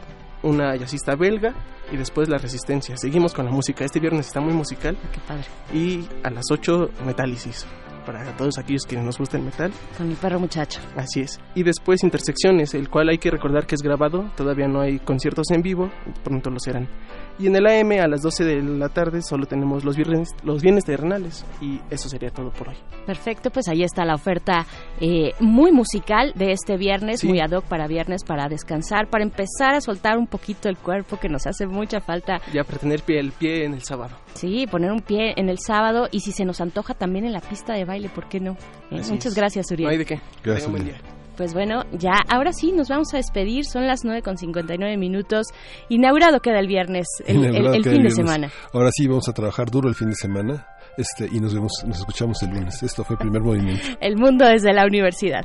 una 0.42 0.76
jazzista 0.76 1.14
belga. 1.14 1.54
Y 1.90 1.96
después 1.96 2.28
La 2.28 2.38
Resistencia. 2.38 2.96
Seguimos 2.96 3.34
con 3.34 3.44
la 3.44 3.50
música. 3.50 3.84
Este 3.84 4.00
viernes 4.00 4.26
está 4.26 4.40
muy 4.40 4.54
musical. 4.54 4.96
Qué 5.12 5.20
padre. 5.26 5.44
Y 5.74 6.08
a 6.22 6.30
las 6.30 6.44
8, 6.50 6.88
Metálisis. 7.04 7.66
Para 8.06 8.34
todos 8.36 8.58
aquellos 8.58 8.84
que 8.86 8.96
nos 8.96 9.18
gusta 9.18 9.36
el 9.36 9.44
metal. 9.44 9.70
Con 9.96 10.08
mi 10.08 10.14
perro 10.14 10.40
muchacho. 10.40 10.80
Así 10.96 11.20
es. 11.20 11.38
Y 11.54 11.62
después 11.62 12.02
Intersecciones, 12.02 12.74
el 12.74 12.88
cual 12.88 13.10
hay 13.10 13.18
que 13.18 13.30
recordar 13.30 13.66
que 13.66 13.74
es 13.74 13.82
grabado, 13.82 14.30
todavía 14.36 14.66
no 14.68 14.80
hay 14.80 14.98
conciertos 15.00 15.50
en 15.50 15.62
vivo, 15.62 15.90
pronto 16.24 16.50
lo 16.50 16.58
serán. 16.58 16.88
Y 17.38 17.46
en 17.46 17.56
el 17.56 17.66
AM 17.66 17.92
a 18.00 18.06
las 18.06 18.22
12 18.22 18.44
de 18.44 18.62
la 18.62 18.88
tarde 18.88 19.22
solo 19.22 19.46
tenemos 19.46 19.84
los 19.84 19.96
viernes, 19.96 20.30
los 20.44 20.62
bienes 20.62 20.84
terrenales 20.84 21.44
y 21.60 21.80
eso 21.90 22.08
sería 22.08 22.30
todo 22.30 22.50
por 22.50 22.68
hoy. 22.68 22.76
Perfecto, 23.06 23.50
pues 23.50 23.66
ahí 23.68 23.82
está 23.82 24.04
la 24.04 24.14
oferta 24.14 24.66
eh, 25.00 25.32
muy 25.40 25.72
musical 25.72 26.32
de 26.36 26.52
este 26.52 26.76
viernes, 26.76 27.20
Sí. 27.20 27.28
muy 27.28 27.40
ad 27.40 27.50
hoc 27.50 27.64
para 27.64 27.86
viernes, 27.88 28.22
para 28.22 28.48
descansar, 28.48 29.08
para 29.08 29.24
empezar 29.24 29.74
a 29.74 29.80
soltar 29.80 30.18
un 30.18 30.26
poquito 30.26 30.68
el 30.68 30.76
cuerpo 30.76 31.16
que 31.18 31.28
nos 31.28 31.46
hace 31.46 31.66
mucha 31.66 32.00
falta. 32.00 32.40
Ya 32.52 32.64
para 32.64 32.78
tener 32.78 33.02
pie, 33.02 33.18
el 33.18 33.32
pie 33.32 33.64
en 33.64 33.74
el 33.74 33.82
sábado. 33.82 34.14
Sí, 34.34 34.66
poner 34.70 34.92
un 34.92 35.00
pie 35.00 35.32
en 35.36 35.48
el 35.48 35.58
sábado 35.58 36.08
y 36.12 36.20
si 36.20 36.32
se 36.32 36.44
nos 36.44 36.60
antoja 36.60 36.94
también 36.94 37.24
en 37.24 37.32
la 37.32 37.40
pista 37.40 37.72
de 37.74 37.84
baile, 37.84 38.08
¿por 38.08 38.28
qué 38.28 38.40
no? 38.40 38.52
Eh, 38.90 38.96
Muchas 39.10 39.26
es. 39.26 39.34
gracias, 39.34 39.70
Uriel. 39.70 39.86
No 39.86 39.90
hay 39.92 39.98
de 39.98 40.06
qué. 40.06 40.20
Gracias, 40.44 40.70
buen 40.70 40.84
día. 40.84 40.96
Pues 41.36 41.54
bueno, 41.54 41.84
ya, 41.92 42.12
ahora 42.28 42.52
sí, 42.52 42.72
nos 42.72 42.88
vamos 42.88 43.12
a 43.14 43.16
despedir. 43.16 43.64
Son 43.64 43.86
las 43.86 44.04
9 44.04 44.22
con 44.22 44.36
59 44.36 44.96
minutos. 44.96 45.46
Inaugurado 45.88 46.40
queda 46.40 46.58
el 46.60 46.66
viernes, 46.68 47.06
el, 47.26 47.44
el- 47.44 47.82
fin 47.84 48.02
de 48.02 48.10
semana. 48.10 48.50
Ahora 48.72 48.90
sí 48.92 49.06
vamos 49.08 49.28
a 49.28 49.32
trabajar 49.32 49.70
duro 49.70 49.88
el 49.88 49.94
fin 49.94 50.10
de 50.10 50.14
semana. 50.16 50.66
Este, 50.98 51.26
y 51.32 51.40
nos 51.40 51.54
vemos, 51.54 51.72
nos 51.86 51.98
escuchamos 52.00 52.42
el 52.42 52.50
lunes. 52.50 52.82
Esto 52.82 53.02
fue 53.02 53.14
el 53.14 53.18
primer 53.18 53.40
movimiento. 53.40 53.82
El 54.00 54.16
mundo 54.16 54.44
desde 54.46 54.72
la 54.74 54.84
universidad. 54.84 55.44